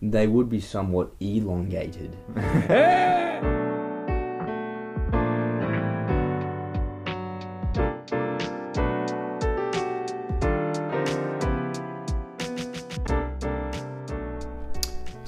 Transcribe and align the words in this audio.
they 0.00 0.26
would 0.26 0.48
be 0.48 0.60
somewhat 0.60 1.12
elongated. 1.20 2.16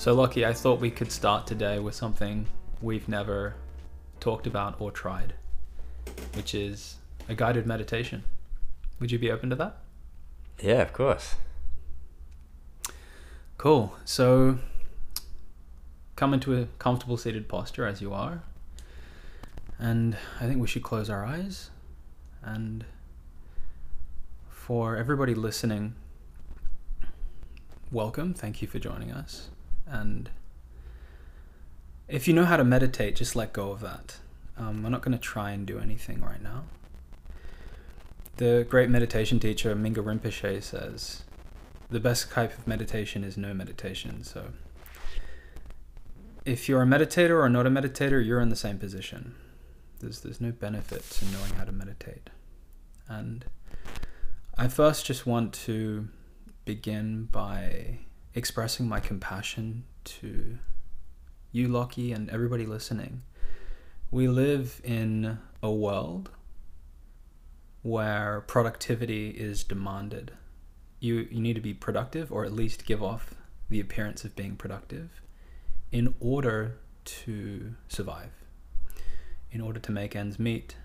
So, 0.01 0.15
Lockie, 0.15 0.47
I 0.47 0.55
thought 0.55 0.81
we 0.81 0.91
could 0.91 1.13
start 1.13 1.47
today 1.47 1.79
with 1.79 1.95
something 1.95 2.47
we've 2.81 3.07
never 3.07 3.57
talked 4.19 4.47
about 4.47 4.81
or 4.81 4.91
tried, 4.91 5.35
which 6.35 6.55
is 6.55 6.97
a 7.29 7.35
guided 7.35 7.67
meditation. 7.67 8.25
Would 8.99 9.13
you 9.13 9.19
be 9.19 9.31
open 9.31 9.51
to 9.51 9.57
that? 9.57 9.81
Yeah, 10.59 10.81
of 10.81 10.95
course. 10.95 11.35
Cool. 13.61 13.93
So, 14.07 14.57
come 16.17 16.33
into 16.33 16.57
a 16.57 16.69
comfortable 16.79 17.19
seated 17.19 17.47
posture 17.47 17.85
as 17.87 18.01
you 18.01 18.11
are. 18.11 18.43
And 19.79 20.17
I 20.41 20.47
think 20.47 20.63
we 20.63 20.67
should 20.67 20.83
close 20.83 21.11
our 21.11 21.27
eyes. 21.27 21.69
And 22.43 22.87
for 24.49 24.97
everybody 24.97 25.35
listening, 25.35 25.95
welcome. 27.93 28.33
Thank 28.33 28.63
you 28.63 28.67
for 28.67 28.79
joining 28.79 29.11
us. 29.13 29.51
And 29.87 30.31
if 32.09 32.27
you 32.27 32.33
know 32.33 32.47
how 32.47 32.57
to 32.57 32.65
meditate, 32.65 33.15
just 33.15 33.37
let 33.37 33.53
go 33.53 33.73
of 33.73 33.81
that. 33.81 34.21
Um, 34.57 34.87
I'm 34.87 34.91
not 34.91 35.03
going 35.03 35.13
to 35.13 35.23
try 35.23 35.51
and 35.51 35.67
do 35.67 35.79
anything 35.79 36.23
right 36.23 36.43
now. 36.43 36.63
The 38.39 38.67
great 38.71 38.89
meditation 38.89 39.39
teacher 39.39 39.77
Mingyur 39.77 40.03
Rinpoche 40.03 40.63
says 40.63 41.25
the 41.91 42.01
best 42.01 42.31
type 42.31 42.57
of 42.57 42.67
meditation 42.67 43.25
is 43.25 43.37
no 43.37 43.53
meditation. 43.53 44.23
So 44.23 44.53
if 46.45 46.69
you're 46.69 46.83
a 46.83 46.87
meditator 46.87 47.43
or 47.43 47.49
not 47.49 47.67
a 47.67 47.71
meditator, 47.71 48.25
you're 48.25 48.41
in 48.41 48.49
the 48.49 48.57
same 48.57 48.79
position. 48.79 49.35
There's, 49.99 50.21
there's 50.21 50.41
no 50.41 50.53
benefit 50.53 51.03
to 51.11 51.25
knowing 51.27 51.53
how 51.55 51.65
to 51.65 51.73
meditate. 51.73 52.31
And 53.09 53.45
I 54.57 54.69
first 54.69 55.05
just 55.05 55.27
want 55.27 55.53
to 55.67 56.09
begin 56.65 57.25
by 57.31 57.99
expressing 58.35 58.89
my 58.89 59.01
compassion 59.01 59.85
to 60.05 60.59
you, 61.53 61.69
Lockie, 61.69 62.13
and 62.13 62.31
everybody 62.31 62.65
listening. 62.65 63.23
We 64.11 64.29
live 64.29 64.81
in 64.85 65.39
a 65.63 65.71
world 65.71 66.31
where 67.83 68.43
productivity 68.47 69.31
is 69.31 69.65
demanded. 69.65 70.33
You, 71.01 71.27
you 71.31 71.41
need 71.41 71.55
to 71.55 71.61
be 71.61 71.75
productive 71.75 72.31
or 72.31 72.45
at 72.45 72.53
least 72.53 72.87
give 72.87 73.03
off 73.03 73.35
the 73.69 73.81
appearance 73.81 74.25
of 74.25 74.37
being 74.37 74.57
productive 74.57 75.23
in 75.91 76.15
order 76.21 76.77
to 77.05 77.75
survive, 77.89 78.33
in 79.51 79.61
order 79.61 79.81
to 79.81 79.93
make 79.93 80.15
ends 80.15 80.39
meet, 80.39 80.77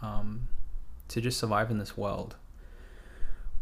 um, 0.00 0.48
to 1.08 1.20
just 1.20 1.38
survive 1.38 1.70
in 1.70 1.78
this 1.78 1.96
world 1.96 2.36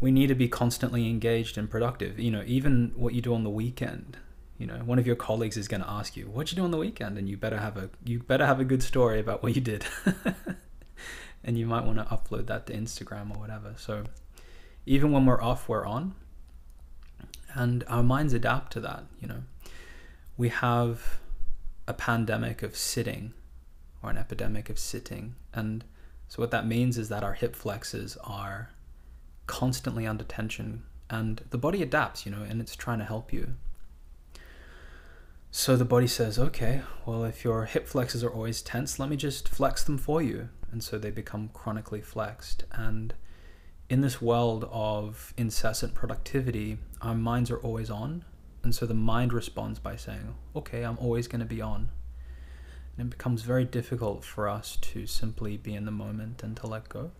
we 0.02 0.10
need 0.10 0.26
to 0.26 0.34
be 0.34 0.48
constantly 0.48 1.08
engaged 1.08 1.56
and 1.56 1.70
productive. 1.70 2.18
You 2.18 2.32
know, 2.32 2.42
even 2.44 2.92
what 2.96 3.14
you 3.14 3.22
do 3.22 3.32
on 3.32 3.44
the 3.44 3.50
weekend. 3.50 4.18
You 4.58 4.66
know, 4.66 4.74
one 4.84 4.98
of 4.98 5.06
your 5.06 5.16
colleagues 5.16 5.56
is 5.56 5.68
going 5.68 5.82
to 5.82 5.88
ask 5.88 6.16
you, 6.16 6.26
"What'd 6.26 6.52
you 6.52 6.56
do 6.56 6.64
on 6.64 6.72
the 6.72 6.78
weekend?" 6.78 7.16
and 7.16 7.28
you 7.28 7.36
better 7.36 7.58
have 7.58 7.76
a 7.76 7.88
you 8.04 8.18
better 8.18 8.44
have 8.44 8.60
a 8.60 8.64
good 8.64 8.82
story 8.82 9.20
about 9.20 9.42
what 9.42 9.54
you 9.54 9.60
did. 9.60 9.86
and 11.44 11.56
you 11.56 11.66
might 11.66 11.84
want 11.84 11.98
to 11.98 12.04
upload 12.04 12.46
that 12.48 12.66
to 12.66 12.72
Instagram 12.72 13.34
or 13.34 13.38
whatever. 13.38 13.74
So, 13.76 14.04
even 14.86 15.12
when 15.12 15.26
we're 15.26 15.42
off, 15.42 15.68
we're 15.68 15.86
on. 15.86 16.14
And 17.54 17.84
our 17.88 18.02
minds 18.02 18.32
adapt 18.32 18.72
to 18.72 18.80
that, 18.80 19.04
you 19.20 19.28
know. 19.28 19.42
We 20.36 20.48
have 20.48 21.18
a 21.86 21.92
pandemic 21.92 22.62
of 22.62 22.76
sitting 22.76 23.34
or 24.02 24.10
an 24.10 24.16
epidemic 24.16 24.70
of 24.70 24.78
sitting. 24.78 25.34
And 25.52 25.84
so 26.28 26.42
what 26.42 26.50
that 26.50 26.66
means 26.66 26.96
is 26.98 27.08
that 27.10 27.22
our 27.22 27.34
hip 27.34 27.54
flexors 27.54 28.16
are 28.24 28.70
constantly 29.46 30.06
under 30.06 30.24
tension 30.24 30.84
and 31.10 31.42
the 31.50 31.58
body 31.58 31.82
adapts, 31.82 32.24
you 32.24 32.32
know, 32.32 32.42
and 32.42 32.60
it's 32.60 32.74
trying 32.74 32.98
to 32.98 33.04
help 33.04 33.32
you. 33.32 33.54
So 35.50 35.76
the 35.76 35.84
body 35.84 36.06
says, 36.06 36.38
okay, 36.38 36.80
well, 37.04 37.24
if 37.24 37.44
your 37.44 37.66
hip 37.66 37.86
flexors 37.86 38.24
are 38.24 38.32
always 38.32 38.62
tense, 38.62 38.98
let 38.98 39.10
me 39.10 39.16
just 39.16 39.46
flex 39.46 39.84
them 39.84 39.98
for 39.98 40.22
you. 40.22 40.48
And 40.70 40.82
so 40.82 40.98
they 40.98 41.10
become 41.10 41.50
chronically 41.52 42.00
flexed. 42.00 42.64
And 42.72 43.12
in 43.92 44.00
this 44.00 44.22
world 44.22 44.66
of 44.72 45.34
incessant 45.36 45.92
productivity, 45.92 46.78
our 47.02 47.14
minds 47.14 47.50
are 47.50 47.58
always 47.58 47.90
on. 47.90 48.24
And 48.62 48.74
so 48.74 48.86
the 48.86 48.94
mind 48.94 49.34
responds 49.34 49.78
by 49.78 49.96
saying, 49.96 50.34
okay, 50.56 50.82
I'm 50.82 50.96
always 50.96 51.28
going 51.28 51.40
to 51.40 51.46
be 51.46 51.60
on. 51.60 51.90
And 52.96 53.08
it 53.08 53.10
becomes 53.10 53.42
very 53.42 53.66
difficult 53.66 54.24
for 54.24 54.48
us 54.48 54.76
to 54.76 55.06
simply 55.06 55.58
be 55.58 55.74
in 55.74 55.84
the 55.84 55.90
moment 55.90 56.42
and 56.42 56.56
to 56.56 56.66
let 56.66 56.88
go. 56.88 57.10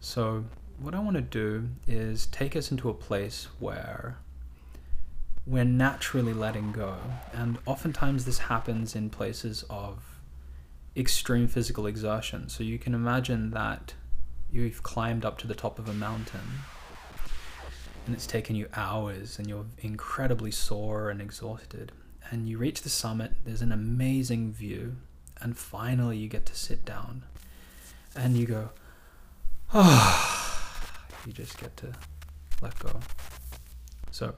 So, 0.00 0.46
what 0.80 0.94
I 0.94 1.00
want 1.00 1.16
to 1.16 1.22
do 1.22 1.68
is 1.86 2.24
take 2.24 2.56
us 2.56 2.70
into 2.70 2.88
a 2.88 2.94
place 2.94 3.48
where 3.58 4.16
we're 5.46 5.64
naturally 5.64 6.32
letting 6.32 6.72
go. 6.72 6.96
And 7.34 7.58
oftentimes, 7.66 8.24
this 8.24 8.38
happens 8.38 8.96
in 8.96 9.10
places 9.10 9.66
of 9.68 10.18
extreme 10.96 11.46
physical 11.46 11.86
exertion. 11.86 12.48
So, 12.48 12.64
you 12.64 12.78
can 12.78 12.94
imagine 12.94 13.50
that 13.50 13.92
you've 14.50 14.82
climbed 14.82 15.24
up 15.24 15.38
to 15.38 15.46
the 15.46 15.54
top 15.54 15.78
of 15.78 15.88
a 15.88 15.92
mountain 15.92 16.62
and 18.06 18.14
it's 18.14 18.26
taken 18.26 18.56
you 18.56 18.68
hours 18.74 19.38
and 19.38 19.46
you're 19.48 19.66
incredibly 19.78 20.50
sore 20.50 21.10
and 21.10 21.20
exhausted. 21.20 21.92
And 22.30 22.48
you 22.48 22.58
reach 22.58 22.82
the 22.82 22.88
summit, 22.88 23.32
there's 23.44 23.62
an 23.62 23.72
amazing 23.72 24.52
view, 24.52 24.96
and 25.40 25.56
finally 25.56 26.16
you 26.16 26.28
get 26.28 26.46
to 26.46 26.54
sit 26.54 26.84
down 26.84 27.24
and 28.16 28.36
you 28.36 28.46
go, 28.46 28.70
ah, 29.74 31.04
you 31.26 31.32
just 31.32 31.58
get 31.58 31.76
to 31.78 31.92
let 32.62 32.78
go. 32.78 32.98
So, 34.10 34.34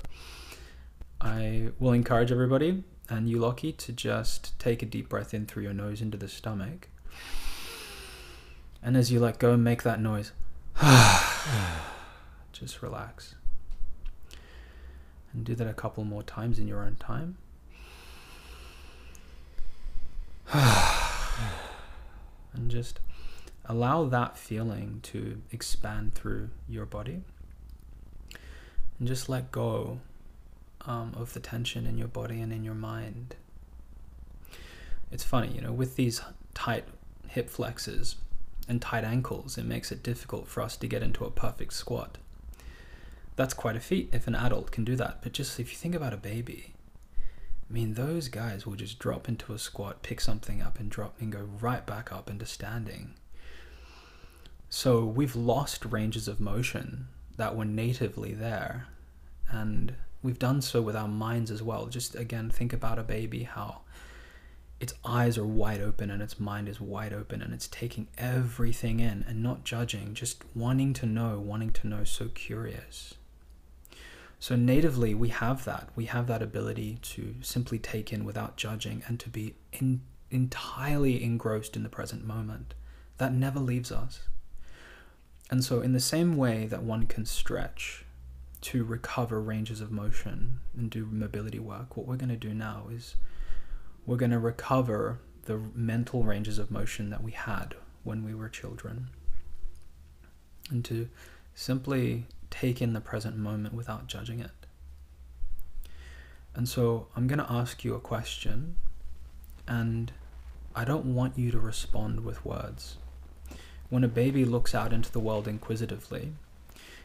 I 1.21 1.69
will 1.79 1.93
encourage 1.93 2.33
everybody 2.33 2.83
and 3.11 3.29
you, 3.29 3.39
Lockie 3.39 3.73
to 3.73 3.93
just 3.93 4.59
take 4.59 4.83
a 4.83 4.87
deep 4.87 5.09
breath 5.09 5.35
in 5.35 5.45
through 5.47 5.65
your 5.65 5.75
nose 5.75 6.01
into 6.01 6.17
the 6.17 6.29
stomach. 6.29 6.89
And 8.83 8.97
as 8.97 9.13
you 9.13 9.21
let 9.21 9.39
go, 9.39 9.57
make 9.57 9.83
that 9.83 10.01
noise. 10.01 10.33
just 12.53 12.83
relax. 12.83 13.35
And 15.33 15.45
do 15.45 15.55
that 15.55 15.67
a 15.67 15.75
couple 15.75 16.05
more 16.05 16.23
times 16.23 16.59
in 16.59 16.67
your 16.67 16.83
own 16.85 16.97
time. 16.97 17.37
and 22.53 22.71
just 22.71 23.01
allow 23.67 24.05
that 24.07 24.37
feeling 24.37 25.01
to 25.03 25.41
expand 25.53 26.15
through 26.15 26.51
your 26.69 26.87
body 26.87 27.21
and 28.99 29.07
just 29.07 29.29
let 29.29 29.53
go 29.53 30.01
um, 30.87 31.13
of 31.17 31.35
the 31.35 31.41
tension 31.41 31.87
in 31.87 31.97
your 31.97 32.09
body 32.09 32.41
and 32.41 32.53
in 32.53 32.65
your 32.65 32.75
mind. 32.75 33.37
It's 35.13 35.25
funny, 35.25 35.53
you 35.55 35.61
know, 35.61 35.73
with 35.73 35.97
these 35.97 36.21
tight 36.55 36.85
hip 37.29 37.49
flexors 37.49 38.17
and 38.69 38.81
tight 38.81 39.05
ankles, 39.05 39.59
it 39.59 39.65
makes 39.65 39.91
it 39.91 40.03
difficult 40.03 40.49
for 40.49 40.63
us 40.63 40.77
to 40.79 40.87
get 40.87 41.03
into 41.03 41.25
a 41.25 41.31
perfect 41.31 41.73
squat. 41.73 42.19
That's 43.37 43.55
quite 43.55 43.77
a 43.77 43.81
feat 43.81 44.11
if 44.13 44.27
an 44.27 44.35
adult 44.35 44.71
can 44.71 44.85
do 44.85 44.97
that, 44.97 45.23
but 45.23 45.33
just 45.33 45.59
if 45.59 45.71
you 45.71 45.77
think 45.77 45.95
about 45.95 46.13
a 46.13 46.19
baby, 46.19 46.75
I 47.71 47.73
mean, 47.73 47.95
those 47.95 48.29
guys 48.29 48.67
will 48.67 48.75
just 48.75 48.99
drop 48.99 49.29
into 49.29 49.53
a 49.53 49.59
squat, 49.59 50.03
pick 50.03 50.21
something 50.21 50.61
up, 50.61 50.81
and 50.81 50.91
drop 50.91 51.21
and 51.21 51.31
go 51.31 51.49
right 51.61 51.87
back 51.87 52.13
up 52.13 52.29
into 52.29 52.45
standing. 52.45 53.15
So 54.69 55.05
we've 55.05 55.37
lost 55.37 55.85
ranges 55.85 56.27
of 56.29 56.41
motion 56.41 57.07
that 57.37 57.57
were 57.57 57.65
natively 57.65 58.35
there. 58.35 58.89
And 59.49 59.95
we've 60.23 60.39
done 60.39 60.63
so 60.63 60.83
with 60.83 60.97
our 60.97 61.09
minds 61.09 61.51
as 61.51 61.63
well. 61.63 61.87
Just 61.87 62.15
again, 62.15 62.51
think 62.51 62.73
about 62.73 62.99
a 62.99 63.03
baby, 63.05 63.45
how 63.45 63.81
its 64.81 64.95
eyes 65.05 65.37
are 65.37 65.47
wide 65.47 65.83
open 65.83 66.11
and 66.11 66.23
its 66.23 66.41
mind 66.41 66.67
is 66.67 66.81
wide 66.81 67.13
open 67.13 67.43
and 67.43 67.53
it's 67.53 67.69
taking 67.69 68.09
everything 68.17 68.99
in 68.99 69.25
and 69.29 69.43
not 69.43 69.63
judging, 69.63 70.15
just 70.15 70.43
wanting 70.55 70.95
to 70.95 71.07
know, 71.07 71.39
wanting 71.39 71.71
to 71.71 71.87
know, 71.87 72.03
so 72.03 72.29
curious. 72.29 73.15
So, 74.43 74.57
natively, 74.57 75.15
we 75.15 75.29
have 75.29 75.67
that. 75.67 75.91
We 75.95 76.07
have 76.07 76.27
that 76.29 76.41
ability 76.41 76.99
to 77.03 77.35
simply 77.43 77.79
take 77.79 78.11
in 78.11 78.25
without 78.25 78.57
judging 78.57 79.03
and 79.07 79.21
to 79.21 79.29
be 79.29 79.55
in, 79.71 80.01
entirely 80.31 81.23
engrossed 81.23 81.77
in 81.77 81.83
the 81.83 81.91
present 81.91 82.27
moment. 82.27 82.73
That 83.19 83.35
never 83.35 83.61
leaves 83.61 83.93
us. 83.93 84.21
And 85.51 85.63
so, 85.63 85.83
in 85.83 85.93
the 85.93 86.01
same 86.01 86.39
way 86.39 86.65
that 86.67 86.83
one 86.83 87.05
can 87.05 87.27
stretch 87.27 88.07
to 88.63 88.83
recover 88.83 89.43
ranges 89.43 89.83
of 89.83 89.93
motion 89.93 90.61
and 90.75 90.89
do 90.89 91.05
mobility 91.05 91.59
work, 91.59 91.99
what 91.99 92.07
we're 92.07 92.17
going 92.17 92.31
to 92.31 92.37
do 92.37 92.55
now 92.55 92.85
is 92.91 93.17
we're 94.07 94.17
going 94.17 94.31
to 94.31 94.39
recover 94.39 95.21
the 95.45 95.59
mental 95.75 96.23
ranges 96.23 96.59
of 96.59 96.71
motion 96.71 97.11
that 97.11 97.23
we 97.23 97.33
had 97.33 97.75
when 98.05 98.25
we 98.25 98.35
were 98.35 98.49
children. 98.49 99.09
And 100.71 100.85
to 100.85 101.09
simply 101.55 102.27
take 102.51 102.81
in 102.81 102.93
the 102.93 103.01
present 103.01 103.37
moment 103.37 103.75
without 103.75 104.07
judging 104.07 104.41
it. 104.41 104.51
And 106.55 106.69
so 106.69 107.07
I'm 107.17 107.27
going 107.27 107.39
to 107.39 107.53
ask 107.53 107.85
you 107.85 107.95
a 107.95 108.01
question, 108.01 108.77
and 109.69 110.13
I 110.75 110.85
don't 110.85 111.15
want 111.15 111.39
you 111.39 111.51
to 111.53 111.59
respond 111.59 112.25
with 112.25 112.45
words. 112.45 112.97
When 113.89 114.05
a 114.05 114.09
baby 114.09 114.45
looks 114.45 114.75
out 114.75 114.93
into 114.93 115.11
the 115.11 115.21
world 115.21 115.49
inquisitively, 115.49 116.33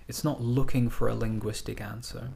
it's 0.08 0.24
not 0.24 0.42
looking 0.42 0.90
for 0.90 1.08
a 1.08 1.16
linguistic 1.16 1.82
answer. 1.82 2.30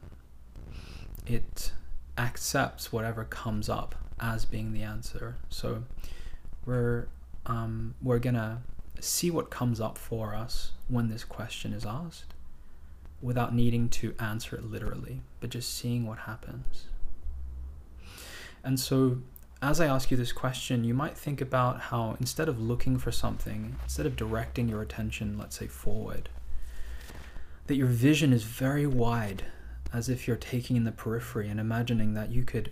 It 1.26 1.72
accepts 2.18 2.92
whatever 2.92 3.24
comes 3.24 3.68
up 3.68 3.94
as 4.20 4.44
being 4.44 4.72
the 4.72 4.82
answer. 4.82 5.36
So 5.48 5.84
we're 6.66 7.08
um, 7.46 7.94
we're 8.02 8.18
gonna 8.18 8.62
see 9.00 9.30
what 9.30 9.50
comes 9.50 9.80
up 9.80 9.96
for 9.96 10.34
us 10.34 10.72
when 10.88 11.08
this 11.08 11.24
question 11.24 11.72
is 11.72 11.86
asked, 11.86 12.34
without 13.22 13.54
needing 13.54 13.88
to 13.88 14.14
answer 14.18 14.56
it 14.56 14.64
literally, 14.64 15.22
but 15.40 15.50
just 15.50 15.74
seeing 15.74 16.06
what 16.06 16.20
happens. 16.20 16.86
And 18.62 18.78
so, 18.78 19.18
as 19.62 19.80
I 19.80 19.86
ask 19.86 20.10
you 20.10 20.16
this 20.16 20.32
question, 20.32 20.84
you 20.84 20.94
might 20.94 21.16
think 21.16 21.40
about 21.40 21.80
how 21.80 22.16
instead 22.20 22.48
of 22.48 22.60
looking 22.60 22.98
for 22.98 23.10
something, 23.12 23.76
instead 23.82 24.06
of 24.06 24.16
directing 24.16 24.68
your 24.68 24.82
attention, 24.82 25.38
let's 25.38 25.58
say 25.58 25.66
forward, 25.66 26.28
that 27.66 27.76
your 27.76 27.86
vision 27.86 28.32
is 28.32 28.42
very 28.42 28.86
wide, 28.86 29.44
as 29.92 30.08
if 30.08 30.26
you're 30.26 30.36
taking 30.36 30.76
in 30.76 30.84
the 30.84 30.92
periphery 30.92 31.48
and 31.48 31.58
imagining 31.58 32.14
that 32.14 32.30
you 32.30 32.42
could 32.42 32.70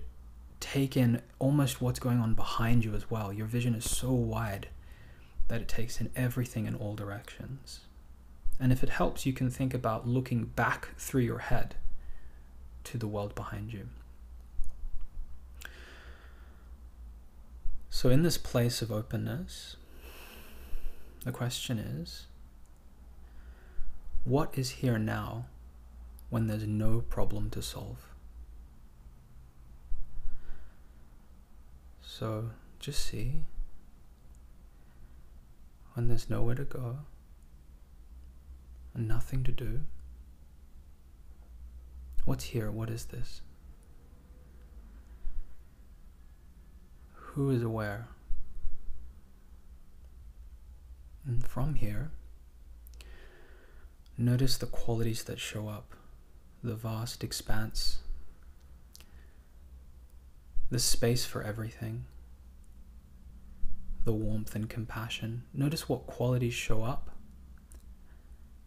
take 0.60 0.96
in 0.96 1.22
almost 1.38 1.80
what's 1.80 1.98
going 1.98 2.20
on 2.20 2.34
behind 2.34 2.84
you 2.84 2.94
as 2.94 3.10
well. 3.10 3.32
Your 3.32 3.46
vision 3.46 3.74
is 3.74 3.88
so 3.88 4.12
wide 4.12 4.68
that 5.48 5.60
it 5.60 5.68
takes 5.68 6.00
in 6.00 6.10
everything 6.14 6.66
in 6.66 6.74
all 6.74 6.94
directions. 6.94 7.80
And 8.60 8.72
if 8.72 8.82
it 8.82 8.90
helps, 8.90 9.24
you 9.24 9.32
can 9.32 9.50
think 9.50 9.72
about 9.72 10.06
looking 10.06 10.46
back 10.46 10.88
through 10.98 11.22
your 11.22 11.38
head 11.38 11.76
to 12.84 12.98
the 12.98 13.06
world 13.06 13.34
behind 13.34 13.72
you. 13.72 13.88
So, 17.90 18.10
in 18.10 18.22
this 18.22 18.38
place 18.38 18.82
of 18.82 18.92
openness, 18.92 19.76
the 21.24 21.32
question 21.32 21.78
is 21.78 22.26
what 24.24 24.56
is 24.58 24.70
here 24.70 24.98
now 24.98 25.46
when 26.30 26.46
there's 26.46 26.66
no 26.66 27.00
problem 27.00 27.48
to 27.50 27.62
solve? 27.62 28.07
So, 32.18 32.50
just 32.80 33.06
see 33.06 33.44
when 35.92 36.08
there's 36.08 36.28
nowhere 36.28 36.56
to 36.56 36.64
go 36.64 36.98
and 38.92 39.06
nothing 39.06 39.44
to 39.44 39.52
do. 39.52 39.82
What's 42.24 42.42
here? 42.46 42.72
What 42.72 42.90
is 42.90 43.04
this? 43.04 43.40
Who 47.12 47.50
is 47.50 47.62
aware? 47.62 48.08
And 51.24 51.46
from 51.46 51.76
here, 51.76 52.10
notice 54.16 54.58
the 54.58 54.66
qualities 54.66 55.22
that 55.22 55.38
show 55.38 55.68
up 55.68 55.94
the 56.64 56.74
vast 56.74 57.22
expanse, 57.22 58.00
the 60.70 60.78
space 60.78 61.24
for 61.24 61.42
everything, 61.42 62.04
the 64.04 64.12
warmth 64.12 64.54
and 64.54 64.68
compassion. 64.68 65.44
Notice 65.54 65.88
what 65.88 66.06
qualities 66.06 66.54
show 66.54 66.82
up 66.82 67.10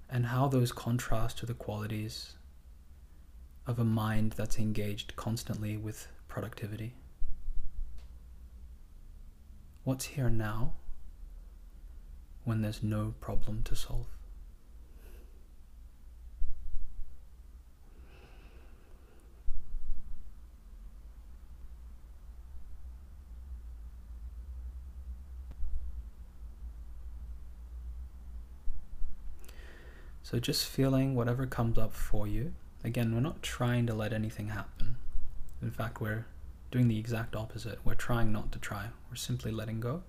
and 0.10 0.26
how 0.26 0.48
those 0.48 0.72
contrast 0.72 1.38
to 1.38 1.46
the 1.46 1.54
qualities 1.54 2.36
of 3.68 3.78
a 3.78 3.84
mind 3.84 4.34
that's 4.34 4.58
engaged 4.58 5.16
constantly 5.16 5.78
with 5.78 6.08
productivity. 6.28 6.96
What's 9.84 10.06
here 10.06 10.30
now 10.30 10.74
when 12.44 12.62
there's 12.62 12.82
no 12.82 13.14
problem 13.22 13.62
to 13.64 13.76
solve? 13.76 14.08
So 30.32 30.40
just 30.40 30.66
feeling 30.66 31.14
whatever 31.14 31.46
comes 31.46 31.78
up 31.78 31.92
for 31.92 32.26
you. 32.26 32.54
Again, 32.86 33.14
we're 33.14 33.20
not 33.20 33.44
trying 33.44 33.86
to 33.88 33.94
let 33.94 34.14
anything 34.14 34.48
happen. 34.48 34.96
In 35.62 35.72
fact, 35.72 36.00
we're 36.00 36.26
doing 36.72 36.88
the 36.88 36.98
exact 36.98 37.36
opposite. 37.36 37.80
We're 37.84 37.96
trying 37.96 38.32
not 38.32 38.50
to 38.54 38.60
try, 38.60 38.88
we're 39.10 39.18
simply 39.18 39.52
letting 39.52 39.82
go. 39.82 40.04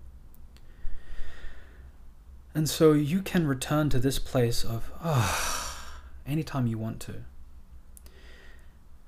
And 2.54 2.70
so 2.70 2.92
you 2.92 3.20
can 3.20 3.48
return 3.48 3.90
to 3.90 3.98
this 3.98 4.20
place 4.20 4.62
of, 4.62 4.92
ah, 5.02 5.90
oh, 5.90 6.30
anytime 6.30 6.68
you 6.68 6.78
want 6.78 7.00
to. 7.00 7.24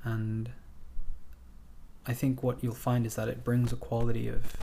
And 0.03 0.51
I 2.09 2.13
think 2.13 2.43
what 2.43 2.65
you'll 2.65 2.75
find 2.75 3.07
is 3.07 3.15
that 3.15 3.29
it 3.29 3.45
brings 3.45 3.73
a 3.73 3.77
quality 3.77 4.27
of 4.27 4.57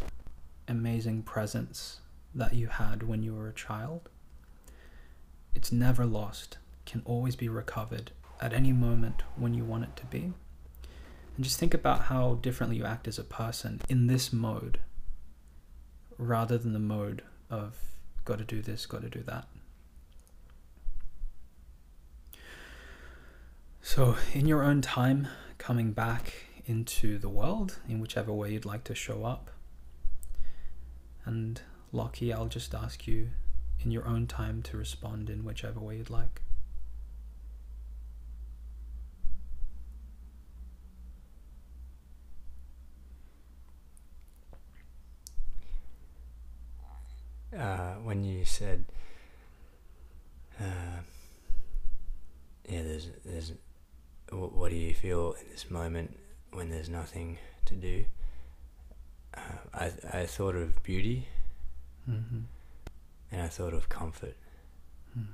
amazing 0.68 1.22
presence 1.24 2.02
that 2.36 2.56
you 2.56 2.68
had 2.68 3.04
when 3.04 3.24
you 3.24 3.36
were 3.36 3.48
a 3.48 3.54
child. 3.54 4.10
It's 5.54 5.72
never 5.72 6.06
lost, 6.06 6.58
can 6.86 7.02
always 7.06 7.36
be 7.36 7.50
recovered 7.50 8.12
at 8.40 8.54
any 8.54 8.74
moment 8.74 9.24
when 9.36 9.54
you 9.54 9.64
want 9.64 9.84
it 9.84 9.96
to 9.98 10.06
be. 10.06 10.34
And 11.36 11.46
just 11.46 11.60
think 11.60 11.74
about 11.74 12.04
how 12.04 12.36
differently 12.36 12.78
you 12.78 12.86
act 12.86 13.08
as 13.08 13.20
a 13.20 13.24
person 13.24 13.82
in 13.90 14.08
this 14.08 14.34
mode 14.34 14.80
rather 16.18 16.58
than 16.58 16.74
the 16.74 16.80
mode 16.80 17.24
of 17.50 17.76
got 18.26 18.38
to 18.38 18.44
do 18.44 18.62
this, 18.62 18.86
got 18.86 19.02
to 19.02 19.10
do 19.10 19.24
that. 19.24 19.48
So, 23.82 24.16
in 24.34 24.46
your 24.46 24.64
own 24.64 24.82
time, 24.82 25.28
coming 25.58 25.92
back 25.92 26.34
into 26.66 27.18
the 27.18 27.30
world 27.30 27.80
in 27.90 28.00
whichever 28.00 28.32
way 28.32 28.54
you'd 28.54 28.66
like 28.66 28.84
to 28.86 28.96
show 28.96 29.26
up. 29.26 29.50
And 31.26 31.62
Lockie, 31.92 32.32
I'll 32.32 32.48
just 32.48 32.74
ask 32.74 33.08
you 33.08 33.30
in 33.86 33.92
your 33.92 34.08
own 34.08 34.28
time 34.28 34.62
to 34.64 34.78
respond 34.78 35.30
in 35.30 35.44
whichever 35.44 35.80
way 35.80 35.98
you'd 35.98 36.10
like. 36.10 36.42
uh, 47.58 47.94
when 48.04 48.24
you 48.24 48.46
said, 48.46 48.86
uh, 50.60 51.02
yeah, 52.68 52.84
there's, 52.84 53.10
there's, 53.26 53.54
what 54.32 54.70
do 54.70 54.76
you 54.76 54.94
feel 54.94 55.36
in 55.42 55.52
this 55.52 55.70
moment 55.70 56.18
when 56.52 56.70
there's 56.70 56.90
nothing 56.90 57.38
to 57.66 57.76
do? 57.76 58.06
Uh, 59.36 59.42
I, 59.74 59.92
I 60.14 60.26
thought 60.26 60.56
of 60.56 60.82
beauty, 60.84 61.28
mm-hmm. 62.10 62.42
And 63.32 63.42
I 63.42 63.48
thought 63.48 63.74
of 63.74 63.90
comfort. 63.90 64.36
Mm. 65.18 65.26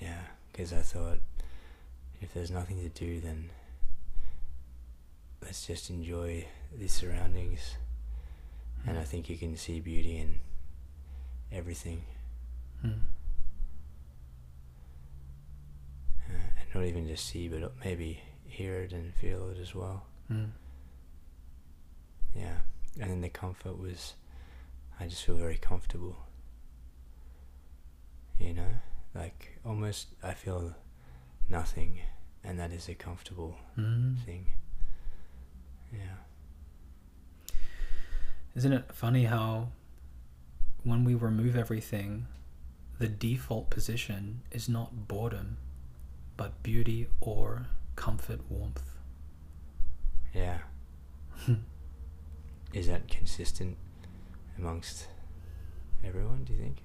Yeah, 0.00 0.20
because 0.50 0.72
I 0.72 0.80
thought 0.80 1.18
if 2.20 2.34
there's 2.34 2.50
nothing 2.50 2.80
to 2.80 2.88
do, 2.88 3.20
then 3.20 3.50
let's 5.42 5.66
just 5.66 5.90
enjoy 5.90 6.46
the 6.76 6.88
surroundings 6.88 7.76
and 8.86 8.98
I 8.98 9.04
think 9.04 9.28
you 9.28 9.36
can 9.36 9.56
see 9.56 9.80
beauty 9.80 10.18
in 10.18 10.38
everything. 11.52 12.04
Mm. 12.84 12.92
Uh, 16.28 16.32
and 16.60 16.74
not 16.74 16.84
even 16.84 17.06
just 17.06 17.26
see, 17.26 17.48
but 17.48 17.72
maybe 17.84 18.20
hear 18.46 18.76
it 18.76 18.92
and 18.92 19.14
feel 19.14 19.50
it 19.50 19.58
as 19.60 19.74
well. 19.74 20.04
Mm. 20.30 20.50
Yeah, 22.34 22.58
and 23.00 23.10
then 23.10 23.20
the 23.20 23.28
comfort 23.28 23.78
was, 23.78 24.14
I 24.98 25.06
just 25.06 25.24
feel 25.24 25.36
very 25.36 25.56
comfortable. 25.56 26.16
You 28.38 28.54
know, 28.54 28.70
like 29.14 29.58
almost 29.64 30.08
I 30.22 30.34
feel 30.34 30.74
nothing, 31.48 32.00
and 32.44 32.58
that 32.58 32.72
is 32.72 32.88
a 32.88 32.94
comfortable 32.94 33.56
mm. 33.76 34.16
thing. 34.24 34.46
Yeah. 35.92 36.18
Isn't 38.54 38.72
it 38.72 38.92
funny 38.92 39.24
how 39.24 39.68
when 40.84 41.04
we 41.04 41.14
remove 41.14 41.56
everything, 41.56 42.26
the 42.98 43.08
default 43.08 43.70
position 43.70 44.42
is 44.50 44.68
not 44.68 45.08
boredom, 45.08 45.58
but 46.36 46.62
beauty 46.62 47.08
or 47.20 47.66
comfort, 47.96 48.40
warmth? 48.48 48.82
Yeah. 50.34 50.58
is 52.72 52.88
that 52.88 53.08
consistent 53.08 53.76
amongst 54.56 55.06
everyone, 56.04 56.44
do 56.44 56.52
you 56.52 56.58
think? 56.58 56.82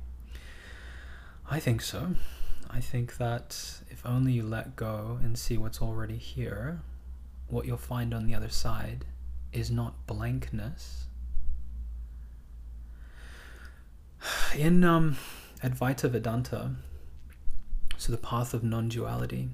I 1.50 1.60
think 1.60 1.82
so. 1.82 2.16
I 2.70 2.80
think 2.80 3.18
that 3.18 3.82
if 3.90 4.06
only 4.06 4.32
you 4.32 4.44
let 4.44 4.76
go 4.76 5.20
and 5.22 5.38
see 5.38 5.58
what's 5.58 5.82
already 5.82 6.18
here, 6.18 6.82
what 7.48 7.66
you'll 7.66 7.78
find 7.78 8.14
on 8.14 8.26
the 8.26 8.34
other 8.34 8.50
side 8.50 9.06
is 9.52 9.70
not 9.70 10.08
blankness. 10.08 11.08
In 14.58 14.84
um, 14.84 15.18
Advaita 15.62 16.10
Vedanta, 16.10 16.72
so 17.98 18.12
the 18.12 18.18
path 18.18 18.54
of 18.54 18.64
non 18.64 18.88
duality, 18.88 19.50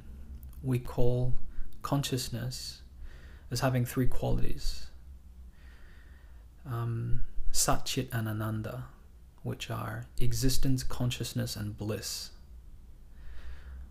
we 0.63 0.79
call 0.79 1.33
consciousness 1.81 2.81
as 3.51 3.61
having 3.61 3.85
three 3.85 4.07
qualities 4.07 4.88
um, 6.65 7.23
Sat 7.51 7.85
Chit 7.85 8.09
and 8.11 8.27
Ananda, 8.27 8.85
which 9.43 9.69
are 9.69 10.05
existence, 10.19 10.83
consciousness, 10.83 11.55
and 11.55 11.77
bliss. 11.77 12.31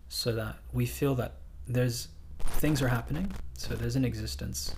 So 0.07 0.31
that 0.33 0.57
we 0.73 0.85
feel 0.85 1.15
that 1.15 1.35
there's 1.67 2.07
things 2.39 2.81
are 2.81 2.87
happening, 2.87 3.31
so 3.53 3.75
there's 3.75 3.95
an 3.95 4.05
existence, 4.05 4.73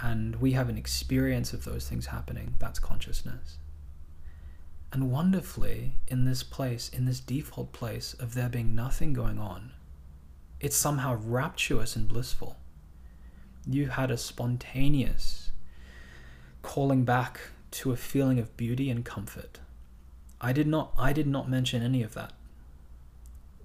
and 0.00 0.36
we 0.36 0.52
have 0.52 0.68
an 0.68 0.78
experience 0.78 1.52
of 1.52 1.64
those 1.64 1.88
things 1.88 2.06
happening, 2.06 2.54
that's 2.58 2.78
consciousness. 2.78 3.58
And 4.92 5.10
wonderfully, 5.10 5.96
in 6.06 6.24
this 6.24 6.42
place, 6.42 6.88
in 6.88 7.04
this 7.04 7.20
default 7.20 7.72
place 7.72 8.14
of 8.14 8.34
there 8.34 8.48
being 8.48 8.74
nothing 8.74 9.12
going 9.12 9.38
on, 9.38 9.72
it's 10.60 10.76
somehow 10.76 11.20
rapturous 11.22 11.94
and 11.94 12.08
blissful. 12.08 12.56
You 13.66 13.88
had 13.88 14.10
a 14.10 14.16
spontaneous 14.16 15.47
calling 16.68 17.02
back 17.02 17.40
to 17.70 17.92
a 17.92 17.96
feeling 17.96 18.38
of 18.38 18.54
beauty 18.58 18.90
and 18.90 19.02
comfort. 19.02 19.58
I 20.38 20.52
did 20.52 20.66
not 20.66 20.92
I 20.98 21.14
did 21.14 21.26
not 21.26 21.48
mention 21.48 21.82
any 21.82 22.02
of 22.02 22.12
that. 22.12 22.34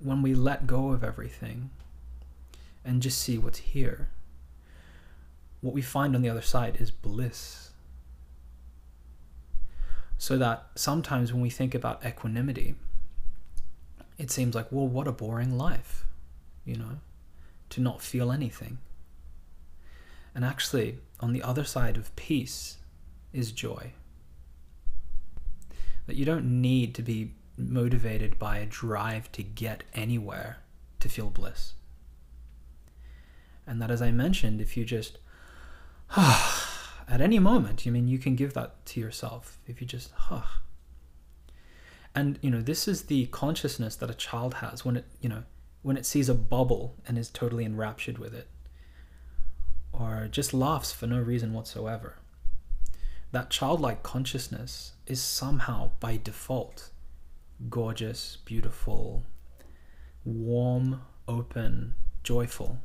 When 0.02 0.22
we 0.22 0.34
let 0.34 0.68
go 0.68 0.92
of 0.92 1.04
everything 1.04 1.70
and 2.86 3.02
just 3.02 3.20
see 3.20 3.38
what's 3.38 3.60
here, 3.60 4.08
what 5.60 5.74
we 5.74 5.82
find 5.82 6.16
on 6.16 6.22
the 6.22 6.30
other 6.30 6.42
side 6.42 6.78
is 6.80 6.92
bliss. 6.92 7.72
So 10.18 10.38
that 10.38 10.68
sometimes 10.76 11.34
when 11.34 11.42
we 11.42 11.50
think 11.50 11.76
about 11.76 12.06
equanimity, 12.06 12.76
it 14.18 14.32
seems 14.32 14.56
like, 14.56 14.72
well, 14.72 14.88
what 14.88 15.10
a 15.10 15.12
boring 15.12 15.58
life, 15.58 16.06
you 16.64 16.78
know, 16.78 17.00
to 17.72 17.82
not 17.82 18.02
feel 18.02 18.32
anything. 18.32 18.78
And 20.34 20.46
actually, 20.46 21.00
on 21.20 21.34
the 21.34 21.44
other 21.44 21.66
side 21.66 21.98
of 21.98 22.16
peace 22.16 22.78
is 23.34 23.52
joy. 23.52 23.92
That 26.06 26.16
you 26.16 26.26
don't 26.26 26.62
need 26.62 26.94
to 26.96 27.02
be 27.02 27.34
motivated 27.58 28.40
by 28.40 28.58
a 28.58 28.66
drive 28.66 29.32
to 29.34 29.44
get 29.44 29.84
anywhere 29.94 30.58
to 31.00 31.10
feel 31.10 31.30
bliss. 31.30 31.74
And 33.66 33.82
that, 33.82 33.92
as 33.92 34.02
I 34.02 34.12
mentioned, 34.12 34.62
if 34.62 34.78
you 34.78 34.86
just, 34.86 35.18
at 36.18 37.22
any 37.22 37.40
moment, 37.40 37.86
you 37.86 37.92
mean 37.92 38.08
you 38.08 38.20
can 38.20 38.36
give 38.36 38.54
that 38.54 38.86
to 38.88 39.00
yourself. 39.00 39.58
If 39.68 39.82
you 39.82 39.88
just. 39.88 40.12
And, 42.16 42.38
you 42.44 42.52
know, 42.52 42.62
this 42.62 42.88
is 42.88 43.06
the 43.06 43.26
consciousness 43.26 43.96
that 43.96 44.12
a 44.12 44.14
child 44.14 44.54
has 44.56 44.86
when 44.86 44.98
it, 44.98 45.06
you 45.20 45.28
know, 45.28 45.46
when 45.82 45.98
it 45.98 46.06
sees 46.06 46.30
a 46.30 46.36
bubble 46.36 46.94
and 47.08 47.18
is 47.18 47.28
totally 47.28 47.66
enraptured 47.66 48.20
with 48.20 48.36
it, 48.36 48.48
or 49.92 50.28
just 50.30 50.54
laughs 50.54 50.92
for 50.92 51.08
no 51.08 51.20
reason 51.20 51.54
whatsoever 51.54 52.18
that 53.34 53.50
childlike 53.50 54.04
consciousness 54.04 54.94
is 55.08 55.20
somehow 55.20 55.90
by 56.00 56.20
default 56.24 56.92
gorgeous, 57.70 58.38
beautiful, 58.46 59.24
warm, 60.24 61.02
open, 61.28 61.96
joyful. 62.22 62.78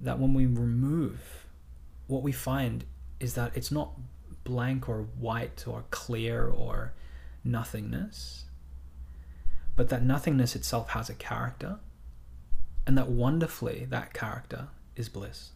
That 0.00 0.18
when 0.18 0.32
we 0.32 0.46
remove, 0.46 1.46
what 2.06 2.22
we 2.22 2.32
find 2.32 2.84
is 3.20 3.34
that 3.34 3.54
it's 3.54 3.70
not 3.70 3.92
blank 4.44 4.88
or 4.88 5.02
white 5.18 5.64
or 5.66 5.84
clear 5.90 6.48
or 6.48 6.94
nothingness, 7.44 8.46
but 9.76 9.90
that 9.90 10.02
nothingness 10.02 10.56
itself 10.56 10.90
has 10.90 11.10
a 11.10 11.14
character, 11.14 11.78
and 12.86 12.96
that 12.96 13.10
wonderfully 13.10 13.86
that 13.90 14.14
character 14.14 14.68
is 14.96 15.10
bliss. 15.10 15.50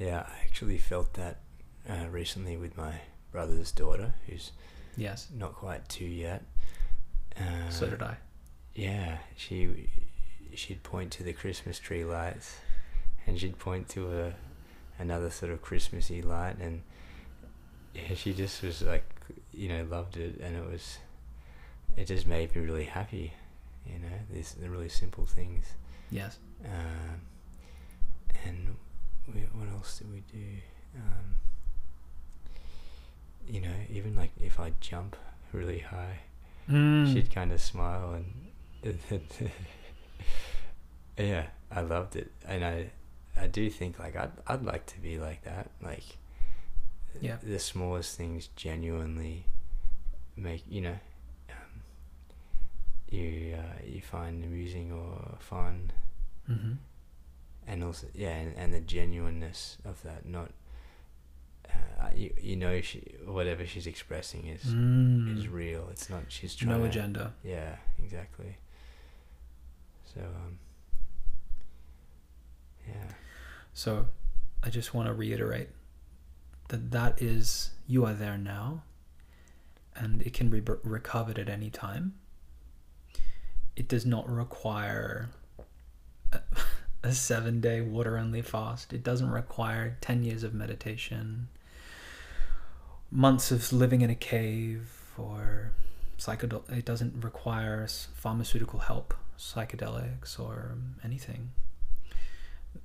Yeah, 0.00 0.24
I 0.26 0.44
actually 0.44 0.78
felt 0.78 1.12
that 1.14 1.36
uh, 1.88 2.08
recently 2.10 2.56
with 2.56 2.76
my 2.76 2.94
brother's 3.30 3.70
daughter, 3.70 4.14
who's 4.26 4.50
Yes. 4.96 5.28
not 5.32 5.54
quite 5.54 5.88
two 5.88 6.06
yet. 6.06 6.42
Uh, 7.38 7.68
So 7.70 7.88
did 7.88 8.02
I. 8.02 8.16
Yeah, 8.74 9.18
she 9.36 9.88
she'd 10.54 10.82
point 10.82 11.12
to 11.12 11.22
the 11.22 11.32
Christmas 11.32 11.78
tree 11.78 12.04
lights, 12.04 12.56
and 13.26 13.38
she'd 13.38 13.58
point 13.58 13.88
to 13.90 14.10
a 14.20 14.32
another 14.98 15.30
sort 15.30 15.52
of 15.52 15.60
Christmassy 15.62 16.22
light, 16.22 16.56
and 16.58 16.82
yeah, 17.94 18.14
she 18.14 18.32
just 18.34 18.62
was 18.62 18.82
like, 18.82 19.04
you 19.52 19.68
know, 19.68 19.84
loved 19.84 20.16
it, 20.16 20.40
and 20.40 20.56
it 20.56 20.64
was, 20.70 20.98
it 21.96 22.06
just 22.06 22.26
made 22.26 22.54
me 22.56 22.62
really 22.62 22.84
happy, 22.84 23.32
you 23.86 23.98
know, 23.98 24.16
these 24.32 24.54
the 24.54 24.68
really 24.70 24.88
simple 24.88 25.26
things, 25.26 25.66
Yes. 26.10 26.38
um, 26.64 27.20
and 28.44 28.76
we, 29.34 29.40
what 29.52 29.68
else 29.72 29.98
did 29.98 30.10
we 30.12 30.20
do? 30.32 30.46
Um, 30.96 31.36
you 33.48 33.60
know, 33.60 33.74
even 33.90 34.14
like 34.16 34.30
if 34.40 34.58
I 34.60 34.72
jump 34.80 35.16
really 35.52 35.80
high, 35.80 36.18
Mm. 36.68 37.12
she'd 37.12 37.32
kind 37.34 37.50
of 37.52 37.60
smile 37.60 38.12
and 38.84 38.98
yeah 41.18 41.46
i 41.70 41.80
loved 41.80 42.14
it 42.16 42.30
and 42.46 42.64
i 42.64 42.90
i 43.36 43.46
do 43.48 43.68
think 43.68 43.98
like 43.98 44.14
i'd, 44.14 44.30
I'd 44.46 44.62
like 44.62 44.86
to 44.86 45.00
be 45.00 45.18
like 45.18 45.42
that 45.44 45.70
like 45.82 46.04
Yeah. 47.20 47.38
the 47.42 47.58
smallest 47.58 48.16
things 48.16 48.48
genuinely 48.54 49.46
make 50.36 50.62
you 50.68 50.80
know 50.82 50.98
um, 51.50 51.82
you 53.10 53.56
uh, 53.58 53.82
you 53.84 54.00
find 54.00 54.44
amusing 54.44 54.92
or 54.92 55.36
fun 55.40 55.90
hmm 56.46 56.74
and 57.66 57.84
also 57.84 58.06
yeah 58.14 58.30
and, 58.30 58.56
and 58.56 58.74
the 58.74 58.80
genuineness 58.80 59.78
of 59.84 60.02
that 60.02 60.26
not 60.26 60.50
uh, 61.68 62.08
you, 62.14 62.32
you 62.40 62.56
know 62.56 62.80
she 62.80 63.14
whatever 63.26 63.64
she's 63.66 63.86
expressing 63.86 64.46
is 64.46 64.62
Mm. 64.64 65.38
is 65.38 65.46
real 65.48 65.88
it's 65.90 66.10
not 66.10 66.22
she's 66.28 66.54
trying 66.56 66.70
No 66.70 66.78
to 66.84 66.84
agenda. 66.90 67.34
yeah, 67.44 67.76
exactly. 68.02 68.56
So, 70.14 70.20
um, 70.22 70.58
yeah, 72.86 73.12
So 73.72 74.06
I 74.62 74.70
just 74.70 74.92
want 74.94 75.06
to 75.06 75.14
reiterate 75.14 75.68
that 76.68 76.90
that 76.90 77.22
is, 77.22 77.70
you 77.86 78.04
are 78.04 78.14
there 78.14 78.36
now 78.36 78.82
and 79.94 80.22
it 80.22 80.32
can 80.32 80.48
be 80.48 80.60
recovered 80.82 81.38
at 81.38 81.48
any 81.48 81.70
time. 81.70 82.14
It 83.76 83.86
does 83.88 84.04
not 84.04 84.28
require 84.28 85.30
a, 86.32 86.40
a 87.02 87.12
seven 87.12 87.60
day 87.60 87.80
water 87.80 88.18
only 88.18 88.42
fast. 88.42 88.92
It 88.92 89.02
doesn't 89.02 89.30
require 89.30 89.96
10 90.00 90.22
years 90.22 90.42
of 90.42 90.54
meditation, 90.54 91.48
months 93.10 93.50
of 93.50 93.72
living 93.72 94.02
in 94.02 94.10
a 94.10 94.14
cave, 94.14 94.90
or 95.16 95.72
psychedel. 96.18 96.68
It 96.70 96.84
doesn't 96.84 97.24
require 97.24 97.86
pharmaceutical 98.14 98.80
help, 98.80 99.14
psychedelics, 99.38 100.38
or 100.38 100.76
anything 101.04 101.52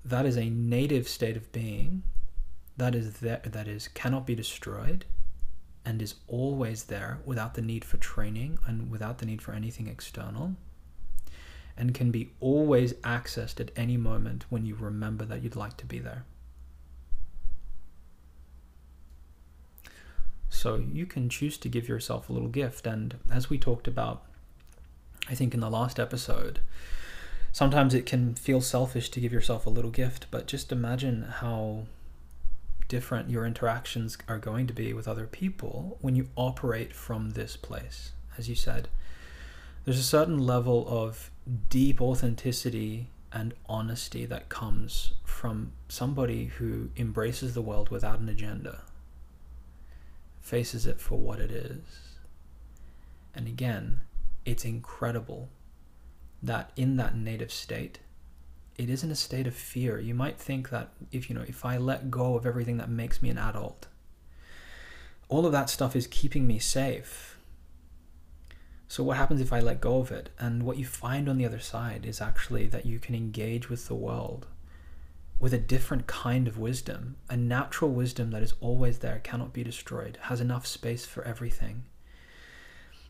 that 0.04 0.26
is 0.26 0.38
a 0.38 0.50
native 0.50 1.08
state 1.08 1.38
of 1.38 1.52
being 1.52 2.04
that 2.78 2.96
is 2.96 3.20
there 3.20 3.42
that 3.44 3.68
is 3.68 3.88
cannot 3.90 4.26
be 4.26 4.36
destroyed 4.36 5.06
and 5.84 6.02
is 6.02 6.16
always 6.28 6.86
there 6.86 7.20
without 7.26 7.54
the 7.54 7.62
need 7.62 7.86
for 7.86 7.98
training 7.98 8.58
and 8.66 8.90
without 8.90 9.20
the 9.20 9.26
need 9.26 9.42
for 9.42 9.54
anything 9.54 9.88
external 9.88 10.56
and 11.78 11.94
can 11.94 12.12
be 12.12 12.32
always 12.40 12.94
accessed 12.94 13.60
at 13.60 13.72
any 13.76 13.98
moment 13.98 14.46
when 14.50 14.66
you 14.66 14.76
remember 14.76 15.26
that 15.26 15.42
you'd 15.42 15.56
like 15.56 15.78
to 15.78 15.86
be 15.86 16.00
there 16.00 16.24
so 20.50 20.76
you 20.76 21.06
can 21.06 21.30
choose 21.30 21.58
to 21.58 21.68
give 21.68 21.88
yourself 21.88 22.30
a 22.30 22.34
little 22.34 22.48
gift 22.50 22.88
and 22.88 23.18
as 23.32 23.50
we 23.50 23.58
talked 23.58 23.88
about 23.88 24.24
i 25.30 25.36
think 25.36 25.54
in 25.54 25.60
the 25.60 25.70
last 25.70 26.00
episode 26.00 26.60
sometimes 27.56 27.94
it 27.94 28.06
can 28.06 28.36
feel 28.36 28.60
selfish 28.60 29.08
to 29.08 29.22
give 29.22 29.32
yourself 29.32 29.66
a 29.66 29.70
little 29.70 29.90
gift, 29.90 30.26
but 30.30 30.46
just 30.46 30.74
imagine 30.74 31.22
how 31.40 31.86
different 32.90 33.30
your 33.30 33.46
interactions 33.46 34.18
are 34.28 34.38
going 34.38 34.68
to 34.68 34.74
be 34.74 34.92
with 34.92 35.08
other 35.08 35.26
people 35.26 35.98
when 36.02 36.18
you 36.18 36.28
operate 36.36 36.94
from 36.94 37.30
this 37.30 37.56
place. 37.56 38.12
As 38.38 38.50
you 38.50 38.56
said, 38.56 38.90
there's 39.86 39.98
a 39.98 40.04
certain 40.04 40.38
level 40.38 40.86
of 40.90 41.32
deep 41.70 42.02
authenticity 42.02 43.08
and 43.32 43.54
honesty 43.68 44.26
that 44.26 44.50
comes 44.50 45.14
from 45.24 45.74
somebody 45.88 46.46
who 46.46 46.90
embraces 46.98 47.54
the 47.54 47.62
world 47.62 47.90
without 47.90 48.20
an 48.20 48.30
agenda, 48.30 48.82
faces 50.42 50.86
it 50.86 51.00
for 51.00 51.20
what 51.20 51.40
it 51.40 51.52
is. 51.52 51.82
And 53.34 53.48
again, 53.48 54.00
it's 54.46 54.64
incredible 54.64 55.50
that 56.42 56.72
in 56.76 56.96
that 56.98 57.16
native 57.16 57.52
state, 57.52 58.00
it 58.78 58.90
isn't 58.90 59.12
a 59.12 59.16
state 59.16 59.48
of 59.48 59.56
fear. 59.56 60.00
You 60.00 60.14
might 60.14 60.38
think 60.38 60.70
that 60.70 60.90
if 61.12 61.30
you 61.30 61.36
know, 61.36 61.46
if 61.48 61.66
I 61.66 61.78
let 61.78 62.12
go 62.12 62.36
of 62.36 62.46
everything 62.46 62.78
that 62.78 62.90
makes 62.90 63.22
me 63.22 63.30
an 63.30 63.38
adult, 63.38 63.88
all 65.28 65.46
of 65.46 65.52
that 65.52 65.70
stuff 65.70 65.96
is 65.96 66.08
keeping 66.08 66.46
me 66.46 66.60
safe. 66.60 67.35
So 68.88 69.04
what 69.04 69.18
happens 69.18 69.42
if 69.42 69.52
I 69.52 69.60
let 69.60 69.82
go 69.82 70.00
of 70.00 70.12
it? 70.12 70.30
And 70.40 70.64
what 70.64 70.78
you 70.78 70.86
find 70.86 71.28
on 71.28 71.38
the 71.38 71.46
other 71.46 71.60
side 71.60 72.06
is 72.06 72.22
actually 72.22 72.68
that 72.68 72.86
you 72.86 73.00
can 73.00 73.16
engage 73.16 73.70
with 73.70 73.88
the 73.88 73.96
world 73.96 74.48
with 75.40 75.54
a 75.54 75.58
different 75.58 76.08
kind 76.08 76.48
of 76.48 76.58
wisdom, 76.58 77.18
a 77.30 77.36
natural 77.36 77.92
wisdom 77.92 78.32
that 78.32 78.42
is 78.42 78.54
always 78.62 79.00
there, 79.00 79.20
cannot 79.20 79.52
be 79.52 79.64
destroyed, 79.64 80.18
has 80.24 80.40
enough 80.40 80.66
space 80.66 81.06
for 81.06 81.24
everything. 81.24 81.84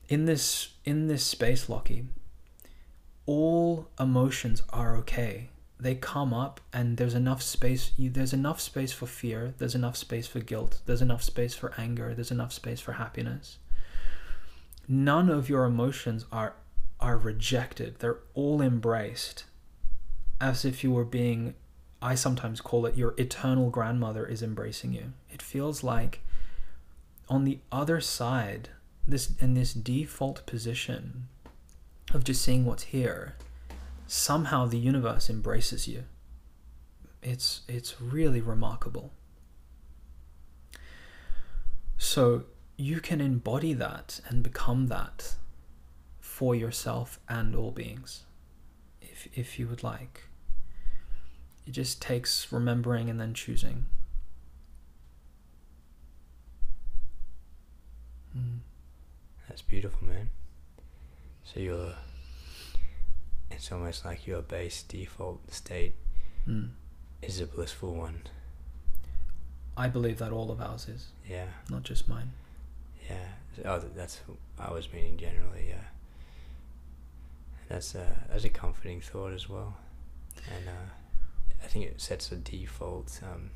In 0.10 0.25
this 0.25 0.70
in 0.86 1.08
this 1.08 1.24
space, 1.24 1.70
Lockie, 1.70 2.08
all 3.25 3.89
emotions 4.00 4.63
are 4.70 4.96
okay 4.98 5.50
they 5.79 5.96
come 5.96 6.34
up 6.34 6.62
and 6.72 6.98
there's 6.98 7.13
enough 7.13 7.41
space 7.41 7.91
you, 7.98 8.10
there's 8.10 8.34
enough 8.34 8.62
space 8.62 8.94
for 8.94 9.08
fear 9.08 9.53
there's 9.58 9.75
enough 9.75 9.98
space 9.98 10.27
for 10.27 10.39
guilt 10.39 10.79
there's 10.86 11.01
enough 11.01 11.24
space 11.24 11.53
for 11.53 11.74
anger 11.77 12.13
there's 12.13 12.32
enough 12.32 12.53
space 12.53 12.79
for 12.79 12.94
happiness 12.94 13.58
none 14.88 15.30
of 15.30 15.50
your 15.50 15.65
emotions 15.65 16.25
are 16.32 16.56
are 17.00 17.18
rejected 17.18 18.00
they're 18.00 18.20
all 18.34 18.62
embraced 18.62 19.46
as 20.39 20.65
if 20.65 20.84
you 20.84 20.92
were 20.92 21.06
being 21.06 21.54
i 22.01 22.15
sometimes 22.15 22.62
call 22.62 22.86
it 22.86 22.96
your 22.96 23.13
eternal 23.18 23.70
grandmother 23.70 24.25
is 24.25 24.42
embracing 24.42 24.94
you 24.94 25.13
it 25.30 25.42
feels 25.42 25.84
like 25.84 26.22
on 27.27 27.44
the 27.44 27.60
other 27.72 28.00
side 28.00 28.70
this 29.08 29.32
in 29.39 29.54
this 29.54 29.74
default 29.74 30.46
position 30.46 31.27
of 32.13 32.24
just 32.24 32.42
seeing 32.42 32.65
what's 32.65 32.84
here 32.84 33.36
somehow 34.08 34.65
the 34.65 34.77
universe 34.77 35.30
embraces 35.30 35.88
you. 35.88 36.04
It's 37.22 37.62
it's 37.68 38.00
really 38.01 38.42
remarkable. 38.42 39.12
So 41.98 42.44
you 42.77 43.00
can 43.00 43.22
embody 43.22 43.74
that 43.74 44.20
and 44.27 44.44
become 44.44 44.88
that 44.88 45.36
for 46.20 46.53
yourself 46.53 47.20
and 47.29 47.55
all 47.55 47.72
beings 47.72 48.24
if 49.01 49.27
if 49.34 49.58
you 49.58 49.67
would 49.67 49.84
like. 49.84 50.24
It 51.65 51.72
just 51.72 52.01
takes 52.01 52.51
remembering 52.51 53.10
and 53.10 53.20
then 53.20 53.34
choosing. 53.34 53.86
Mm. 58.38 58.60
That's 59.48 59.62
beautiful, 59.62 60.08
man. 60.08 60.29
So 61.44 61.60
you're 61.60 61.94
it's 63.50 63.72
almost 63.72 64.03
like 64.03 64.27
your 64.27 64.41
base 64.41 64.84
default 64.84 65.51
state 65.53 65.96
mm. 66.48 66.70
is 67.22 67.39
a 67.39 67.46
blissful 67.46 67.96
one. 67.96 68.24
I 69.77 69.88
believe 69.88 70.20
that 70.20 70.32
all 70.32 70.51
of 70.51 70.62
ours 70.62 70.88
is. 70.88 71.08
Yeah. 71.27 71.48
Not 71.70 71.84
just 71.84 72.08
mine. 72.08 72.32
Yeah. 73.09 73.27
Oh, 73.65 73.79
that's 73.95 74.21
I 74.59 74.71
was 74.71 74.91
meaning 74.91 75.17
generally. 75.17 75.67
Yeah. 75.69 75.83
That's 77.69 77.95
a 77.95 78.05
that's 78.29 78.43
a 78.43 78.50
comforting 78.50 79.01
thought 79.01 79.33
as 79.33 79.50
well, 79.50 79.75
and 80.55 80.67
uh, 80.67 80.91
I 81.63 81.67
think 81.67 81.85
it 81.85 82.00
sets 82.00 82.31
a 82.31 82.35
default 82.35 83.19
um, 83.24 83.50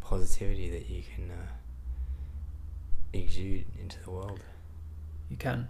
positivity 0.00 0.68
that 0.70 0.90
you 0.90 1.02
can 1.14 1.30
uh, 1.30 1.46
exude 3.12 3.66
into 3.80 4.02
the 4.02 4.10
world. 4.10 4.40
You 5.28 5.36
can. 5.36 5.68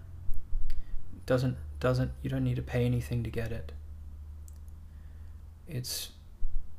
Doesn't 1.27 1.59
doesn't 1.81 2.13
you 2.23 2.31
don't 2.31 2.45
need 2.45 2.57
to 2.57 2.63
pay 2.63 2.87
anything 2.87 3.23
to 3.25 3.31
get 3.31 3.53
it. 3.53 3.73
It's 5.69 6.11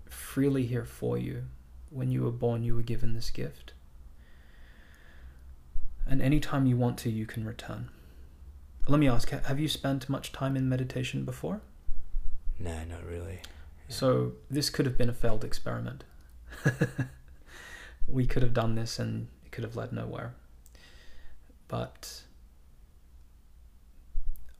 freely 0.09 0.65
here 0.65 0.85
for 0.85 1.17
you. 1.17 1.43
When 1.91 2.11
you 2.11 2.23
were 2.23 2.31
born, 2.31 2.63
you 2.63 2.75
were 2.75 2.81
given 2.81 3.13
this 3.13 3.29
gift. 3.29 3.73
And 6.07 6.21
anytime 6.21 6.65
you 6.65 6.77
want 6.77 6.97
to, 6.99 7.09
you 7.09 7.25
can 7.25 7.45
return. 7.45 7.89
Let 8.87 8.99
me 8.99 9.07
ask 9.07 9.29
have 9.29 9.59
you 9.59 9.67
spent 9.67 10.09
much 10.09 10.31
time 10.31 10.57
in 10.57 10.67
meditation 10.67 11.23
before? 11.23 11.61
No, 12.59 12.83
not 12.83 13.05
really. 13.05 13.39
Yeah. 13.43 13.95
So, 13.95 14.33
this 14.49 14.69
could 14.69 14.85
have 14.85 14.97
been 14.97 15.09
a 15.09 15.13
failed 15.13 15.43
experiment. 15.43 16.03
we 18.07 18.25
could 18.25 18.43
have 18.43 18.53
done 18.53 18.75
this 18.75 18.99
and 18.99 19.27
it 19.45 19.51
could 19.51 19.63
have 19.63 19.75
led 19.75 19.93
nowhere. 19.93 20.33
But 21.67 22.23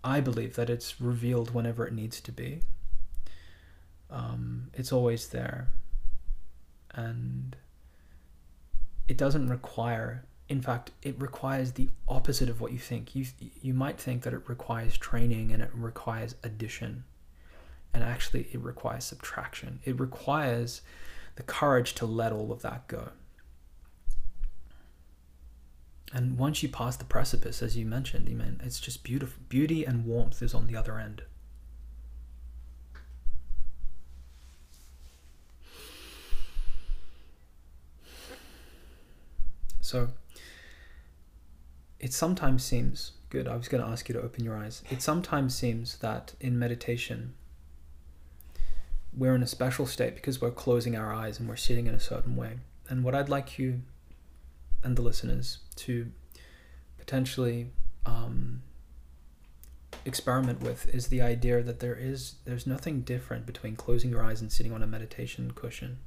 I 0.04 0.19
believe 0.19 0.56
that 0.56 0.69
it's 0.69 0.99
revealed 0.99 1.54
whenever 1.54 1.86
it 1.86 1.93
needs 1.93 2.21
to 2.21 2.32
be. 2.32 2.62
Um, 4.10 4.69
it's 4.73 4.91
always 4.91 5.27
there. 5.27 5.67
And 6.93 7.56
it 9.08 9.17
doesn't 9.17 9.49
require, 9.49 10.25
in 10.52 10.62
fact, 10.62 10.92
it 11.02 11.16
requires 11.18 11.72
the 11.72 11.88
opposite 12.10 12.50
of 12.50 12.60
what 12.60 12.74
you 12.74 12.78
think. 12.78 13.16
You, 13.16 13.26
you 13.62 13.74
might 13.74 13.98
think 13.98 14.24
that 14.24 14.34
it 14.34 14.50
requires 14.50 14.98
training 14.98 15.54
and 15.54 15.64
it 15.64 15.70
requires 15.74 16.36
addition. 16.44 17.06
And 17.94 18.04
actually, 18.04 18.50
it 18.52 18.60
requires 18.60 19.06
subtraction. 19.06 19.80
It 19.86 19.98
requires 19.98 20.82
the 21.38 21.44
courage 21.44 21.94
to 21.96 22.06
let 22.06 22.34
all 22.34 22.52
of 22.52 22.64
that 22.64 22.90
go. 22.90 23.12
And 26.14 26.38
once 26.38 26.62
you 26.62 26.68
pass 26.68 26.98
the 26.98 27.06
precipice, 27.06 27.62
as 27.62 27.78
you 27.78 27.86
mentioned, 27.86 28.28
mean, 28.28 28.60
it's 28.62 28.82
just 28.82 29.04
beautiful. 29.04 29.42
Beauty 29.48 29.86
and 29.86 30.06
warmth 30.06 30.42
is 30.42 30.54
on 30.54 30.68
the 30.68 30.76
other 30.76 31.00
end. 31.00 31.22
So, 39.80 40.10
it 42.02 42.12
sometimes 42.12 42.64
seems 42.64 43.12
good. 43.30 43.48
I 43.48 43.56
was 43.56 43.68
going 43.68 43.84
to 43.84 43.90
ask 43.90 44.10
you 44.10 44.14
to 44.14 44.22
open 44.22 44.44
your 44.44 44.58
eyes. 44.58 44.84
It 44.90 45.04
sometimes 45.04 45.54
seems 45.56 46.00
that 46.00 46.34
in 46.42 46.58
meditation, 46.58 47.36
we're 49.16 49.36
in 49.36 49.44
a 49.44 49.48
special 49.48 49.86
state 49.86 50.16
because 50.16 50.42
we're 50.42 50.50
closing 50.50 50.98
our 50.98 51.14
eyes 51.14 51.40
and 51.40 51.48
we're 51.48 51.56
sitting 51.56 51.86
in 51.86 51.94
a 51.94 52.00
certain 52.00 52.36
way. 52.36 52.58
And 52.90 53.04
what 53.04 53.14
I'd 53.14 53.30
like 53.30 53.60
you 53.60 53.82
and 54.84 54.96
the 54.96 55.04
listeners 55.04 55.60
to 55.76 56.08
potentially 56.98 57.70
um, 58.08 58.64
experiment 60.04 60.62
with 60.62 60.92
is 60.94 61.08
the 61.08 61.22
idea 61.22 61.62
that 61.62 61.82
there 61.82 61.96
is 61.96 62.36
there's 62.46 62.66
nothing 62.66 63.02
different 63.02 63.46
between 63.46 63.76
closing 63.76 64.10
your 64.10 64.24
eyes 64.24 64.42
and 64.42 64.52
sitting 64.52 64.74
on 64.74 64.82
a 64.82 64.88
meditation 64.88 65.52
cushion 65.52 66.00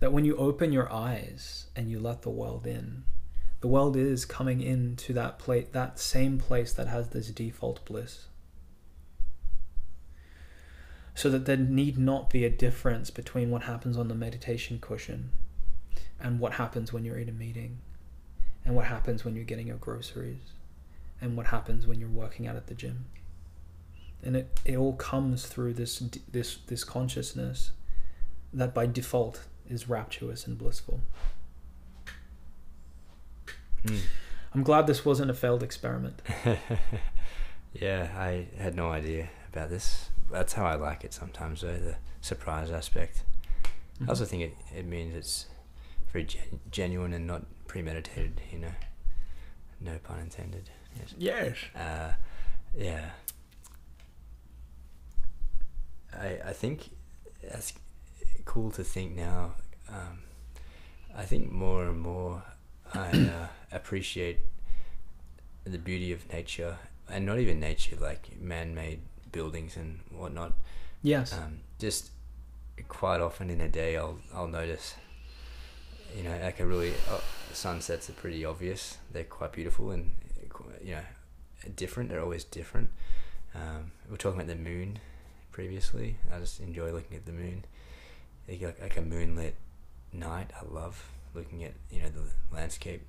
that 0.00 0.12
when 0.12 0.24
you 0.24 0.34
open 0.36 0.72
your 0.72 0.90
eyes 0.90 1.66
and 1.76 1.90
you 1.90 2.00
let 2.00 2.22
the 2.22 2.30
world 2.30 2.66
in 2.66 3.04
the 3.64 3.68
world 3.68 3.96
is 3.96 4.26
coming 4.26 4.60
into 4.60 5.14
that 5.14 5.38
plate 5.38 5.72
that 5.72 5.98
same 5.98 6.36
place 6.36 6.74
that 6.74 6.86
has 6.86 7.08
this 7.08 7.28
default 7.28 7.82
bliss 7.86 8.26
so 11.14 11.30
that 11.30 11.46
there 11.46 11.56
need 11.56 11.96
not 11.96 12.28
be 12.28 12.44
a 12.44 12.50
difference 12.50 13.08
between 13.08 13.50
what 13.50 13.62
happens 13.62 13.96
on 13.96 14.08
the 14.08 14.14
meditation 14.14 14.78
cushion 14.82 15.30
and 16.20 16.38
what 16.40 16.52
happens 16.52 16.92
when 16.92 17.06
you're 17.06 17.16
in 17.16 17.30
a 17.30 17.32
meeting, 17.32 17.78
and 18.66 18.74
what 18.74 18.84
happens 18.84 19.24
when 19.24 19.34
you're 19.34 19.44
getting 19.44 19.68
your 19.68 19.78
groceries, 19.78 20.52
and 21.22 21.34
what 21.34 21.46
happens 21.46 21.86
when 21.86 21.98
you're 21.98 22.10
working 22.10 22.46
out 22.46 22.56
at 22.56 22.66
the 22.66 22.74
gym. 22.74 23.06
And 24.22 24.36
it, 24.36 24.60
it 24.66 24.76
all 24.76 24.92
comes 24.92 25.46
through 25.46 25.72
this 25.72 26.02
this 26.30 26.58
this 26.66 26.84
consciousness 26.84 27.70
that 28.52 28.74
by 28.74 28.84
default 28.84 29.44
is 29.70 29.88
rapturous 29.88 30.46
and 30.46 30.58
blissful. 30.58 31.00
Mm. 33.84 34.00
I'm 34.54 34.62
glad 34.62 34.86
this 34.86 35.04
wasn't 35.04 35.30
a 35.30 35.34
failed 35.34 35.62
experiment. 35.62 36.22
yeah, 37.72 38.08
I 38.16 38.46
had 38.58 38.76
no 38.76 38.90
idea 38.90 39.28
about 39.52 39.70
this. 39.70 40.10
That's 40.30 40.52
how 40.52 40.64
I 40.64 40.76
like 40.76 41.04
it 41.04 41.12
sometimes, 41.12 41.60
though, 41.60 41.76
the 41.76 41.96
surprise 42.20 42.70
aspect. 42.70 43.24
Mm-hmm. 43.96 44.04
I 44.04 44.08
also 44.08 44.24
think 44.24 44.42
it, 44.42 44.54
it 44.76 44.86
means 44.86 45.14
it's 45.14 45.46
very 46.12 46.24
gen- 46.24 46.60
genuine 46.70 47.12
and 47.12 47.26
not 47.26 47.44
premeditated. 47.66 48.40
You 48.52 48.58
know, 48.60 48.72
no 49.80 49.98
pun 50.02 50.20
intended. 50.20 50.70
Yes. 50.96 51.14
Yes. 51.18 51.56
Uh, 51.74 52.12
yeah. 52.76 53.10
I 56.12 56.38
I 56.46 56.52
think 56.52 56.90
that's 57.42 57.72
cool 58.44 58.70
to 58.72 58.84
think 58.84 59.14
now. 59.16 59.54
Um, 59.88 60.20
I 61.16 61.24
think 61.24 61.50
more 61.52 61.84
and 61.84 61.98
more 62.00 62.42
I 62.94 63.08
uh, 63.10 63.46
appreciate 63.72 64.38
the 65.64 65.78
beauty 65.78 66.12
of 66.12 66.30
nature, 66.32 66.78
and 67.08 67.26
not 67.26 67.38
even 67.38 67.58
nature, 67.60 67.96
like 67.96 68.40
man-made 68.40 69.00
buildings 69.32 69.76
and 69.76 70.00
whatnot. 70.10 70.52
Yes. 71.02 71.32
Um, 71.32 71.60
just 71.78 72.10
quite 72.88 73.20
often 73.20 73.50
in 73.50 73.60
a 73.60 73.68
day, 73.68 73.96
I'll 73.96 74.18
I'll 74.34 74.48
notice, 74.48 74.94
you 76.16 76.22
know, 76.22 76.38
like 76.42 76.60
a 76.60 76.66
really 76.66 76.92
uh, 77.10 77.20
sunsets 77.52 78.08
are 78.08 78.14
pretty 78.14 78.44
obvious. 78.44 78.98
They're 79.12 79.24
quite 79.24 79.52
beautiful 79.52 79.90
and 79.90 80.14
you 80.82 80.92
know 80.92 81.02
different. 81.76 82.10
They're 82.10 82.22
always 82.22 82.44
different. 82.44 82.90
Um, 83.54 83.92
we 84.08 84.14
are 84.14 84.18
talking 84.18 84.40
about 84.40 84.48
the 84.48 84.60
moon 84.62 84.98
previously. 85.52 86.16
I 86.32 86.38
just 86.38 86.60
enjoy 86.60 86.92
looking 86.92 87.16
at 87.16 87.26
the 87.26 87.32
moon. 87.32 87.64
Like, 88.48 88.80
like 88.80 88.96
a 88.96 89.02
moonlit 89.02 89.56
night, 90.12 90.50
I 90.60 90.64
love 90.66 91.08
looking 91.34 91.64
at 91.64 91.72
you 91.90 92.02
know 92.02 92.08
the 92.08 92.54
landscape. 92.54 93.06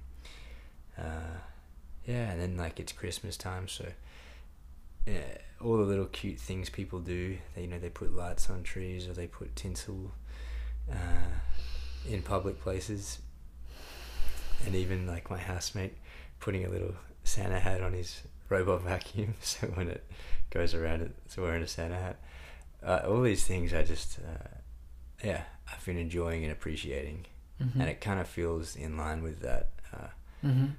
Uh, 0.98 1.40
yeah, 2.06 2.32
and 2.32 2.42
then 2.42 2.58
like 2.58 2.80
it's 2.80 2.92
Christmas 2.92 3.38
time, 3.38 3.68
so 3.68 3.86
yeah, 5.06 5.38
all 5.62 5.78
the 5.78 5.84
little 5.84 6.06
cute 6.06 6.40
things 6.40 6.70
people 6.70 7.00
do. 7.00 7.38
They 7.56 7.62
you 7.62 7.68
know 7.68 7.80
they 7.80 7.90
put 7.90 8.16
lights 8.16 8.50
on 8.50 8.64
trees 8.64 9.08
or 9.08 9.14
they 9.14 9.28
put 9.28 9.56
tinsel 9.56 10.12
uh, 10.92 11.40
in 12.10 12.22
public 12.22 12.62
places, 12.62 13.20
and 14.66 14.76
even 14.76 15.08
like 15.08 15.30
my 15.30 15.38
housemate 15.38 15.96
putting 16.40 16.66
a 16.66 16.70
little 16.70 16.96
Santa 17.24 17.60
hat 17.60 17.82
on 17.82 17.94
his 17.94 18.22
robot 18.50 18.82
vacuum, 18.84 19.36
so 19.42 19.68
when 19.68 19.90
it 19.90 20.04
goes 20.50 20.74
around, 20.74 21.02
it's 21.26 21.38
wearing 21.38 21.64
a 21.64 21.68
Santa 21.68 21.96
hat. 21.96 22.20
Uh, 22.84 23.02
all 23.08 23.22
these 23.22 23.46
things, 23.46 23.74
I 23.74 23.84
just 23.84 24.20
uh, 24.20 24.48
yeah, 25.24 25.42
I've 25.72 25.84
been 25.86 25.98
enjoying 25.98 26.44
and 26.44 26.52
appreciating, 26.52 27.26
Mhm. 27.62 27.74
and 27.80 27.90
it 27.90 28.02
kind 28.02 28.20
of 28.20 28.28
feels 28.28 28.76
in 28.76 28.98
line 28.98 29.22
with 29.24 29.40
that. 29.42 29.70
Uh, 29.94 30.10
Mhm. 30.44 30.76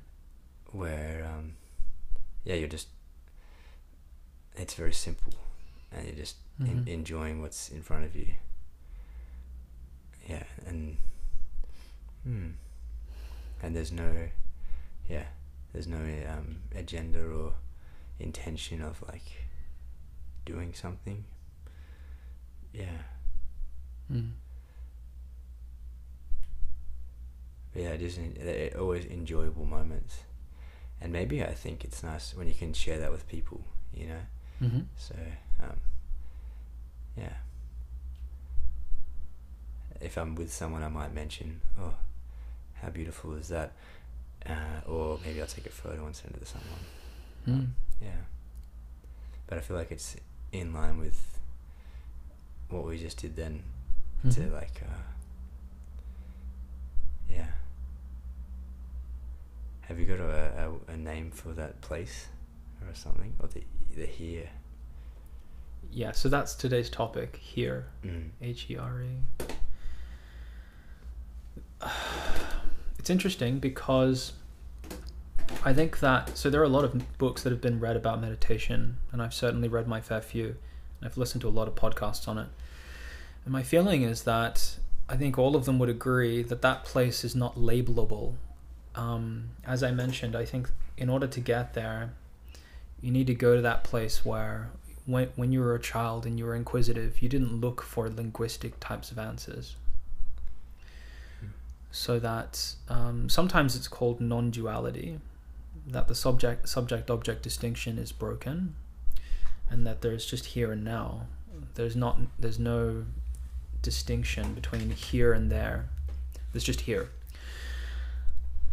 where 0.72 1.24
um, 1.26 1.56
yeah 2.44 2.54
you're 2.54 2.68
just 2.68 2.88
it's 4.56 4.74
very 4.74 4.92
simple 4.92 5.32
and 5.90 6.06
you're 6.06 6.16
just 6.16 6.36
en- 6.60 6.84
Mhm. 6.84 6.88
enjoying 6.88 7.40
what's 7.40 7.68
in 7.70 7.82
front 7.82 8.04
of 8.04 8.14
you 8.14 8.34
yeah 10.28 10.44
and 10.66 10.98
hmm, 12.24 12.50
and 13.62 13.74
there's 13.74 13.92
no 13.92 14.28
yeah 15.08 15.26
there's 15.72 15.86
no 15.86 16.02
um, 16.28 16.62
agenda 16.74 17.24
or 17.24 17.54
intention 18.18 18.82
of 18.82 19.00
like 19.08 19.46
doing 20.44 20.74
something 20.74 21.24
yeah 22.72 23.02
Mm. 24.10 24.32
But 27.65 27.65
yeah, 27.76 27.94
en- 28.18 28.34
they're 28.40 28.78
always 28.80 29.04
enjoyable 29.06 29.66
moments, 29.66 30.20
and 31.00 31.12
maybe 31.12 31.42
I 31.44 31.54
think 31.54 31.84
it's 31.84 32.02
nice 32.02 32.34
when 32.34 32.48
you 32.48 32.54
can 32.54 32.72
share 32.72 32.98
that 32.98 33.12
with 33.12 33.28
people, 33.28 33.64
you 33.94 34.06
know. 34.08 34.22
Mhm. 34.62 34.86
So 34.96 35.14
um, 35.62 35.76
yeah, 37.16 37.36
if 40.00 40.16
I'm 40.18 40.34
with 40.34 40.52
someone, 40.52 40.82
I 40.82 40.88
might 40.88 41.12
mention, 41.14 41.60
"Oh, 41.78 41.94
how 42.74 42.90
beautiful 42.90 43.34
is 43.34 43.48
that?" 43.48 43.72
Uh, 44.44 44.80
or 44.86 45.18
maybe 45.24 45.40
I'll 45.40 45.46
take 45.46 45.66
a 45.66 45.70
photo 45.70 46.06
and 46.06 46.14
send 46.14 46.34
it 46.34 46.40
to 46.40 46.46
someone. 46.46 46.84
Mm. 47.46 47.68
Yeah, 48.00 48.22
but 49.46 49.58
I 49.58 49.60
feel 49.60 49.76
like 49.76 49.90
it's 49.90 50.16
in 50.52 50.72
line 50.72 50.98
with 50.98 51.38
what 52.68 52.84
we 52.84 52.98
just 52.98 53.18
did 53.18 53.36
then 53.36 53.62
to 54.30 54.40
Mhm. 54.40 54.52
like 54.52 54.82
uh 54.82 55.02
yeah 57.30 57.46
have 59.88 59.98
you 59.98 60.06
got 60.06 60.20
a, 60.20 60.70
a, 60.88 60.92
a 60.92 60.96
name 60.96 61.30
for 61.30 61.52
that 61.52 61.80
place 61.80 62.26
or 62.86 62.94
something 62.94 63.32
or 63.40 63.48
the 63.48 63.62
the 63.94 64.06
here 64.06 64.48
Yeah, 65.90 66.12
so 66.12 66.28
that's 66.28 66.54
today's 66.54 66.90
topic 66.90 67.36
here. 67.36 67.86
mm. 68.04 68.30
H 68.42 68.66
E 68.70 68.76
R 68.76 69.02
E. 69.02 69.44
It's 72.98 73.10
interesting 73.10 73.60
because 73.60 74.32
I 75.64 75.72
think 75.72 76.00
that 76.00 76.36
so 76.36 76.50
there 76.50 76.60
are 76.60 76.64
a 76.64 76.68
lot 76.68 76.82
of 76.84 77.18
books 77.18 77.44
that 77.44 77.50
have 77.52 77.60
been 77.60 77.78
read 77.78 77.94
about 77.94 78.20
meditation, 78.20 78.96
and 79.12 79.22
I've 79.22 79.32
certainly 79.32 79.68
read 79.68 79.86
my 79.86 80.00
fair 80.00 80.20
few, 80.20 80.46
and 80.46 81.04
I've 81.08 81.16
listened 81.16 81.42
to 81.42 81.48
a 81.48 81.50
lot 81.50 81.68
of 81.68 81.76
podcasts 81.76 82.26
on 82.26 82.36
it. 82.36 82.48
And 83.44 83.52
my 83.52 83.62
feeling 83.62 84.02
is 84.02 84.24
that 84.24 84.78
I 85.08 85.16
think 85.16 85.38
all 85.38 85.54
of 85.54 85.66
them 85.66 85.78
would 85.78 85.88
agree 85.88 86.42
that 86.42 86.62
that 86.62 86.82
place 86.84 87.22
is 87.22 87.36
not 87.36 87.54
labelable. 87.54 88.34
Um, 88.96 89.50
as 89.64 89.82
I 89.82 89.90
mentioned, 89.90 90.34
I 90.34 90.44
think 90.44 90.70
in 90.96 91.08
order 91.08 91.26
to 91.26 91.40
get 91.40 91.74
there, 91.74 92.12
you 93.00 93.10
need 93.12 93.26
to 93.26 93.34
go 93.34 93.54
to 93.54 93.62
that 93.62 93.84
place 93.84 94.24
where 94.24 94.70
when, 95.04 95.28
when 95.36 95.52
you 95.52 95.60
were 95.60 95.74
a 95.74 95.80
child 95.80 96.26
and 96.26 96.38
you 96.38 96.46
were 96.46 96.54
inquisitive, 96.54 97.22
you 97.22 97.28
didn't 97.28 97.60
look 97.60 97.82
for 97.82 98.08
linguistic 98.08 98.80
types 98.80 99.10
of 99.10 99.18
answers. 99.18 99.76
So 101.90 102.18
that 102.18 102.74
um, 102.88 103.28
sometimes 103.28 103.76
it's 103.76 103.88
called 103.88 104.20
non-duality, 104.20 105.20
that 105.86 106.08
the 106.08 106.14
subject 106.14 106.68
subject 106.68 107.10
object 107.10 107.42
distinction 107.42 107.98
is 107.98 108.12
broken, 108.12 108.74
and 109.70 109.86
that 109.86 110.02
there's 110.02 110.26
just 110.26 110.46
here 110.46 110.72
and 110.72 110.84
now. 110.84 111.26
There's 111.74 111.96
not 111.96 112.18
there's 112.38 112.58
no 112.58 113.06
distinction 113.80 114.52
between 114.52 114.90
here 114.90 115.32
and 115.32 115.50
there. 115.50 115.88
There's 116.52 116.64
just 116.64 116.82
here. 116.82 117.10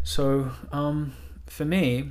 So 0.04 0.50
um, 0.70 1.14
for 1.46 1.64
me, 1.64 2.10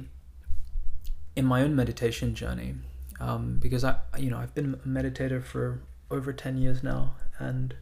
in 1.36 1.46
my 1.46 1.62
own 1.62 1.76
meditation 1.76 2.34
journey, 2.34 2.76
um, 3.20 3.60
because 3.62 3.84
I, 3.84 3.98
you 4.18 4.32
know, 4.32 4.38
I've 4.38 4.54
been 4.56 4.74
a 4.74 4.88
meditator 4.88 5.44
for 5.44 5.80
over 6.10 6.34
ten 6.34 6.58
years 6.58 6.84
now, 6.84 7.16
and 7.38 7.76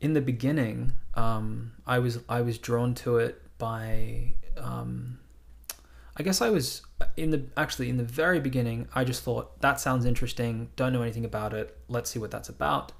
in 0.00 0.12
the 0.12 0.20
beginning, 0.20 0.92
um, 1.14 1.72
I 1.86 1.98
was 1.98 2.20
I 2.28 2.40
was 2.40 2.56
drawn 2.56 2.94
to 2.94 3.18
it 3.18 3.42
by, 3.58 4.34
um, 4.56 5.18
I 6.16 6.22
guess 6.22 6.40
I 6.40 6.50
was 6.50 6.82
in 7.16 7.30
the 7.30 7.42
actually 7.56 7.88
in 7.88 7.96
the 7.96 8.04
very 8.04 8.38
beginning. 8.38 8.88
I 8.94 9.02
just 9.02 9.24
thought 9.24 9.60
that 9.60 9.80
sounds 9.80 10.04
interesting. 10.04 10.70
Don't 10.76 10.92
know 10.92 11.02
anything 11.02 11.24
about 11.24 11.52
it. 11.52 11.76
Let's 11.88 12.10
see 12.10 12.20
what 12.20 12.30
that's 12.30 12.48
about. 12.48 12.92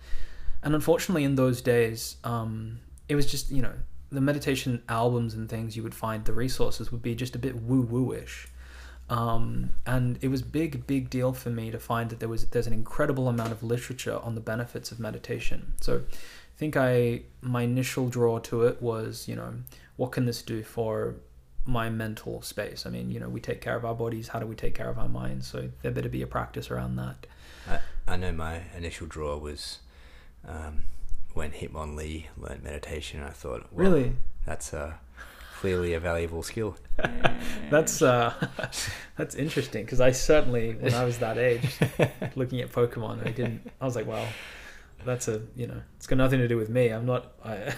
And 0.63 0.75
unfortunately, 0.75 1.23
in 1.23 1.37
those 1.37 1.63
days, 1.63 2.17
um, 2.25 2.81
it 3.09 3.15
was 3.15 3.27
just 3.27 3.53
you 3.53 3.63
know 3.63 3.75
the 4.11 4.21
meditation 4.21 4.83
albums 4.89 5.35
and 5.35 5.49
things 5.49 5.77
you 5.77 5.83
would 5.83 5.95
find 5.95 6.25
the 6.25 6.33
resources 6.33 6.91
would 6.91 7.03
be 7.03 7.15
just 7.15 7.35
a 7.35 7.39
bit 7.39 7.63
woo 7.63 7.83
woo 7.83 8.13
ish. 8.13 8.49
Um, 9.09 9.71
and 9.87 10.19
it 10.21 10.29
was 10.29 10.41
big, 10.41 10.87
big 10.87 11.11
deal 11.11 11.33
for 11.33 11.51
me 11.51 11.73
to 11.73 11.81
find 11.81 12.11
that 12.11 12.21
there 12.21 12.29
was 12.29 12.47
there's 12.47 12.69
an 12.69 12.73
incredible 12.73 13.29
amount 13.29 13.51
of 13.53 13.63
literature 13.63 14.19
on 14.23 14.35
the 14.35 14.41
benefits 14.41 14.93
of 14.93 15.01
meditation. 15.01 15.75
So, 15.81 15.99
I 15.99 16.57
think 16.57 16.77
I 16.77 17.23
my 17.41 17.63
initial 17.63 18.09
draw 18.09 18.39
to 18.41 18.65
it 18.65 18.81
was 18.81 19.27
you 19.27 19.35
know 19.35 19.55
what 19.97 20.13
can 20.13 20.27
this 20.27 20.43
do 20.43 20.63
for 20.63 21.17
my 21.65 21.91
mental 21.91 22.43
space? 22.43 22.87
I 22.87 22.91
mean 22.91 23.11
you 23.11 23.19
know 23.19 23.29
we 23.29 23.41
take 23.41 23.61
care 23.61 23.77
of 23.77 23.85
our 23.85 23.95
bodies. 23.95 24.29
How 24.29 24.39
do 24.39 24.47
we 24.47 24.55
take 24.55 24.75
care 24.75 24.89
of 24.89 24.99
our 24.99 25.09
minds? 25.09 25.47
So 25.47 25.71
there 25.83 25.91
better 25.91 26.09
be 26.09 26.23
a 26.23 26.27
practice 26.27 26.71
around 26.71 26.97
that. 26.97 27.27
I, 27.69 27.79
I 28.07 28.17
know 28.17 28.33
my 28.33 28.63
initial 28.77 29.07
draw 29.07 29.37
was 29.39 29.79
um, 30.47 30.85
when 31.35 31.53
Hitmonlee 31.53 32.25
learned 32.37 32.63
meditation 32.63 33.21
and 33.21 33.29
I 33.29 33.33
thought 33.33 33.61
well, 33.73 33.91
Really, 33.91 34.17
that's 34.45 34.73
uh, 34.75 34.95
clearly 35.59 35.95
a 35.95 36.01
valuable 36.01 36.43
skill 36.43 36.77
that's 37.71 38.03
uh, 38.03 38.33
that's 39.17 39.35
interesting 39.35 39.85
because 39.85 40.01
I 40.01 40.11
certainly 40.13 40.75
when 40.75 40.95
I 40.95 41.05
was 41.05 41.19
that 41.19 41.39
age 41.39 41.79
looking 42.37 42.61
at 42.61 42.71
Pokemon, 42.73 43.27
I 43.27 43.31
didn't. 43.31 43.71
I 43.81 43.85
was 43.85 43.97
like, 43.97 44.07
well, 44.07 44.27
that's 45.05 45.29
a 45.29 45.43
you 45.57 45.67
know, 45.67 45.81
it's 45.97 46.07
got 46.07 46.17
nothing 46.17 46.41
to 46.41 46.49
do 46.49 46.57
with 46.57 46.69
me. 46.69 46.89
I'm 46.89 47.07
not. 47.07 47.33
I, 47.45 47.73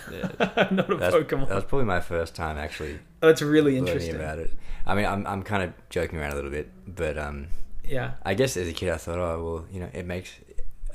I'm 0.57 0.77
not 0.77 0.91
a 0.91 0.97
That's- 0.97 1.15
Pokemon. 1.15 1.49
that 1.49 1.55
was 1.55 1.65
probably 1.65 1.87
my 1.87 2.01
first 2.01 2.35
time 2.35 2.57
actually 2.59 2.99
that's 3.21 3.43
really 3.43 3.77
interesting. 3.79 4.17
about 4.17 4.39
it 4.41 4.51
I 4.85 4.97
mean 4.97 5.05
I'm, 5.07 5.25
I'm 5.29 5.43
kind 5.45 5.63
of 5.63 5.73
joking 5.91 6.19
around 6.19 6.33
a 6.33 6.35
little 6.35 6.51
bit 6.51 6.69
but 6.87 7.17
um, 7.17 7.47
Yeah. 7.89 8.13
I 8.25 8.35
guess 8.35 8.57
as 8.57 8.67
a 8.69 8.73
kid, 8.73 8.89
I 8.91 8.97
thought, 8.97 9.19
oh 9.19 9.45
well, 9.45 9.67
you 9.71 9.79
know, 9.81 9.89
it 9.93 10.07
makes. 10.07 10.33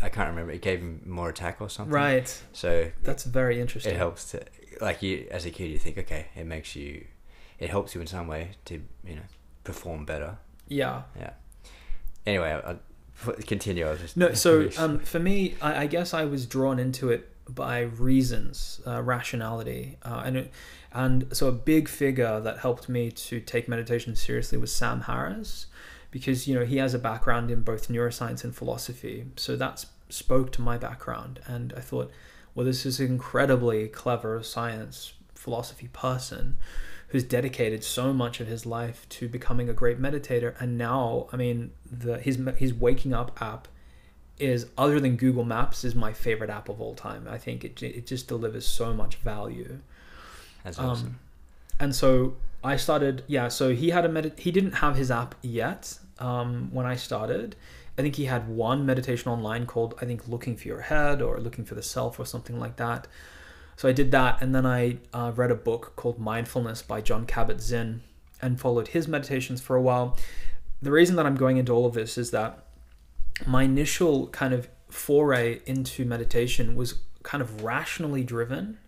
I 0.01 0.09
can't 0.09 0.29
remember. 0.29 0.51
It 0.51 0.61
gave 0.61 0.79
him 0.79 1.01
more 1.05 1.29
attack 1.29 1.61
or 1.61 1.69
something. 1.69 1.93
Right. 1.93 2.41
So 2.53 2.91
That's 3.03 3.23
very 3.23 3.59
interesting. 3.59 3.93
it 3.93 3.97
helps 3.97 4.31
to, 4.31 4.43
like 4.81 5.01
you 5.01 5.27
as 5.31 5.45
a 5.45 5.51
kid, 5.51 5.71
you 5.71 5.79
think, 5.79 5.97
okay, 5.97 6.27
it 6.35 6.45
makes 6.45 6.75
you, 6.75 7.05
it 7.59 7.69
helps 7.69 7.95
you 7.95 8.01
in 8.01 8.07
some 8.07 8.27
way 8.27 8.51
to, 8.65 8.81
you 9.05 9.15
know, 9.15 9.21
perform 9.63 10.05
better. 10.05 10.37
Yeah. 10.67 11.03
Yeah. 11.17 11.31
Anyway, 12.25 12.51
I, 12.51 12.71
I 12.71 12.77
continue. 13.45 13.87
I 13.87 13.91
was 13.91 14.01
just 14.01 14.17
No. 14.17 14.33
So 14.33 14.69
um, 14.77 14.99
for 14.99 15.19
me, 15.19 15.55
I, 15.61 15.83
I 15.83 15.87
guess 15.87 16.13
I 16.13 16.25
was 16.25 16.45
drawn 16.45 16.79
into 16.79 17.09
it 17.09 17.29
by 17.49 17.79
reasons, 17.81 18.81
uh, 18.85 19.01
rationality, 19.01 19.97
uh, 20.03 20.21
and 20.25 20.37
it, 20.37 20.51
and 20.91 21.27
so 21.31 21.47
a 21.47 21.51
big 21.51 21.87
figure 21.87 22.39
that 22.41 22.59
helped 22.59 22.89
me 22.89 23.11
to 23.11 23.39
take 23.39 23.67
meditation 23.67 24.15
seriously 24.15 24.57
was 24.57 24.73
Sam 24.73 25.01
Harris, 25.01 25.67
because 26.11 26.47
you 26.47 26.55
know 26.55 26.65
he 26.65 26.77
has 26.77 26.93
a 26.93 26.99
background 26.99 27.51
in 27.51 27.61
both 27.61 27.87
neuroscience 27.89 28.43
and 28.43 28.55
philosophy, 28.55 29.25
so 29.35 29.55
that 29.55 29.85
spoke 30.09 30.51
to 30.53 30.61
my 30.61 30.77
background, 30.77 31.39
and 31.47 31.73
I 31.75 31.81
thought, 31.81 32.11
well, 32.55 32.65
this 32.65 32.85
is 32.85 32.99
an 32.99 33.07
incredibly 33.07 33.87
clever 33.87 34.41
science 34.43 35.13
philosophy 35.35 35.89
person 35.93 36.57
who's 37.09 37.23
dedicated 37.23 37.83
so 37.83 38.11
much 38.13 38.39
of 38.39 38.47
his 38.47 38.65
life 38.65 39.07
to 39.09 39.29
becoming 39.29 39.69
a 39.69 39.73
great 39.73 39.97
meditator 40.01 40.59
and 40.59 40.77
now 40.77 41.27
i 41.31 41.37
mean 41.37 41.71
the 41.89 42.17
his 42.19 42.37
his 42.57 42.73
waking 42.73 43.13
up 43.13 43.41
app 43.41 43.67
is 44.39 44.67
other 44.77 44.99
than 44.99 45.15
Google 45.15 45.43
Maps 45.43 45.83
is 45.83 45.95
my 45.95 46.13
favorite 46.13 46.51
app 46.51 46.69
of 46.69 46.79
all 46.79 46.93
time. 46.93 47.27
I 47.27 47.39
think 47.39 47.63
it 47.65 47.81
it 47.81 48.05
just 48.05 48.27
delivers 48.27 48.67
so 48.67 48.93
much 48.93 49.15
value. 49.15 49.79
That's 50.63 50.77
Um, 50.77 50.85
awesome. 50.85 51.19
and 51.79 51.95
so 51.95 52.35
I 52.63 52.75
started, 52.75 53.23
yeah. 53.27 53.47
So 53.47 53.73
he 53.73 53.91
had 53.91 54.05
a 54.05 54.09
med. 54.09 54.33
He 54.37 54.51
didn't 54.51 54.73
have 54.73 54.95
his 54.95 55.11
app 55.11 55.35
yet 55.41 55.97
um, 56.19 56.69
when 56.71 56.85
I 56.85 56.95
started. 56.95 57.55
I 57.97 58.01
think 58.01 58.15
he 58.15 58.25
had 58.25 58.47
one 58.47 58.85
meditation 58.85 59.31
online 59.31 59.65
called 59.65 59.95
I 60.01 60.05
think 60.05 60.27
Looking 60.27 60.55
for 60.55 60.67
Your 60.67 60.81
Head 60.81 61.21
or 61.21 61.39
Looking 61.39 61.65
for 61.65 61.75
the 61.75 61.83
Self 61.83 62.19
or 62.19 62.25
something 62.25 62.59
like 62.59 62.75
that. 62.77 63.07
So 63.75 63.87
I 63.87 63.91
did 63.91 64.09
that, 64.11 64.41
and 64.41 64.55
then 64.55 64.65
I 64.65 64.97
uh, 65.13 65.31
read 65.35 65.51
a 65.51 65.55
book 65.55 65.93
called 65.95 66.19
Mindfulness 66.19 66.81
by 66.81 66.99
Jon 66.99 67.27
Kabat-Zinn 67.27 68.01
and 68.41 68.59
followed 68.59 68.89
his 68.89 69.07
meditations 69.07 69.61
for 69.61 69.75
a 69.75 69.81
while. 69.81 70.17
The 70.81 70.91
reason 70.91 71.15
that 71.15 71.25
I'm 71.25 71.35
going 71.35 71.57
into 71.57 71.73
all 71.73 71.85
of 71.85 71.93
this 71.93 72.17
is 72.17 72.31
that 72.31 72.65
my 73.45 73.63
initial 73.63 74.27
kind 74.27 74.53
of 74.53 74.67
foray 74.89 75.61
into 75.65 76.05
meditation 76.05 76.75
was 76.75 76.99
kind 77.23 77.41
of 77.41 77.63
rationally 77.63 78.23
driven 78.23 78.79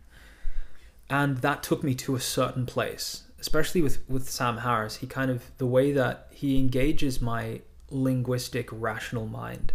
and 1.10 1.38
that 1.40 1.62
took 1.62 1.84
me 1.84 1.94
to 1.94 2.16
a 2.16 2.20
certain 2.20 2.66
place 2.66 3.24
especially 3.40 3.82
with 3.82 4.08
with 4.10 4.30
sam 4.30 4.58
harris 4.58 4.98
he 4.98 5.08
kind 5.08 5.32
of 5.32 5.52
the 5.58 5.66
way 5.66 5.92
that 5.92 6.28
he 6.32 6.58
engages 6.58 7.22
my 7.22 7.62
linguistic 7.90 8.68
rational 8.72 9.26
mind 9.26 9.74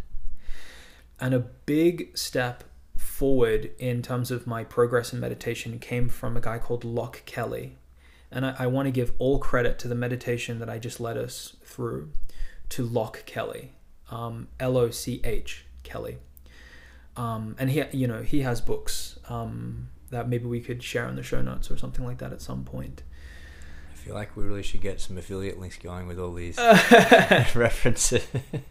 and 1.20 1.34
a 1.34 1.40
big 1.40 2.16
step 2.16 2.64
forward 3.14 3.70
in 3.78 4.02
terms 4.02 4.30
of 4.30 4.46
my 4.46 4.64
progress 4.64 5.12
in 5.12 5.20
meditation 5.20 5.78
came 5.78 6.08
from 6.08 6.36
a 6.36 6.40
guy 6.40 6.58
called 6.58 6.84
Loch 6.84 7.22
Kelly. 7.26 7.78
And 8.30 8.44
I, 8.44 8.56
I 8.58 8.66
want 8.66 8.86
to 8.86 8.90
give 8.90 9.12
all 9.18 9.38
credit 9.38 9.78
to 9.80 9.88
the 9.88 9.94
meditation 9.94 10.58
that 10.58 10.68
I 10.68 10.78
just 10.78 10.98
led 10.98 11.16
us 11.16 11.56
through 11.64 12.10
to 12.70 12.82
Loch 12.82 13.24
Kelly, 13.24 13.72
um, 14.10 14.48
L 14.58 14.76
O 14.76 14.90
C 14.90 15.20
H 15.22 15.64
Kelly. 15.84 16.18
Um, 17.16 17.54
and 17.58 17.70
he, 17.70 17.84
you 17.92 18.08
know, 18.08 18.22
he 18.22 18.40
has 18.40 18.60
books 18.60 19.20
um, 19.28 19.90
that 20.10 20.28
maybe 20.28 20.46
we 20.46 20.60
could 20.60 20.82
share 20.82 21.08
in 21.08 21.14
the 21.14 21.22
show 21.22 21.40
notes 21.40 21.70
or 21.70 21.76
something 21.76 22.04
like 22.04 22.18
that 22.18 22.32
at 22.32 22.42
some 22.42 22.64
point. 22.64 23.04
I 24.04 24.06
feel 24.08 24.14
like 24.16 24.36
we 24.36 24.44
really 24.44 24.62
should 24.62 24.82
get 24.82 25.00
some 25.00 25.16
affiliate 25.16 25.58
links 25.58 25.78
going 25.78 26.06
with 26.06 26.18
all 26.18 26.34
these 26.34 26.58
references. 27.54 28.26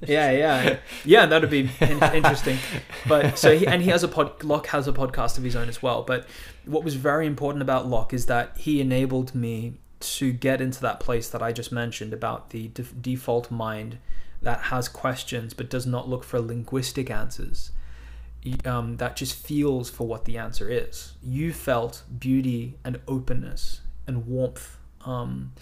yeah, 0.05 0.29
yeah, 0.29 0.77
yeah. 1.03 1.25
That'd 1.25 1.49
be 1.49 1.61
in- 1.81 2.03
interesting. 2.03 2.59
But 3.07 3.39
so 3.39 3.57
he 3.57 3.65
and 3.65 3.81
he 3.81 3.89
has 3.89 4.03
a 4.03 4.07
pod. 4.07 4.43
Loch 4.43 4.67
has 4.67 4.87
a 4.87 4.93
podcast 4.93 5.39
of 5.39 5.43
his 5.43 5.55
own 5.55 5.69
as 5.69 5.81
well. 5.81 6.03
But 6.03 6.27
what 6.65 6.83
was 6.83 6.93
very 6.93 7.25
important 7.25 7.63
about 7.63 7.87
Loch 7.87 8.13
is 8.13 8.27
that 8.27 8.55
he 8.57 8.79
enabled 8.79 9.33
me 9.33 9.79
to 10.01 10.31
get 10.31 10.61
into 10.61 10.79
that 10.81 10.99
place 10.99 11.29
that 11.29 11.41
I 11.41 11.51
just 11.51 11.71
mentioned 11.71 12.13
about 12.13 12.51
the 12.51 12.67
def- 12.67 12.93
default 13.01 13.49
mind 13.49 13.97
that 14.43 14.59
has 14.65 14.87
questions 14.87 15.55
but 15.55 15.67
does 15.67 15.87
not 15.87 16.07
look 16.07 16.23
for 16.23 16.39
linguistic 16.39 17.09
answers. 17.09 17.71
Um, 18.65 18.97
that 18.97 19.15
just 19.15 19.33
feels 19.35 19.89
for 19.89 20.05
what 20.05 20.25
the 20.25 20.37
answer 20.37 20.69
is. 20.69 21.13
You 21.23 21.53
felt 21.53 22.03
beauty 22.19 22.77
and 22.83 22.99
openness 23.07 23.81
and 24.05 24.27
warmth. 24.27 24.77
Um, 25.05 25.53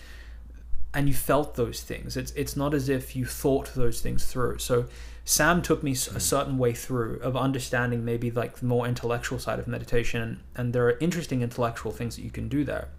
and 0.94 1.08
you 1.08 1.14
felt 1.14 1.56
those 1.56 1.82
things. 1.82 2.18
It's 2.18 2.32
it's 2.32 2.56
not 2.58 2.74
as 2.74 2.90
if 2.90 3.16
you 3.16 3.26
thought 3.26 3.74
those 3.76 4.02
things 4.02 4.26
through. 4.26 4.60
So 4.60 4.86
Sam 5.24 5.62
took 5.62 5.84
me 5.84 5.92
a 5.92 5.96
certain 5.96 6.58
way 6.58 6.74
through 6.74 7.20
of 7.22 7.38
understanding 7.38 8.04
maybe 8.04 8.32
like 8.32 8.58
the 8.58 8.66
more 8.66 8.88
intellectual 8.88 9.40
side 9.40 9.60
of 9.60 9.68
meditation, 9.68 10.42
and 10.56 10.74
there 10.74 10.86
are 10.88 10.98
interesting 11.00 11.42
intellectual 11.42 11.92
things 11.92 12.16
that 12.16 12.24
you 12.24 12.32
can 12.32 12.50
do 12.50 12.64
there. 12.64 12.90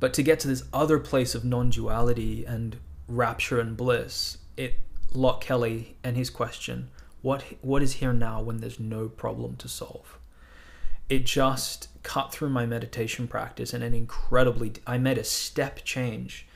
But 0.00 0.14
to 0.14 0.22
get 0.22 0.40
to 0.40 0.48
this 0.48 0.64
other 0.72 0.98
place 0.98 1.34
of 1.34 1.44
non-duality 1.44 2.44
and 2.46 2.78
rapture 3.06 3.60
and 3.60 3.76
bliss, 3.76 4.38
it 4.56 4.74
Loch 5.12 5.40
Kelly 5.42 5.96
and 6.02 6.16
his 6.16 6.30
question, 6.30 6.88
what 7.22 7.44
what 7.60 7.82
is 7.82 7.94
here 7.94 8.12
now 8.12 8.40
when 8.40 8.58
there's 8.58 8.80
no 8.80 9.08
problem 9.08 9.56
to 9.56 9.68
solve? 9.68 10.18
It 11.08 11.26
just 11.26 11.88
cut 12.02 12.32
through 12.32 12.48
my 12.48 12.66
meditation 12.66 13.28
practice 13.28 13.74
in 13.74 13.82
an 13.82 13.94
incredibly 13.94 14.72
I 14.86 14.98
made 14.98 15.18
a 15.18 15.24
step 15.24 15.84
change 15.84 16.46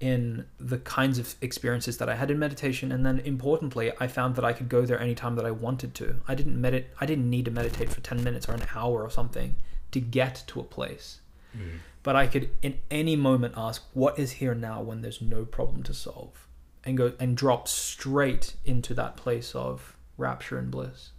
in 0.00 0.46
the 0.60 0.78
kinds 0.78 1.18
of 1.18 1.34
experiences 1.40 1.98
that 1.98 2.08
I 2.08 2.14
had 2.14 2.30
in 2.30 2.38
meditation 2.38 2.92
and 2.92 3.04
then 3.04 3.18
importantly 3.20 3.92
I 3.98 4.06
found 4.06 4.36
that 4.36 4.44
I 4.44 4.52
could 4.52 4.68
go 4.68 4.84
there 4.86 5.00
anytime 5.00 5.34
that 5.36 5.44
I 5.44 5.50
wanted 5.50 5.94
to. 5.96 6.16
I 6.26 6.34
didn't 6.34 6.60
medit 6.60 6.84
I 7.00 7.06
didn't 7.06 7.28
need 7.28 7.44
to 7.46 7.50
meditate 7.50 7.90
for 7.90 8.00
10 8.00 8.22
minutes 8.22 8.48
or 8.48 8.52
an 8.52 8.66
hour 8.74 9.02
or 9.02 9.10
something 9.10 9.54
to 9.92 10.00
get 10.00 10.44
to 10.48 10.60
a 10.60 10.64
place. 10.64 11.20
Mm. 11.56 11.78
But 12.02 12.16
I 12.16 12.26
could 12.26 12.50
in 12.62 12.78
any 12.90 13.16
moment 13.16 13.54
ask 13.56 13.84
what 13.92 14.18
is 14.18 14.32
here 14.32 14.54
now 14.54 14.80
when 14.82 15.02
there's 15.02 15.20
no 15.20 15.44
problem 15.44 15.82
to 15.84 15.94
solve 15.94 16.46
and 16.84 16.96
go 16.96 17.12
and 17.18 17.36
drop 17.36 17.68
straight 17.68 18.54
into 18.64 18.94
that 18.94 19.16
place 19.16 19.54
of 19.54 19.96
rapture 20.16 20.58
and 20.58 20.70
bliss. 20.70 21.10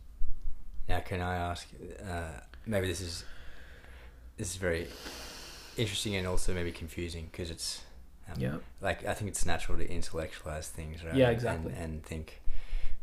Now, 0.88 1.00
can 1.00 1.22
I 1.22 1.36
ask? 1.36 1.68
Uh, 2.04 2.40
maybe 2.66 2.88
this 2.88 3.02
is 3.02 3.24
is 4.40 4.56
very 4.56 4.88
interesting 5.78 6.16
and 6.16 6.26
also 6.28 6.54
maybe 6.54 6.72
confusing 6.72 7.30
because 7.32 7.50
it's 7.52 7.82
um, 8.32 8.40
Yeah. 8.40 8.58
like 8.82 9.06
I 9.06 9.14
think 9.14 9.30
it's 9.30 9.46
natural 9.46 9.78
to 9.78 9.90
intellectualize 9.90 10.70
things, 10.70 11.04
right? 11.04 11.16
Yeah, 11.16 11.28
And- 11.28 11.34
exactly. 11.36 11.74
And, 11.74 11.82
and 11.84 12.04
think, 12.04 12.42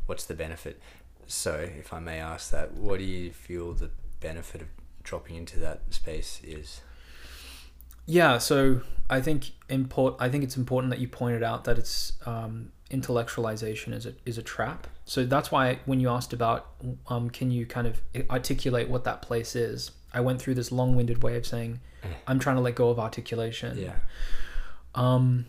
what's 0.06 0.24
the 0.24 0.34
benefit? 0.34 0.80
So, 1.28 1.54
if 1.56 1.92
I 1.92 1.98
may 1.98 2.18
ask 2.20 2.50
that, 2.52 2.74
what 2.74 2.98
do 2.98 3.04
you 3.04 3.32
feel 3.32 3.72
the 3.72 3.90
benefit 4.20 4.62
of 4.62 4.68
dropping 5.02 5.34
into 5.36 5.58
that 5.60 5.80
space 5.90 6.40
is? 6.44 6.80
Yeah, 8.06 8.38
so 8.38 8.82
I 9.10 9.20
think 9.20 9.50
import. 9.68 10.14
I 10.20 10.28
think 10.28 10.44
it's 10.44 10.56
important 10.56 10.90
that 10.92 11.00
you 11.00 11.08
pointed 11.08 11.42
out 11.42 11.64
that 11.64 11.76
it's 11.78 12.12
um, 12.24 12.70
intellectualization 12.90 13.92
is 13.92 14.06
a 14.06 14.14
is 14.24 14.38
a 14.38 14.42
trap. 14.42 14.86
So 15.04 15.24
that's 15.24 15.50
why 15.50 15.80
when 15.86 15.98
you 15.98 16.08
asked 16.08 16.32
about, 16.32 16.68
um, 17.08 17.30
can 17.30 17.50
you 17.50 17.66
kind 17.66 17.88
of 17.88 18.00
articulate 18.30 18.88
what 18.88 19.02
that 19.04 19.22
place 19.22 19.56
is? 19.56 19.90
I 20.16 20.20
went 20.20 20.40
through 20.40 20.54
this 20.54 20.72
long-winded 20.72 21.22
way 21.22 21.36
of 21.36 21.46
saying, 21.46 21.80
I'm 22.26 22.38
trying 22.38 22.56
to 22.56 22.62
let 22.62 22.74
go 22.74 22.88
of 22.88 22.98
articulation. 22.98 23.76
Yeah, 23.76 23.96
Um, 24.94 25.46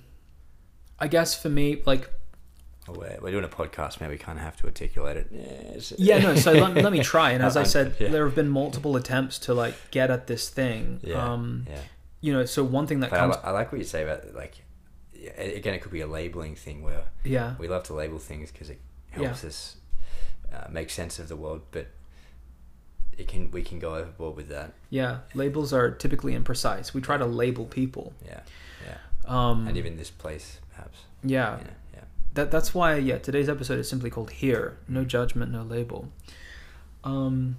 I 1.00 1.08
guess 1.08 1.40
for 1.42 1.50
me, 1.50 1.82
like 1.86 2.10
Well, 2.88 2.98
we're, 3.00 3.18
we're 3.22 3.32
doing 3.32 3.44
a 3.44 3.48
podcast, 3.48 4.02
man. 4.02 4.10
We 4.10 4.18
kind 4.18 4.38
of 4.38 4.44
have 4.44 4.58
to 4.58 4.66
articulate 4.66 5.18
it. 5.18 5.28
Yeah, 5.32 6.18
yeah, 6.18 6.24
no. 6.24 6.36
So 6.36 6.52
let, 6.54 6.76
let 6.84 6.92
me 6.92 7.02
try. 7.04 7.32
And 7.32 7.44
as 7.44 7.56
I 7.56 7.62
Um, 7.62 7.66
said, 7.76 7.96
yeah. 8.00 8.10
there 8.10 8.26
have 8.26 8.36
been 8.36 8.50
multiple 8.50 8.96
attempts 8.96 9.40
to 9.40 9.54
like 9.54 9.76
get 9.92 10.10
at 10.12 10.28
this 10.28 10.50
thing. 10.50 11.00
Yeah, 11.04 11.32
Um, 11.32 11.66
yeah. 11.70 11.80
you 12.22 12.34
know, 12.34 12.46
so 12.46 12.64
one 12.64 12.88
thing 12.88 13.00
that 13.02 13.10
But 13.12 13.20
comes, 13.20 13.36
li- 13.36 13.42
I 13.44 13.52
like 13.52 13.72
what 13.72 13.78
you 13.80 13.86
say 13.86 14.04
about 14.04 14.34
like. 14.36 14.56
yeah, 15.14 15.32
Again, 15.40 15.74
it 15.76 15.82
could 15.82 15.92
be 15.92 16.02
a 16.02 16.08
labeling 16.08 16.56
thing 16.56 16.82
where 16.84 17.04
yeah, 17.24 17.56
we 17.60 17.68
love 17.68 17.84
to 17.84 17.94
label 17.94 18.20
things 18.20 18.52
because 18.52 18.70
it 18.70 18.80
helps 19.12 19.44
us 19.44 19.78
uh, 20.54 20.68
make 20.70 20.90
sense 20.90 21.20
of 21.20 21.28
the 21.30 21.36
world, 21.36 21.62
but 21.72 21.88
it 23.18 23.28
can 23.28 23.50
we 23.52 23.64
can 23.64 23.80
go 23.80 23.96
overboard 23.96 24.36
with 24.36 24.50
that. 24.50 24.74
yeah. 24.90 25.20
Labels 25.34 25.74
are 25.74 25.90
typically 25.92 26.34
imprecise. 26.38 26.94
We 26.94 27.02
try 27.02 27.18
to 27.18 27.26
label 27.26 27.66
people. 27.66 28.14
Yeah, 28.26 28.42
yeah. 28.86 28.98
Um, 29.26 29.68
and 29.68 29.76
even 29.78 29.98
this 29.98 30.10
place, 30.12 30.60
perhaps. 30.74 31.00
yeah, 31.24 31.58
Yeah, 31.58 31.68
yeah. 31.96 32.00
that 32.36 32.52
that's 32.52 32.74
why 32.74 32.96
yeah 32.98 33.18
today's 33.18 33.50
episode 33.50 33.80
is 33.80 33.90
simply 33.90 34.10
called 34.10 34.30
here 34.32 34.78
no 34.88 35.04
judgment 35.04 35.52
no 35.52 35.64
label 35.64 36.10
um 37.04 37.58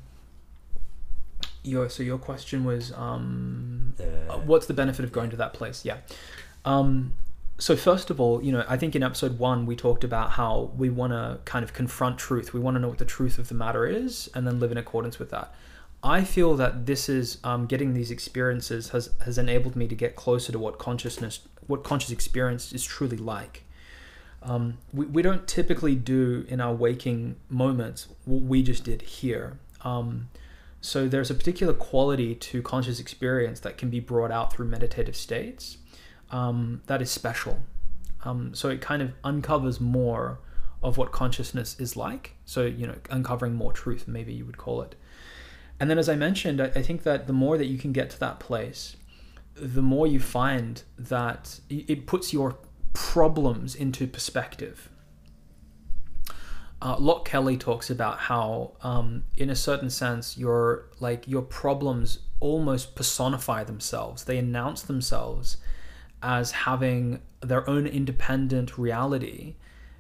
your 1.65 1.89
so 1.91 2.03
your 2.03 2.19
question 2.19 2.65
was 2.65 2.93
um 2.93 3.93
The- 3.97 4.33
uh, 4.33 4.39
what's 4.39 4.67
the 4.67 4.75
benefit 4.75 5.05
of 5.05 5.13
going 5.13 5.31
to 5.31 5.37
that 5.37 5.53
place 5.53 5.85
yeah 5.85 5.99
um 6.65 7.13
so 7.59 7.77
first 7.77 8.09
of 8.11 8.21
all 8.21 8.43
you 8.43 8.53
know 8.53 8.65
i 8.69 8.77
think 8.77 8.95
in 8.95 9.03
episode 9.03 9.39
one 9.39 9.67
we 9.67 9.75
talked 9.75 10.05
about 10.05 10.31
how 10.31 10.71
we 10.77 10.89
want 10.89 11.13
to 11.13 11.39
kind 11.45 11.65
of 11.65 11.73
confront 11.73 12.19
truth. 12.19 12.53
We 12.53 12.61
want 12.61 12.75
to 12.77 12.81
know 12.81 12.89
what 12.89 12.99
the 12.99 13.05
truth 13.05 13.39
of 13.39 13.49
the 13.49 13.55
matter 13.55 13.87
is 13.87 14.29
and 14.35 14.47
then 14.47 14.61
live 14.61 14.71
in 14.71 14.79
accordance 14.79 15.19
with 15.19 15.31
that. 15.31 15.55
I 16.03 16.23
feel 16.23 16.55
that 16.57 16.87
this 16.87 17.09
is 17.09 17.39
um, 17.43 17.67
getting 17.67 17.95
these 17.95 18.11
experiences 18.11 18.91
has 18.91 19.11
has 19.25 19.39
enabled 19.39 19.75
me 19.75 19.89
to 19.89 19.95
get 19.95 20.15
closer 20.15 20.53
to 20.53 20.59
what 20.59 20.79
consciousness 20.79 21.41
what 21.67 21.83
conscious 21.83 22.11
experience 22.11 22.73
is 22.73 22.85
truly 22.85 23.17
like. 23.17 23.65
Um, 24.43 24.79
we, 24.93 25.07
we 25.07 25.23
don't 25.23 25.49
typically 25.49 25.97
do 25.97 26.47
in 26.49 26.61
our 26.61 26.73
waking 26.73 27.37
moments 27.49 28.07
what 28.25 28.43
we 28.43 28.63
just 28.63 28.85
did 28.85 29.03
here. 29.03 29.59
Um, 29.83 30.29
so 30.81 31.09
there's 31.09 31.31
a 31.31 31.35
particular 31.35 31.75
quality 31.75 32.37
to 32.37 32.63
conscious 32.63 33.01
experience 33.01 33.59
that 33.61 33.77
can 33.77 33.91
be 33.91 33.99
brought 33.99 34.31
out 34.31 34.53
through 34.53 34.67
meditative 34.67 35.17
states 35.17 35.79
um, 36.31 36.83
that 36.87 37.03
is 37.03 37.11
special. 37.11 37.61
Um, 38.25 38.55
so 38.55 38.69
it 38.69 38.81
kind 38.81 39.03
of 39.03 39.13
uncovers 39.25 39.81
more 39.81 40.41
of 40.83 40.97
what 40.97 41.13
consciousness 41.13 41.79
is 41.79 41.97
like. 41.97 42.35
So, 42.45 42.65
you 42.65 42.87
know, 42.87 42.97
uncovering 43.11 43.55
more 43.55 43.73
truth, 43.73 44.07
maybe 44.07 44.33
you 44.33 44.45
would 44.45 44.59
call 44.59 44.83
it. 44.83 44.95
And 45.81 45.89
then, 45.89 45.99
as 45.99 46.09
I 46.09 46.17
mentioned, 46.17 46.61
I, 46.61 46.67
I 46.67 46.83
think 46.83 47.03
that 47.05 47.27
the 47.27 47.33
more 47.33 47.57
that 47.59 47.67
you 47.67 47.79
can 47.79 47.93
get 47.93 48.11
to 48.11 48.21
that 48.21 48.41
place, 48.41 48.97
the 49.55 49.83
more 49.83 50.07
you 50.07 50.21
find 50.21 50.83
that 50.99 51.61
it 51.69 52.07
puts 52.07 52.33
your 52.33 52.59
problems 52.93 53.75
into 53.75 54.07
perspective. 54.07 54.89
Uh, 56.81 57.19
Kelly 57.25 57.57
talks 57.57 57.91
about 57.91 58.19
how, 58.21 58.73
um, 58.83 59.25
in 59.37 59.51
a 59.51 59.57
certain 59.57 59.91
sense, 59.91 60.39
your 60.39 60.87
like 61.01 61.27
your 61.27 61.43
problems 61.43 62.21
almost 62.39 62.95
personify 62.95 63.65
themselves. 63.65 64.25
They 64.25 64.39
announce 64.39 64.83
themselves 64.83 65.57
as 66.23 66.51
having 66.51 67.21
their 67.41 67.69
own 67.69 67.87
independent 67.87 68.77
reality 68.77 69.55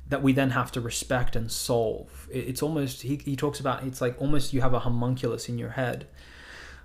that 0.09 0.23
we 0.23 0.33
then 0.33 0.51
have 0.51 0.73
to 0.73 0.81
respect 0.81 1.37
and 1.37 1.51
solve. 1.53 2.29
It's 2.33 2.63
almost 2.63 3.03
he, 3.03 3.17
he 3.17 3.37
talks 3.37 3.61
about 3.61 3.85
it's 3.85 4.01
like 4.01 4.21
almost 4.21 4.53
you 4.53 4.61
have 4.63 4.75
a 4.75 4.81
homunculus 4.81 5.49
in 5.49 5.59
your 5.59 5.71
head 5.71 6.07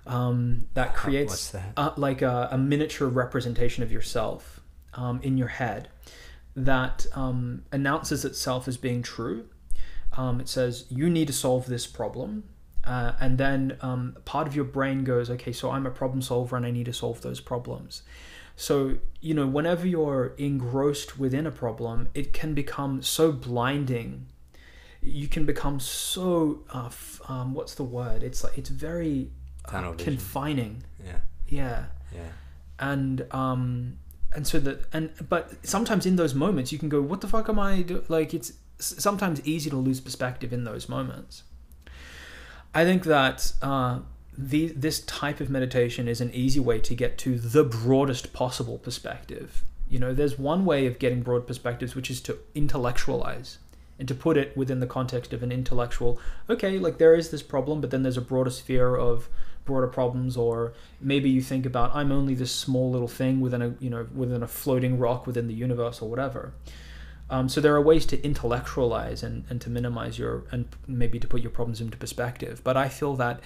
um, 0.06 0.66
that 0.74 0.94
creates 0.94 1.50
that? 1.50 1.72
uh, 1.76 1.92
like 1.96 2.22
a, 2.22 2.48
a 2.52 2.58
miniature 2.58 3.08
representation 3.08 3.82
of 3.82 3.90
yourself 3.90 4.60
um, 4.92 5.20
in 5.22 5.38
your 5.38 5.48
head 5.48 5.88
that 6.54 7.06
um, 7.14 7.64
announces 7.72 8.24
itself 8.24 8.68
as 8.68 8.76
being 8.76 9.02
true. 9.02 9.46
Um, 10.16 10.40
it 10.40 10.48
says 10.48 10.84
you 10.90 11.10
need 11.10 11.26
to 11.26 11.32
solve 11.32 11.66
this 11.66 11.86
problem, 11.86 12.44
uh, 12.84 13.12
and 13.18 13.38
then 13.38 13.76
um, 13.80 14.16
part 14.24 14.46
of 14.46 14.54
your 14.54 14.64
brain 14.64 15.02
goes, 15.02 15.30
okay, 15.30 15.52
so 15.52 15.70
I'm 15.70 15.86
a 15.86 15.90
problem 15.90 16.22
solver 16.22 16.56
and 16.56 16.64
I 16.64 16.70
need 16.70 16.84
to 16.84 16.92
solve 16.92 17.22
those 17.22 17.40
problems. 17.40 18.02
So 18.56 18.96
you 19.20 19.34
know, 19.34 19.46
whenever 19.46 19.86
you're 19.86 20.34
engrossed 20.38 21.18
within 21.18 21.46
a 21.46 21.50
problem, 21.50 22.08
it 22.14 22.32
can 22.32 22.54
become 22.54 23.02
so 23.02 23.32
blinding. 23.32 24.26
You 25.02 25.28
can 25.28 25.44
become 25.44 25.80
so 25.80 26.62
uh, 26.72 26.86
f- 26.86 27.20
um, 27.28 27.52
what's 27.52 27.74
the 27.74 27.84
word? 27.84 28.22
It's 28.22 28.42
like 28.44 28.56
it's 28.56 28.70
very 28.70 29.30
uh, 29.66 29.92
confining. 29.92 30.84
Yeah, 31.04 31.20
Yeah 31.48 31.84
yeah, 32.12 32.28
and 32.78 33.26
um 33.32 33.98
and 34.34 34.46
so 34.46 34.58
that 34.60 34.84
and 34.92 35.10
but 35.28 35.66
sometimes 35.66 36.06
in 36.06 36.16
those 36.16 36.34
moments 36.34 36.72
you 36.72 36.78
can 36.78 36.88
go 36.88 37.00
what 37.00 37.20
the 37.20 37.28
fuck 37.28 37.48
am 37.48 37.58
i 37.58 37.82
doing? 37.82 38.04
like 38.08 38.34
it's 38.34 38.52
sometimes 38.78 39.44
easy 39.46 39.70
to 39.70 39.76
lose 39.76 40.00
perspective 40.00 40.52
in 40.52 40.64
those 40.64 40.88
moments 40.88 41.44
i 42.74 42.84
think 42.84 43.04
that 43.04 43.52
uh 43.62 44.00
the 44.36 44.68
this 44.68 45.00
type 45.00 45.40
of 45.40 45.50
meditation 45.50 46.08
is 46.08 46.20
an 46.20 46.30
easy 46.32 46.60
way 46.60 46.78
to 46.80 46.94
get 46.94 47.18
to 47.18 47.38
the 47.38 47.64
broadest 47.64 48.32
possible 48.32 48.78
perspective 48.78 49.64
you 49.88 49.98
know 49.98 50.12
there's 50.12 50.38
one 50.38 50.64
way 50.64 50.86
of 50.86 50.98
getting 50.98 51.22
broad 51.22 51.46
perspectives 51.46 51.94
which 51.94 52.10
is 52.10 52.20
to 52.20 52.38
intellectualize 52.54 53.58
and 53.98 54.08
to 54.08 54.14
put 54.14 54.36
it 54.36 54.56
within 54.56 54.80
the 54.80 54.86
context 54.86 55.32
of 55.32 55.42
an 55.42 55.52
intellectual 55.52 56.18
okay 56.50 56.78
like 56.78 56.98
there 56.98 57.14
is 57.14 57.30
this 57.30 57.42
problem 57.42 57.80
but 57.80 57.90
then 57.90 58.02
there's 58.02 58.16
a 58.16 58.22
broader 58.22 58.50
sphere 58.50 58.96
of 58.96 59.28
broader 59.64 59.86
problems 59.86 60.36
or 60.36 60.72
maybe 61.00 61.28
you 61.28 61.40
think 61.40 61.66
about 61.66 61.94
I'm 61.94 62.12
only 62.12 62.34
this 62.34 62.52
small 62.52 62.90
little 62.90 63.08
thing 63.08 63.40
within 63.40 63.62
a 63.62 63.74
you 63.80 63.90
know 63.90 64.06
within 64.14 64.42
a 64.42 64.48
floating 64.48 64.98
rock 64.98 65.26
within 65.26 65.48
the 65.48 65.54
universe 65.54 66.00
or 66.02 66.08
whatever. 66.08 66.52
Um, 67.30 67.48
so 67.48 67.60
there 67.62 67.74
are 67.74 67.80
ways 67.80 68.04
to 68.06 68.22
intellectualize 68.22 69.22
and, 69.22 69.44
and 69.48 69.58
to 69.62 69.70
minimize 69.70 70.18
your 70.18 70.44
and 70.52 70.68
maybe 70.86 71.18
to 71.18 71.26
put 71.26 71.40
your 71.40 71.50
problems 71.50 71.80
into 71.80 71.96
perspective. 71.96 72.60
But 72.62 72.76
I 72.76 72.88
feel 72.88 73.16
that 73.16 73.40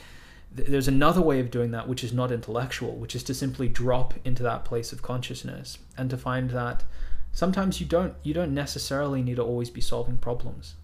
th- 0.57 0.69
there's 0.69 0.89
another 0.89 1.21
way 1.21 1.41
of 1.41 1.51
doing 1.51 1.71
that 1.73 1.89
which 1.89 2.05
is 2.05 2.13
not 2.13 2.33
intellectual, 2.33 2.97
which 2.97 3.15
is 3.15 3.23
to 3.25 3.35
simply 3.35 3.69
drop 3.69 4.15
into 4.25 4.43
that 4.43 4.65
place 4.65 4.93
of 4.93 5.03
consciousness 5.03 5.79
and 5.97 6.11
to 6.11 6.17
find 6.17 6.51
that 6.51 6.85
sometimes 7.33 7.81
you 7.81 7.87
don't 7.87 8.15
you 8.23 8.35
don't 8.35 8.55
necessarily 8.55 9.23
need 9.23 9.37
to 9.37 9.43
always 9.43 9.71
be 9.71 9.81
solving 9.81 10.19
problems. 10.19 10.75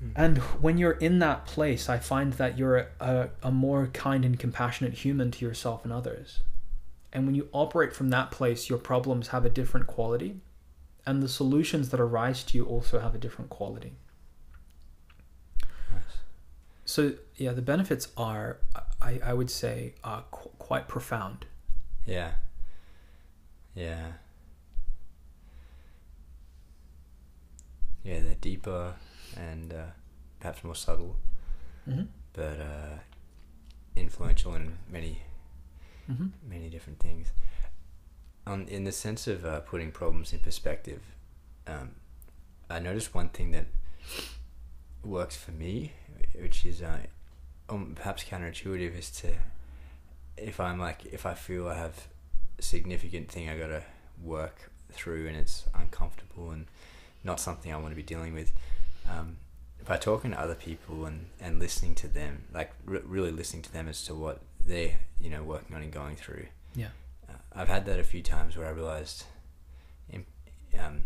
Hmm. 0.00 0.10
And 0.16 0.38
when 0.38 0.78
you're 0.78 0.92
in 0.92 1.18
that 1.20 1.46
place, 1.46 1.88
I 1.88 1.98
find 1.98 2.32
that 2.34 2.58
you're 2.58 2.76
a, 2.76 2.86
a, 3.00 3.30
a 3.44 3.50
more 3.50 3.88
kind 3.88 4.24
and 4.24 4.38
compassionate 4.38 4.94
human 4.94 5.30
to 5.32 5.44
yourself 5.44 5.84
and 5.84 5.92
others. 5.92 6.40
And 7.12 7.26
when 7.26 7.36
you 7.36 7.48
operate 7.52 7.94
from 7.94 8.10
that 8.10 8.32
place, 8.32 8.68
your 8.68 8.78
problems 8.78 9.28
have 9.28 9.44
a 9.44 9.50
different 9.50 9.86
quality, 9.86 10.40
and 11.06 11.22
the 11.22 11.28
solutions 11.28 11.90
that 11.90 12.00
arise 12.00 12.42
to 12.44 12.58
you 12.58 12.64
also 12.64 12.98
have 12.98 13.14
a 13.14 13.18
different 13.18 13.50
quality. 13.50 13.94
So, 16.94 17.14
yeah, 17.36 17.50
the 17.52 17.62
benefits 17.62 18.06
are, 18.16 18.58
I, 19.02 19.18
I 19.24 19.32
would 19.34 19.50
say, 19.50 19.94
are 20.04 20.22
qu- 20.30 20.50
quite 20.60 20.86
profound. 20.86 21.44
yeah, 22.06 22.34
yeah, 23.74 24.12
yeah. 28.04 28.20
They're 28.20 28.36
deeper 28.40 28.94
and 29.36 29.72
uh, 29.72 29.86
perhaps 30.40 30.62
more 30.64 30.76
subtle, 30.76 31.16
Mm-hmm. 31.88 32.04
but 32.32 32.60
uh, 32.60 32.98
influential 33.96 34.54
in 34.54 34.78
many 34.88 35.22
Mm-hmm. 36.10 36.26
many 36.48 36.68
different 36.68 36.98
things. 37.00 37.32
Um, 38.46 38.66
in 38.68 38.84
the 38.84 38.92
sense 38.92 39.26
of 39.26 39.44
uh, 39.44 39.60
putting 39.60 39.90
problems 39.90 40.32
in 40.34 40.38
perspective, 40.38 41.00
um, 41.66 41.96
I 42.70 42.78
noticed 42.78 43.14
one 43.14 43.30
thing 43.30 43.50
that 43.52 43.66
works 45.02 45.34
for 45.34 45.50
me, 45.52 45.92
which 46.40 46.64
is 46.64 46.82
uh, 46.82 46.98
um, 47.68 47.92
perhaps 47.94 48.24
counterintuitive, 48.24 48.98
is 48.98 49.10
to 49.12 49.34
if 50.36 50.58
I'm 50.60 50.78
like 50.78 51.06
if 51.06 51.26
I 51.26 51.34
feel 51.34 51.68
I 51.68 51.74
have 51.74 52.08
a 52.58 52.62
significant 52.62 53.30
thing 53.30 53.48
I 53.48 53.56
gotta 53.56 53.82
work 54.22 54.70
through 54.92 55.26
and 55.26 55.36
it's 55.36 55.64
uncomfortable 55.74 56.50
and 56.50 56.66
not 57.24 57.40
something 57.40 57.72
I 57.72 57.76
want 57.76 57.90
to 57.90 57.96
be 57.96 58.02
dealing 58.02 58.34
with. 58.34 58.52
Um, 59.10 59.38
by 59.86 59.96
talking 59.98 60.30
to 60.30 60.40
other 60.40 60.54
people 60.54 61.04
and, 61.04 61.26
and 61.40 61.58
listening 61.58 61.94
to 61.96 62.08
them, 62.08 62.44
like 62.52 62.72
re- 62.84 63.02
really 63.04 63.30
listening 63.30 63.62
to 63.62 63.72
them 63.72 63.86
as 63.88 64.02
to 64.04 64.14
what 64.14 64.40
they're 64.64 64.98
you 65.20 65.30
know 65.30 65.42
working 65.42 65.76
on 65.76 65.82
and 65.82 65.92
going 65.92 66.16
through. 66.16 66.46
Yeah. 66.74 66.88
Uh, 67.28 67.34
I've 67.54 67.68
had 67.68 67.86
that 67.86 67.98
a 67.98 68.04
few 68.04 68.22
times 68.22 68.56
where 68.56 68.66
I 68.66 68.70
realized, 68.70 69.24
in 70.10 70.24
um, 70.78 71.02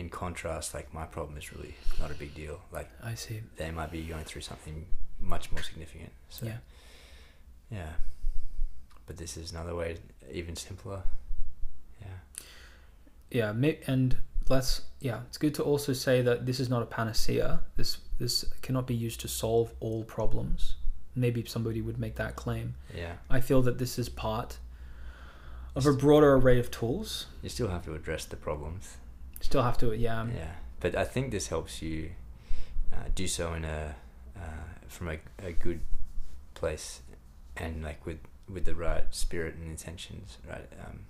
in 0.00 0.08
contrast, 0.08 0.72
like 0.74 0.92
my 0.94 1.04
problem 1.04 1.36
is 1.36 1.52
really 1.52 1.74
not 2.00 2.10
a 2.10 2.14
big 2.14 2.34
deal. 2.34 2.60
Like 2.72 2.90
I 3.04 3.14
see. 3.14 3.40
they 3.56 3.70
might 3.70 3.92
be 3.92 4.02
going 4.02 4.24
through 4.24 4.40
something 4.42 4.86
much 5.20 5.52
more 5.52 5.62
significant. 5.62 6.10
So 6.30 6.46
Yeah. 6.46 6.56
yeah. 7.70 7.92
But 9.06 9.18
this 9.18 9.36
is 9.36 9.52
another 9.52 9.74
way, 9.74 9.98
even 10.32 10.56
simpler. 10.56 11.02
Yeah. 12.00 12.06
Yeah, 13.30 13.70
and 13.86 14.16
let's 14.48 14.82
yeah, 15.00 15.20
it's 15.28 15.38
good 15.38 15.54
to 15.54 15.62
also 15.62 15.92
say 15.92 16.22
that 16.22 16.46
this 16.46 16.58
is 16.60 16.68
not 16.68 16.82
a 16.82 16.86
panacea. 16.86 17.60
This 17.76 17.98
this 18.18 18.44
cannot 18.62 18.86
be 18.86 18.94
used 18.94 19.20
to 19.20 19.28
solve 19.28 19.72
all 19.80 20.04
problems. 20.04 20.74
Maybe 21.14 21.44
somebody 21.44 21.82
would 21.82 21.98
make 21.98 22.14
that 22.16 22.36
claim. 22.36 22.74
Yeah. 22.96 23.14
I 23.28 23.40
feel 23.40 23.62
that 23.62 23.78
this 23.78 23.98
is 23.98 24.08
part 24.08 24.58
of 25.74 25.86
a 25.86 25.92
broader 25.92 26.34
array 26.34 26.58
of 26.58 26.70
tools. 26.70 27.26
You 27.42 27.48
still 27.48 27.68
have 27.68 27.84
to 27.84 27.94
address 27.94 28.24
the 28.24 28.36
problems. 28.36 28.96
Still 29.40 29.62
have 29.62 29.78
to 29.78 29.92
yeah. 29.92 30.26
yeah. 30.34 30.52
But 30.80 30.94
I 30.94 31.04
think 31.04 31.30
this 31.30 31.48
helps 31.48 31.82
you 31.82 32.10
uh, 32.92 33.08
do 33.14 33.26
so 33.26 33.54
in 33.54 33.64
a 33.64 33.94
uh, 34.36 34.40
from 34.88 35.08
a, 35.08 35.18
a 35.44 35.52
good 35.52 35.80
place 36.54 37.00
and 37.56 37.82
like 37.82 38.04
with 38.06 38.18
with 38.48 38.64
the 38.64 38.74
right 38.74 39.04
spirit 39.10 39.54
and 39.54 39.64
intentions, 39.64 40.38
right? 40.48 40.68
Um, 40.84 41.00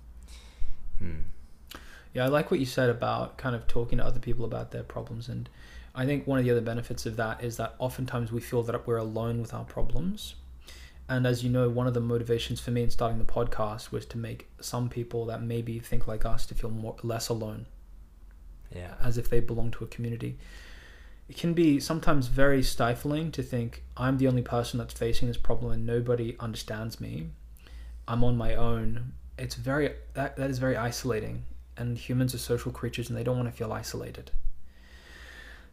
hmm. 0.99 1.79
Yeah, 2.13 2.25
I 2.25 2.27
like 2.27 2.51
what 2.51 2.59
you 2.59 2.65
said 2.65 2.89
about 2.89 3.37
kind 3.37 3.55
of 3.55 3.67
talking 3.67 3.97
to 3.97 4.05
other 4.05 4.19
people 4.19 4.45
about 4.45 4.71
their 4.71 4.83
problems. 4.83 5.29
And 5.29 5.49
I 5.95 6.05
think 6.05 6.27
one 6.27 6.39
of 6.39 6.45
the 6.45 6.51
other 6.51 6.61
benefits 6.61 7.05
of 7.05 7.15
that 7.17 7.43
is 7.43 7.57
that 7.57 7.75
oftentimes 7.79 8.31
we 8.31 8.41
feel 8.41 8.63
that 8.63 8.85
we're 8.85 8.97
alone 8.97 9.41
with 9.41 9.53
our 9.53 9.63
problems. 9.63 10.35
And 11.07 11.25
as 11.25 11.43
you 11.43 11.49
know, 11.49 11.69
one 11.69 11.87
of 11.87 11.93
the 11.93 11.99
motivations 11.99 12.59
for 12.59 12.71
me 12.71 12.83
in 12.83 12.89
starting 12.89 13.19
the 13.19 13.25
podcast 13.25 13.91
was 13.91 14.05
to 14.07 14.17
make 14.17 14.49
some 14.59 14.87
people 14.87 15.25
that 15.25 15.41
maybe 15.41 15.79
think 15.79 16.07
like 16.07 16.25
us 16.25 16.45
to 16.47 16.55
feel 16.55 16.69
more 16.69 16.95
less 17.03 17.29
alone, 17.29 17.65
Yeah. 18.73 18.95
as 19.01 19.17
if 19.17 19.29
they 19.29 19.39
belong 19.39 19.71
to 19.71 19.83
a 19.83 19.87
community. 19.87 20.37
It 21.29 21.37
can 21.37 21.53
be 21.53 21.79
sometimes 21.79 22.27
very 22.27 22.61
stifling 22.61 23.31
to 23.31 23.43
think 23.43 23.83
I'm 23.95 24.17
the 24.17 24.27
only 24.27 24.41
person 24.41 24.77
that's 24.77 24.93
facing 24.93 25.27
this 25.27 25.37
problem 25.37 25.71
and 25.71 25.85
nobody 25.85 26.35
understands 26.39 26.99
me. 26.99 27.29
I'm 28.07 28.23
on 28.23 28.37
my 28.37 28.55
own. 28.55 29.13
It's 29.37 29.55
very 29.55 29.93
that, 30.13 30.35
that 30.35 30.49
is 30.49 30.59
very 30.59 30.75
isolating 30.75 31.43
and 31.77 31.97
humans 31.97 32.35
are 32.35 32.37
social 32.37 32.71
creatures 32.71 33.09
and 33.09 33.17
they 33.17 33.23
don't 33.23 33.37
want 33.37 33.49
to 33.49 33.55
feel 33.55 33.71
isolated. 33.71 34.31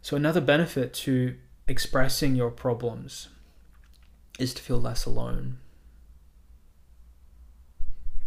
So, 0.01 0.15
another 0.15 0.41
benefit 0.41 0.93
to 1.05 1.35
expressing 1.67 2.35
your 2.35 2.51
problems 2.51 3.27
is 4.39 4.53
to 4.53 4.61
feel 4.61 4.79
less 4.79 5.05
alone. 5.05 5.57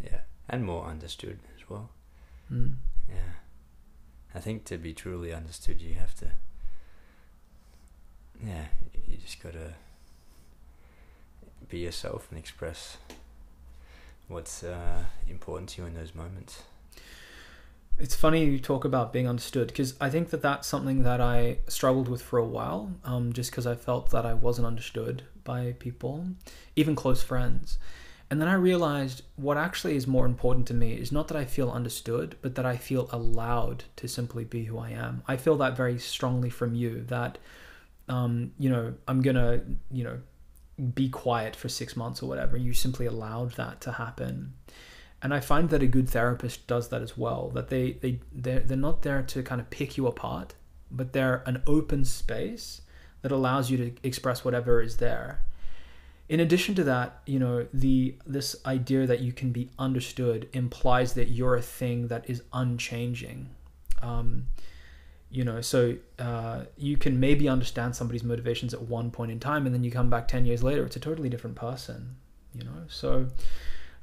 Yeah. 0.03 0.21
And 0.49 0.65
more 0.65 0.85
understood 0.85 1.39
as 1.57 1.69
well. 1.69 1.91
Mm. 2.53 2.75
Yeah. 3.09 3.42
I 4.35 4.41
think 4.41 4.65
to 4.65 4.79
be 4.79 4.93
truly 4.93 5.33
understood, 5.33 5.81
you 5.81 5.95
have 5.95 6.15
to. 6.17 6.31
Yeah, 8.45 8.67
you 9.07 9.17
just 9.19 9.43
gotta 9.43 9.75
be 11.69 11.79
yourself 11.79 12.27
and 12.31 12.39
express 12.39 12.97
what's 14.29 14.63
uh, 14.65 15.05
important 15.29 15.69
to 15.71 15.83
you 15.83 15.89
in 15.89 15.95
those 15.95 16.15
moments. 16.15 16.63
It's 17.99 18.15
funny 18.15 18.45
you 18.45 18.59
talk 18.59 18.85
about 18.85 19.13
being 19.13 19.29
understood 19.29 19.69
because 19.69 19.95
I 20.01 20.09
think 20.09 20.31
that 20.31 20.43
that's 20.43 20.67
something 20.67 21.03
that 21.03 21.21
I 21.21 21.59
struggled 21.69 22.09
with 22.09 22.23
for 22.23 22.39
a 22.39 22.45
while, 22.45 22.93
um, 23.05 23.33
just 23.33 23.51
because 23.51 23.67
I 23.67 23.75
felt 23.75 24.11
that 24.11 24.25
I 24.25 24.33
wasn't 24.33 24.67
understood 24.67 25.23
by 25.45 25.77
people, 25.79 26.27
even 26.75 26.97
close 26.97 27.23
friends. 27.23 27.79
And 28.33 28.41
then 28.41 28.49
I 28.49 28.55
realized 28.55 29.21
what 29.37 29.59
actually 29.59 29.95
is 29.95 30.07
more 30.07 30.25
important 30.25 30.67
to 30.69 30.73
me 30.73 30.95
is 30.95 31.13
not 31.13 31.29
that 31.29 31.37
I 31.37 31.45
feel 31.45 31.71
understood, 31.71 32.37
but 32.41 32.55
that 32.55 32.65
I 32.65 32.79
feel 32.79 33.11
allowed 33.13 33.85
to 33.97 34.09
simply 34.09 34.45
be 34.45 34.65
who 34.65 34.79
I 34.79 34.93
am. 34.93 35.23
I 35.29 35.37
feel 35.37 35.55
that 35.57 35.77
very 35.77 35.99
strongly 35.99 36.49
from 36.49 36.75
you 36.75 37.03
that, 37.09 37.37
um, 38.09 38.53
you 38.59 38.71
know, 38.71 38.95
I'm 39.07 39.21
gonna, 39.21 39.61
you 39.91 40.05
know, 40.05 40.19
be 40.95 41.11
quiet 41.11 41.55
for 41.55 41.69
six 41.69 41.95
months 41.95 42.23
or 42.23 42.27
whatever. 42.27 42.57
You 42.57 42.73
simply 42.73 43.05
allowed 43.05 43.53
that 43.57 43.83
to 43.83 43.93
happen. 43.93 44.55
and 45.23 45.35
I 45.35 45.41
find 45.41 45.69
that 45.69 45.83
a 45.83 45.87
good 45.87 46.09
therapist 46.09 46.67
does 46.67 46.89
that 46.89 47.03
as 47.03 47.19
well. 47.19 47.51
That 47.51 47.69
they 47.69 47.93
they 48.01 48.21
they're, 48.33 48.61
they're 48.61 48.79
not 48.79 49.03
there 49.03 49.23
to 49.23 49.43
kind 49.43 49.61
of 49.61 49.69
pick 49.69 49.99
you 49.99 50.07
apart, 50.07 50.55
but 50.91 51.13
they're 51.13 51.43
an 51.45 51.63
open 51.67 52.07
space 52.07 52.81
that 53.21 53.31
allows 53.31 53.71
you 53.71 53.77
to 53.77 53.93
express 54.03 54.43
whatever 54.43 54.81
is 54.81 54.97
there. 54.97 55.43
In 56.33 56.41
addition 56.41 56.75
to 56.77 56.85
that, 56.85 57.21
you 57.27 57.39
know, 57.39 57.67
the 57.75 58.17
this 58.27 58.57
idea 58.65 59.07
that 59.07 59.21
you 59.21 59.35
can 59.35 59.53
be 59.53 59.69
understood 59.79 60.49
implies 60.55 61.13
that 61.13 61.29
you're 61.29 61.57
a 61.57 61.61
thing 61.61 62.09
that 62.09 62.25
is 62.31 62.43
unchanging. 62.55 63.51
Um, 64.01 64.47
you 65.31 65.45
know, 65.45 65.61
so 65.61 65.97
uh, 66.19 66.61
you 66.79 66.97
can 66.97 67.21
maybe 67.21 67.51
understand 67.51 67.95
somebody's 67.95 68.25
motivations 68.25 68.73
at 68.73 68.81
one 68.81 69.11
point 69.11 69.31
in 69.31 69.41
time, 69.41 69.67
and 69.67 69.75
then 69.75 69.85
you 69.85 69.91
come 69.91 70.09
back 70.09 70.27
ten 70.27 70.47
years 70.47 70.63
later, 70.63 70.87
it's 70.87 70.97
a 70.97 71.01
totally 71.01 71.29
different 71.29 71.55
person. 71.55 72.17
You 72.55 72.65
know, 72.65 72.81
so 72.89 73.29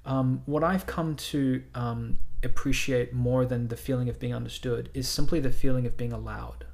um, 0.06 0.44
what 0.46 0.64
I've 0.64 0.86
come 0.86 1.16
to 1.16 1.64
um, 1.74 2.20
appreciate 2.44 3.12
more 3.12 3.44
than 3.44 3.70
the 3.70 3.76
feeling 3.76 4.08
of 4.08 4.20
being 4.20 4.36
understood 4.36 4.92
is 4.94 5.10
simply 5.10 5.40
the 5.40 5.52
feeling 5.52 5.88
of 5.88 5.98
being 5.98 6.14
allowed. 6.14 6.66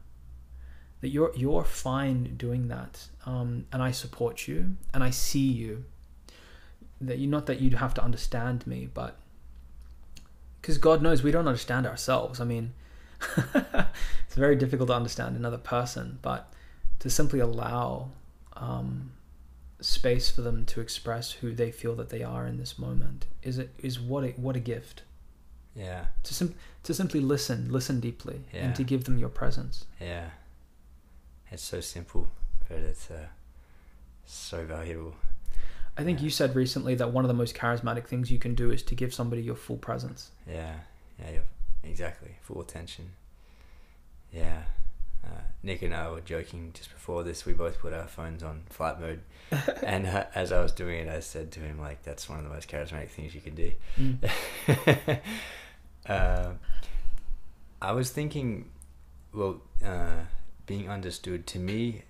That 1.05 1.11
you're 1.11 1.31
you're 1.35 1.63
fine 1.63 2.35
doing 2.35 2.67
that, 2.69 3.09
um, 3.27 3.67
and 3.71 3.83
I 3.83 3.91
support 3.91 4.47
you, 4.47 4.75
and 4.91 5.03
I 5.03 5.11
see 5.11 5.45
you. 5.63 5.85
That 6.99 7.19
you 7.19 7.27
not 7.27 7.45
that 7.45 7.61
you'd 7.61 7.75
have 7.75 7.93
to 7.93 8.03
understand 8.03 8.65
me, 8.65 8.89
but 8.91 9.15
because 10.59 10.79
God 10.79 11.03
knows 11.03 11.21
we 11.21 11.29
don't 11.29 11.47
understand 11.47 11.85
ourselves. 11.85 12.39
I 12.41 12.45
mean, 12.45 12.73
it's 13.37 14.35
very 14.35 14.55
difficult 14.55 14.87
to 14.89 14.95
understand 14.95 15.35
another 15.35 15.59
person, 15.59 16.17
but 16.23 16.51
to 16.97 17.09
simply 17.11 17.39
allow 17.39 18.09
um, 18.55 19.11
space 19.79 20.31
for 20.31 20.41
them 20.41 20.65
to 20.65 20.81
express 20.81 21.33
who 21.33 21.53
they 21.53 21.71
feel 21.71 21.93
that 21.97 22.09
they 22.09 22.23
are 22.23 22.47
in 22.47 22.57
this 22.57 22.79
moment 22.79 23.27
is 23.43 23.59
it 23.59 23.69
is 23.77 23.99
what 23.99 24.23
a 24.23 24.29
what 24.29 24.55
a 24.55 24.59
gift 24.59 25.03
Yeah. 25.75 26.05
to 26.23 26.33
sim- 26.33 26.55
to 26.81 26.93
simply 26.95 27.19
listen 27.19 27.71
listen 27.71 27.99
deeply 27.99 28.41
Yeah. 28.51 28.65
and 28.65 28.75
to 28.75 28.83
give 28.83 29.03
them 29.03 29.19
your 29.19 29.29
presence 29.29 29.85
Yeah. 30.01 30.29
It's 31.55 31.63
so 31.63 31.79
simple, 31.79 32.27
but 32.67 32.79
it's 32.79 33.09
uh, 33.09 33.27
so 34.25 34.65
valuable. 34.65 35.15
i 35.97 36.03
think 36.03 36.19
Yeah. 36.19 36.25
you 36.25 36.29
said 36.29 36.53
recently 36.53 36.95
that 36.95 37.13
one 37.13 37.23
of 37.23 37.29
the 37.29 37.33
most 37.33 37.55
charismatic 37.55 38.07
things 38.07 38.29
you 38.29 38.37
can 38.39 38.55
do 38.55 38.71
is 38.71 38.83
to 38.83 38.93
give 38.93 39.13
somebody 39.13 39.41
your 39.41 39.55
full 39.55 39.77
presence 39.77 40.31
Yeah. 40.45 40.73
Yeah. 41.17 41.31
yeah. 41.35 41.39
Exactly. 41.89 42.31
Full 42.41 42.59
attention. 42.59 43.11
Yeah. 44.33 44.63
Uh, 45.23 45.29
Nick 45.63 45.81
and 45.81 45.95
I 45.95 46.09
were 46.11 46.19
joking 46.19 46.71
just 46.73 46.91
before 46.91 47.23
this. 47.23 47.45
We 47.45 47.53
both 47.53 47.79
put 47.79 47.93
our 47.93 48.07
phones 48.07 48.43
on 48.43 48.63
flight 48.69 48.99
mode, 48.99 49.21
and 49.83 50.05
uh, 50.07 50.25
as 50.35 50.51
I 50.51 50.61
was 50.61 50.73
doing 50.73 51.07
it, 51.07 51.09
I 51.09 51.21
said 51.21 51.51
to 51.53 51.61
him, 51.61 51.79
"Like 51.79 52.03
that's 52.03 52.27
one 52.27 52.37
of 52.39 52.43
the 52.43 52.51
most 52.51 52.67
charismatic 52.67 53.09
things 53.11 53.33
you 53.33 53.39
can 53.41 53.55
do." 53.55 53.71
Mm. 53.97 55.19
Um 56.07 56.59
I 57.81 57.91
was 57.93 58.09
thinking, 58.11 58.69
well, 59.33 59.61
uh, 59.83 60.23
being 60.65 60.89
understood 60.89 61.45
to 61.47 61.59
me, 61.59 62.03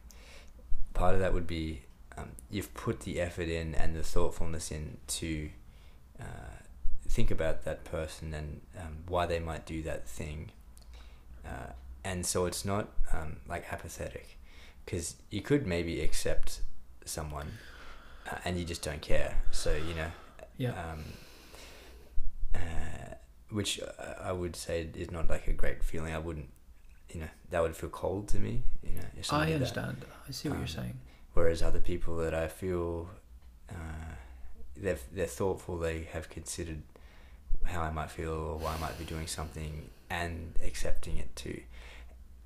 part 0.94 1.14
of 1.14 1.20
that 1.20 1.34
would 1.34 1.48
be 1.48 1.82
um, 2.18 2.30
you've 2.50 2.74
put 2.74 3.02
the 3.02 3.20
effort 3.20 3.50
in 3.50 3.76
and 3.76 3.96
the 3.96 4.04
thoughtfulness 4.04 4.72
in 4.72 4.98
to 5.08 5.50
uh, 6.20 6.24
think 7.08 7.30
about 7.32 7.64
that 7.66 7.84
person 7.84 8.34
and 8.34 8.62
um, 8.80 8.98
why 9.08 9.26
they 9.26 9.40
might 9.40 9.66
do 9.66 9.82
that 9.84 10.08
thing. 10.08 10.52
Uh, 11.46 11.72
and 12.04 12.26
so 12.26 12.46
it's 12.46 12.64
not 12.66 12.88
um, 13.14 13.38
like 13.48 13.72
apathetic 13.72 14.38
because 14.86 15.16
you 15.30 15.42
could 15.42 15.68
maybe 15.68 16.02
accept 16.02 16.62
someone 17.04 17.52
uh, 18.32 18.38
and 18.46 18.58
you 18.58 18.66
just 18.66 18.82
don't 18.84 19.02
care. 19.02 19.36
So, 19.52 19.76
you 19.76 19.94
know, 19.96 20.12
yeah 20.58 20.70
um, 20.92 21.04
uh, 22.54 23.16
which 23.50 23.80
I- 24.00 24.30
I 24.30 24.32
would 24.32 24.56
say 24.56 24.88
is 24.96 25.12
not 25.12 25.30
like 25.30 25.48
a 25.48 25.54
great 25.54 25.84
feeling. 25.84 26.14
I 26.14 26.20
wouldn't, 26.20 26.50
you 27.16 27.22
know, 27.22 27.28
that 27.50 27.62
would 27.62 27.76
feel 27.76 27.90
cold 27.90 28.28
to 28.28 28.40
me. 28.40 28.64
You 28.84 28.96
know, 28.96 29.06
i 29.18 29.22
somebody 29.22 29.52
did 29.54 29.62
that. 29.62 29.78
understand 29.78 30.06
i 30.28 30.32
see 30.32 30.50
what 30.50 30.56
um, 30.56 30.62
you're 30.62 30.68
saying 30.68 31.00
Whereas 31.34 31.62
other 31.62 31.80
people 31.80 32.16
that 32.18 32.34
I 32.34 32.48
feel 32.48 33.10
uh, 33.70 34.14
they're 34.78 34.98
they're 35.14 35.26
thoughtful, 35.26 35.78
they 35.78 36.08
have 36.14 36.30
considered 36.30 36.82
how 37.66 37.82
I 37.82 37.92
might 37.92 38.10
feel 38.10 38.32
or 38.32 38.58
why 38.58 38.74
I 38.74 38.78
might 38.78 38.98
be 38.98 39.04
doing 39.04 39.28
something 39.28 39.90
and 40.10 40.54
accepting 40.64 41.18
it 41.18 41.36
too. 41.36 41.60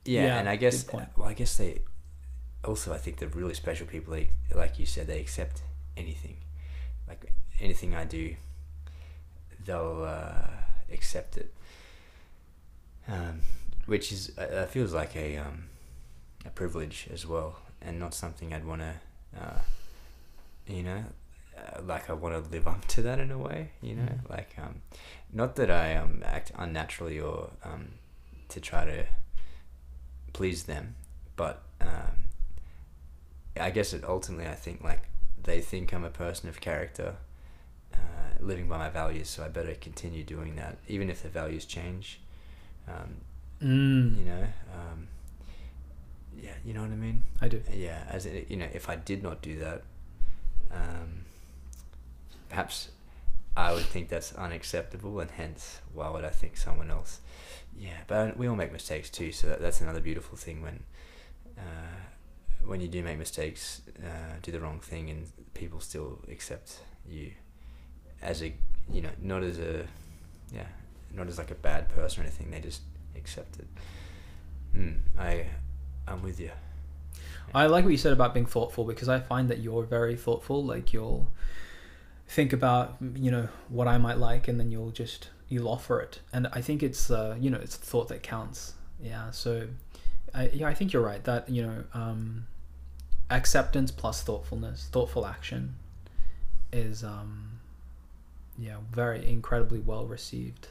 Yeah, 0.05 0.23
Yeah, 0.25 0.39
and 0.39 0.49
I 0.49 0.55
guess 0.55 0.91
well, 0.91 1.07
I 1.23 1.33
guess 1.33 1.55
they 1.57 1.81
also 2.63 2.91
I 2.91 2.97
think 2.97 3.17
the 3.17 3.27
really 3.27 3.53
special 3.53 3.85
people, 3.85 4.13
they, 4.13 4.31
like 4.55 4.79
you 4.79 4.87
said, 4.87 5.05
they 5.05 5.19
accept 5.19 5.61
anything. 5.95 6.37
Like 7.07 7.31
anything 7.59 7.93
I 7.93 8.05
do, 8.05 8.35
they'll 9.65 10.03
uh, 10.03 10.47
accept 10.91 11.37
it. 11.37 11.53
Um, 13.07 13.41
which 13.89 14.11
is 14.11 14.37
uh, 14.37 14.65
feels 14.69 14.93
like 14.93 15.15
a 15.15 15.37
um, 15.37 15.65
a 16.45 16.49
privilege 16.49 17.07
as 17.11 17.25
well, 17.25 17.59
and 17.81 17.99
not 17.99 18.13
something 18.13 18.53
I'd 18.53 18.65
want 18.65 18.81
to, 18.81 18.93
uh, 19.41 19.59
you 20.67 20.83
know, 20.83 21.03
uh, 21.57 21.81
like 21.83 22.09
I 22.09 22.13
want 22.13 22.33
to 22.35 22.49
live 22.51 22.67
up 22.73 22.85
to 22.89 23.01
that 23.01 23.19
in 23.19 23.31
a 23.31 23.37
way, 23.37 23.71
you 23.81 23.95
know, 23.95 24.03
Mm. 24.03 24.29
like 24.29 24.51
um, 24.57 24.81
not 25.33 25.55
that 25.57 25.69
I 25.71 25.95
um 25.95 26.23
act 26.25 26.51
unnaturally 26.55 27.19
or 27.19 27.49
um 27.63 27.83
to 28.49 28.59
try 28.59 28.85
to 28.85 29.05
please 30.33 30.63
them, 30.63 30.95
but 31.35 31.61
um, 31.81 32.15
I 33.59 33.69
guess 33.71 33.93
it 33.93 34.03
ultimately 34.03 34.47
I 34.47 34.55
think 34.55 34.83
like 34.83 35.03
they 35.43 35.61
think 35.61 35.93
I'm 35.93 36.03
a 36.05 36.09
person 36.09 36.49
of 36.49 36.61
character, 36.61 37.15
uh, 37.93 37.97
living 38.39 38.67
by 38.67 38.77
my 38.77 38.89
values, 38.89 39.29
so 39.29 39.43
I 39.43 39.47
better 39.49 39.73
continue 39.75 40.23
doing 40.23 40.55
that, 40.57 40.77
even 40.87 41.09
if 41.09 41.21
the 41.23 41.29
values 41.29 41.65
change. 41.65 42.19
Um, 42.87 43.17
mm, 43.61 44.17
you 44.17 44.25
know, 44.25 44.47
um, 44.73 45.07
yeah, 46.41 46.53
you 46.65 46.73
know 46.73 46.81
what 46.81 46.91
I 46.91 46.95
mean. 46.95 47.23
i 47.41 47.47
do 47.47 47.61
Yeah, 47.73 48.03
as 48.09 48.25
it, 48.25 48.47
you 48.49 48.57
know, 48.57 48.67
if 48.73 48.89
I 48.89 48.95
did 48.95 49.23
not 49.23 49.41
do 49.41 49.59
that, 49.59 49.83
um, 50.71 51.25
perhaps 52.49 52.89
I 53.57 53.73
would 53.73 53.83
think 53.85 54.09
that's 54.09 54.33
unacceptable, 54.33 55.19
and 55.19 55.31
hence 55.31 55.79
why 55.93 56.09
would 56.09 56.23
I 56.23 56.29
think 56.29 56.57
someone 56.57 56.89
else? 56.89 57.19
Yeah, 57.77 57.97
but 58.07 58.37
we 58.37 58.47
all 58.47 58.55
make 58.55 58.71
mistakes 58.71 59.09
too, 59.09 59.31
so 59.31 59.47
that, 59.47 59.61
that's 59.61 59.81
another 59.81 60.01
beautiful 60.01 60.37
thing 60.37 60.61
when 60.61 60.83
uh, 61.57 61.99
when 62.65 62.81
you 62.81 62.87
do 62.87 63.01
make 63.03 63.17
mistakes, 63.17 63.81
uh, 64.03 64.35
do 64.41 64.51
the 64.51 64.59
wrong 64.59 64.79
thing, 64.79 65.09
and 65.09 65.27
people 65.53 65.79
still 65.79 66.19
accept 66.31 66.79
you 67.07 67.31
as 68.21 68.41
a 68.43 68.53
you 68.91 69.01
know 69.01 69.09
not 69.21 69.43
as 69.43 69.57
a 69.59 69.85
yeah 70.53 70.67
not 71.13 71.27
as 71.27 71.37
like 71.37 71.51
a 71.51 71.55
bad 71.55 71.89
person 71.89 72.21
or 72.21 72.27
anything. 72.27 72.51
They 72.51 72.59
just 72.59 72.81
accept 73.19 73.59
it. 73.59 73.67
Mm, 74.75 74.99
I 75.17 75.45
I'm 76.07 76.23
with 76.23 76.39
you. 76.39 76.51
I 77.53 77.65
like 77.65 77.83
what 77.83 77.91
you 77.91 77.97
said 77.97 78.13
about 78.13 78.33
being 78.33 78.45
thoughtful 78.45 78.83
because 78.83 79.09
I 79.09 79.19
find 79.19 79.49
that 79.49 79.59
you're 79.59 79.83
very 79.83 80.15
thoughtful. 80.15 80.63
Like 80.63 80.93
you'll 80.93 81.31
think 82.27 82.53
about 82.53 82.97
you 83.15 83.31
know 83.31 83.49
what 83.69 83.87
I 83.87 83.97
might 83.97 84.17
like, 84.17 84.47
and 84.47 84.59
then 84.59 84.71
you'll 84.71 84.91
just 84.91 85.29
you'll 85.47 85.67
offer 85.67 85.99
it. 85.99 86.19
And 86.31 86.47
I 86.53 86.61
think 86.61 86.83
it's 86.83 87.09
uh, 87.11 87.35
you 87.39 87.49
know 87.49 87.59
it's 87.59 87.75
thought 87.75 88.07
that 88.09 88.23
counts. 88.23 88.73
Yeah. 89.01 89.31
So 89.31 89.67
I, 90.33 90.49
yeah, 90.53 90.67
I 90.67 90.73
think 90.73 90.93
you're 90.93 91.03
right 91.03 91.23
that 91.23 91.49
you 91.49 91.63
know 91.63 91.83
um, 91.93 92.47
acceptance 93.29 93.91
plus 93.91 94.21
thoughtfulness, 94.21 94.87
thoughtful 94.91 95.25
action, 95.25 95.75
is 96.71 97.03
um, 97.03 97.59
yeah 98.57 98.77
very 98.91 99.27
incredibly 99.27 99.79
well 99.79 100.05
received. 100.05 100.67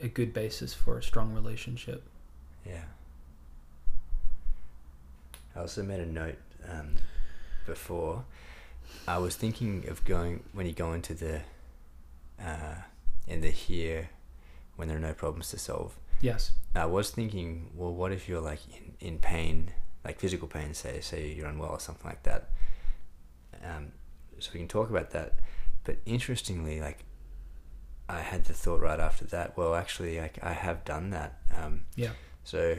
A 0.00 0.08
good 0.08 0.32
basis 0.32 0.74
for 0.74 0.98
a 0.98 1.02
strong 1.02 1.34
relationship. 1.34 2.04
Yeah. 2.64 2.84
I 5.56 5.60
also 5.60 5.82
made 5.82 6.00
a 6.00 6.06
note 6.06 6.38
um, 6.70 6.96
before. 7.66 8.24
I 9.06 9.18
was 9.18 9.34
thinking 9.36 9.86
of 9.88 10.04
going 10.04 10.44
when 10.52 10.66
you 10.66 10.72
go 10.72 10.92
into 10.92 11.14
the 11.14 11.40
uh, 12.40 12.76
in 13.26 13.40
the 13.40 13.50
here 13.50 14.10
when 14.76 14.88
there 14.88 14.96
are 14.96 15.00
no 15.00 15.12
problems 15.12 15.50
to 15.50 15.58
solve. 15.58 15.98
Yes. 16.20 16.52
I 16.74 16.86
was 16.86 17.10
thinking, 17.10 17.70
well, 17.74 17.92
what 17.92 18.12
if 18.12 18.28
you're 18.28 18.40
like 18.40 18.60
in, 18.68 18.94
in 19.00 19.18
pain, 19.18 19.72
like 20.04 20.20
physical 20.20 20.48
pain, 20.48 20.74
say, 20.74 21.00
say 21.00 21.32
you're 21.32 21.48
unwell 21.48 21.70
or 21.70 21.80
something 21.80 22.08
like 22.08 22.22
that. 22.22 22.50
Um, 23.64 23.92
so 24.38 24.50
we 24.54 24.60
can 24.60 24.68
talk 24.68 24.90
about 24.90 25.10
that. 25.10 25.40
But 25.84 25.96
interestingly, 26.06 26.80
like 26.80 27.04
I 28.08 28.20
had 28.20 28.44
the 28.44 28.54
thought 28.54 28.80
right 28.80 29.00
after 29.00 29.24
that. 29.26 29.56
Well, 29.56 29.74
actually, 29.74 30.18
like 30.20 30.38
I 30.42 30.52
have 30.52 30.84
done 30.84 31.10
that. 31.10 31.38
Um, 31.56 31.82
Yeah. 31.96 32.12
so 32.44 32.76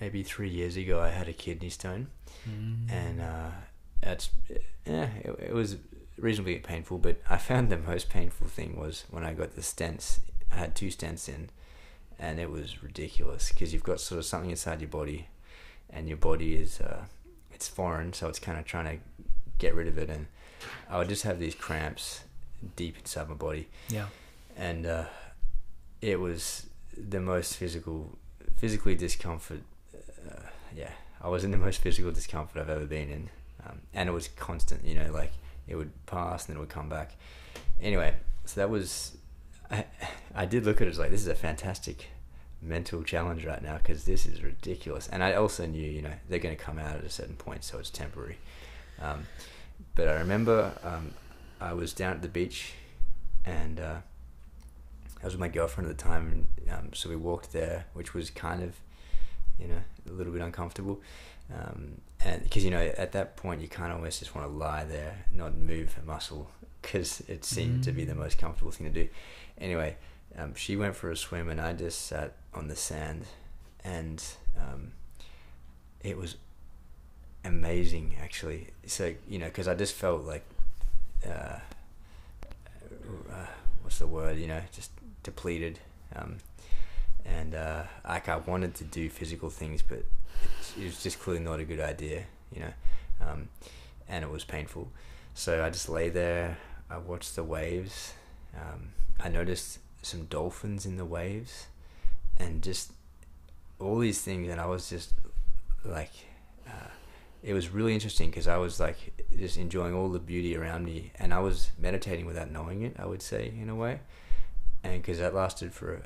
maybe 0.00 0.22
three 0.22 0.48
years 0.50 0.76
ago, 0.76 1.00
I 1.00 1.08
had 1.10 1.28
a 1.28 1.32
kidney 1.32 1.70
stone, 1.70 2.08
Mm. 2.48 2.90
and 2.90 3.20
uh, 3.20 3.50
it's 4.02 4.30
yeah, 4.84 5.08
it, 5.24 5.30
it 5.48 5.52
was 5.54 5.76
reasonably 6.18 6.58
painful. 6.58 6.98
But 6.98 7.16
I 7.28 7.38
found 7.38 7.70
the 7.70 7.78
most 7.78 8.08
painful 8.08 8.46
thing 8.46 8.76
was 8.76 9.04
when 9.10 9.24
I 9.24 9.34
got 9.34 9.54
the 9.56 9.62
stents. 9.62 10.20
I 10.52 10.56
had 10.56 10.74
two 10.76 10.88
stents 10.88 11.28
in, 11.28 11.50
and 12.18 12.38
it 12.38 12.50
was 12.50 12.82
ridiculous 12.82 13.50
because 13.50 13.72
you've 13.72 13.82
got 13.82 14.00
sort 14.00 14.18
of 14.20 14.24
something 14.24 14.50
inside 14.50 14.80
your 14.80 14.90
body, 14.90 15.28
and 15.90 16.06
your 16.08 16.18
body 16.18 16.54
is 16.54 16.80
uh, 16.80 17.04
it's 17.52 17.66
foreign, 17.68 18.12
so 18.12 18.28
it's 18.28 18.38
kind 18.38 18.58
of 18.58 18.64
trying 18.64 18.98
to 18.98 19.02
get 19.58 19.74
rid 19.74 19.88
of 19.88 19.98
it, 19.98 20.08
and 20.08 20.26
I 20.88 20.98
would 20.98 21.08
just 21.08 21.24
have 21.24 21.40
these 21.40 21.54
cramps 21.56 22.20
deep 22.76 22.96
inside 22.98 23.28
my 23.28 23.34
body, 23.34 23.68
yeah. 23.88 24.06
And 24.56 24.86
uh, 24.86 25.04
it 26.00 26.18
was 26.18 26.66
the 26.96 27.20
most 27.20 27.56
physical, 27.56 28.18
physically 28.56 28.94
discomfort. 28.94 29.60
Uh, 29.94 30.40
yeah, 30.74 30.90
I 31.20 31.28
was 31.28 31.44
in 31.44 31.50
the 31.50 31.58
most 31.58 31.80
physical 31.80 32.10
discomfort 32.10 32.60
I've 32.60 32.70
ever 32.70 32.86
been 32.86 33.10
in, 33.10 33.30
um, 33.66 33.80
and 33.92 34.08
it 34.08 34.12
was 34.12 34.28
constant. 34.28 34.84
You 34.84 34.94
know, 34.94 35.12
like 35.12 35.32
it 35.68 35.76
would 35.76 35.90
pass 36.06 36.46
and 36.46 36.54
then 36.54 36.56
it 36.58 36.60
would 36.60 36.68
come 36.70 36.88
back. 36.88 37.16
Anyway, 37.80 38.14
so 38.44 38.60
that 38.60 38.70
was. 38.70 39.16
I, 39.70 39.84
I 40.34 40.46
did 40.46 40.64
look 40.64 40.80
at 40.80 40.86
it 40.86 40.90
as 40.90 40.98
like 40.98 41.10
this 41.10 41.20
is 41.20 41.28
a 41.28 41.34
fantastic 41.34 42.06
mental 42.62 43.02
challenge 43.02 43.44
right 43.44 43.62
now 43.62 43.76
because 43.76 44.04
this 44.04 44.26
is 44.26 44.42
ridiculous, 44.42 45.08
and 45.08 45.22
I 45.22 45.34
also 45.34 45.66
knew 45.66 45.90
you 45.90 46.02
know 46.02 46.12
they're 46.28 46.38
going 46.38 46.56
to 46.56 46.62
come 46.62 46.78
out 46.78 46.96
at 46.96 47.04
a 47.04 47.10
certain 47.10 47.36
point, 47.36 47.64
so 47.64 47.78
it's 47.78 47.90
temporary. 47.90 48.38
Um, 49.00 49.26
but 49.94 50.08
I 50.08 50.14
remember 50.14 50.72
um, 50.82 51.12
I 51.60 51.74
was 51.74 51.92
down 51.92 52.12
at 52.12 52.22
the 52.22 52.28
beach, 52.28 52.72
and 53.44 53.78
uh, 53.78 53.96
I 55.26 55.28
was 55.28 55.34
with 55.34 55.40
my 55.40 55.48
girlfriend 55.48 55.90
at 55.90 55.98
the 55.98 56.04
time, 56.04 56.46
and 56.62 56.70
um, 56.70 56.92
so 56.92 57.08
we 57.08 57.16
walked 57.16 57.52
there, 57.52 57.86
which 57.94 58.14
was 58.14 58.30
kind 58.30 58.62
of, 58.62 58.76
you 59.58 59.66
know, 59.66 59.80
a 60.08 60.12
little 60.12 60.32
bit 60.32 60.40
uncomfortable, 60.40 61.00
um, 61.52 62.00
and 62.24 62.44
because 62.44 62.64
you 62.64 62.70
know 62.70 62.92
at 62.96 63.10
that 63.10 63.36
point 63.36 63.60
you 63.60 63.66
kind 63.66 63.90
of 63.90 63.98
almost 63.98 64.20
just 64.20 64.36
want 64.36 64.46
to 64.46 64.52
lie 64.52 64.84
there, 64.84 65.24
not 65.32 65.56
move 65.56 65.98
a 66.00 66.06
muscle, 66.06 66.48
because 66.80 67.24
it 67.26 67.44
seemed 67.44 67.80
mm. 67.80 67.82
to 67.86 67.90
be 67.90 68.04
the 68.04 68.12
mm. 68.12 68.18
most 68.18 68.38
comfortable 68.38 68.70
thing 68.70 68.86
to 68.86 68.92
do. 68.92 69.08
Anyway, 69.58 69.96
um, 70.38 70.54
she 70.54 70.76
went 70.76 70.94
for 70.94 71.10
a 71.10 71.16
swim, 71.16 71.48
and 71.48 71.60
I 71.60 71.72
just 71.72 72.02
sat 72.06 72.34
on 72.54 72.68
the 72.68 72.76
sand, 72.76 73.24
and 73.82 74.22
um, 74.56 74.92
it 76.04 76.16
was 76.16 76.36
amazing 77.44 78.14
actually. 78.22 78.68
So 78.86 79.12
you 79.28 79.40
know, 79.40 79.46
because 79.46 79.66
I 79.66 79.74
just 79.74 79.94
felt 79.94 80.22
like, 80.22 80.44
uh, 81.26 81.58
uh, 83.32 83.46
what's 83.82 83.98
the 83.98 84.06
word? 84.06 84.38
You 84.38 84.46
know, 84.46 84.60
just 84.70 84.92
depleted, 85.26 85.78
um, 86.14 86.38
and 87.24 87.54
uh, 87.54 87.82
like 88.08 88.28
I 88.28 88.36
wanted 88.36 88.74
to 88.76 88.84
do 88.84 89.10
physical 89.10 89.50
things, 89.50 89.82
but 89.82 90.04
it 90.78 90.84
was 90.84 91.02
just 91.02 91.20
clearly 91.20 91.42
not 91.42 91.60
a 91.60 91.64
good 91.64 91.80
idea. 91.80 92.24
You 92.50 92.60
know, 92.60 92.72
um, 93.20 93.48
and 94.08 94.24
it 94.24 94.30
was 94.30 94.44
painful. 94.44 94.90
So 95.34 95.62
I 95.62 95.68
just 95.68 95.88
lay 95.88 96.08
there. 96.08 96.56
I 96.88 96.96
watched 96.98 97.36
the 97.36 97.44
waves. 97.44 98.14
Um, 98.54 98.92
I 99.20 99.28
noticed 99.28 99.80
some 100.02 100.24
dolphins 100.26 100.86
in 100.86 100.96
the 100.96 101.04
waves, 101.04 101.66
and 102.38 102.62
just 102.62 102.92
all 103.78 103.98
these 103.98 104.22
things, 104.22 104.48
and 104.48 104.60
I 104.60 104.66
was 104.66 104.88
just 104.88 105.12
like 105.84 106.12
it 107.46 107.54
was 107.54 107.70
really 107.70 107.94
interesting 107.94 108.28
because 108.28 108.48
I 108.48 108.56
was 108.56 108.80
like 108.80 109.12
just 109.38 109.56
enjoying 109.56 109.94
all 109.94 110.08
the 110.08 110.18
beauty 110.18 110.56
around 110.56 110.84
me, 110.84 111.12
and 111.16 111.32
I 111.32 111.38
was 111.38 111.70
meditating 111.78 112.26
without 112.26 112.50
knowing 112.50 112.82
it. 112.82 112.96
I 112.98 113.06
would 113.06 113.22
say 113.22 113.52
in 113.60 113.68
a 113.68 113.74
way, 113.74 114.00
and 114.86 115.02
because 115.02 115.18
that 115.18 115.34
lasted 115.34 115.72
for 115.72 116.02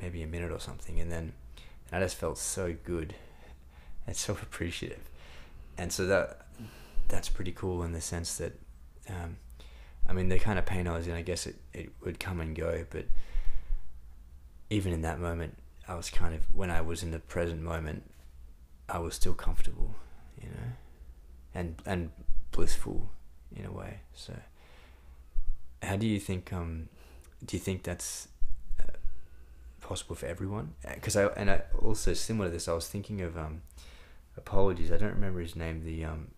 maybe 0.00 0.22
a 0.22 0.26
minute 0.26 0.50
or 0.50 0.60
something, 0.60 1.00
and 1.00 1.10
then 1.10 1.32
and 1.90 2.02
I 2.02 2.04
just 2.04 2.16
felt 2.16 2.38
so 2.38 2.74
good 2.84 3.14
and 4.06 4.16
so 4.16 4.32
appreciative, 4.42 5.10
and 5.78 5.92
so 5.92 6.06
that 6.06 6.46
that's 7.08 7.28
pretty 7.28 7.52
cool 7.52 7.82
in 7.82 7.92
the 7.92 8.00
sense 8.00 8.36
that, 8.38 8.58
um, 9.08 9.36
I 10.08 10.12
mean, 10.12 10.28
the 10.28 10.38
kind 10.38 10.58
of 10.58 10.64
pain 10.64 10.86
I 10.86 10.96
was 10.96 11.06
in, 11.06 11.14
I 11.14 11.22
guess 11.22 11.46
it 11.46 11.56
it 11.72 11.90
would 12.04 12.18
come 12.18 12.40
and 12.40 12.54
go, 12.54 12.86
but 12.90 13.06
even 14.70 14.92
in 14.92 15.02
that 15.02 15.20
moment, 15.20 15.58
I 15.86 15.94
was 15.94 16.10
kind 16.10 16.34
of 16.34 16.42
when 16.54 16.70
I 16.70 16.80
was 16.80 17.02
in 17.02 17.10
the 17.10 17.18
present 17.18 17.62
moment, 17.62 18.10
I 18.88 18.98
was 18.98 19.14
still 19.14 19.34
comfortable, 19.34 19.94
you 20.40 20.48
know 20.48 20.72
and 21.54 21.80
and 21.86 22.10
blissful 22.50 23.10
in 23.54 23.64
a 23.64 23.72
way. 23.72 24.00
So, 24.14 24.34
how 25.82 25.96
do 25.96 26.06
you 26.06 26.18
think? 26.18 26.52
Um, 26.52 26.88
do 27.44 27.56
you 27.56 27.60
think 27.60 27.82
that's 27.82 28.28
uh, 28.80 28.84
possible 29.80 30.14
for 30.14 30.26
everyone? 30.26 30.74
Because 30.94 31.16
uh, 31.16 31.28
I 31.36 31.40
and 31.40 31.50
I 31.50 31.62
also 31.80 32.14
similar 32.14 32.48
to 32.48 32.52
this, 32.52 32.68
I 32.68 32.72
was 32.72 32.88
thinking 32.88 33.20
of 33.20 33.36
um, 33.36 33.62
apologies. 34.36 34.90
I 34.92 34.96
don't 34.96 35.14
remember 35.14 35.40
his 35.40 35.56
name. 35.56 35.84
The 35.84 36.04
um, 36.04 36.28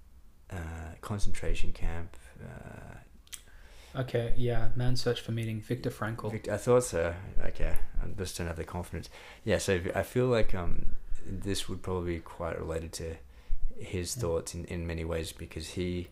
uh, 0.50 0.94
concentration 1.00 1.72
camp. 1.72 2.16
Uh, 2.42 4.00
okay, 4.00 4.32
yeah, 4.36 4.68
man 4.76 4.96
Search 4.96 5.20
for 5.20 5.32
Meaning, 5.32 5.60
Viktor 5.60 5.90
Frankl. 5.90 6.30
Victor, 6.30 6.52
I 6.52 6.56
thought 6.56 6.84
so. 6.84 7.14
Okay, 7.44 7.74
I 8.02 8.06
just 8.18 8.36
don't 8.38 8.46
have 8.46 8.56
the 8.56 8.64
confidence. 8.64 9.08
Yeah, 9.44 9.58
so 9.58 9.80
I 9.94 10.02
feel 10.02 10.26
like 10.26 10.54
um, 10.54 10.96
this 11.26 11.68
would 11.68 11.82
probably 11.82 12.14
be 12.14 12.20
quite 12.20 12.58
related 12.58 12.92
to 12.94 13.16
his 13.78 14.14
thoughts 14.14 14.54
in, 14.54 14.64
in 14.66 14.86
many 14.86 15.04
ways 15.04 15.32
because 15.32 15.70
he 15.70 16.08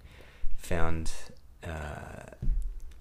found 0.57 1.13
uh, 1.65 2.25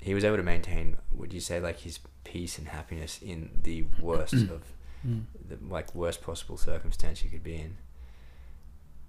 he 0.02 0.14
was 0.14 0.24
able 0.26 0.38
to 0.38 0.44
maintain 0.44 0.98
would 1.14 1.32
you 1.32 1.40
say 1.40 1.60
like 1.60 1.80
his 1.80 2.00
peace 2.24 2.58
and 2.58 2.68
happiness 2.68 3.20
in 3.22 3.50
the 3.64 3.86
worst 4.02 4.34
of 4.34 4.64
mm. 5.08 5.24
the 5.48 5.58
like 5.70 5.94
worst 5.96 6.22
possible 6.22 6.58
circumstance 6.58 7.24
you 7.24 7.30
could 7.30 7.44
be 7.44 7.56
in. 7.56 7.78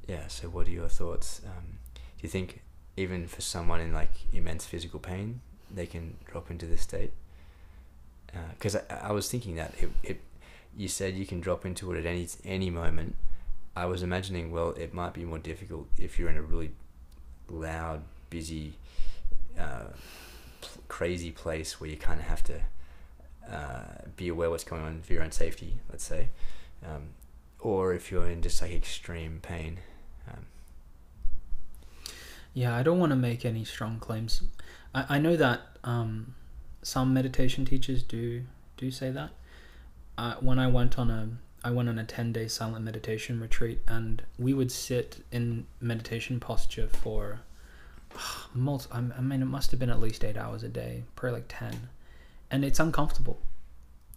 Yeah 0.06 0.26
so 0.28 0.48
what 0.48 0.68
are 0.68 0.70
your 0.70 0.88
thoughts? 0.88 1.40
Um, 1.44 1.78
do 1.94 2.22
you 2.22 2.28
think 2.28 2.62
even 2.96 3.26
for 3.26 3.40
someone 3.40 3.80
in 3.80 3.92
like 3.92 4.12
immense 4.32 4.66
physical 4.66 5.00
pain 5.00 5.40
they 5.74 5.86
can 5.86 6.18
drop 6.30 6.50
into 6.50 6.66
this 6.66 6.82
state? 6.82 7.12
Because 8.54 8.76
uh, 8.76 8.82
I, 8.90 9.08
I 9.08 9.12
was 9.12 9.30
thinking 9.30 9.56
that 9.56 9.74
it, 9.80 9.90
it 10.02 10.20
you 10.76 10.88
said 10.88 11.14
you 11.14 11.26
can 11.26 11.40
drop 11.40 11.66
into 11.66 11.92
it 11.92 11.98
at 11.98 12.06
any 12.06 12.28
any 12.44 12.70
moment. 12.70 13.16
I 13.74 13.86
was 13.86 14.02
imagining, 14.02 14.52
well, 14.52 14.70
it 14.70 14.92
might 14.92 15.14
be 15.14 15.24
more 15.24 15.38
difficult 15.38 15.88
if 15.98 16.18
you're 16.18 16.28
in 16.28 16.36
a 16.36 16.42
really 16.42 16.72
loud, 17.48 18.02
busy, 18.28 18.74
uh, 19.58 19.84
crazy 20.92 21.30
place 21.30 21.80
where 21.80 21.88
you 21.88 21.96
kind 21.96 22.20
of 22.20 22.26
have 22.26 22.44
to 22.44 22.60
uh, 23.50 24.04
be 24.14 24.28
aware 24.28 24.50
what's 24.50 24.62
going 24.62 24.82
on 24.82 25.00
for 25.00 25.14
your 25.14 25.22
own 25.22 25.32
safety, 25.32 25.80
let's 25.88 26.04
say, 26.04 26.28
um, 26.86 27.14
or 27.60 27.94
if 27.94 28.10
you're 28.10 28.28
in 28.28 28.42
just 28.42 28.60
like 28.60 28.72
extreme 28.72 29.40
pain. 29.40 29.78
Um, 30.28 30.44
yeah, 32.52 32.76
I 32.76 32.82
don't 32.82 32.98
want 32.98 33.08
to 33.08 33.16
make 33.16 33.46
any 33.46 33.64
strong 33.64 33.98
claims. 34.00 34.42
I, 34.94 35.16
I 35.16 35.18
know 35.18 35.34
that 35.34 35.62
um, 35.82 36.34
some 36.82 37.14
meditation 37.14 37.64
teachers 37.64 38.02
do 38.02 38.42
do 38.76 38.90
say 38.90 39.10
that. 39.10 39.30
Uh, 40.18 40.34
when 40.40 40.58
I 40.58 40.66
went 40.66 40.98
on 40.98 41.10
a 41.10 41.30
I 41.64 41.70
went 41.70 41.88
on 41.88 41.98
a 41.98 42.04
10 42.04 42.34
day 42.34 42.48
silent 42.48 42.84
meditation 42.84 43.40
retreat 43.40 43.80
and 43.88 44.22
we 44.38 44.52
would 44.52 44.70
sit 44.70 45.24
in 45.32 45.66
meditation 45.80 46.38
posture 46.38 46.88
for 46.88 47.40
multi, 48.54 48.88
I 48.92 49.20
mean, 49.20 49.42
it 49.42 49.46
must 49.46 49.70
have 49.70 49.80
been 49.80 49.90
at 49.90 50.00
least 50.00 50.24
eight 50.24 50.36
hours 50.36 50.62
a 50.62 50.68
day, 50.68 51.04
probably 51.16 51.40
like 51.40 51.46
10. 51.48 51.88
And 52.50 52.64
it's 52.64 52.80
uncomfortable. 52.80 53.38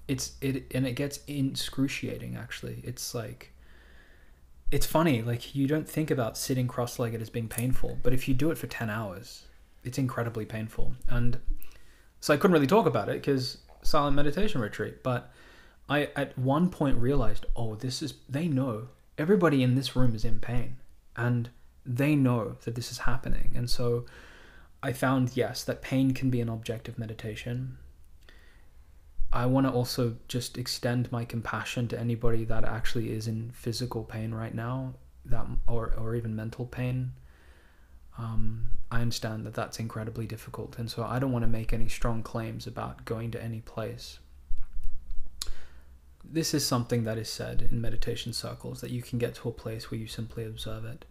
It's, 0.07 0.33
it, 0.41 0.65
and 0.73 0.85
it 0.85 0.93
gets 0.93 1.19
excruciating 1.27 2.35
actually. 2.35 2.81
It's 2.83 3.15
like, 3.15 3.51
it's 4.71 4.85
funny, 4.85 5.21
like 5.21 5.55
you 5.55 5.67
don't 5.67 5.87
think 5.87 6.11
about 6.11 6.37
sitting 6.37 6.67
cross 6.67 6.99
legged 6.99 7.21
as 7.21 7.29
being 7.29 7.47
painful, 7.47 7.97
but 8.03 8.13
if 8.13 8.27
you 8.27 8.33
do 8.33 8.51
it 8.51 8.57
for 8.57 8.67
10 8.67 8.89
hours, 8.89 9.43
it's 9.83 9.97
incredibly 9.97 10.45
painful. 10.45 10.93
And 11.07 11.39
so 12.19 12.33
I 12.33 12.37
couldn't 12.37 12.53
really 12.53 12.67
talk 12.67 12.85
about 12.85 13.07
it 13.09 13.21
because 13.21 13.59
silent 13.83 14.15
meditation 14.15 14.59
retreat, 14.61 15.03
but 15.03 15.31
I 15.87 16.09
at 16.15 16.37
one 16.37 16.69
point 16.69 16.97
realized, 16.97 17.45
oh, 17.55 17.75
this 17.75 18.01
is 18.01 18.15
they 18.27 18.47
know 18.47 18.89
everybody 19.17 19.63
in 19.63 19.75
this 19.75 19.95
room 19.95 20.15
is 20.15 20.25
in 20.25 20.39
pain, 20.39 20.77
and 21.15 21.49
they 21.85 22.15
know 22.15 22.57
that 22.63 22.75
this 22.75 22.91
is 22.91 22.99
happening, 22.99 23.51
and 23.55 23.69
so 23.69 24.05
I 24.81 24.93
found 24.93 25.35
yes 25.35 25.63
that 25.63 25.81
pain 25.81 26.13
can 26.13 26.29
be 26.29 26.41
an 26.41 26.49
object 26.49 26.87
of 26.87 26.97
meditation. 26.97 27.77
I 29.33 29.45
want 29.47 29.67
to 29.67 29.73
also 29.73 30.15
just 30.27 30.57
extend 30.57 31.11
my 31.11 31.25
compassion 31.25 31.87
to 31.89 31.99
anybody 31.99 32.45
that 32.45 32.63
actually 32.63 33.11
is 33.11 33.27
in 33.27 33.51
physical 33.51 34.03
pain 34.03 34.33
right 34.33 34.53
now, 34.53 34.93
that 35.25 35.45
or 35.67 35.93
or 35.97 36.15
even 36.15 36.35
mental 36.35 36.65
pain. 36.65 37.13
Um, 38.17 38.69
I 38.89 39.01
understand 39.01 39.45
that 39.45 39.53
that's 39.53 39.79
incredibly 39.79 40.25
difficult, 40.25 40.79
and 40.79 40.89
so 40.89 41.03
I 41.03 41.19
don't 41.19 41.33
want 41.33 41.43
to 41.43 41.49
make 41.49 41.73
any 41.73 41.89
strong 41.89 42.23
claims 42.23 42.65
about 42.65 43.03
going 43.05 43.31
to 43.31 43.43
any 43.43 43.59
place 43.61 44.19
this 46.31 46.53
is 46.53 46.65
something 46.65 47.03
that 47.03 47.17
is 47.17 47.29
said 47.29 47.67
in 47.71 47.81
meditation 47.81 48.33
circles 48.33 48.81
that 48.81 48.91
you 48.91 49.01
can 49.01 49.19
get 49.19 49.35
to 49.35 49.49
a 49.49 49.51
place 49.51 49.89
where 49.91 49.99
you 49.99 50.07
simply 50.07 50.45
observe 50.45 50.85
it. 50.85 51.05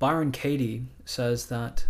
Byron 0.00 0.32
Katie 0.32 0.86
says 1.04 1.46
that. 1.46 1.86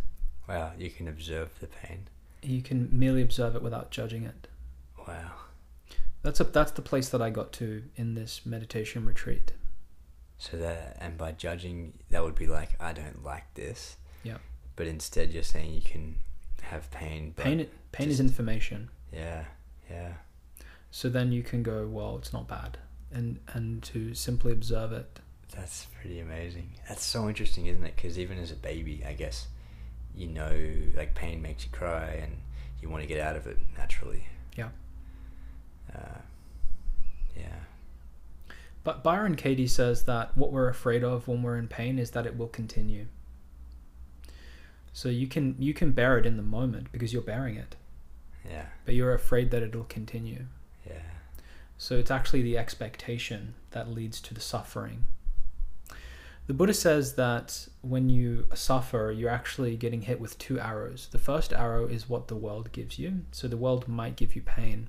Wow, 0.46 0.72
you 0.76 0.90
can 0.90 1.08
observe 1.08 1.58
the 1.60 1.68
pain. 1.68 2.08
You 2.42 2.60
can 2.60 2.88
merely 2.92 3.22
observe 3.22 3.54
it 3.54 3.62
without 3.62 3.90
judging 3.90 4.24
it. 4.24 4.48
Wow. 5.06 5.30
That's 6.22 6.40
a 6.40 6.44
that's 6.44 6.72
the 6.72 6.82
place 6.82 7.08
that 7.10 7.22
I 7.22 7.30
got 7.30 7.52
to 7.54 7.84
in 7.96 8.14
this 8.14 8.44
meditation 8.44 9.06
retreat. 9.06 9.52
So 10.38 10.56
that 10.58 10.98
and 11.00 11.16
by 11.16 11.32
judging, 11.32 11.94
that 12.10 12.22
would 12.22 12.34
be 12.34 12.46
like 12.46 12.70
I 12.80 12.92
don't 12.92 13.24
like 13.24 13.54
this. 13.54 13.96
Yeah. 14.24 14.38
But 14.74 14.88
instead, 14.88 15.32
you're 15.32 15.42
saying 15.42 15.72
you 15.72 15.80
can 15.80 16.16
have 16.62 16.90
pain. 16.90 17.32
pain 17.36 17.68
pain 17.92 18.08
just, 18.08 18.20
is 18.20 18.20
information. 18.20 18.90
Yeah. 19.12 19.44
Yeah. 19.88 20.14
So 20.90 21.08
then 21.08 21.30
you 21.30 21.42
can 21.42 21.62
go, 21.62 21.86
well, 21.86 22.16
it's 22.16 22.32
not 22.32 22.48
bad, 22.48 22.78
and 23.12 23.38
and 23.52 23.82
to 23.84 24.14
simply 24.14 24.52
observe 24.52 24.92
it. 24.92 25.20
That's 25.54 25.86
pretty 26.00 26.20
amazing. 26.20 26.70
That's 26.88 27.04
so 27.04 27.28
interesting, 27.28 27.66
isn't 27.66 27.84
it? 27.84 27.96
Because 27.96 28.18
even 28.18 28.38
as 28.38 28.50
a 28.50 28.56
baby, 28.56 29.02
I 29.06 29.12
guess, 29.14 29.48
you 30.14 30.28
know, 30.28 30.52
like 30.96 31.14
pain 31.14 31.42
makes 31.42 31.64
you 31.64 31.70
cry, 31.72 32.20
and 32.22 32.36
you 32.80 32.88
want 32.88 33.02
to 33.02 33.08
get 33.08 33.20
out 33.20 33.36
of 33.36 33.46
it 33.46 33.58
naturally. 33.76 34.24
Yeah. 34.56 34.68
Uh, 35.94 36.18
yeah. 37.36 37.56
But 38.84 39.02
Byron 39.02 39.34
Katie 39.36 39.66
says 39.66 40.04
that 40.04 40.36
what 40.36 40.52
we're 40.52 40.68
afraid 40.68 41.04
of 41.04 41.28
when 41.28 41.42
we're 41.42 41.58
in 41.58 41.68
pain 41.68 41.98
is 41.98 42.12
that 42.12 42.26
it 42.26 42.36
will 42.38 42.48
continue. 42.48 43.06
So 44.92 45.08
you 45.08 45.26
can 45.26 45.56
you 45.58 45.74
can 45.74 45.92
bear 45.92 46.18
it 46.18 46.26
in 46.26 46.36
the 46.36 46.42
moment 46.42 46.90
because 46.92 47.12
you're 47.12 47.22
bearing 47.22 47.56
it, 47.56 47.76
Yeah. 48.48 48.66
but 48.84 48.94
you're 48.94 49.14
afraid 49.14 49.50
that 49.50 49.62
it'll 49.62 49.84
continue. 49.84 50.46
Yeah. 50.86 51.02
So 51.78 51.96
it's 51.96 52.10
actually 52.10 52.42
the 52.42 52.58
expectation 52.58 53.54
that 53.70 53.88
leads 53.88 54.20
to 54.22 54.34
the 54.34 54.40
suffering. 54.40 55.04
The 56.50 56.54
Buddha 56.54 56.74
says 56.74 57.14
that 57.14 57.68
when 57.80 58.08
you 58.08 58.44
suffer, 58.54 59.14
you're 59.16 59.30
actually 59.30 59.76
getting 59.76 60.02
hit 60.02 60.20
with 60.20 60.36
two 60.36 60.58
arrows. 60.58 61.06
The 61.12 61.16
first 61.16 61.52
arrow 61.52 61.86
is 61.86 62.08
what 62.08 62.26
the 62.26 62.34
world 62.34 62.72
gives 62.72 62.98
you, 62.98 63.20
so 63.30 63.46
the 63.46 63.56
world 63.56 63.86
might 63.86 64.16
give 64.16 64.34
you 64.34 64.42
pain. 64.42 64.88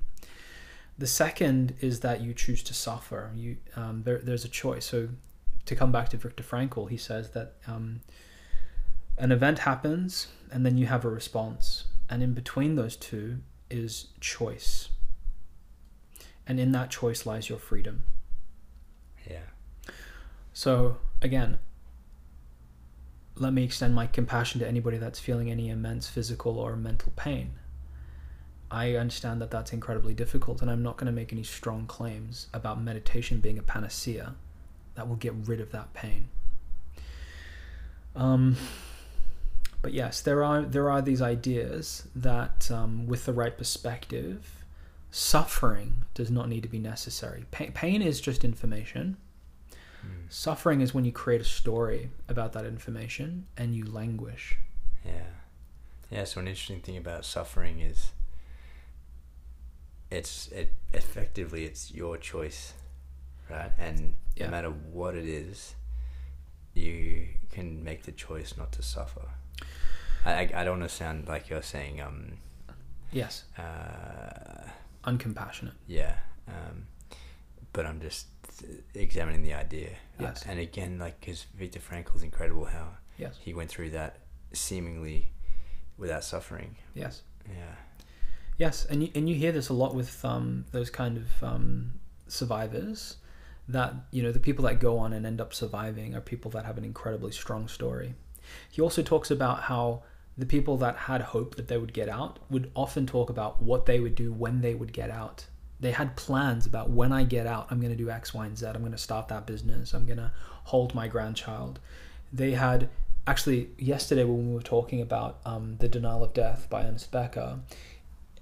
The 0.98 1.06
second 1.06 1.76
is 1.80 2.00
that 2.00 2.20
you 2.20 2.34
choose 2.34 2.64
to 2.64 2.74
suffer. 2.74 3.30
You 3.36 3.58
um, 3.76 4.02
there, 4.02 4.18
there's 4.18 4.44
a 4.44 4.48
choice. 4.48 4.86
So 4.86 5.10
to 5.66 5.76
come 5.76 5.92
back 5.92 6.08
to 6.08 6.16
Viktor 6.16 6.42
Frankl, 6.42 6.90
he 6.90 6.96
says 6.96 7.30
that 7.30 7.54
um, 7.68 8.00
an 9.16 9.30
event 9.30 9.60
happens 9.60 10.26
and 10.50 10.66
then 10.66 10.76
you 10.76 10.86
have 10.86 11.04
a 11.04 11.10
response, 11.10 11.84
and 12.10 12.24
in 12.24 12.34
between 12.34 12.74
those 12.74 12.96
two 12.96 13.38
is 13.70 14.08
choice 14.18 14.88
and 16.44 16.58
in 16.58 16.72
that 16.72 16.90
choice 16.90 17.24
lies 17.24 17.48
your 17.48 17.60
freedom. 17.60 18.02
Yeah. 19.30 19.46
So, 20.52 20.96
again, 21.22 21.58
let 23.36 23.52
me 23.52 23.64
extend 23.64 23.94
my 23.94 24.06
compassion 24.06 24.60
to 24.60 24.68
anybody 24.68 24.98
that's 24.98 25.18
feeling 25.18 25.50
any 25.50 25.70
immense 25.70 26.08
physical 26.08 26.58
or 26.58 26.76
mental 26.76 27.12
pain. 27.16 27.52
I 28.70 28.94
understand 28.94 29.40
that 29.42 29.50
that's 29.50 29.72
incredibly 29.72 30.14
difficult, 30.14 30.62
and 30.62 30.70
I'm 30.70 30.82
not 30.82 30.96
going 30.96 31.06
to 31.06 31.12
make 31.12 31.32
any 31.32 31.42
strong 31.42 31.86
claims 31.86 32.48
about 32.54 32.80
meditation 32.80 33.40
being 33.40 33.58
a 33.58 33.62
panacea 33.62 34.34
that 34.94 35.08
will 35.08 35.16
get 35.16 35.34
rid 35.44 35.60
of 35.60 35.72
that 35.72 35.92
pain. 35.92 36.28
Um, 38.14 38.56
but 39.82 39.92
yes, 39.92 40.20
there 40.20 40.44
are 40.44 40.62
there 40.62 40.90
are 40.90 41.02
these 41.02 41.20
ideas 41.20 42.06
that, 42.14 42.70
um, 42.70 43.06
with 43.06 43.26
the 43.26 43.32
right 43.32 43.56
perspective, 43.56 44.64
suffering 45.10 46.04
does 46.14 46.30
not 46.30 46.48
need 46.48 46.62
to 46.62 46.68
be 46.68 46.78
necessary. 46.78 47.44
Pain, 47.50 47.72
pain 47.72 48.02
is 48.02 48.20
just 48.20 48.44
information. 48.44 49.16
Mm. 50.04 50.32
Suffering 50.32 50.80
is 50.80 50.92
when 50.94 51.04
you 51.04 51.12
create 51.12 51.40
a 51.40 51.44
story 51.44 52.10
about 52.28 52.52
that 52.54 52.64
information 52.66 53.46
and 53.56 53.74
you 53.74 53.84
languish. 53.84 54.58
Yeah. 55.04 55.22
Yeah, 56.10 56.24
so 56.24 56.40
an 56.40 56.48
interesting 56.48 56.80
thing 56.80 56.96
about 56.96 57.24
suffering 57.24 57.80
is 57.80 58.12
it's 60.10 60.48
it 60.48 60.72
effectively 60.92 61.64
it's 61.64 61.90
your 61.92 62.16
choice. 62.16 62.74
Right? 63.50 63.72
And 63.78 64.14
Yeah. 64.36 64.46
no 64.46 64.50
matter 64.50 64.70
what 64.70 65.14
it 65.14 65.26
is, 65.26 65.74
you 66.74 67.28
can 67.50 67.84
make 67.84 68.04
the 68.04 68.12
choice 68.12 68.56
not 68.56 68.72
to 68.72 68.82
suffer. 68.82 69.28
I, 70.24 70.32
I, 70.32 70.50
I 70.54 70.64
don't 70.64 70.78
want 70.80 70.90
to 70.90 70.96
sound 70.96 71.28
like 71.28 71.48
you're 71.50 71.62
saying 71.62 72.00
um 72.00 72.38
Yes, 73.10 73.44
uh 73.58 74.68
uncompassionate. 75.04 75.74
yeah 75.86 76.14
um 76.48 76.86
but 77.72 77.84
I'm 77.86 78.00
just 78.00 78.26
examining 78.94 79.42
the 79.42 79.54
idea 79.54 79.90
Uh, 80.20 80.32
and 80.46 80.60
again 80.60 80.98
like 80.98 81.18
because 81.20 81.46
Viktor 81.54 81.80
Frankl's 81.80 82.22
incredible 82.22 82.64
how 82.64 82.88
Yes, 83.18 83.38
he 83.40 83.54
went 83.54 83.70
through 83.70 83.90
that 83.90 84.18
seemingly 84.52 85.32
without 85.96 86.24
suffering 86.24 86.76
yes, 86.94 87.22
yeah 87.48 87.74
yes. 88.62 88.84
And 88.86 89.02
you, 89.02 89.10
and 89.14 89.28
you 89.28 89.34
hear 89.34 89.52
this 89.52 89.68
a 89.68 89.72
lot 89.72 89.94
with 89.94 90.24
um, 90.24 90.64
those 90.72 90.90
kind 90.90 91.16
of 91.16 91.42
um, 91.42 92.00
survivors. 92.28 93.16
That 93.68 93.94
you 94.10 94.22
know, 94.22 94.32
the 94.32 94.40
people 94.40 94.64
that 94.64 94.80
go 94.80 94.98
on 94.98 95.12
and 95.12 95.24
end 95.24 95.40
up 95.40 95.54
surviving 95.54 96.14
are 96.14 96.20
people 96.20 96.50
that 96.52 96.64
have 96.64 96.78
an 96.78 96.84
incredibly 96.84 97.32
strong 97.32 97.68
story. 97.68 98.14
He 98.70 98.82
also 98.82 99.02
talks 99.02 99.30
about 99.30 99.62
how 99.62 100.02
the 100.36 100.46
people 100.46 100.76
that 100.78 100.96
had 100.96 101.20
hope 101.20 101.54
that 101.56 101.68
they 101.68 101.78
would 101.78 101.92
get 101.92 102.08
out 102.08 102.40
would 102.50 102.70
often 102.74 103.06
talk 103.06 103.30
about 103.30 103.62
what 103.62 103.86
they 103.86 104.00
would 104.00 104.14
do 104.14 104.32
when 104.32 104.60
they 104.60 104.74
would 104.74 104.92
get 104.92 105.10
out. 105.10 105.46
They 105.82 105.90
had 105.90 106.14
plans 106.14 106.64
about 106.64 106.90
when 106.90 107.12
I 107.12 107.24
get 107.24 107.44
out, 107.44 107.66
I'm 107.70 107.80
going 107.80 107.90
to 107.90 108.02
do 108.02 108.08
X, 108.08 108.32
Y, 108.32 108.46
and 108.46 108.56
Z. 108.56 108.66
I'm 108.66 108.80
going 108.80 108.92
to 108.92 108.98
start 108.98 109.26
that 109.28 109.46
business. 109.46 109.92
I'm 109.92 110.06
going 110.06 110.18
to 110.18 110.30
hold 110.64 110.94
my 110.94 111.08
grandchild. 111.08 111.80
They 112.32 112.52
had 112.52 112.88
actually 113.26 113.70
yesterday 113.78 114.22
when 114.22 114.48
we 114.48 114.54
were 114.54 114.62
talking 114.62 115.00
about 115.00 115.40
um, 115.44 115.76
the 115.80 115.88
denial 115.88 116.22
of 116.22 116.34
death 116.34 116.68
by 116.70 116.84
Ernest 116.84 117.10
Becker. 117.10 117.58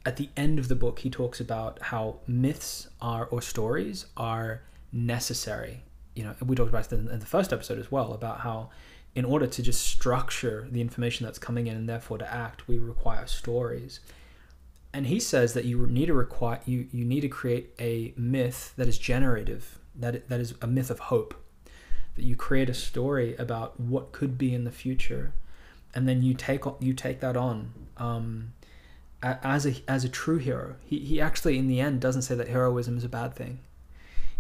At 0.05 0.17
the 0.17 0.29
end 0.37 0.59
of 0.59 0.69
the 0.69 0.75
book, 0.75 0.99
he 0.99 1.09
talks 1.09 1.41
about 1.41 1.81
how 1.81 2.21
myths 2.27 2.89
are 3.01 3.25
or 3.25 3.41
stories 3.41 4.05
are 4.19 4.61
necessary. 4.93 5.83
You 6.15 6.25
know, 6.25 6.35
we 6.45 6.55
talked 6.55 6.69
about 6.69 6.93
in 6.93 7.09
in 7.09 7.21
the 7.21 7.27
first 7.27 7.55
episode 7.55 7.79
as 7.79 7.91
well 7.91 8.13
about 8.13 8.41
how 8.41 8.69
in 9.15 9.25
order 9.25 9.47
to 9.47 9.63
just 9.63 9.87
structure 9.87 10.69
the 10.71 10.83
information 10.83 11.25
that's 11.25 11.39
coming 11.39 11.67
in 11.69 11.77
and 11.77 11.89
therefore 11.89 12.19
to 12.19 12.33
act, 12.33 12.69
we 12.69 12.79
require 12.79 13.27
stories. 13.27 14.01
And 14.93 15.07
he 15.07 15.21
says 15.21 15.55
that 15.55 15.65
you 15.65 15.87
need 15.87 16.07
to 16.07 16.15
require 16.15 16.61
you, 16.67 16.89
you 16.91 17.05
need 17.05 17.21
to 17.21 17.29
create 17.29 17.75
a 17.79 18.13
myth 18.17 18.75
that 18.77 18.89
is 18.89 18.99
generative, 18.99 19.79
that 19.95 20.29
that 20.29 20.41
is 20.41 20.55
a 20.61 20.67
myth 20.67 20.91
of 20.91 20.99
hope. 20.99 21.35
That 22.17 22.25
you 22.25 22.35
create 22.35 22.69
a 22.69 22.75
story 22.75 23.37
about 23.37 23.79
what 23.79 24.13
could 24.13 24.37
be 24.37 24.53
in 24.53 24.65
the 24.65 24.73
future, 24.73 25.33
and 25.95 26.09
then 26.09 26.23
you 26.23 26.35
take 26.35 26.65
you 26.81 26.93
take 26.93 27.21
that 27.21 27.37
on 27.37 27.73
um, 27.99 28.53
as 29.23 29.65
a 29.65 29.75
as 29.87 30.05
a 30.05 30.09
true 30.09 30.39
hero. 30.39 30.75
He 30.85 30.99
he 30.99 31.21
actually 31.21 31.57
in 31.57 31.69
the 31.69 31.81
end 31.81 32.01
doesn't 32.01 32.23
say 32.23 32.35
that 32.35 32.49
heroism 32.49 32.99
is 32.99 33.05
a 33.05 33.09
bad 33.09 33.35
thing. 33.35 33.61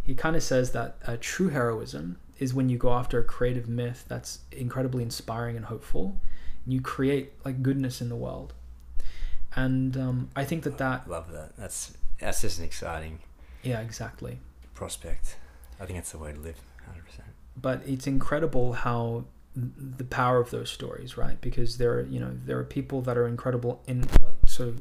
He 0.02 0.14
kind 0.14 0.34
of 0.34 0.42
says 0.42 0.72
that 0.72 1.20
true 1.20 1.50
heroism 1.50 2.18
is 2.40 2.54
when 2.54 2.68
you 2.68 2.78
go 2.78 2.92
after 2.92 3.20
a 3.20 3.24
creative 3.24 3.68
myth 3.68 4.04
that's 4.08 4.40
incredibly 4.50 5.02
inspiring 5.02 5.56
and 5.56 5.66
hopeful. 5.66 6.18
And 6.64 6.74
you 6.74 6.80
create 6.80 7.32
like 7.44 7.62
goodness 7.62 8.00
in 8.00 8.08
the 8.08 8.16
world. 8.16 8.54
And 9.56 9.96
um, 9.96 10.30
I 10.36 10.44
think 10.44 10.62
that 10.64 10.78
that 10.78 11.08
love 11.08 11.32
that 11.32 11.56
that's 11.56 11.94
that's 12.18 12.42
just 12.42 12.58
an 12.58 12.64
exciting 12.64 13.20
yeah 13.62 13.80
exactly. 13.80 14.38
prospect 14.74 15.36
I 15.80 15.86
think 15.86 15.98
that's 15.98 16.12
the 16.12 16.18
way 16.18 16.32
to 16.32 16.38
live 16.38 16.56
100% 16.90 17.20
But 17.56 17.82
it's 17.86 18.06
incredible 18.06 18.74
how 18.74 19.24
the 19.56 20.04
power 20.04 20.38
of 20.38 20.50
those 20.50 20.70
stories, 20.70 21.16
right? 21.16 21.40
Because 21.40 21.78
there 21.78 21.92
are 21.94 22.02
you 22.02 22.20
know 22.20 22.32
there 22.46 22.58
are 22.58 22.64
people 22.64 23.02
that 23.02 23.16
are 23.18 23.26
incredible 23.26 23.82
in 23.86 24.06
so 24.46 24.74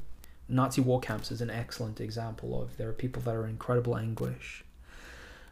Nazi 0.47 0.81
war 0.81 0.99
camps 0.99 1.31
is 1.31 1.41
an 1.41 1.49
excellent 1.49 2.01
example 2.01 2.61
of 2.61 2.77
there 2.77 2.89
are 2.89 2.93
people 2.93 3.21
that 3.23 3.35
are 3.35 3.47
incredible 3.47 3.97
anguish 3.97 4.63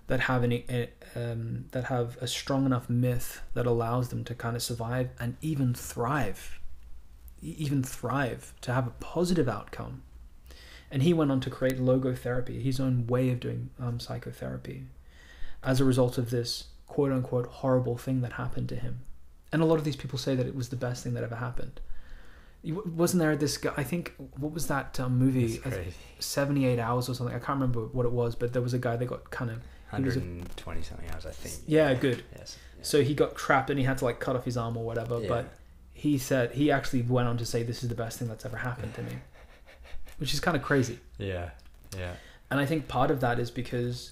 that 0.07 0.21
have 0.21 0.43
an 0.43 0.53
a, 0.53 0.89
um, 1.15 1.65
that 1.71 1.85
have 1.85 2.17
a 2.21 2.27
strong 2.27 2.65
enough 2.65 2.89
myth 2.89 3.41
that 3.53 3.65
allows 3.65 4.09
them 4.09 4.23
to 4.23 4.33
kind 4.33 4.55
of 4.55 4.63
survive 4.63 5.09
and 5.19 5.35
even 5.41 5.73
thrive, 5.73 6.59
even 7.41 7.83
thrive 7.83 8.53
to 8.61 8.73
have 8.73 8.87
a 8.87 8.91
positive 8.99 9.47
outcome. 9.47 10.01
And 10.89 11.03
he 11.03 11.13
went 11.13 11.31
on 11.31 11.39
to 11.41 11.49
create 11.49 11.79
logotherapy, 11.79 12.61
his 12.61 12.79
own 12.79 13.07
way 13.07 13.29
of 13.29 13.39
doing 13.41 13.69
um, 13.79 13.99
psychotherapy, 13.99 14.85
as 15.63 15.81
a 15.81 15.85
result 15.85 16.17
of 16.17 16.29
this 16.29 16.65
quote 16.87 17.11
unquote 17.11 17.47
horrible 17.47 17.97
thing 17.97 18.21
that 18.21 18.33
happened 18.33 18.69
to 18.69 18.75
him. 18.75 18.99
And 19.51 19.61
a 19.61 19.65
lot 19.65 19.75
of 19.79 19.83
these 19.83 19.95
people 19.95 20.17
say 20.17 20.35
that 20.35 20.45
it 20.47 20.55
was 20.55 20.69
the 20.69 20.75
best 20.75 21.03
thing 21.03 21.13
that 21.15 21.23
ever 21.23 21.35
happened. 21.35 21.79
Wasn't 22.63 23.19
there 23.19 23.35
this 23.35 23.57
guy? 23.57 23.73
I 23.77 23.83
think 23.83 24.13
what 24.37 24.51
was 24.53 24.67
that 24.67 24.99
um, 24.99 25.17
movie? 25.17 25.45
It's 25.45 25.59
I 25.65 25.69
th- 25.69 25.73
crazy. 25.83 25.97
78 26.19 26.79
hours 26.79 27.07
or 27.07 27.13
something. 27.13 27.35
I 27.35 27.39
can't 27.39 27.59
remember 27.59 27.81
what 27.81 28.05
it 28.05 28.11
was, 28.11 28.35
but 28.35 28.51
there 28.53 28.61
was 28.61 28.73
a 28.73 28.79
guy 28.79 28.95
that 28.97 29.05
got 29.05 29.29
kind 29.29 29.51
of 29.51 29.57
He 29.57 30.01
120 30.01 30.81
something 30.81 31.09
hours 31.11 31.25
I 31.25 31.31
think 31.31 31.63
yeah 31.67 31.93
good. 31.93 32.23
yes 32.37 32.57
yeah. 32.77 32.83
So 32.83 33.03
he 33.03 33.13
got 33.13 33.35
trapped 33.35 33.69
and 33.69 33.79
he 33.79 33.85
had 33.85 33.97
to 33.99 34.05
like 34.05 34.19
cut 34.19 34.35
off 34.35 34.43
his 34.43 34.57
arm 34.57 34.75
or 34.75 34.83
whatever. 34.83 35.21
Yeah. 35.21 35.27
But 35.29 35.53
he 35.97 36.17
said 36.19 36.51
he 36.51 36.69
actually 36.71 37.01
went 37.01 37.27
on 37.27 37.37
to 37.37 37.45
say 37.45 37.63
this 37.63 37.81
is 37.81 37.89
the 37.89 37.95
best 37.95 38.19
thing 38.19 38.27
that's 38.27 38.45
ever 38.45 38.57
happened 38.57 38.93
to 38.93 39.01
me, 39.01 39.13
which 40.19 40.31
is 40.33 40.39
kind 40.39 40.55
of 40.55 40.61
crazy. 40.63 40.99
yeah 41.17 41.49
yeah 41.97 42.13
And 42.51 42.59
I 42.59 42.65
think 42.65 42.87
part 42.87 43.09
of 43.11 43.19
that 43.21 43.39
is 43.39 43.49
because 43.49 44.11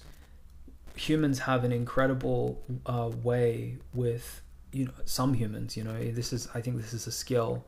humans 0.96 1.38
have 1.40 1.62
an 1.62 1.72
incredible 1.72 2.60
uh, 2.86 3.10
way 3.22 3.76
with 3.94 4.40
you 4.72 4.86
know 4.86 4.98
some 5.04 5.34
humans. 5.34 5.76
You 5.76 5.84
know 5.84 5.96
this 6.20 6.32
is 6.32 6.48
I 6.54 6.60
think 6.60 6.76
this 6.82 6.92
is 6.92 7.06
a 7.06 7.12
skill. 7.12 7.64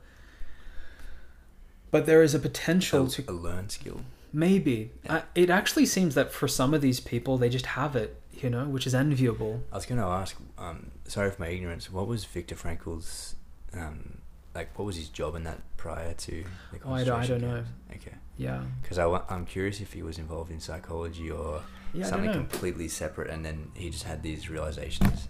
But 1.91 2.05
there 2.07 2.23
is 2.23 2.35
a 2.35 2.39
potential 2.39 3.07
a, 3.07 3.11
to 3.11 3.25
a 3.29 3.33
learned 3.47 3.71
skill 3.73 4.01
maybe. 4.33 4.91
Yeah. 5.05 5.15
Uh, 5.15 5.23
it 5.35 5.49
actually 5.49 5.87
seems 5.87 6.15
that 6.17 6.33
for 6.33 6.49
some 6.49 6.75
of 6.75 6.81
these 6.83 7.01
people, 7.01 7.39
they 7.39 7.49
just 7.49 7.67
have 7.81 7.95
it. 7.97 8.11
You 8.43 8.51
know, 8.51 8.67
which 8.75 8.87
is 8.87 8.95
enviable. 8.95 9.63
I 9.73 9.77
was 9.77 9.87
going 9.87 10.01
to 10.01 10.07
ask 10.07 10.37
um 10.59 10.91
sorry 11.07 11.31
for 11.31 11.41
my 11.43 11.49
ignorance 11.49 11.91
what 11.97 12.07
was 12.07 12.25
Viktor 12.25 12.57
Frankl's 12.57 13.35
um 13.75 14.19
like 14.55 14.77
what 14.79 14.85
was 14.87 14.97
his 14.97 15.09
job 15.09 15.37
in 15.37 15.45
that 15.45 15.61
prior 15.77 16.15
to 16.15 16.45
the 16.73 16.79
Oh, 16.85 16.93
I 16.93 17.05
don't- 17.05 17.21
I 17.21 17.27
don't 17.27 17.41
know. 17.43 17.65
okay. 17.95 18.15
Yeah. 18.37 18.63
because 18.83 18.99
I 18.99 19.07
I'm 19.29 19.45
curious 19.47 19.81
if 19.81 19.93
he 19.93 20.03
was 20.03 20.19
involved 20.19 20.51
in 20.51 20.61
psychology 20.61 21.31
or 21.31 21.63
Yeah, 21.93 22.07
something 22.07 22.33
completely 22.33 22.89
separate 22.89 23.31
and 23.31 23.45
then 23.45 23.71
he 23.75 23.91
just 23.91 24.05
had 24.05 24.23
these 24.23 24.49
realizations. 24.51 25.29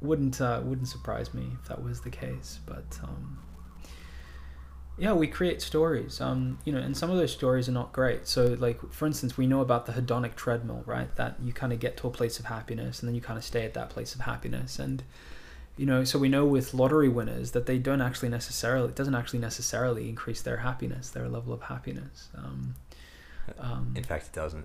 Wouldn't 0.00 0.40
uh, 0.40 0.60
wouldn't 0.64 0.88
surprise 0.88 1.32
me 1.32 1.52
if 1.60 1.68
that 1.68 1.82
was 1.82 2.00
the 2.00 2.10
case 2.10 2.58
but 2.66 2.98
um, 3.04 3.38
yeah 4.98 5.12
we 5.12 5.26
create 5.26 5.62
stories 5.62 6.20
um 6.20 6.58
you 6.64 6.72
know 6.72 6.78
and 6.78 6.94
some 6.96 7.10
of 7.10 7.16
those 7.16 7.32
stories 7.32 7.68
are 7.68 7.72
not 7.72 7.92
great. 7.92 8.26
So 8.26 8.56
like 8.58 8.80
for 8.92 9.06
instance 9.06 9.36
we 9.36 9.46
know 9.46 9.60
about 9.60 9.86
the 9.86 9.92
hedonic 9.92 10.34
treadmill 10.34 10.82
right? 10.86 11.14
That 11.16 11.36
you 11.42 11.52
kind 11.52 11.72
of 11.72 11.78
get 11.80 11.96
to 11.98 12.06
a 12.08 12.10
place 12.10 12.38
of 12.38 12.46
happiness 12.46 13.00
and 13.00 13.08
then 13.08 13.14
you 13.14 13.20
kind 13.20 13.38
of 13.38 13.44
stay 13.44 13.64
at 13.64 13.74
that 13.74 13.88
place 13.90 14.14
of 14.14 14.22
happiness 14.22 14.78
and 14.78 15.02
you 15.76 15.86
know 15.86 16.04
so 16.04 16.18
we 16.18 16.28
know 16.28 16.44
with 16.44 16.74
lottery 16.74 17.08
winners 17.08 17.52
that 17.52 17.66
they 17.66 17.78
don't 17.78 18.00
actually 18.02 18.28
necessarily 18.28 18.88
it 18.88 18.94
doesn't 18.94 19.14
actually 19.14 19.38
necessarily 19.38 20.08
increase 20.08 20.42
their 20.42 20.58
happiness 20.58 21.10
their 21.10 21.28
level 21.28 21.52
of 21.52 21.62
happiness 21.62 22.28
um, 22.36 22.74
um, 23.58 23.92
In 23.96 24.04
fact, 24.04 24.26
it 24.28 24.32
doesn't. 24.34 24.64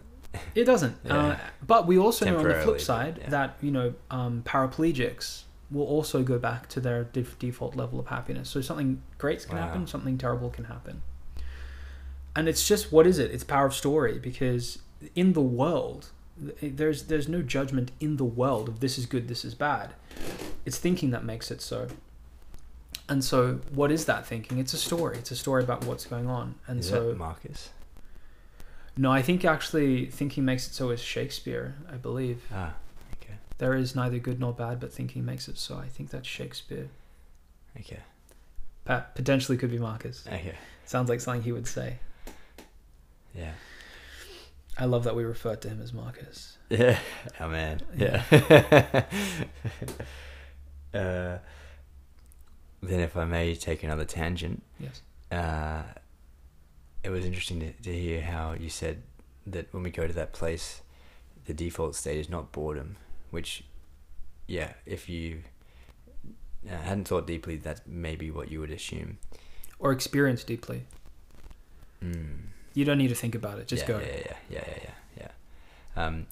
it 0.54 0.66
doesn't 0.66 0.98
Yeah. 1.06 1.18
uh, 1.18 1.38
but 1.66 1.88
we 1.88 1.98
also 1.98 2.26
know 2.26 2.38
on 2.40 2.44
the 2.48 2.56
flip 2.56 2.82
side 2.82 3.20
yeah. 3.22 3.30
that 3.30 3.58
you 3.62 3.72
know 3.72 3.94
um, 4.12 4.44
paraplegics 4.46 5.44
will 5.72 5.86
also 5.86 6.24
go 6.24 6.38
back 6.40 6.68
to 6.70 6.80
their 6.80 7.06
def- 7.06 7.38
default 7.40 7.76
level 7.76 8.00
of 8.00 8.08
happiness 8.08 8.50
so 8.50 8.62
something 8.62 9.02
great 9.18 9.46
can 9.48 9.56
Wow. 9.58 9.64
happen 9.68 9.88
something 9.88 10.18
terrible 10.18 10.50
can 10.50 10.66
happen 10.66 11.02
and 12.36 12.48
it's 12.48 12.68
just 12.68 12.92
what 12.92 13.08
is 13.08 13.18
it 13.20 13.32
it's 13.32 13.44
power 13.44 13.66
of 13.66 13.74
story 13.74 14.20
because 14.20 14.80
in 15.16 15.34
the 15.34 15.42
world 15.42 16.10
there's 16.62 17.04
there's 17.04 17.28
no 17.28 17.42
judgment 17.42 17.92
in 18.00 18.18
the 18.18 18.24
world 18.26 18.68
of 18.70 18.80
this 18.80 18.98
is 18.98 19.06
good 19.06 19.28
this 19.28 19.44
is 19.46 19.54
bad. 19.56 19.92
It's 20.66 20.78
thinking 20.78 21.12
that 21.12 21.24
makes 21.24 21.50
it 21.52 21.62
so. 21.62 21.88
And 23.10 23.24
so 23.24 23.62
what 23.74 23.92
is 23.92 24.06
that 24.06 24.26
thinking? 24.28 24.58
It's 24.58 24.74
a 24.74 24.78
story. 24.78 25.18
It's 25.18 25.32
a 25.32 25.36
story 25.36 25.64
about 25.64 25.86
what's 25.86 26.06
going 26.06 26.28
on. 26.28 26.56
And 26.68 26.80
Is 26.82 26.90
so 26.90 27.14
Marcus? 27.16 27.70
no 29.00 29.12
i 29.12 29.22
think 29.22 29.46
actually 29.46 30.08
thinking 30.08 30.44
makes 30.44 30.68
it 30.68 30.74
so 30.74 30.90
is 30.90 31.00
shakespeare 31.00 31.76
i 31.92 31.96
believe. 31.96 32.42
Ah, 32.52 32.74
okay, 33.22 33.36
there 33.60 33.76
is 33.76 33.96
neither 33.96 34.18
good 34.18 34.40
nor 34.40 34.52
bad 34.54 34.80
but 34.80 34.92
thinking 34.92 35.24
makes 35.24 35.48
it 35.48 35.58
so. 35.58 35.78
I 35.78 35.88
think 35.88 36.10
that's 36.10 36.28
shakespeare. 36.28 36.88
Okay, 37.80 38.00
Pa- 38.86 39.06
potentially 39.14 39.56
could 39.58 39.70
be 39.70 39.78
marcus. 39.78 40.24
Okay. 40.28 40.56
sounds 40.86 41.10
like 41.10 41.22
something 41.22 41.44
he 41.44 41.52
would 41.52 41.68
say. 41.68 41.98
Yeah. 43.36 43.52
I 44.80 44.86
love 44.86 45.04
that 45.04 45.16
we 45.16 45.24
refer 45.24 45.56
to 45.56 45.68
him 45.70 45.82
as 45.82 45.94
marcus 45.94 46.58
Yeah. 46.70 47.00
Oh 47.40 47.48
man. 47.48 47.82
Yeah. 47.96 48.24
uh, 50.94 51.38
then, 52.82 53.00
if 53.00 53.16
I 53.18 53.26
may 53.26 53.56
take 53.56 53.84
another 53.84 54.06
tangent, 54.06 54.64
yes 54.80 55.02
uh, 55.32 55.84
it 57.04 57.10
was 57.10 57.26
interesting 57.26 57.60
to, 57.60 57.72
to 57.84 57.94
hear 57.94 58.22
how 58.22 58.54
you 58.54 58.70
said 58.70 59.02
that 59.46 59.74
when 59.74 59.84
we 59.84 59.90
go 59.92 60.08
to 60.08 60.14
that 60.14 60.34
place, 60.34 60.82
the 61.46 61.54
default 61.54 61.96
state 61.96 62.18
is 62.20 62.30
not 62.30 62.52
boredom, 62.52 62.98
which, 63.32 63.64
yeah, 64.48 64.74
if 64.86 65.08
you 65.10 65.44
uh, 66.70 66.76
hadn't 66.78 67.08
thought 67.08 67.26
deeply, 67.28 67.56
that's 67.58 67.82
maybe 67.88 68.30
what 68.32 68.52
you 68.52 68.60
would 68.60 68.72
assume. 68.72 69.18
or 69.80 69.92
experience 69.92 70.44
deeply 70.44 70.86
Mm. 72.04 72.50
You 72.78 72.86
don't 72.86 73.00
need 73.00 73.08
to 73.08 73.16
think 73.16 73.34
about 73.34 73.58
it 73.58 73.68
just 73.68 73.82
yeah, 73.82 73.88
go 73.88 73.98
Yeah, 74.00 74.06
yeah, 74.06 74.38
yeah, 74.50 74.64
yeah, 74.68 74.80
yeah, 74.84 75.32
yeah. 75.96 76.06
Um, 76.06 76.28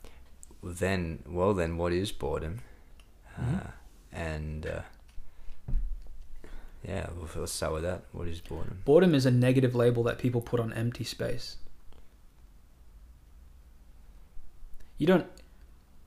then, 0.64 1.24
well, 1.28 1.54
then, 1.56 1.76
what 1.78 1.92
is 1.92 2.12
boredom? 2.12 2.60
Mhm. 3.40 3.66
Uh, 3.66 3.72
and 4.14 4.68
uh, 4.68 4.82
yeah, 6.88 7.08
well, 7.18 7.28
let's 7.36 7.52
start 7.52 7.74
with 7.74 7.82
that. 7.84 8.04
What 8.12 8.28
is 8.28 8.42
boredom? 8.42 8.82
boredom 8.86 9.16
is 9.16 9.26
a 9.26 9.32
negative 9.32 9.74
label 9.74 10.04
that 10.04 10.20
people 10.20 10.40
put 10.40 10.60
on 10.60 10.72
empty 10.74 11.04
space 11.04 11.58
you 14.98 15.08
don't 15.08 15.26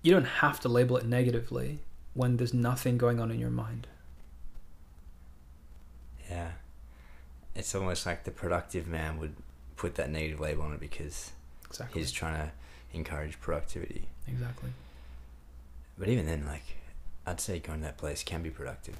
you 0.02 0.12
don't 0.12 0.24
have 0.42 0.60
to 0.60 0.68
label 0.68 0.96
it 0.96 1.04
negatively 1.04 1.80
when 2.14 2.36
there's 2.36 2.54
nothing 2.54 2.96
going 2.96 3.18
on 3.20 3.30
in 3.30 3.38
your 3.38 3.50
mind 3.50 3.86
Yeah, 6.30 6.52
it's 7.54 7.74
almost 7.74 8.06
like 8.06 8.24
the 8.24 8.30
productive 8.30 8.86
man 8.86 9.18
would 9.18 9.34
put 9.78 9.94
that 9.94 10.10
negative 10.10 10.40
label 10.40 10.62
on 10.64 10.72
it 10.74 10.80
because 10.80 11.30
exactly 11.66 12.00
he's 12.02 12.12
trying 12.12 12.34
to 12.36 12.50
encourage 12.92 13.40
productivity. 13.40 14.08
exactly 14.26 14.70
But 15.98 16.08
even 16.08 16.26
then, 16.26 16.44
like, 16.46 16.64
I'd 17.26 17.40
say 17.40 17.58
going 17.58 17.78
to 17.80 17.84
that 17.86 17.96
place 17.96 18.22
can 18.22 18.42
be 18.42 18.50
productive. 18.50 18.96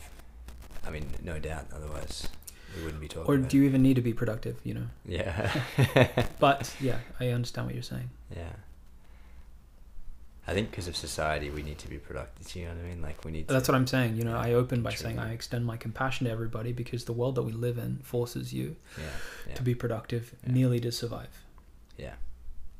I 0.86 0.90
mean, 0.90 1.06
no 1.22 1.38
doubt. 1.38 1.66
Otherwise, 1.74 2.28
we 2.76 2.82
wouldn't 2.84 3.00
be 3.00 3.08
talking. 3.08 3.28
or 3.30 3.36
do 3.38 3.56
you 3.58 3.64
even 3.64 3.82
need 3.82 3.94
to 3.96 4.02
be 4.02 4.12
productive 4.14 4.56
you 4.64 4.74
know. 4.74 4.86
Yeah. 5.04 5.52
but 6.38 6.72
yeah 6.80 6.98
i 7.20 7.28
understand 7.28 7.66
what 7.66 7.74
you're 7.74 7.82
saying 7.82 8.10
Yeah. 8.34 8.52
I 10.48 10.54
think 10.54 10.70
because 10.70 10.88
of 10.88 10.96
society, 10.96 11.50
we 11.50 11.62
need 11.62 11.78
to 11.78 11.88
be 11.88 11.98
productive. 11.98 12.56
You 12.56 12.64
know 12.64 12.70
what 12.74 12.84
I 12.84 12.88
mean? 12.88 13.02
Like 13.02 13.24
we 13.24 13.30
need. 13.32 13.48
That's 13.48 13.68
what 13.68 13.74
I'm 13.74 13.86
saying. 13.86 14.16
You 14.16 14.24
know, 14.24 14.36
I 14.36 14.54
open 14.54 14.82
by 14.82 14.94
saying 14.94 15.18
I 15.18 15.32
extend 15.32 15.66
my 15.66 15.76
compassion 15.76 16.26
to 16.26 16.32
everybody 16.32 16.72
because 16.72 17.04
the 17.04 17.12
world 17.12 17.34
that 17.36 17.42
we 17.42 17.52
live 17.52 17.76
in 17.78 17.98
forces 18.02 18.52
you 18.52 18.76
Yeah. 18.96 19.04
Yeah. 19.48 19.54
to 19.56 19.62
be 19.62 19.74
productive 19.74 20.34
Yeah. 20.46 20.52
merely 20.52 20.80
to 20.80 20.90
survive. 20.90 21.32
yeah. 21.98 22.14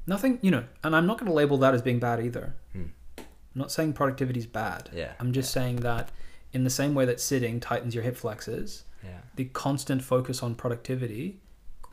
Nothing, 0.07 0.39
you 0.41 0.51
know, 0.51 0.65
and 0.83 0.97
I'm 0.97 1.07
not 1.07 1.19
going 1.19 1.27
to 1.31 1.35
label 1.35 1.59
that 1.59 1.75
as 1.75 1.83
being 1.83 1.99
bad 1.99 2.19
either. 2.25 2.55
Hmm. 2.73 2.85
I'm 3.19 3.25
not 3.65 3.71
saying 3.71 3.93
productivity 3.93 4.41
is 4.41 4.47
bad. 4.47 4.89
Yeah. 4.95 5.13
I'm 5.21 5.33
just 5.35 5.51
saying 5.53 5.77
that 5.91 6.11
in 6.55 6.65
the 6.65 6.71
same 6.71 6.95
way 6.95 7.05
that 7.05 7.21
sitting 7.21 7.61
tightens 7.61 7.95
your 7.95 8.05
hip 8.05 8.17
flexors, 8.17 8.85
Yeah. 9.05 9.21
the 9.37 9.45
constant 9.47 10.03
focus 10.03 10.43
on 10.43 10.55
productivity 10.55 11.41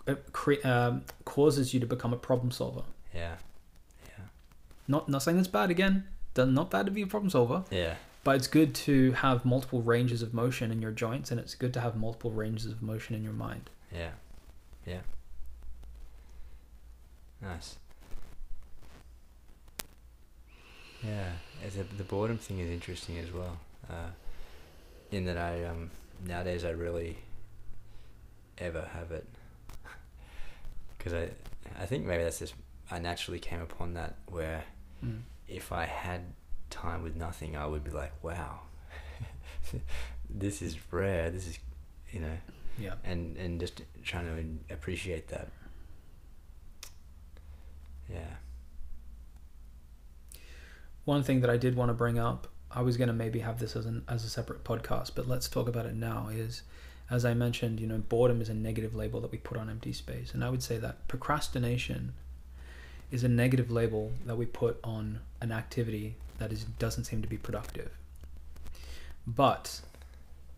uh, 0.07 0.15
cre- 0.31 0.63
um, 0.63 1.03
causes 1.25 1.73
you 1.73 1.79
to 1.81 1.85
become 1.87 2.13
a 2.13 2.17
problem 2.17 2.51
solver. 2.51 2.83
Yeah. 3.13 3.35
Not 4.87 5.09
not 5.09 5.23
saying 5.23 5.37
that's 5.37 5.47
bad 5.47 5.69
again. 5.69 6.05
Not 6.37 6.69
bad 6.69 6.85
to 6.85 6.91
be 6.91 7.01
a 7.01 7.07
problem 7.07 7.29
solver. 7.29 7.63
Yeah. 7.71 7.95
But 8.23 8.37
it's 8.37 8.47
good 8.47 8.73
to 8.75 9.11
have 9.13 9.45
multiple 9.45 9.81
ranges 9.81 10.21
of 10.21 10.33
motion 10.33 10.71
in 10.71 10.81
your 10.81 10.91
joints, 10.91 11.31
and 11.31 11.39
it's 11.39 11.55
good 11.55 11.73
to 11.75 11.81
have 11.81 11.95
multiple 11.95 12.31
ranges 12.31 12.65
of 12.65 12.81
motion 12.81 13.15
in 13.15 13.23
your 13.23 13.33
mind. 13.33 13.69
Yeah. 13.93 14.09
Yeah. 14.85 15.01
Nice. 17.41 17.77
Yeah, 21.03 21.33
as 21.63 21.75
the 21.75 22.03
boredom 22.03 22.37
thing 22.37 22.59
is 22.59 22.69
interesting 22.69 23.19
as 23.19 23.31
well. 23.31 23.57
Uh, 23.89 24.09
in 25.11 25.25
that 25.25 25.37
I 25.37 25.63
um 25.65 25.91
nowadays 26.25 26.65
I 26.65 26.71
really 26.71 27.17
ever 28.57 28.89
have 28.93 29.11
it 29.11 29.27
because 30.97 31.13
I 31.13 31.29
I 31.79 31.85
think 31.85 32.05
maybe 32.05 32.23
that's 32.23 32.39
just 32.39 32.55
I 32.89 32.99
naturally 32.99 33.39
came 33.39 33.61
upon 33.61 33.93
that 33.93 34.15
where 34.27 34.63
Mm. 35.05 35.21
if 35.47 35.71
I 35.71 35.85
had 35.85 36.21
time 36.69 37.03
with 37.03 37.15
nothing 37.15 37.55
I 37.55 37.65
would 37.67 37.83
be 37.83 37.91
like 37.91 38.13
wow 38.23 38.61
this 40.29 40.61
is 40.61 40.77
rare 40.91 41.29
this 41.29 41.47
is 41.47 41.59
you 42.11 42.19
know 42.21 42.37
Yeah. 42.79 42.95
and 43.03 43.37
and 43.37 43.59
just 43.59 43.81
trying 44.03 44.25
to 44.67 44.73
appreciate 44.73 45.27
that. 45.29 45.47
Yeah. 48.11 48.35
One 51.05 51.23
thing 51.23 51.41
that 51.41 51.49
I 51.49 51.57
did 51.57 51.75
want 51.75 51.89
to 51.89 51.93
bring 51.93 52.17
up, 52.19 52.47
I 52.71 52.81
was 52.81 52.97
going 52.97 53.07
to 53.07 53.13
maybe 53.13 53.39
have 53.39 53.59
this 53.59 53.75
as 53.75 53.85
an 53.85 54.03
as 54.07 54.23
a 54.25 54.29
separate 54.29 54.63
podcast, 54.63 55.11
but 55.15 55.27
let's 55.27 55.47
talk 55.47 55.67
about 55.67 55.85
it 55.85 55.95
now. 55.95 56.29
Is 56.31 56.63
as 57.09 57.23
I 57.25 57.33
mentioned, 57.33 57.79
you 57.79 57.87
know, 57.87 57.99
boredom 57.99 58.41
is 58.41 58.49
a 58.49 58.53
negative 58.53 58.95
label 58.95 59.21
that 59.21 59.31
we 59.31 59.37
put 59.37 59.57
on 59.57 59.69
empty 59.69 59.93
space, 59.93 60.33
and 60.33 60.43
I 60.43 60.49
would 60.49 60.63
say 60.63 60.77
that 60.79 61.07
procrastination 61.07 62.13
is 63.15 63.23
a 63.23 63.29
negative 63.29 63.71
label 63.71 64.11
that 64.25 64.37
we 64.37 64.45
put 64.45 64.79
on 64.83 65.19
an 65.41 65.51
activity 65.51 66.15
that 66.37 66.51
is 66.51 66.63
doesn't 66.63 67.05
seem 67.05 67.21
to 67.21 67.27
be 67.27 67.37
productive. 67.37 67.91
But 69.25 69.81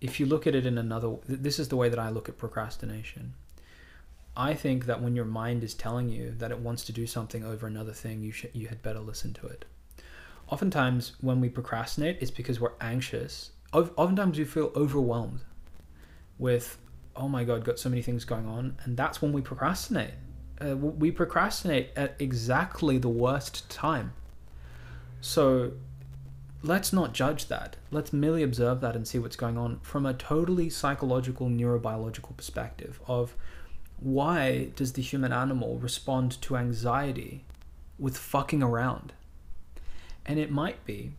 if 0.02 0.20
you 0.20 0.26
look 0.26 0.46
at 0.46 0.56
it 0.56 0.66
in 0.66 0.78
another, 0.78 1.16
th- 1.28 1.40
this 1.40 1.60
is 1.60 1.70
the 1.70 1.78
way 1.78 1.88
that 1.90 2.00
I 2.00 2.10
look 2.10 2.28
at 2.28 2.38
procrastination. 2.38 3.34
I 4.36 4.54
think 4.54 4.86
that 4.86 5.02
when 5.02 5.16
your 5.16 5.26
mind 5.26 5.64
is 5.64 5.74
telling 5.74 6.10
you 6.10 6.32
that 6.38 6.52
it 6.52 6.60
wants 6.60 6.84
to 6.86 6.92
do 6.92 7.08
something 7.08 7.44
over 7.44 7.66
another 7.66 7.94
thing, 7.94 8.22
you 8.22 8.32
should 8.32 8.52
you 8.54 8.68
had 8.68 8.84
better 8.84 9.00
listen 9.00 9.34
to 9.36 9.48
it 9.48 9.66
oftentimes 10.50 11.14
when 11.22 11.42
we 11.42 11.50
procrastinate 11.50 12.18
it's 12.22 12.32
because 12.32 12.60
we're 12.60 12.74
anxious 12.80 13.52
Of- 13.74 13.92
oftentimes 13.98 14.38
we 14.38 14.46
feel 14.46 14.72
overwhelmed 14.76 15.42
with 16.40 16.78
oh 17.16 17.28
my 17.28 17.44
god 17.44 17.64
got 17.64 17.80
so 17.80 17.90
many 17.90 18.02
things 18.02 18.26
going 18.26 18.48
on 18.48 18.78
and 18.84 18.96
that's 18.96 19.22
when 19.22 19.34
we 19.34 19.42
procrastinate 19.42 20.14
uh, 20.62 20.76
we 20.76 21.12
procrastinate 21.12 21.90
at 21.96 22.16
exactly 22.20 22.98
the 22.98 23.10
worst 23.10 23.70
time 23.70 24.14
so 25.22 25.72
let's 26.64 26.92
not 26.92 27.14
judge 27.14 27.48
that 27.48 27.76
let's 27.92 28.12
merely 28.12 28.44
observe 28.44 28.82
that 28.82 28.96
and 28.96 29.08
see 29.08 29.20
what's 29.20 29.36
going 29.36 29.58
on 29.58 29.80
from 29.82 30.06
a 30.06 30.14
totally 30.14 30.70
psychological 30.70 31.48
neurobiological 31.48 32.36
perspective 32.36 33.00
of 33.08 33.36
why 34.00 34.70
does 34.76 34.94
the 34.94 35.02
human 35.02 35.32
animal 35.32 35.78
respond 35.80 36.40
to 36.42 36.58
anxiety 36.58 37.44
with 38.00 38.18
fucking 38.18 38.62
around 38.62 39.14
and 40.26 40.40
it 40.40 40.52
might 40.52 40.84
be 40.86 41.12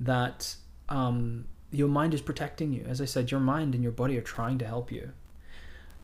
that 0.00 0.56
um, 0.88 1.46
your 1.70 1.88
mind 1.88 2.14
is 2.14 2.20
protecting 2.20 2.72
you. 2.72 2.84
As 2.88 3.00
I 3.00 3.04
said, 3.04 3.30
your 3.30 3.40
mind 3.40 3.74
and 3.74 3.82
your 3.82 3.92
body 3.92 4.16
are 4.18 4.22
trying 4.22 4.58
to 4.58 4.66
help 4.66 4.90
you. 4.90 5.12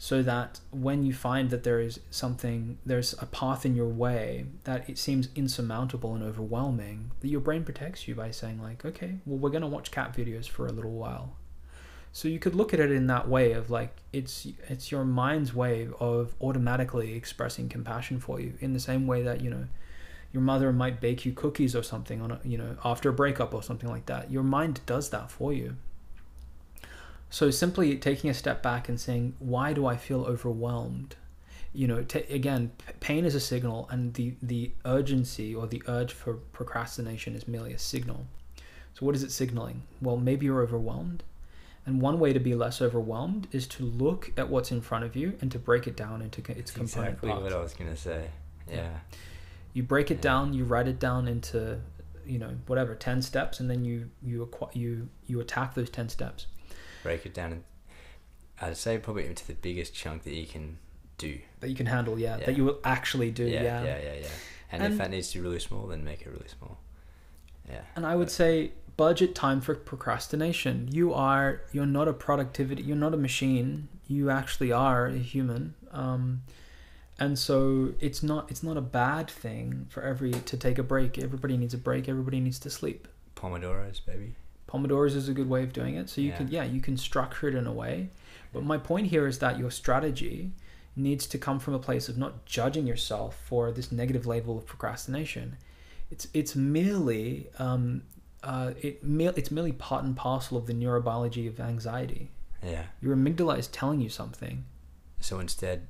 So 0.05 0.22
that 0.22 0.61
when 0.70 1.02
you 1.02 1.14
find 1.14 1.48
that 1.48 1.62
there 1.64 1.80
is 1.80 1.98
something, 2.11 2.76
there's 2.84 3.14
a 3.22 3.24
path 3.24 3.64
in 3.64 3.74
your 3.74 3.88
way 3.88 4.44
that 4.64 4.86
it 4.86 4.98
seems 4.98 5.30
insurmountable 5.34 6.14
and 6.14 6.22
overwhelming, 6.22 7.12
that 7.20 7.28
your 7.28 7.40
brain 7.40 7.64
protects 7.64 8.07
you 8.07 8.14
by 8.14 8.30
saying, 8.30 8.61
like, 8.61 8.84
okay, 8.84 9.14
well, 9.24 9.38
we're 9.38 9.48
going 9.48 9.62
to 9.62 9.66
watch 9.66 9.90
cat 9.90 10.14
videos 10.14 10.46
for 10.46 10.66
a 10.66 10.72
little 10.72 10.90
while. 10.90 11.36
So 12.12 12.28
you 12.28 12.38
could 12.38 12.55
look 12.55 12.74
at 12.74 12.80
it 12.80 12.92
in 12.92 13.07
that 13.07 13.30
way 13.30 13.52
of 13.52 13.70
like 13.70 13.96
it's 14.12 14.46
it's 14.68 14.92
your 14.92 15.07
mind's 15.07 15.55
way 15.55 15.88
of 15.98 16.34
automatically 16.38 17.14
expressing 17.14 17.70
compassion 17.70 18.20
for 18.20 18.38
you 18.38 18.52
in 18.61 18.74
the 18.74 18.80
same 18.80 19.07
way 19.07 19.22
that 19.22 19.40
you 19.40 19.48
know 19.48 19.68
your 20.32 20.42
mother 20.42 20.70
might 20.70 21.00
bake 21.00 21.24
you 21.24 21.32
cookies 21.32 21.74
or 21.74 21.82
something 21.82 22.20
on 22.20 22.30
a, 22.30 22.40
you 22.44 22.59
know 22.59 22.76
after 22.84 23.09
a 23.09 23.12
breakup 23.14 23.55
or 23.55 23.62
something 23.62 23.88
like 23.88 24.05
that. 24.05 24.30
Your 24.30 24.42
mind 24.42 24.82
does 24.84 25.09
that 25.11 25.30
for 25.30 25.55
you. 25.55 25.76
So 27.31 27.51
simply 27.51 27.97
taking 27.97 28.31
a 28.31 28.35
step 28.35 28.62
back 28.62 28.89
and 28.89 29.01
saying, 29.01 29.35
why 29.39 29.72
do 29.72 29.87
I 29.87 29.97
feel 29.97 30.22
overwhelmed? 30.25 31.16
You 31.72 31.89
know, 31.89 32.03
t- 32.05 32.20
again, 32.31 32.70
p- 32.79 32.93
pain 33.01 33.25
is 33.25 33.35
a 33.35 33.41
signal, 33.41 33.89
and 33.91 34.14
the 34.14 34.35
the 34.41 34.70
urgency 34.85 35.53
or 35.55 35.66
the 35.66 35.83
urge 35.89 36.12
for 36.12 36.35
procrastination 36.53 37.35
is 37.35 37.49
merely 37.49 37.72
a 37.72 37.79
signal. 37.79 38.27
So 38.95 39.05
what 39.05 39.16
is 39.16 39.25
it 39.25 39.33
signaling? 39.33 39.83
Well, 40.01 40.16
maybe 40.16 40.47
you're 40.47 40.62
overwhelmed 40.62 41.25
and 41.87 42.01
one 42.01 42.18
way 42.18 42.33
to 42.33 42.39
be 42.41 42.55
less 42.55 42.81
overwhelmed 42.81 43.47
is 43.53 43.66
to 43.66 43.83
look 43.85 44.33
at 44.39 44.49
what's 44.49 44.70
in 44.70 44.81
front 44.81 45.05
of 45.05 45.14
you 45.14 45.37
and 45.43 45.53
to 45.53 45.59
break 45.59 45.87
it 45.87 45.95
down 45.97 46.22
into 46.22 46.41
its 46.53 46.70
That's 46.70 46.70
component 46.70 47.09
exactly 47.14 47.29
parts. 47.31 47.43
what 47.43 47.53
I 47.53 47.61
was 47.61 47.75
gonna 47.75 47.97
say. 47.97 48.31
Yeah. 48.68 48.75
Yeah. 48.77 48.99
You 49.75 49.83
break 49.83 50.11
it 50.11 50.14
Yeah. 50.14 50.20
down, 50.22 50.55
you 50.55 50.64
write 50.64 50.89
it 50.89 50.99
down 50.99 51.29
into, 51.29 51.81
you 52.25 52.39
know, 52.39 52.53
whatever 52.68 52.95
ten 52.95 53.20
steps, 53.20 53.59
and 53.61 53.68
then 53.68 53.85
you 53.85 54.09
you 54.22 54.47
acqu- 54.47 54.75
you 54.75 55.09
you 55.27 55.41
attack 55.41 55.75
those 55.75 55.91
ten 55.91 56.09
steps. 56.09 56.47
Break 57.05 57.24
it 57.24 57.32
down. 57.34 57.52
And 57.52 57.64
I'd 58.61 58.76
say 58.76 58.98
probably 58.98 59.26
into 59.26 59.46
the 59.46 59.55
biggest 59.55 59.94
chunk 59.94 60.24
that 60.24 60.34
you 60.34 60.46
can 60.46 60.78
do. 61.18 61.38
That 61.61 61.68
you 61.70 61.76
can 61.76 61.86
handle, 61.86 62.18
yeah. 62.18 62.38
Yeah. 62.38 62.46
That 62.46 62.57
you 62.57 62.64
will 62.64 62.80
actually 62.82 63.30
do, 63.30 63.44
yeah, 63.44 63.62
yeah. 63.62 63.84
yeah, 63.84 63.98
yeah, 64.02 64.14
yeah. 64.22 64.26
And, 64.72 64.82
And- 64.82 64.92
if 64.94 64.98
that 64.98 65.11
needs 65.11 65.30
to 65.30 65.38
be 65.38 65.42
really 65.44 65.61
small, 65.61 65.86
then 65.86 66.02
make 66.02 66.22
it 66.22 66.28
really 66.28 66.48
small. 66.48 66.78
Yeah. 67.70 67.82
And 67.94 68.05
I 68.05 68.16
would 68.16 68.26
But- 68.26 68.32
say 68.32 68.72
budget 68.96 69.34
time 69.34 69.61
for 69.61 69.74
procrastination. 69.74 70.88
You 70.92 71.12
are 71.14 71.62
you're 71.72 71.86
not 71.86 72.09
a 72.09 72.12
productivity. 72.12 72.82
You're 72.82 72.96
not 72.96 73.14
a 73.14 73.16
machine. 73.16 73.88
You 74.07 74.30
actually 74.30 74.70
are 74.72 75.07
a 75.07 75.18
human. 75.18 75.74
Um, 75.90 76.42
and 77.18 77.38
so 77.38 77.94
it's 78.00 78.22
not 78.22 78.50
it's 78.50 78.62
not 78.62 78.76
a 78.76 78.80
bad 78.80 79.28
thing 79.30 79.86
for 79.90 80.02
every 80.02 80.32
to 80.32 80.57
take 80.57 80.78
a 80.78 80.82
break. 80.82 81.18
Everybody 81.18 81.57
needs 81.57 81.74
a 81.74 81.78
break. 81.78 82.09
Everybody 82.09 82.40
needs 82.40 82.59
to 82.61 82.70
sleep. 82.70 83.09
Pomodoros, 83.36 84.05
baby. 84.05 84.34
Pomodoros 84.75 85.14
is 85.14 85.29
a 85.29 85.33
good 85.33 85.49
way 85.49 85.62
of 85.62 85.72
doing 85.72 85.95
it. 85.95 86.09
So 86.11 86.20
you 86.20 86.31
Yeah. 86.31 86.37
can 86.37 86.49
yeah 86.49 86.64
you 86.64 86.81
can 86.81 86.97
structure 86.97 87.49
it 87.49 87.55
in 87.55 87.66
a 87.66 87.72
way. 87.72 88.11
But 88.53 88.64
my 88.64 88.79
point 88.79 89.09
here 89.09 89.27
is 89.27 89.39
that 89.39 89.59
your 89.59 89.70
strategy 89.70 90.53
needs 90.97 91.27
to 91.27 91.39
come 91.39 91.59
from 91.59 91.75
a 91.75 91.79
place 91.79 92.09
of 92.09 92.16
not 92.16 92.45
judging 92.47 92.87
yourself 92.87 93.37
for 93.45 93.72
this 93.72 93.91
negative 93.91 94.27
label 94.27 94.57
of 94.59 94.66
procrastination. 94.66 95.57
It's 96.11 96.29
it's 96.33 96.55
merely 96.57 97.49
um, 97.59 98.03
uh, 98.43 98.72
it 98.81 99.01
it's 99.37 99.51
merely 99.51 99.72
part 99.72 100.05
and 100.05 100.16
parcel 100.16 100.57
of 100.59 100.66
the 100.66 100.72
neurobiology 100.75 101.49
of 101.49 101.59
anxiety. 101.61 102.31
Yeah. 102.62 102.85
Your 103.01 103.14
amygdala 103.16 103.59
is 103.59 103.68
telling 103.68 104.01
you 104.01 104.09
something. 104.09 104.64
So 105.20 105.39
instead, 105.39 105.87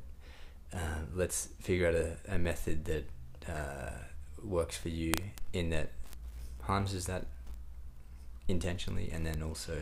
uh, 0.73 1.03
let's 1.15 1.49
figure 1.61 1.89
out 1.89 1.95
a, 1.95 2.17
a 2.29 2.39
method 2.39 2.85
that 2.85 3.05
uh, 3.49 3.91
works 4.43 4.77
for 4.77 4.89
you 4.89 5.13
in 5.53 5.71
that 5.71 5.91
harnesses 6.63 7.07
that 7.07 7.27
intentionally 8.49 9.11
and 9.13 9.27
then 9.27 9.43
also 9.43 9.79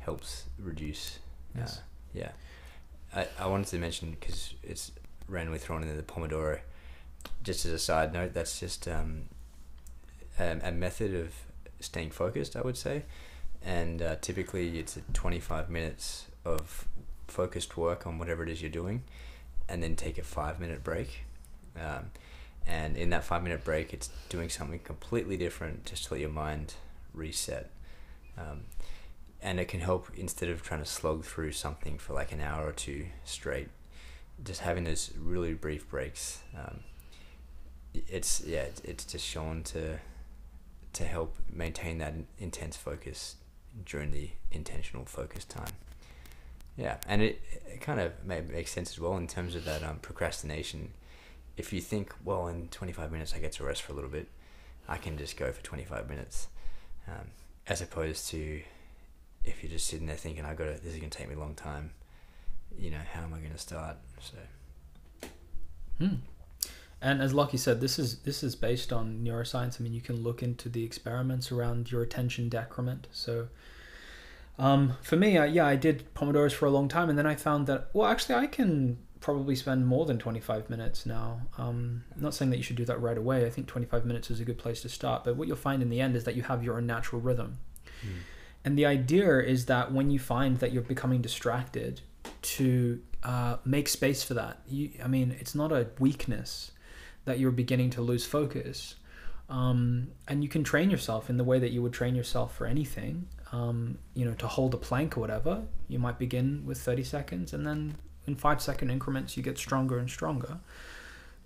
helps 0.00 0.44
reduce. 0.58 1.18
uh, 1.78 1.82
yeah. 2.14 2.30
I, 3.14 3.26
I 3.38 3.46
wanted 3.46 3.68
to 3.68 3.78
mention 3.78 4.16
because 4.18 4.54
it's 4.62 4.92
randomly 5.28 5.58
thrown 5.58 5.82
in 5.82 5.88
there, 5.88 5.96
the 5.96 6.02
Pomodoro. 6.02 6.60
Just 7.42 7.64
as 7.64 7.72
a 7.72 7.78
side 7.78 8.12
note, 8.12 8.34
that's 8.34 8.60
just 8.60 8.86
um, 8.88 9.24
a, 10.38 10.58
a 10.62 10.72
method 10.72 11.14
of 11.14 11.34
staying 11.80 12.10
focused, 12.10 12.56
I 12.56 12.62
would 12.62 12.76
say. 12.76 13.04
And 13.64 14.02
uh, 14.02 14.16
typically 14.20 14.78
it's 14.78 14.96
a 14.96 15.00
25 15.12 15.68
minutes 15.68 16.26
of 16.44 16.86
focused 17.26 17.76
work 17.76 18.06
on 18.06 18.18
whatever 18.18 18.42
it 18.42 18.48
is 18.48 18.62
you're 18.62 18.70
doing 18.70 19.02
and 19.68 19.82
then 19.82 19.96
take 19.96 20.18
a 20.18 20.22
five 20.22 20.60
minute 20.60 20.82
break. 20.82 21.24
Um, 21.76 22.10
and 22.66 22.96
in 22.96 23.10
that 23.10 23.24
five 23.24 23.42
minute 23.42 23.64
break, 23.64 23.92
it's 23.92 24.10
doing 24.28 24.48
something 24.48 24.78
completely 24.80 25.36
different 25.36 25.84
just 25.84 26.04
to 26.04 26.14
let 26.14 26.20
your 26.20 26.30
mind 26.30 26.74
reset. 27.14 27.70
Um, 28.38 28.62
and 29.40 29.60
it 29.60 29.68
can 29.68 29.80
help 29.80 30.08
instead 30.16 30.48
of 30.48 30.62
trying 30.62 30.80
to 30.80 30.86
slog 30.86 31.24
through 31.24 31.52
something 31.52 31.98
for 31.98 32.12
like 32.12 32.32
an 32.32 32.40
hour 32.40 32.66
or 32.66 32.72
two 32.72 33.06
straight, 33.24 33.68
just 34.44 34.60
having 34.60 34.84
those 34.84 35.12
really 35.18 35.54
brief 35.54 35.88
breaks. 35.88 36.40
Um, 36.56 36.80
it's 37.94 38.42
yeah, 38.46 38.64
it's- 38.84 39.04
just 39.04 39.24
shown 39.24 39.62
to 39.64 39.98
to 40.94 41.04
help 41.04 41.36
maintain 41.52 41.98
that 41.98 42.14
intense 42.38 42.76
focus 42.76 43.36
during 43.84 44.10
the 44.10 44.30
intentional 44.50 45.04
focus 45.04 45.44
time. 45.44 45.72
Yeah, 46.76 46.96
and 47.06 47.22
it, 47.22 47.42
it 47.66 47.80
kind 47.80 48.00
of 48.00 48.12
may 48.24 48.40
make 48.40 48.68
sense 48.68 48.90
as 48.92 49.00
well 49.00 49.16
in 49.16 49.26
terms 49.26 49.54
of 49.54 49.64
that 49.64 49.82
um, 49.82 49.98
procrastination. 49.98 50.92
If 51.56 51.72
you 51.72 51.80
think, 51.80 52.14
well, 52.24 52.46
in 52.48 52.68
25 52.68 53.10
minutes 53.12 53.34
I 53.34 53.38
get 53.40 53.52
to 53.52 53.64
rest 53.64 53.82
for 53.82 53.92
a 53.92 53.94
little 53.96 54.10
bit, 54.10 54.28
I 54.88 54.96
can 54.96 55.18
just 55.18 55.36
go 55.36 55.50
for 55.52 55.62
25 55.62 56.08
minutes, 56.08 56.48
um, 57.08 57.26
as 57.68 57.82
opposed 57.82 58.28
to 58.30 58.62
if 59.44 59.62
you're 59.62 59.70
just 59.70 59.86
sitting 59.86 60.06
there 60.06 60.16
thinking, 60.16 60.44
I 60.44 60.54
got 60.54 60.64
to 60.64 60.82
this 60.82 60.94
is 60.94 60.98
gonna 60.98 61.10
take 61.10 61.28
me 61.28 61.34
a 61.34 61.38
long 61.38 61.54
time. 61.54 61.92
You 62.76 62.90
know, 62.90 63.00
how 63.12 63.22
am 63.22 63.34
I 63.34 63.38
gonna 63.38 63.58
start? 63.58 63.96
So 64.20 64.36
Hmm. 65.98 66.14
And 67.00 67.22
as 67.22 67.32
Lockie 67.32 67.58
said, 67.58 67.80
this 67.80 67.98
is 67.98 68.20
this 68.20 68.42
is 68.42 68.56
based 68.56 68.92
on 68.92 69.20
neuroscience. 69.24 69.80
I 69.80 69.84
mean, 69.84 69.92
you 69.92 70.00
can 70.00 70.22
look 70.22 70.42
into 70.42 70.68
the 70.68 70.84
experiments 70.84 71.52
around 71.52 71.92
your 71.92 72.02
attention 72.02 72.48
decrement. 72.48 73.06
So, 73.12 73.48
um, 74.58 74.94
for 75.02 75.16
me, 75.16 75.38
I, 75.38 75.46
yeah, 75.46 75.66
I 75.66 75.76
did 75.76 76.12
pomodoros 76.14 76.52
for 76.52 76.66
a 76.66 76.70
long 76.70 76.88
time, 76.88 77.08
and 77.08 77.16
then 77.16 77.26
I 77.26 77.36
found 77.36 77.66
that 77.68 77.90
well, 77.92 78.10
actually, 78.10 78.34
I 78.34 78.46
can 78.46 78.98
probably 79.20 79.54
spend 79.54 79.86
more 79.86 80.06
than 80.06 80.18
twenty 80.18 80.40
five 80.40 80.68
minutes 80.70 81.06
now. 81.06 81.40
Um, 81.56 82.04
I'm 82.14 82.22
not 82.22 82.34
saying 82.34 82.50
that 82.50 82.56
you 82.56 82.62
should 82.62 82.76
do 82.76 82.84
that 82.86 83.00
right 83.00 83.18
away. 83.18 83.46
I 83.46 83.50
think 83.50 83.66
twenty 83.66 83.86
five 83.86 84.04
minutes 84.04 84.30
is 84.30 84.40
a 84.40 84.44
good 84.44 84.58
place 84.58 84.82
to 84.82 84.88
start. 84.88 85.24
But 85.24 85.36
what 85.36 85.48
you'll 85.48 85.56
find 85.56 85.82
in 85.82 85.90
the 85.90 86.00
end 86.00 86.16
is 86.16 86.24
that 86.24 86.34
you 86.34 86.42
have 86.42 86.62
your 86.62 86.76
own 86.76 86.86
natural 86.86 87.20
rhythm. 87.20 87.58
And 88.64 88.78
the 88.78 88.86
idea 88.86 89.38
is 89.38 89.66
that 89.66 89.92
when 89.92 90.10
you 90.10 90.18
find 90.18 90.58
that 90.58 90.72
you're 90.72 90.82
becoming 90.82 91.22
distracted, 91.22 92.02
to 92.42 93.00
uh, 93.22 93.56
make 93.64 93.88
space 93.88 94.22
for 94.22 94.34
that. 94.34 94.60
You, 94.68 94.90
I 95.02 95.08
mean, 95.08 95.36
it's 95.38 95.54
not 95.54 95.72
a 95.72 95.88
weakness 95.98 96.72
that 97.24 97.38
you're 97.38 97.50
beginning 97.50 97.90
to 97.90 98.02
lose 98.02 98.24
focus. 98.24 98.94
Um, 99.48 100.08
and 100.26 100.42
you 100.42 100.48
can 100.48 100.62
train 100.62 100.90
yourself 100.90 101.30
in 101.30 101.36
the 101.36 101.44
way 101.44 101.58
that 101.58 101.70
you 101.70 101.82
would 101.82 101.92
train 101.92 102.14
yourself 102.14 102.54
for 102.54 102.66
anything. 102.66 103.28
Um, 103.50 103.98
you 104.14 104.24
know, 104.24 104.34
to 104.34 104.46
hold 104.46 104.74
a 104.74 104.76
plank 104.76 105.16
or 105.16 105.20
whatever, 105.20 105.62
you 105.88 105.98
might 105.98 106.18
begin 106.18 106.64
with 106.66 106.78
30 106.78 107.02
seconds 107.04 107.52
and 107.52 107.66
then 107.66 107.96
in 108.28 108.36
five 108.36 108.62
second 108.62 108.90
increments 108.90 109.36
you 109.36 109.42
get 109.42 109.58
stronger 109.58 109.98
and 109.98 110.08
stronger. 110.08 110.58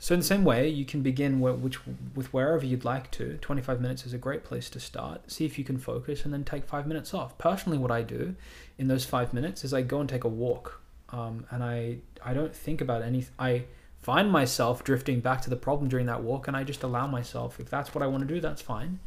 So 0.03 0.15
in 0.15 0.19
the 0.19 0.27
same 0.27 0.43
way, 0.43 0.69
you 0.69 0.85
can 0.85 1.01
begin 1.01 1.39
where, 1.39 1.53
which 1.53 1.79
with 2.17 2.33
wherever 2.33 2.67
you'd 2.67 2.85
like 2.85 3.13
to. 3.13 3.39
25 3.41 3.81
minutes 3.81 4.05
is 4.05 4.13
a 4.13 4.19
great 4.19 4.43
place 4.43 4.69
to 4.71 4.81
start. 4.81 5.31
See 5.31 5.45
if 5.45 5.61
you 5.61 5.65
can 5.65 5.79
focus 5.79 6.25
and 6.25 6.35
then 6.35 6.43
take 6.43 6.65
five 6.65 6.89
minutes 6.89 7.15
off. 7.15 7.39
Personally, 7.39 7.79
what 7.79 7.93
I 7.93 8.03
do 8.03 8.35
in 8.79 8.89
those 8.89 9.05
five 9.05 9.33
minutes 9.33 9.63
is 9.63 9.73
I 9.73 9.83
go 9.83 10.01
and 10.01 10.09
take 10.09 10.25
a 10.25 10.29
walk, 10.29 10.81
um, 11.11 11.47
and 11.53 11.63
I 11.63 11.99
I 12.25 12.35
don't 12.35 12.53
think 12.53 12.81
about 12.81 13.03
anything. 13.03 13.33
I 13.39 13.67
find 14.01 14.29
myself 14.29 14.83
drifting 14.83 15.21
back 15.21 15.41
to 15.43 15.51
the 15.51 15.57
problem 15.57 15.89
during 15.89 16.07
that 16.07 16.25
walk, 16.25 16.49
and 16.49 16.57
I 16.57 16.65
just 16.65 16.83
allow 16.83 17.07
myself. 17.07 17.61
If 17.61 17.71
that's 17.71 17.95
what 17.95 18.03
I 18.03 18.09
want 18.09 18.27
to 18.27 18.35
do, 18.35 18.41
that's 18.41 18.61
fine. 18.61 18.99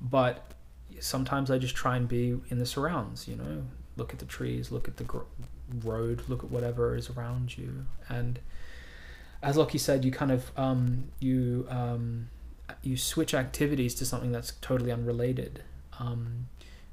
But 0.00 0.52
sometimes 1.00 1.50
I 1.50 1.58
just 1.58 1.74
try 1.74 1.96
and 1.96 2.08
be 2.08 2.40
in 2.48 2.58
the 2.58 2.64
surrounds. 2.64 3.28
You 3.28 3.36
know, 3.36 3.64
look 3.98 4.14
at 4.14 4.20
the 4.20 4.24
trees, 4.24 4.72
look 4.72 4.88
at 4.88 4.96
the 4.96 5.04
gr- 5.04 5.28
road, 5.82 6.22
look 6.28 6.44
at 6.44 6.50
whatever 6.50 6.96
is 6.96 7.10
around 7.10 7.56
you, 7.56 7.86
and 8.08 8.38
as 9.42 9.56
Lockie 9.58 9.78
said, 9.78 10.04
you 10.04 10.10
kind 10.10 10.32
of 10.32 10.50
um, 10.56 11.04
you 11.20 11.66
um, 11.68 12.30
you 12.82 12.96
switch 12.96 13.34
activities 13.34 13.94
to 13.96 14.06
something 14.06 14.32
that's 14.32 14.52
totally 14.60 14.90
unrelated. 14.90 15.62
Um, 15.98 16.48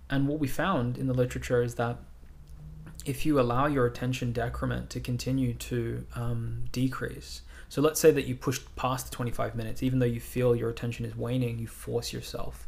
and 0.09 0.27
what 0.27 0.39
we 0.39 0.47
found 0.47 0.97
in 0.97 1.07
the 1.07 1.13
literature 1.13 1.63
is 1.63 1.75
that 1.75 1.97
if 3.05 3.25
you 3.25 3.39
allow 3.39 3.65
your 3.65 3.85
attention 3.85 4.33
decrement 4.33 4.89
to 4.91 4.99
continue 4.99 5.53
to 5.55 6.05
um, 6.13 6.65
decrease, 6.71 7.41
so 7.69 7.81
let's 7.81 7.99
say 7.99 8.11
that 8.11 8.25
you 8.25 8.35
push 8.35 8.59
past 8.75 9.09
the 9.09 9.15
25 9.15 9.55
minutes, 9.55 9.81
even 9.81 9.99
though 9.99 10.05
you 10.05 10.19
feel 10.19 10.55
your 10.55 10.69
attention 10.69 11.05
is 11.05 11.15
waning, 11.15 11.57
you 11.57 11.67
force 11.67 12.11
yourself. 12.11 12.67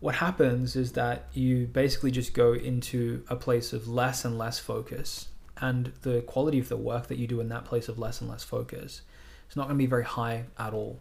What 0.00 0.16
happens 0.16 0.76
is 0.76 0.92
that 0.92 1.26
you 1.32 1.66
basically 1.66 2.10
just 2.10 2.32
go 2.32 2.52
into 2.52 3.24
a 3.28 3.36
place 3.36 3.72
of 3.72 3.88
less 3.88 4.24
and 4.24 4.38
less 4.38 4.58
focus, 4.58 5.28
and 5.56 5.92
the 6.02 6.20
quality 6.22 6.60
of 6.60 6.68
the 6.68 6.76
work 6.76 7.08
that 7.08 7.18
you 7.18 7.26
do 7.26 7.40
in 7.40 7.48
that 7.48 7.64
place 7.64 7.88
of 7.88 7.98
less 7.98 8.20
and 8.20 8.30
less 8.30 8.44
focus 8.44 9.02
is 9.50 9.56
not 9.56 9.64
going 9.64 9.76
to 9.76 9.82
be 9.82 9.86
very 9.86 10.04
high 10.04 10.44
at 10.56 10.72
all. 10.72 11.00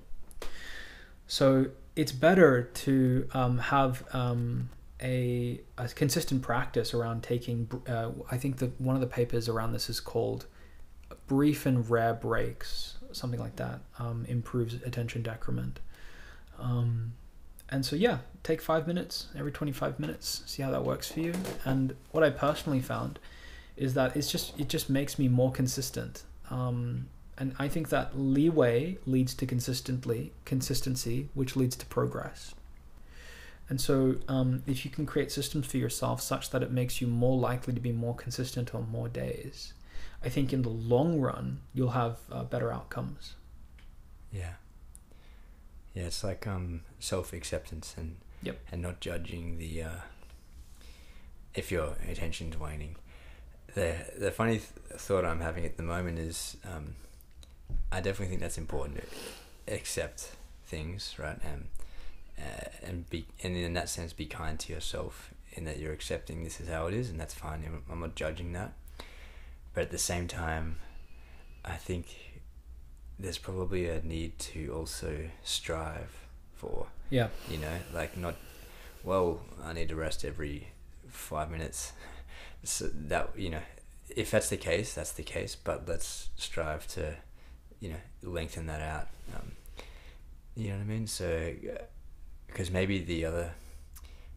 So 1.27 1.67
it's 1.95 2.11
better 2.11 2.63
to 2.63 3.27
um, 3.33 3.57
have 3.59 4.03
um, 4.13 4.69
a, 5.01 5.61
a 5.77 5.87
consistent 5.89 6.41
practice 6.41 6.93
around 6.93 7.21
taking. 7.21 7.69
Uh, 7.87 8.11
I 8.31 8.37
think 8.37 8.57
that 8.57 8.79
one 8.81 8.95
of 8.95 9.01
the 9.01 9.07
papers 9.07 9.47
around 9.47 9.73
this 9.73 9.89
is 9.89 9.99
called 9.99 10.47
brief 11.27 11.65
and 11.65 11.87
rare 11.89 12.13
breaks, 12.13 12.97
something 13.11 13.39
like 13.39 13.57
that. 13.57 13.81
Um, 13.99 14.25
improves 14.27 14.73
attention 14.75 15.21
decrement. 15.21 15.81
And 17.69 17.85
so 17.85 17.95
yeah, 17.95 18.19
take 18.43 18.61
five 18.61 18.87
minutes 18.87 19.27
every 19.37 19.51
25 19.51 19.99
minutes. 19.99 20.43
See 20.45 20.63
how 20.63 20.71
that 20.71 20.83
works 20.83 21.11
for 21.11 21.19
you. 21.19 21.33
And 21.65 21.95
what 22.11 22.23
I 22.23 22.29
personally 22.29 22.79
found 22.79 23.19
is 23.75 23.93
that 23.93 24.15
it's 24.15 24.31
just 24.31 24.59
it 24.59 24.69
just 24.69 24.89
makes 24.89 25.19
me 25.19 25.27
more 25.27 25.51
consistent. 25.51 26.23
Um, 26.49 27.07
and 27.37 27.55
I 27.59 27.67
think 27.67 27.89
that 27.89 28.17
leeway 28.17 28.97
leads 29.05 29.35
to 29.35 29.45
consistently 29.45 30.33
consistency, 30.45 31.29
which 31.35 31.55
leads 31.55 31.75
to 31.75 31.85
progress. 31.85 32.55
And 33.69 33.79
so, 33.81 34.15
um, 34.27 34.63
if 34.65 34.85
you 34.85 34.91
can 34.91 35.05
create 35.05 35.31
systems 35.31 35.67
for 35.67 35.77
yourself 35.77 36.21
such 36.21 36.49
that 36.51 36.63
it 36.63 36.71
makes 36.71 37.01
you 37.01 37.07
more 37.07 37.37
likely 37.37 37.73
to 37.73 37.81
be 37.81 37.91
more 37.91 38.15
consistent 38.15 38.73
on 38.73 38.89
more 38.89 39.09
days, 39.09 39.73
I 40.23 40.29
think 40.29 40.53
in 40.53 40.61
the 40.61 40.69
long 40.69 41.19
run 41.19 41.59
you'll 41.73 41.91
have 41.91 42.17
uh, 42.31 42.43
better 42.43 42.71
outcomes. 42.71 43.35
Yeah. 44.31 44.53
Yeah, 45.97 46.03
it's 46.05 46.23
like 46.23 46.45
um, 46.45 46.81
self 46.99 47.33
acceptance 47.33 47.95
and 47.97 48.17
Yep. 48.43 48.59
and 48.71 48.81
not 48.83 48.99
judging 48.99 49.57
the 49.57 49.81
uh, 49.81 49.99
if 51.55 51.71
your 51.71 51.95
attention's 52.07 52.55
waning. 52.59 52.95
The 53.73 53.95
the 54.15 54.29
funny 54.31 54.59
th- 54.59 54.69
thought 55.01 55.25
I'm 55.25 55.39
having 55.41 55.65
at 55.65 55.75
the 55.77 55.81
moment 55.83 56.19
is 56.19 56.55
um, 56.63 56.93
I 57.91 57.97
definitely 57.99 58.27
think 58.27 58.41
that's 58.41 58.59
important 58.59 58.99
to 59.67 59.73
accept 59.73 60.33
things, 60.67 61.15
right? 61.17 61.39
And 61.43 61.67
uh, 62.37 62.69
and 62.87 63.09
be 63.09 63.25
and 63.41 63.57
in 63.57 63.73
that 63.73 63.89
sense 63.89 64.13
be 64.13 64.27
kind 64.27 64.59
to 64.59 64.73
yourself 64.73 65.33
in 65.53 65.65
that 65.65 65.79
you're 65.79 65.93
accepting 65.93 66.43
this 66.43 66.59
is 66.59 66.69
how 66.69 66.85
it 66.85 66.93
is 66.93 67.09
and 67.09 67.19
that's 67.19 67.33
fine. 67.33 67.63
I'm- 67.63 67.83
I'm 67.91 67.99
not 68.01 68.13
judging 68.15 68.53
that. 68.53 68.73
But 69.73 69.81
at 69.85 69.89
the 69.91 69.97
same 69.97 70.27
time, 70.27 70.77
I 71.65 71.75
think 71.75 72.26
there's 73.19 73.37
probably 73.37 73.87
a 73.89 74.01
need 74.01 74.37
to 74.39 74.69
also 74.73 75.29
strive 75.43 76.25
for 76.55 76.87
Yeah. 77.09 77.29
you 77.49 77.57
know 77.57 77.77
like 77.93 78.15
not 78.17 78.35
well 79.03 79.41
i 79.63 79.73
need 79.73 79.89
to 79.89 79.95
rest 79.95 80.23
every 80.25 80.67
five 81.07 81.49
minutes. 81.51 81.93
So 82.63 82.89
that 82.93 83.29
you 83.37 83.49
know 83.51 83.61
if 84.09 84.31
that's 84.31 84.49
the 84.49 84.57
case 84.57 84.93
that's 84.95 85.11
the 85.13 85.23
case 85.23 85.55
but 85.55 85.87
let's 85.87 86.29
strive 86.35 86.85
to 86.89 87.15
you 87.79 87.89
know 87.89 88.01
lengthen 88.23 88.65
that 88.65 88.81
out 88.81 89.07
um, 89.35 89.51
you 90.55 90.69
know 90.69 90.75
what 90.77 90.81
i 90.81 90.85
mean? 90.85 91.07
So 91.07 91.53
because 92.47 92.69
maybe 92.71 92.99
the 92.99 93.23
other 93.25 93.51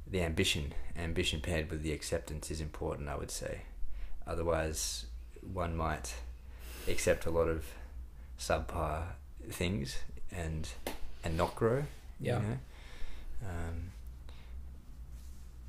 the 0.06 0.20
ambition 0.22 0.74
ambition 0.96 1.40
paired 1.40 1.70
with 1.70 1.82
the 1.82 1.92
acceptance 1.92 2.50
is 2.50 2.60
important 2.60 3.08
i 3.08 3.16
would 3.16 3.30
say. 3.30 3.62
Otherwise 4.26 5.06
one 5.40 5.74
might 5.76 6.14
accept 6.86 7.26
a 7.26 7.30
lot 7.30 7.48
of 7.48 7.64
subpar 8.40 9.02
things 9.50 9.98
and 10.32 10.68
and 11.22 11.36
not 11.36 11.54
grow 11.54 11.84
Yeah. 12.18 12.40
you 12.40 12.46
know? 12.48 12.58
um, 13.48 13.90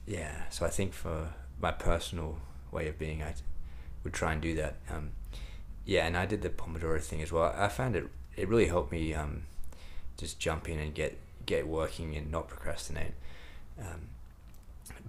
yeah 0.07 0.43
so 0.49 0.65
i 0.65 0.69
think 0.69 0.93
for 0.93 1.33
my 1.59 1.71
personal 1.71 2.37
way 2.71 2.87
of 2.87 2.97
being 2.97 3.21
i 3.21 3.33
would 4.03 4.13
try 4.13 4.31
and 4.33 4.41
do 4.41 4.55
that 4.55 4.75
um, 4.89 5.11
yeah 5.85 6.05
and 6.07 6.15
i 6.17 6.25
did 6.25 6.41
the 6.41 6.49
pomodoro 6.49 6.99
thing 7.01 7.21
as 7.21 7.31
well 7.31 7.53
i 7.57 7.67
found 7.67 7.95
it 7.95 8.07
it 8.37 8.47
really 8.47 8.67
helped 8.67 8.91
me 8.91 9.13
um, 9.13 9.43
just 10.17 10.39
jump 10.39 10.69
in 10.69 10.79
and 10.79 10.93
get 10.95 11.17
get 11.45 11.67
working 11.67 12.15
and 12.15 12.31
not 12.31 12.47
procrastinate 12.47 13.13
um, 13.79 14.01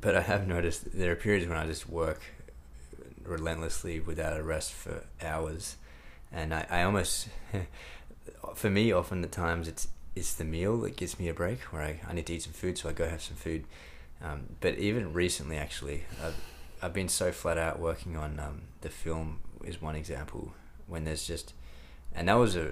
but 0.01 0.17
i 0.17 0.21
have 0.21 0.47
noticed 0.49 0.93
there 0.99 1.13
are 1.13 1.17
periods 1.17 1.47
when 1.47 1.57
i 1.57 1.67
just 1.67 1.89
work 1.89 2.21
relentlessly 3.25 4.01
without 4.01 4.37
a 4.39 4.43
rest 4.43 4.73
for 4.73 5.05
hours 5.23 5.77
and 6.33 6.55
i, 6.55 6.66
I 6.70 6.83
almost 6.83 7.28
for 8.55 8.70
me 8.70 8.93
often 8.93 9.22
the 9.22 9.28
times 9.28 9.68
it's 9.68 9.89
it's 10.14 10.35
the 10.35 10.45
meal 10.45 10.78
that 10.80 10.97
gives 10.97 11.18
me 11.18 11.28
a 11.28 11.35
break 11.35 11.61
where 11.72 11.83
I, 11.83 12.01
I 12.07 12.12
need 12.12 12.26
to 12.26 12.35
eat 12.35 12.43
some 12.43 12.53
food 12.53 12.76
so 12.76 12.89
I 12.89 12.93
go 12.93 13.09
have 13.09 13.22
some 13.22 13.37
food. 13.37 13.64
Um, 14.22 14.57
but 14.61 14.76
even 14.76 15.12
recently 15.12 15.57
actually 15.57 16.05
I've, 16.22 16.37
I've 16.83 16.93
been 16.93 17.09
so 17.09 17.33
flat 17.33 17.59
out 17.59 17.80
working 17.80 18.16
on 18.16 18.39
um, 18.39 18.62
the 18.83 18.89
film 18.89 19.41
is 19.64 19.80
one 19.80 19.97
example 19.97 20.53
when 20.87 21.05
there's 21.05 21.26
just 21.26 21.55
and 22.14 22.28
that 22.28 22.35
was 22.35 22.57
a 22.57 22.70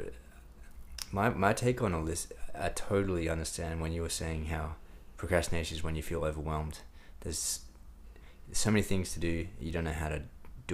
my, 1.11 1.31
my 1.31 1.53
take 1.53 1.83
on 1.83 1.95
all 1.95 2.05
this 2.05 2.29
I 2.55 2.69
totally 2.69 3.29
understand 3.29 3.81
when 3.81 3.93
you 3.93 4.03
were 4.03 4.09
saying 4.11 4.47
how 4.47 4.75
procrastination 5.17 5.77
is 5.77 5.83
when 5.83 5.97
you 5.97 6.03
feel 6.03 6.25
overwhelmed. 6.25 6.81
There's 7.21 7.61
so 8.53 8.71
many 8.71 8.83
things 8.83 9.13
to 9.15 9.21
do 9.21 9.47
you 9.61 9.73
don't 9.73 9.85
know 9.85 9.93
how 9.93 10.11
to 10.11 10.23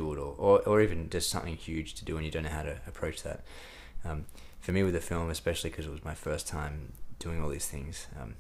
do 0.01 0.13
it 0.13 0.19
all 0.19 0.35
or, 0.39 0.61
or 0.69 0.81
even 0.81 1.09
just 1.11 1.31
something 1.31 1.57
huge 1.57 1.95
to 1.95 2.05
do 2.05 2.17
and 2.17 2.25
you 2.25 2.31
don't 2.31 2.45
know 2.45 2.57
how 2.61 2.63
to 2.63 2.79
approach 2.87 3.23
that. 3.23 3.41
Um, 4.05 4.27
for 4.61 4.73
me 4.73 4.83
with 4.83 4.95
the 4.95 5.01
film 5.01 5.31
especially 5.31 5.71
because 5.71 5.87
it 5.87 5.91
was 5.91 6.05
my 6.05 6.15
first 6.15 6.47
time 6.47 6.93
doing 7.19 7.43
all 7.43 7.49
these 7.49 7.67
things 7.67 8.07
um, 8.21 8.35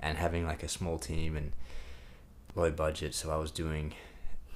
and 0.00 0.18
having 0.18 0.44
like 0.46 0.62
a 0.62 0.68
small 0.68 0.98
team 0.98 1.36
and 1.36 1.52
low 2.54 2.70
budget 2.70 3.14
so 3.14 3.30
i 3.30 3.36
was 3.36 3.50
doing 3.50 3.92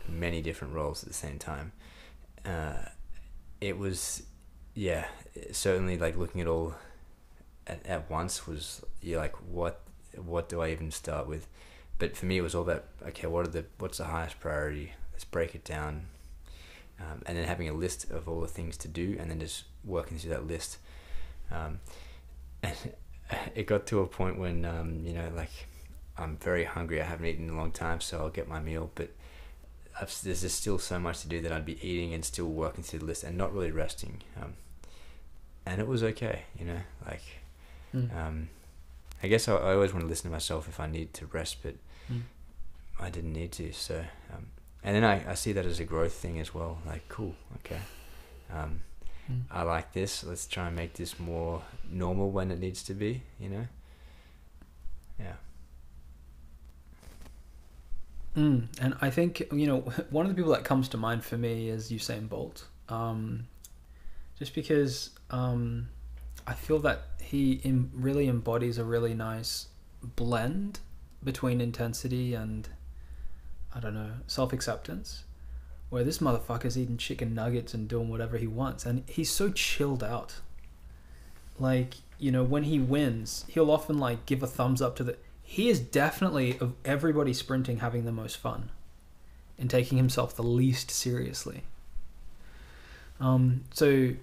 many 0.08 0.40
different 0.40 0.74
roles 0.74 1.02
at 1.02 1.08
the 1.08 1.14
same 1.14 1.38
time 1.38 1.72
uh, 2.44 2.84
it 3.60 3.76
was 3.78 4.22
yeah 4.74 5.06
certainly 5.52 5.98
like 5.98 6.16
looking 6.16 6.40
at 6.40 6.46
all 6.46 6.74
at, 7.66 7.86
at 7.86 8.10
once 8.10 8.46
was 8.46 8.82
you're 9.02 9.20
like 9.20 9.36
what 9.50 9.82
what 10.16 10.48
do 10.48 10.60
i 10.60 10.70
even 10.70 10.90
start 10.90 11.26
with? 11.28 11.46
But 11.98 12.16
for 12.16 12.26
me 12.26 12.38
it 12.38 12.42
was 12.42 12.54
all 12.54 12.62
about 12.62 12.84
okay 13.08 13.26
what 13.26 13.46
are 13.46 13.50
the 13.50 13.64
what's 13.78 13.98
the 13.98 14.04
highest 14.04 14.40
priority? 14.40 14.92
Let's 15.12 15.24
break 15.24 15.54
it 15.54 15.64
down 15.64 16.06
um, 17.00 17.22
and 17.26 17.36
then 17.36 17.44
having 17.46 17.68
a 17.68 17.72
list 17.72 18.10
of 18.10 18.28
all 18.28 18.40
the 18.40 18.46
things 18.46 18.76
to 18.78 18.88
do 18.88 19.16
and 19.18 19.30
then 19.30 19.40
just 19.40 19.64
working 19.84 20.18
through 20.18 20.30
that 20.30 20.46
list 20.46 20.78
um, 21.50 21.80
and 22.62 22.76
it 23.54 23.66
got 23.66 23.86
to 23.86 24.00
a 24.00 24.06
point 24.06 24.38
when 24.38 24.64
um, 24.64 25.00
you 25.04 25.12
know 25.12 25.30
like 25.34 25.50
I'm 26.18 26.36
very 26.36 26.64
hungry 26.64 27.00
I 27.00 27.04
haven't 27.04 27.26
eaten 27.26 27.48
in 27.48 27.54
a 27.54 27.56
long 27.56 27.72
time 27.72 28.00
so 28.00 28.18
I'll 28.18 28.28
get 28.30 28.48
my 28.48 28.60
meal 28.60 28.90
but 28.94 29.10
I've, 30.00 30.14
there's 30.22 30.42
just 30.42 30.58
still 30.60 30.78
so 30.78 30.98
much 30.98 31.20
to 31.22 31.28
do 31.28 31.40
that 31.42 31.52
I'd 31.52 31.64
be 31.66 31.78
eating 31.86 32.12
and 32.14 32.24
still 32.24 32.46
working 32.46 32.82
through 32.84 33.00
the 33.00 33.06
list 33.06 33.24
and 33.24 33.36
not 33.38 33.52
really 33.54 33.70
resting 33.70 34.22
um, 34.40 34.54
and 35.66 35.80
it 35.80 35.86
was 35.86 36.02
okay 36.02 36.42
you 36.58 36.64
know 36.66 36.80
like 37.06 37.22
Mm. 37.92 38.14
um, 38.16 38.48
I 39.20 39.26
guess 39.26 39.48
I, 39.48 39.54
I 39.56 39.74
always 39.74 39.92
want 39.92 40.04
to 40.04 40.08
listen 40.08 40.30
to 40.30 40.32
myself 40.32 40.68
if 40.68 40.78
I 40.78 40.86
need 40.86 41.12
to 41.14 41.26
rest 41.26 41.56
but 41.62 41.74
Mm. 42.12 42.22
I 43.00 43.10
didn't 43.10 43.32
need 43.32 43.50
to 43.52 43.72
so 43.72 44.04
um, 44.32 44.46
and 44.82 44.96
then 44.96 45.04
I, 45.04 45.30
I 45.30 45.34
see 45.34 45.52
that 45.52 45.66
as 45.66 45.80
a 45.80 45.84
growth 45.84 46.12
thing 46.12 46.38
as 46.40 46.54
well. 46.54 46.78
Like 46.86 47.08
cool 47.08 47.34
okay. 47.58 47.80
Um, 48.52 48.80
Mm. 49.30 49.42
I 49.50 49.62
like 49.62 49.92
this. 49.92 50.24
Let's 50.24 50.46
try 50.46 50.66
and 50.66 50.76
make 50.76 50.94
this 50.94 51.18
more 51.18 51.62
normal 51.90 52.30
when 52.30 52.50
it 52.50 52.58
needs 52.58 52.82
to 52.84 52.94
be 52.94 53.22
you 53.38 53.48
know? 53.48 53.66
Yeah. 55.18 55.34
Mm, 58.36 58.68
and 58.80 58.94
I 59.00 59.10
think 59.10 59.40
you 59.52 59.66
know 59.66 59.80
one 60.10 60.26
of 60.26 60.30
the 60.30 60.36
people 60.36 60.52
that 60.52 60.64
comes 60.64 60.88
to 60.90 60.96
mind 60.96 61.24
for 61.24 61.36
me 61.36 61.68
is 61.68 61.90
Usain 61.90 62.28
Bolt, 62.28 62.66
um, 62.88 63.46
just 64.38 64.54
because 64.54 65.10
um, 65.30 65.88
I 66.46 66.54
feel 66.54 66.78
that 66.80 67.02
he 67.20 67.60
em- 67.64 67.90
really 67.92 68.28
embodies 68.28 68.78
a 68.78 68.84
really 68.84 69.14
nice 69.14 69.66
blend 70.02 70.78
between 71.22 71.60
intensity 71.60 72.34
and 72.34 72.68
I 73.74 73.80
don't 73.80 73.94
know 73.94 74.12
self 74.26 74.52
acceptance, 74.52 75.24
where 75.88 76.04
this 76.04 76.18
motherfucker's 76.18 76.76
eating 76.76 76.96
chicken 76.96 77.34
nuggets 77.34 77.74
and 77.74 77.88
doing 77.88 78.08
whatever 78.08 78.36
he 78.36 78.46
wants, 78.46 78.84
and 78.84 79.04
he's 79.06 79.30
so 79.30 79.50
chilled 79.50 80.02
out. 80.02 80.36
Like 81.58 81.94
you 82.18 82.32
know 82.32 82.44
when 82.44 82.64
he 82.64 82.78
wins, 82.78 83.44
he'll 83.48 83.70
often 83.70 83.98
like 83.98 84.26
give 84.26 84.42
a 84.42 84.46
thumbs 84.46 84.82
up 84.82 84.96
to 84.96 85.04
the 85.04 85.16
he 85.42 85.68
is 85.68 85.80
definitely 85.80 86.56
of 86.60 86.74
everybody 86.84 87.32
sprinting 87.32 87.78
having 87.78 88.04
the 88.04 88.12
most 88.12 88.36
fun 88.36 88.70
and 89.58 89.68
taking 89.68 89.98
himself 89.98 90.36
the 90.36 90.44
least 90.44 90.92
seriously. 90.92 91.64
Um, 93.18 93.64
so 93.74 94.14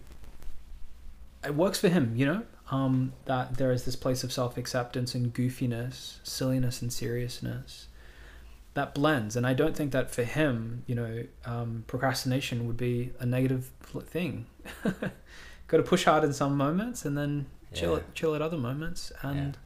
it 1.44 1.54
works 1.54 1.80
for 1.80 1.90
him, 1.90 2.14
you 2.16 2.26
know, 2.26 2.44
um, 2.72 3.12
that 3.26 3.58
there 3.58 3.72
is 3.74 3.84
this 3.84 3.96
place 3.96 4.24
of 4.24 4.32
self 4.32 4.58
acceptance 4.58 5.14
and 5.16 5.34
goofiness, 5.34 6.20
silliness 6.24 6.82
and 6.82 6.92
seriousness 6.92 7.87
that 8.78 8.94
blends. 8.96 9.36
And 9.36 9.46
I 9.46 9.54
don't 9.54 9.76
think 9.76 9.92
that 9.92 10.10
for 10.12 10.24
him, 10.24 10.84
you 10.86 10.96
know, 10.96 11.24
um, 11.46 11.84
procrastination 11.88 12.68
would 12.68 12.78
be 12.78 13.12
a 13.20 13.26
negative 13.26 13.72
thing. 14.06 14.46
Got 14.84 15.78
to 15.78 15.84
push 15.84 16.06
hard 16.06 16.24
in 16.24 16.32
some 16.32 16.56
moments 16.56 17.04
and 17.04 17.18
then 17.18 17.48
chill, 17.74 17.92
Yeah. 17.94 17.98
at, 17.98 18.14
chill 18.14 18.36
at 18.36 18.42
other 18.42 18.58
moments. 18.58 19.12
And 19.22 19.58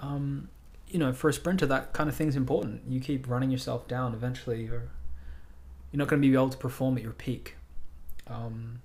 um, 0.00 0.48
you 0.88 0.98
know, 0.98 1.12
for 1.12 1.28
a 1.28 1.32
sprinter, 1.32 1.66
that 1.66 1.92
kind 1.92 2.08
of 2.08 2.16
thing's 2.16 2.36
important. 2.36 2.82
You 2.88 3.00
keep 3.00 3.28
running 3.28 3.50
yourself 3.50 3.86
down. 3.86 4.14
Eventually, 4.14 4.64
you're 4.64 4.88
you're 5.92 5.98
not 5.98 6.08
going 6.08 6.20
to 6.22 6.28
be 6.28 6.34
able 6.34 6.50
to 6.50 6.56
perform 6.58 6.96
at 6.96 7.02
your 7.02 7.12
peak. 7.12 7.56
Um, 8.26 8.80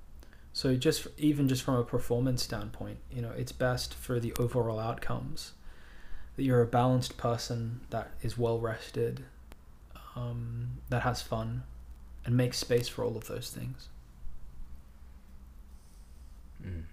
so 0.54 0.76
just 0.76 1.08
even 1.18 1.48
just 1.48 1.64
from 1.64 1.76
a 1.76 1.84
performance 1.84 2.44
standpoint, 2.44 2.98
you 3.12 3.22
know, 3.22 3.32
it's 3.32 3.52
best 3.52 3.94
for 3.94 4.20
the 4.20 4.34
overall 4.40 4.80
outcomes 4.80 5.54
that 6.36 6.44
you're 6.44 6.62
a 6.62 6.68
balanced 6.68 7.16
person 7.18 7.82
that 7.90 8.12
is 8.22 8.38
well 8.38 8.60
rested, 8.60 9.24
um, 10.16 10.80
that 10.90 11.04
has 11.04 11.22
fun, 11.22 11.64
and 12.26 12.36
makes 12.36 12.58
space 12.58 12.88
for 12.88 13.04
all 13.04 13.18
of 13.18 13.28
those 13.28 13.50
things. 13.50 13.90
mm. 16.66 16.84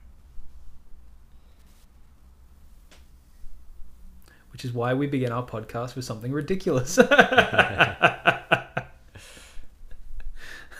Which 4.52 4.60
which 4.60 4.66
is 4.66 4.72
why 4.74 4.92
we 4.92 5.06
begin 5.06 5.32
our 5.32 5.46
podcast 5.46 5.96
with 5.96 6.04
something 6.04 6.32
ridiculous. 6.32 6.98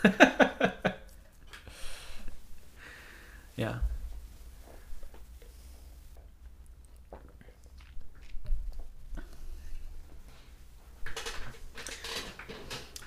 yeah. 3.56 3.78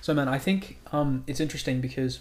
So, 0.04 0.12
man, 0.12 0.28
I 0.28 0.36
think 0.36 0.76
um, 0.92 1.24
it's 1.26 1.40
interesting 1.40 1.80
because 1.80 2.20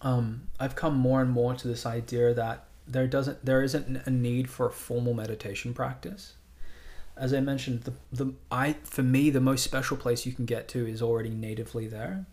um, 0.00 0.48
I've 0.58 0.74
come 0.74 0.96
more 0.96 1.22
and 1.22 1.30
more 1.30 1.54
to 1.54 1.68
this 1.68 1.86
idea 1.86 2.34
that 2.34 2.64
there 2.84 3.06
doesn't 3.06 3.44
there 3.44 3.62
isn't 3.62 4.04
a 4.04 4.10
need 4.10 4.50
for 4.50 4.66
a 4.66 4.72
formal 4.72 5.14
meditation 5.14 5.72
practice. 5.72 6.32
As 7.16 7.32
I 7.32 7.38
mentioned, 7.38 7.82
the 7.82 7.92
the 8.10 8.34
I 8.50 8.72
for 8.82 9.04
me 9.04 9.30
the 9.30 9.40
most 9.40 9.62
special 9.62 9.96
place 9.96 10.26
you 10.26 10.32
can 10.32 10.44
get 10.44 10.66
to 10.70 10.84
is 10.84 11.00
already 11.00 11.30
natively 11.30 11.86
there, 11.86 12.26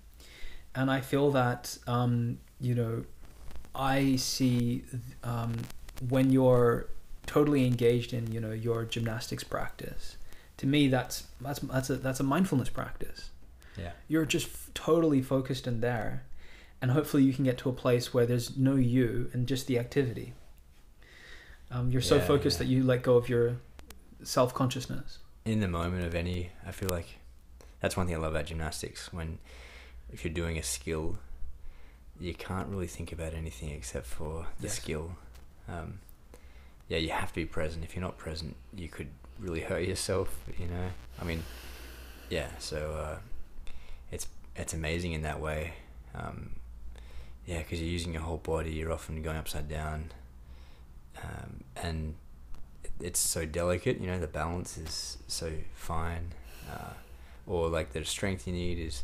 and 0.73 0.89
I 0.89 1.01
feel 1.01 1.29
that 1.29 1.77
um, 1.85 2.39
you 2.59 2.73
know, 2.73 3.05
I 3.75 4.15
see 4.15 4.85
um, 5.23 5.53
when 6.09 6.31
you're 6.31 6.87
totally 7.27 7.67
engaged 7.67 8.13
in 8.13 8.31
you 8.31 8.39
know 8.39 8.53
your 8.53 8.85
gymnastics 8.85 9.43
practice. 9.43 10.17
To 10.57 10.65
me, 10.65 10.87
that's 10.87 11.27
that's 11.39 11.59
that's 11.59 11.91
a 11.91 11.97
that's 11.97 12.19
a 12.19 12.23
mindfulness 12.23 12.69
practice. 12.69 13.29
Yeah. 13.79 13.91
You're 14.07 14.25
just 14.25 14.47
f- 14.47 14.69
totally 14.73 15.21
focused 15.21 15.67
in 15.67 15.79
there, 15.81 16.23
and 16.81 16.91
hopefully 16.91 17.23
you 17.23 17.33
can 17.33 17.45
get 17.45 17.57
to 17.59 17.69
a 17.69 17.73
place 17.73 18.13
where 18.13 18.25
there's 18.25 18.57
no 18.57 18.75
you 18.75 19.29
and 19.33 19.47
just 19.47 19.67
the 19.67 19.79
activity. 19.79 20.33
Um, 21.71 21.91
you're 21.91 22.01
so 22.01 22.15
Yeah, 22.17 22.25
focused 22.25 22.57
yeah. 22.59 22.65
that 22.65 22.71
you 22.71 22.83
let 22.83 23.03
go 23.03 23.15
of 23.15 23.29
your 23.29 23.57
self 24.23 24.53
consciousness. 24.53 25.19
in 25.45 25.59
the 25.61 25.67
moment 25.67 26.03
of 26.05 26.13
any 26.13 26.49
i 26.67 26.71
feel 26.71 26.89
like 26.91 27.17
that's 27.79 27.95
one 27.95 28.05
thing 28.05 28.15
i 28.15 28.19
love 28.19 28.33
about 28.35 28.45
gymnastics 28.47 29.13
when 29.13 29.39
if 30.11 30.25
you're 30.25 30.33
doing 30.33 30.57
a 30.57 30.63
skill 30.63 31.17
you 32.19 32.33
can't 32.33 32.67
really 32.67 32.85
think 32.87 33.13
about 33.13 33.33
anything 33.33 33.69
except 33.69 34.05
for 34.05 34.45
the 34.59 34.67
Yes. 34.67 34.75
skill 34.75 35.15
um, 35.69 35.99
yeah 36.89 36.97
you 36.97 37.09
have 37.11 37.29
to 37.29 37.35
be 37.35 37.45
present 37.45 37.83
if 37.85 37.95
you're 37.95 38.01
not 38.03 38.17
present 38.17 38.55
you 38.75 38.89
could 38.89 39.07
really 39.39 39.61
hurt 39.61 39.83
yourself 39.87 40.37
you 40.59 40.65
know 40.67 40.89
i 41.21 41.23
mean 41.23 41.41
yeah 42.29 42.49
so 42.59 42.77
uh, 42.93 43.17
it's 44.55 44.73
amazing 44.73 45.13
in 45.13 45.21
that 45.23 45.39
way. 45.39 45.73
Um, 46.15 46.55
yeah 47.49 47.57
because 47.59 47.81
you're 47.81 47.89
using 47.89 48.13
your 48.13 48.21
whole 48.21 48.37
body 48.37 48.71
you're 48.71 48.91
often 48.91 49.21
going 49.23 49.37
upside 49.37 49.67
down. 49.67 50.11
Um, 51.21 51.63
and 51.75 52.15
it's 53.01 53.19
so 53.19 53.45
delicate, 53.45 53.99
you 53.99 54.07
know, 54.07 54.19
the 54.19 54.27
balance 54.27 54.77
is 54.77 55.17
so 55.27 55.51
fine, 55.73 56.33
uh, 56.71 56.93
or 57.47 57.67
like 57.67 57.91
the 57.91 58.05
strength 58.05 58.47
you 58.47 58.53
need 58.53 58.77
is, 58.77 59.03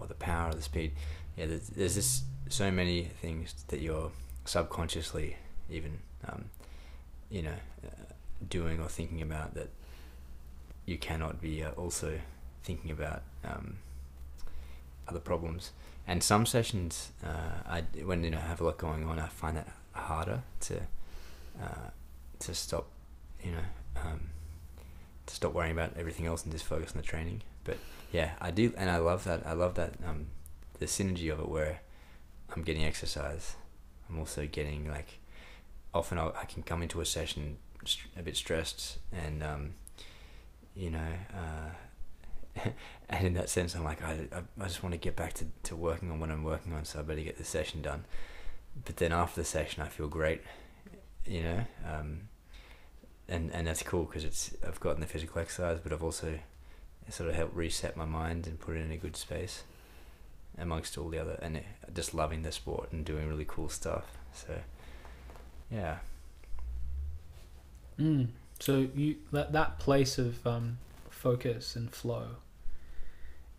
or 0.00 0.06
the 0.06 0.14
power 0.14 0.50
or 0.50 0.54
the 0.54 0.62
speed. 0.62 0.92
Yeah, 1.36 1.46
there's, 1.46 1.68
there's 1.68 1.94
just 1.94 2.24
so 2.48 2.70
many 2.70 3.04
things 3.04 3.54
that 3.68 3.80
you're 3.80 4.10
subconsciously 4.44 5.36
even, 5.70 5.98
um, 6.28 6.46
you 7.30 7.42
know, 7.42 7.56
uh, 7.86 8.12
doing 8.48 8.80
or 8.80 8.88
thinking 8.88 9.22
about 9.22 9.54
that 9.54 9.70
you 10.84 10.98
cannot 10.98 11.40
be 11.40 11.62
uh, 11.62 11.70
also 11.72 12.18
thinking 12.62 12.90
about 12.90 13.22
um, 13.44 13.78
other 15.08 15.20
problems. 15.20 15.72
And 16.06 16.22
some 16.22 16.44
sessions, 16.46 17.12
uh, 17.24 17.62
I 17.66 17.82
when 18.04 18.24
you 18.24 18.30
know 18.30 18.38
I 18.38 18.48
have 18.48 18.60
a 18.60 18.64
lot 18.64 18.78
going 18.78 19.04
on, 19.08 19.18
I 19.18 19.28
find 19.28 19.56
that 19.56 19.68
harder 19.92 20.42
to 20.60 20.80
uh, 21.62 21.90
to 22.40 22.54
stop 22.54 22.86
you 23.44 23.52
know, 23.52 24.02
um, 24.02 24.20
to 25.26 25.34
stop 25.34 25.52
worrying 25.52 25.72
about 25.72 25.92
everything 25.96 26.26
else 26.26 26.42
and 26.44 26.52
just 26.52 26.64
focus 26.64 26.92
on 26.92 26.96
the 26.96 27.06
training. 27.06 27.42
But 27.64 27.76
yeah, 28.10 28.32
I 28.40 28.50
do, 28.50 28.72
and 28.76 28.90
I 28.90 28.96
love 28.96 29.24
that. 29.24 29.46
I 29.46 29.52
love 29.52 29.74
that 29.74 29.94
um, 30.06 30.26
the 30.78 30.86
synergy 30.86 31.30
of 31.32 31.38
it, 31.38 31.48
where 31.48 31.80
I'm 32.54 32.62
getting 32.62 32.84
exercise. 32.84 33.56
I'm 34.08 34.18
also 34.18 34.46
getting 34.50 34.88
like, 34.88 35.18
often 35.92 36.18
I'll, 36.18 36.34
I 36.40 36.44
can 36.44 36.62
come 36.62 36.82
into 36.82 37.00
a 37.00 37.06
session 37.06 37.58
a 38.16 38.22
bit 38.22 38.36
stressed, 38.36 38.98
and 39.12 39.42
um, 39.42 39.74
you 40.74 40.90
know, 40.90 41.12
uh, 41.32 41.70
and 43.08 43.26
in 43.26 43.34
that 43.34 43.48
sense, 43.48 43.74
I'm 43.74 43.84
like, 43.84 44.02
I, 44.02 44.26
I, 44.60 44.64
just 44.66 44.82
want 44.82 44.92
to 44.92 44.98
get 44.98 45.16
back 45.16 45.32
to, 45.34 45.46
to 45.64 45.76
working 45.76 46.10
on 46.10 46.20
what 46.20 46.30
I'm 46.30 46.44
working 46.44 46.72
on, 46.72 46.84
so 46.84 47.00
I 47.00 47.02
better 47.02 47.20
get 47.20 47.36
the 47.36 47.44
session 47.44 47.82
done. 47.82 48.04
But 48.84 48.96
then 48.96 49.12
after 49.12 49.40
the 49.40 49.44
session, 49.44 49.82
I 49.82 49.88
feel 49.88 50.08
great, 50.08 50.42
you 51.24 51.42
know. 51.42 51.64
Um, 51.86 52.28
and 53.28 53.50
and 53.52 53.66
that's 53.66 53.82
cool 53.82 54.04
because 54.04 54.24
it's 54.24 54.54
I've 54.66 54.80
gotten 54.80 55.00
the 55.00 55.06
physical 55.06 55.40
exercise, 55.40 55.78
but 55.82 55.92
I've 55.92 56.02
also 56.02 56.38
sort 57.08 57.28
of 57.28 57.36
helped 57.36 57.54
reset 57.54 57.96
my 57.96 58.04
mind 58.04 58.46
and 58.46 58.58
put 58.58 58.76
it 58.76 58.80
in 58.80 58.90
a 58.90 58.96
good 58.96 59.16
space, 59.16 59.62
amongst 60.58 60.98
all 60.98 61.08
the 61.08 61.18
other 61.18 61.38
and 61.42 61.60
just 61.94 62.14
loving 62.14 62.42
the 62.42 62.52
sport 62.52 62.92
and 62.92 63.04
doing 63.04 63.28
really 63.28 63.46
cool 63.46 63.68
stuff. 63.68 64.04
So, 64.32 64.58
yeah, 65.70 65.98
Mm. 68.00 68.28
So 68.58 68.88
you 68.94 69.16
that 69.32 69.52
that 69.52 69.78
place 69.78 70.18
of 70.18 70.46
um, 70.46 70.78
focus 71.10 71.76
and 71.76 71.90
flow 71.92 72.36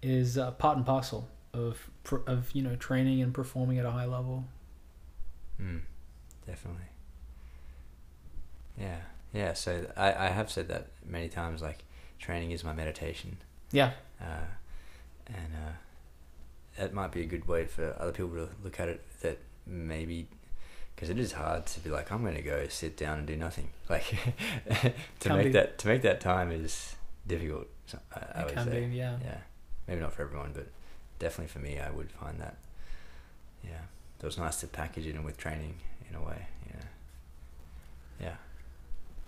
is 0.06 0.38
uh, 0.38 0.51
part 0.51 0.78
and 0.78 0.86
parcel 0.86 1.28
of 1.53 1.89
of 2.28 2.51
you 2.53 2.62
know 2.62 2.76
training 2.76 3.22
and 3.22 3.34
performing 3.34 3.80
at 3.80 3.86
a 3.86 3.91
high 3.91 4.06
level. 4.06 4.45
mm, 5.62 5.82
definitely. 6.45 6.82
Yeah, 8.80 8.97
yeah. 9.34 9.53
So 9.53 9.86
I 9.95 10.14
I 10.14 10.28
have 10.30 10.51
said 10.51 10.68
that 10.70 10.88
many 11.06 11.30
times. 11.30 11.62
Like 11.62 11.84
training 12.20 12.51
is 12.51 12.64
my 12.64 12.74
meditation. 12.74 13.38
Yeah. 13.72 13.91
uh, 14.22 14.47
and 15.28 15.53
uh, 15.56 15.72
that 16.78 16.93
might 16.93 17.12
be 17.12 17.22
a 17.22 17.26
good 17.26 17.47
way 17.47 17.66
for 17.66 17.95
other 17.99 18.12
people 18.12 18.32
to 18.36 18.49
look 18.64 18.80
at 18.80 18.89
it. 18.89 19.01
That 19.22 19.39
maybe 19.66 20.28
because 20.95 21.10
it 21.10 21.20
is 21.20 21.34
hard 21.34 21.66
to 21.68 21.80
be 21.82 21.89
like, 21.89 22.12
I'm 22.12 22.22
going 22.22 22.36
to 22.36 22.41
go 22.41 22.68
sit 22.70 22.95
down 22.95 23.20
and 23.20 23.28
do 23.28 23.36
nothing. 23.36 23.70
Like 23.89 24.06
to 24.70 24.93
Can 25.20 25.38
make 25.38 25.45
be. 25.47 25.51
that 25.51 25.78
to 25.80 25.88
make 25.88 26.01
that 26.03 26.20
time 26.22 26.51
is 26.51 26.95
difficult. 27.28 27.68
so- 27.88 27.99
I, 28.14 28.41
I 28.41 28.43
it 28.43 28.53
can 28.53 28.66
say, 28.66 28.86
be, 28.88 28.95
yeah. 28.97 29.18
yeah, 29.24 29.38
maybe 29.88 30.02
not 30.02 30.14
for 30.14 30.24
everyone, 30.24 30.52
but 30.54 30.68
definitely 31.20 31.48
for 31.48 31.60
me, 31.60 31.80
I 31.80 31.90
would 31.90 32.12
find 32.12 32.40
that. 32.40 32.58
Yeah, 33.64 33.82
so 34.20 34.28
was 34.28 34.38
nice 34.38 34.60
to 34.62 34.68
package 34.68 35.08
it 35.08 35.16
in 35.16 35.24
with 35.24 35.38
training 35.38 35.76
in 36.10 36.16
a 36.16 36.22
way. 36.22 36.48
Yeah, 36.68 36.86
yeah. 38.22 38.36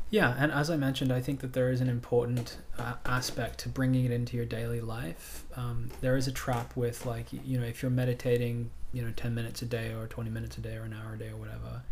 Yeah, 0.09 0.35
and 0.37 0.53
as 0.53 0.69
I 0.69 0.77
mentioned, 0.77 1.11
I 1.11 1.19
think 1.19 1.41
that 1.41 1.51
there 1.51 1.69
is 1.69 1.81
an 1.81 1.89
important 1.89 2.57
uh, 2.79 2.93
aspect 3.05 3.59
to 3.59 3.69
bringing 3.69 4.05
it 4.05 4.11
into 4.11 4.37
your 4.37 4.45
daily 4.45 4.79
life. 4.79 5.43
Um, 5.57 5.89
there 5.99 6.15
is 6.15 6.27
a 6.27 6.31
trap 6.31 6.75
with 6.77 7.05
like 7.05 7.25
you 7.31 7.59
know 7.59 7.65
if 7.65 7.81
you're 7.81 7.91
meditating, 7.91 8.69
you 8.93 9.01
know, 9.01 9.11
ten 9.15 9.35
minutes 9.35 9.61
a 9.61 9.65
day 9.65 9.93
or 9.93 10.07
twenty 10.07 10.29
minutes 10.29 10.57
a 10.57 10.61
day 10.61 10.75
or 10.77 10.83
an 10.83 10.93
hour 10.93 11.15
a 11.15 11.17
day 11.17 11.29
or 11.29 11.35
whatever. 11.35 11.83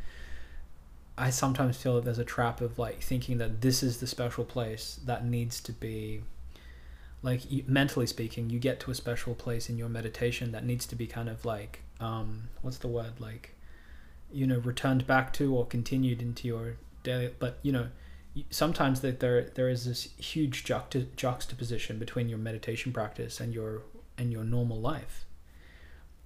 I 1.17 1.29
sometimes 1.29 1.77
feel 1.77 1.95
that 1.95 2.05
there's 2.05 2.19
a 2.19 2.25
trap 2.25 2.61
of 2.61 2.77
like 2.77 3.01
thinking 3.01 3.37
that 3.37 3.61
this 3.61 3.81
is 3.83 3.99
the 3.99 4.07
special 4.07 4.43
place 4.43 4.99
that 5.05 5.25
needs 5.25 5.61
to 5.61 5.71
be, 5.71 6.23
like 7.25 7.41
mentally 7.67 8.05
speaking, 8.05 8.51
you 8.51 8.59
get 8.59 8.79
to 8.81 8.91
a 8.91 8.95
special 8.95 9.33
place 9.33 9.67
in 9.67 9.77
your 9.77 9.89
meditation 9.89 10.51
that 10.51 10.63
needs 10.63 10.85
to 10.85 10.95
be 10.95 11.07
kind 11.07 11.27
of 11.27 11.43
like 11.43 11.81
um, 11.99 12.49
what's 12.61 12.77
the 12.77 12.87
word 12.87 13.13
like, 13.19 13.55
you 14.31 14.45
know, 14.45 14.59
returned 14.59 15.07
back 15.07 15.33
to 15.33 15.55
or 15.55 15.65
continued 15.65 16.21
into 16.21 16.47
your 16.47 16.77
daily. 17.01 17.31
But 17.39 17.57
you 17.63 17.71
know, 17.71 17.87
sometimes 18.51 19.01
that 19.01 19.21
there 19.21 19.41
there 19.55 19.69
is 19.69 19.85
this 19.85 20.09
huge 20.17 20.63
juxta- 20.63 21.07
juxtaposition 21.15 21.97
between 21.97 22.29
your 22.29 22.37
meditation 22.37 22.93
practice 22.93 23.39
and 23.39 23.53
your 23.53 23.81
and 24.17 24.31
your 24.31 24.43
normal 24.43 24.79
life 24.79 25.25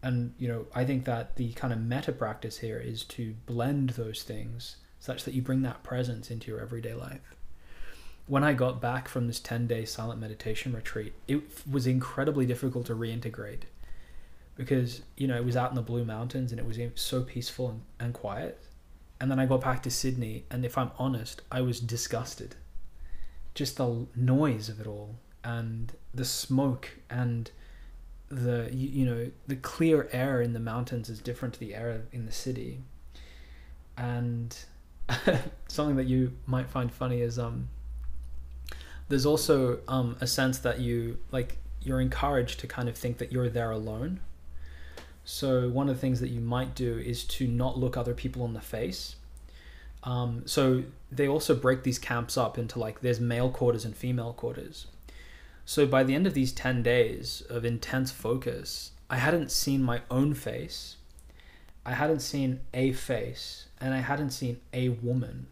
and 0.02 0.34
you 0.38 0.48
know 0.48 0.66
i 0.74 0.86
think 0.86 1.06
that 1.06 1.36
the 1.36 1.52
kind 1.54 1.74
of 1.74 1.80
meta 1.80 2.12
practice 2.12 2.60
here 2.60 2.78
is 2.78 3.04
to 3.04 3.36
blend 3.46 3.92
those 3.92 4.24
things 4.24 4.78
such 5.00 5.24
that 5.24 5.34
you 5.34 5.42
bring 5.42 5.62
that 5.62 5.84
presence 5.84 6.32
into 6.32 6.50
your 6.50 6.60
everyday 6.60 6.94
life 6.94 7.36
when 8.30 8.44
i 8.44 8.54
got 8.54 8.80
back 8.80 9.10
from 9.10 9.28
this 9.28 9.42
10 9.42 9.68
day 9.68 9.84
silent 9.84 10.22
meditation 10.22 10.72
retreat 10.72 11.14
it 11.28 11.42
was 11.70 11.86
incredibly 11.86 12.46
difficult 12.46 12.86
to 12.86 12.96
reintegrate 12.96 13.64
because 14.60 15.04
you 15.16 15.26
know 15.26 15.38
it 15.38 15.46
was 15.46 15.56
out 15.56 15.70
in 15.70 15.76
the 15.76 15.82
blue 15.82 16.04
mountains 16.04 16.52
and 16.52 16.60
it 16.60 16.68
was 16.68 16.78
so 16.96 17.24
peaceful 17.24 17.70
and, 17.70 17.82
and 17.98 18.14
quiet. 18.14 18.62
And 19.22 19.32
then 19.32 19.40
i 19.40 19.46
got 19.46 19.62
back 19.62 19.82
to 19.84 19.90
sydney 19.90 20.44
and 20.52 20.66
if 20.66 20.78
i'm 20.78 20.92
honest 21.00 21.42
i 21.50 21.62
was 21.62 21.80
disgusted. 21.80 22.56
Just 23.56 23.78
the 23.78 24.06
noise 24.16 24.68
of 24.68 24.82
it 24.82 24.86
all 24.86 25.16
and 25.46 25.94
the 26.14 26.26
smoke 26.26 26.90
and 27.10 27.50
the 28.28 28.70
you, 28.72 28.90
you 28.90 29.06
know 29.06 29.32
the 29.48 29.56
clear 29.56 30.10
air 30.12 30.42
in 30.42 30.52
the 30.52 30.60
mountains 30.60 31.10
is 31.10 31.20
different 31.20 31.54
to 31.54 31.60
the 31.62 31.74
air 31.74 32.04
in 32.12 32.26
the 32.26 32.32
city. 32.34 32.82
And 33.98 34.58
something 35.70 35.96
that 35.96 36.08
you 36.08 36.34
might 36.46 36.70
find 36.70 36.92
funny 36.92 37.22
is 37.22 37.40
um 37.40 37.70
there's 39.10 39.26
also 39.26 39.80
um 39.88 40.16
a 40.22 40.28
sense 40.28 40.60
that 40.60 40.80
you 40.80 41.18
like 41.32 41.58
you're 41.82 42.02
encouraged 42.02 42.60
to 42.60 42.68
kind 42.68 42.88
of 42.90 42.98
think 42.98 43.18
that 43.18 43.32
you're 43.32 43.50
there 43.50 43.72
alone 43.72 44.20
so 45.24 45.70
one 45.70 45.90
of 45.90 45.96
the 45.96 46.02
things 46.02 46.20
that 46.22 46.30
you 46.30 46.42
might 46.42 46.74
do 46.76 46.98
is 46.98 47.24
to 47.24 47.48
not 47.48 47.78
look 47.78 47.98
other 47.98 48.14
people 48.14 48.46
in 48.46 48.54
the 48.54 48.62
face 48.62 49.16
Um, 50.04 50.44
so 50.46 50.84
they 51.12 51.28
also 51.28 51.54
break 51.56 51.84
these 51.84 52.00
camps 52.00 52.38
up 52.38 52.58
into 52.58 52.80
like 52.80 53.02
there's 53.02 53.20
male 53.20 53.50
quarters 53.52 53.86
and 53.86 53.96
female 53.96 54.34
quarters. 54.34 54.88
So 55.66 55.86
by 55.86 56.04
the 56.04 56.16
end 56.16 56.26
of 56.26 56.34
these 56.34 56.52
10 56.54 56.82
days 56.84 57.44
of 57.50 57.66
intense 57.66 58.12
focus, 58.12 58.92
I 59.10 59.18
hadn't 59.18 59.52
seen 59.52 59.84
my 59.84 60.02
own 60.10 60.34
face. 60.34 60.96
I 61.86 61.94
hadn't 61.94 62.22
seen 62.22 62.62
a 62.74 62.92
face 62.94 63.68
and 63.80 63.94
I 63.94 64.00
hadn't 64.00 64.32
seen 64.32 64.62
a 64.74 64.90
woman. 64.90 65.48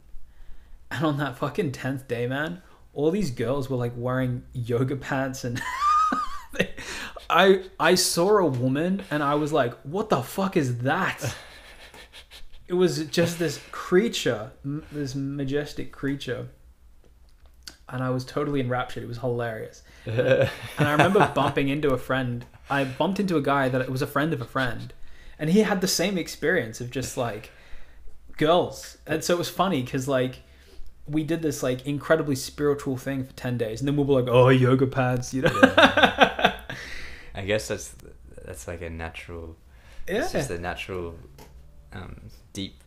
And 0.90 1.06
on 1.06 1.18
that 1.18 1.38
fucking 1.38 1.74
10th 1.74 2.08
day, 2.08 2.28
man, 2.28 2.62
all 2.98 3.12
these 3.12 3.30
girls 3.30 3.70
were 3.70 3.78
like 3.78 3.94
wearing 3.96 4.44
yoga 4.54 4.96
pants 4.96 5.44
and 5.44 5.62
I 7.30 7.62
I 7.80 7.94
saw 7.94 8.38
a 8.40 8.46
woman 8.48 9.04
and 9.12 9.22
I 9.22 9.36
was 9.36 9.54
like, 9.54 9.76
"What 9.84 10.10
the 10.10 10.24
fuck 10.24 10.58
is 10.58 10.80
that?" 10.80 11.36
it 12.68 12.74
was 12.74 13.06
just 13.06 13.38
this 13.38 13.62
creature, 13.72 14.52
m- 14.66 14.84
this 14.92 15.14
majestic 15.14 15.92
creature. 15.92 16.48
And 17.88 18.04
I 18.04 18.10
was 18.10 18.26
totally 18.26 18.60
enraptured. 18.60 19.04
It 19.04 19.08
was 19.08 19.20
hilarious. 19.20 19.84
And 20.06 20.50
I 20.80 20.92
remember 20.92 21.32
bumping 21.36 21.70
into 21.70 21.90
a 21.92 21.98
friend. 21.98 22.46
I 22.70 22.84
bumped 22.84 23.20
into 23.20 23.38
a 23.38 23.42
guy 23.42 23.70
that 23.70 23.90
was 23.90 24.02
a 24.02 24.08
friend 24.08 24.34
of 24.34 24.42
a 24.42 24.46
friend, 24.46 24.92
and 25.38 25.52
he 25.52 25.62
had 25.62 25.82
the 25.82 25.88
same 25.88 26.18
experience 26.18 26.82
of 26.82 26.90
just 26.90 27.16
like 27.16 27.52
girls. 28.38 28.98
And 29.06 29.24
so 29.24 29.36
it 29.36 29.38
was 29.38 29.50
funny 29.50 29.84
because 29.84 30.08
like 30.08 30.40
we 31.10 31.24
did 31.24 31.42
this 31.42 31.64
like 31.64 31.86
incredibly 31.86 32.36
spiritual 32.36 32.98
thing 32.98 33.24
for 33.24 33.34
ten 33.34 33.58
days, 33.58 33.82
and 33.82 33.88
then 33.88 33.96
we'll 33.96 34.06
be 34.06 34.14
like, 34.14 34.28
"Oh, 34.28 34.50
yoga 34.50 34.88
pants," 34.88 35.34
you 35.34 35.44
know. 35.44 35.52
I 37.36 37.44
guess 37.46 37.68
that's 37.68 37.96
that's 38.46 38.68
like 38.68 38.82
a 38.82 38.90
natural. 38.90 39.56
It's 40.08 40.34
yeah. 40.34 40.40
just 40.40 40.52
a 40.52 40.58
natural, 40.58 41.16
um, 41.94 42.22
deep 42.54 42.82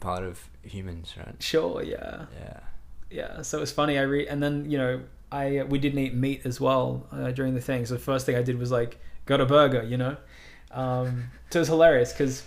part 0.00 0.24
of 0.24 0.40
humans, 0.62 1.14
right? 1.16 1.40
Sure. 1.42 1.82
Yeah. 1.82 2.26
Yeah. 2.38 2.60
Yeah. 3.10 3.42
So 3.42 3.58
it 3.58 3.60
was 3.60 3.72
funny. 3.72 3.98
I 3.98 4.02
read 4.02 4.28
and 4.28 4.42
then 4.42 4.70
you 4.70 4.78
know 4.78 5.02
I 5.30 5.62
we 5.68 5.78
didn't 5.78 5.98
eat 5.98 6.14
meat 6.14 6.42
as 6.44 6.60
well 6.60 7.06
uh, 7.12 7.30
during 7.30 7.54
the 7.54 7.60
thing. 7.60 7.86
So 7.86 7.94
the 7.94 8.00
first 8.00 8.26
thing 8.26 8.36
I 8.36 8.42
did 8.42 8.58
was 8.58 8.70
like 8.70 8.98
got 9.26 9.40
a 9.40 9.46
burger. 9.46 9.82
You 9.82 9.96
know. 9.96 10.16
Um, 10.70 11.30
so 11.50 11.58
it 11.58 11.62
was 11.62 11.68
hilarious 11.68 12.12
because. 12.12 12.42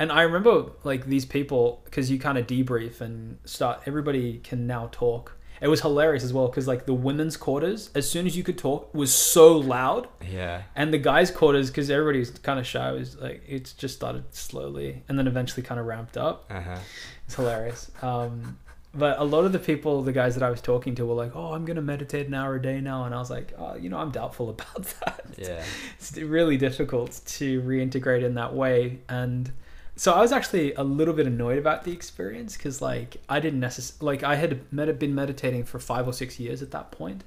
And 0.00 0.10
I 0.10 0.22
remember 0.22 0.72
like 0.82 1.04
these 1.06 1.24
people 1.26 1.82
because 1.84 2.10
you 2.10 2.18
kind 2.18 2.38
of 2.38 2.46
debrief 2.48 3.00
and 3.00 3.38
start. 3.44 3.82
Everybody 3.86 4.38
can 4.42 4.66
now 4.66 4.88
talk. 4.90 5.36
It 5.60 5.68
was 5.68 5.82
hilarious 5.82 6.24
as 6.24 6.32
well 6.32 6.48
because 6.48 6.66
like 6.66 6.86
the 6.86 6.94
women's 6.94 7.36
quarters, 7.36 7.90
as 7.94 8.08
soon 8.10 8.26
as 8.26 8.34
you 8.34 8.42
could 8.42 8.56
talk, 8.56 8.92
was 8.94 9.12
so 9.14 9.58
loud, 9.58 10.08
Yeah. 10.26 10.62
and 10.74 10.90
the 10.90 10.96
guys' 10.96 11.30
quarters 11.30 11.68
because 11.68 11.90
everybody's 11.90 12.30
kind 12.30 12.58
of 12.58 12.66
shy 12.66 12.90
was 12.92 13.16
like 13.18 13.42
it's 13.46 13.74
just 13.74 13.94
started 13.94 14.24
slowly 14.34 15.02
and 15.06 15.18
then 15.18 15.26
eventually 15.26 15.62
kind 15.62 15.78
of 15.78 15.84
ramped 15.86 16.16
up. 16.16 16.46
Uh 16.50 16.62
huh. 16.62 16.78
It's 17.26 17.34
hilarious. 17.34 17.90
Um, 18.00 18.56
but 18.94 19.18
a 19.20 19.24
lot 19.24 19.44
of 19.44 19.52
the 19.52 19.58
people, 19.58 20.02
the 20.02 20.12
guys 20.12 20.34
that 20.34 20.42
I 20.42 20.48
was 20.50 20.62
talking 20.62 20.94
to, 20.94 21.04
were 21.04 21.14
like, 21.14 21.36
"Oh, 21.36 21.52
I'm 21.52 21.66
gonna 21.66 21.82
meditate 21.82 22.26
an 22.26 22.32
hour 22.34 22.54
a 22.54 22.62
day 22.62 22.80
now," 22.80 23.04
and 23.04 23.14
I 23.14 23.18
was 23.18 23.28
like, 23.30 23.52
"Oh, 23.58 23.76
you 23.76 23.90
know, 23.90 23.98
I'm 23.98 24.10
doubtful 24.12 24.48
about 24.48 24.82
that. 25.04 25.26
Yeah. 25.36 25.62
It's 25.98 26.16
really 26.16 26.56
difficult 26.56 27.20
to 27.38 27.60
reintegrate 27.60 28.24
in 28.24 28.34
that 28.36 28.54
way." 28.54 29.00
And 29.10 29.52
so 30.00 30.14
I 30.14 30.22
was 30.22 30.32
actually 30.32 30.72
a 30.72 30.82
little 30.82 31.12
bit 31.12 31.26
annoyed 31.26 31.58
about 31.58 31.84
the 31.84 31.92
experience 31.92 32.56
because, 32.56 32.80
like, 32.80 33.18
I 33.28 33.38
didn't 33.38 33.60
necessarily 33.60 34.16
like 34.16 34.24
I 34.24 34.36
had 34.36 34.72
med- 34.72 34.98
been 34.98 35.14
meditating 35.14 35.64
for 35.64 35.78
five 35.78 36.08
or 36.08 36.14
six 36.14 36.40
years 36.40 36.62
at 36.62 36.70
that 36.70 36.90
point. 36.90 37.22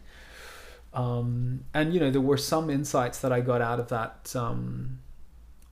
Um, 0.92 1.66
and 1.76 1.94
you 1.94 2.00
know, 2.00 2.10
there 2.10 2.20
were 2.20 2.36
some 2.36 2.72
insights 2.72 3.20
that 3.20 3.32
I 3.32 3.42
got 3.42 3.62
out 3.62 3.80
of 3.80 3.90
that. 3.90 4.36
Um, 4.36 4.98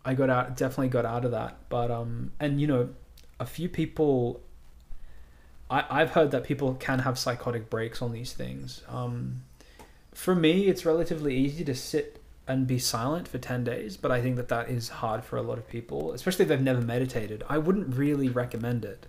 I 0.05 0.13
got 0.13 0.29
out, 0.29 0.55
definitely 0.55 0.89
got 0.89 1.05
out 1.05 1.25
of 1.25 1.31
that. 1.31 1.57
But 1.69 1.89
um, 1.89 2.33
and 2.39 2.61
you 2.61 2.67
know, 2.67 2.89
a 3.39 3.47
few 3.47 3.67
people. 3.67 4.39
I 5.71 5.83
I've 5.89 6.11
heard 6.11 6.29
that 6.29 6.43
people 6.43 6.75
can 6.75 6.99
have 6.99 7.17
psychotic 7.17 7.67
breaks 7.71 8.03
on 8.03 8.11
these 8.11 8.33
things. 8.33 8.83
Um, 8.87 9.41
for 10.13 10.35
me, 10.35 10.67
it's 10.67 10.85
relatively 10.85 11.35
easy 11.35 11.63
to 11.63 11.73
sit 11.73 12.20
and 12.47 12.67
be 12.67 12.79
silent 12.79 13.27
for 13.27 13.37
10 13.37 13.63
days, 13.63 13.97
but 13.97 14.11
I 14.11 14.21
think 14.21 14.35
that 14.35 14.49
that 14.49 14.69
is 14.69 14.89
hard 14.89 15.23
for 15.23 15.37
a 15.37 15.41
lot 15.41 15.57
of 15.57 15.69
people, 15.69 16.11
especially 16.13 16.43
if 16.43 16.49
they've 16.49 16.61
never 16.61 16.81
meditated. 16.81 17.43
I 17.47 17.57
wouldn't 17.57 17.95
really 17.95 18.29
recommend 18.29 18.83
it. 18.83 19.05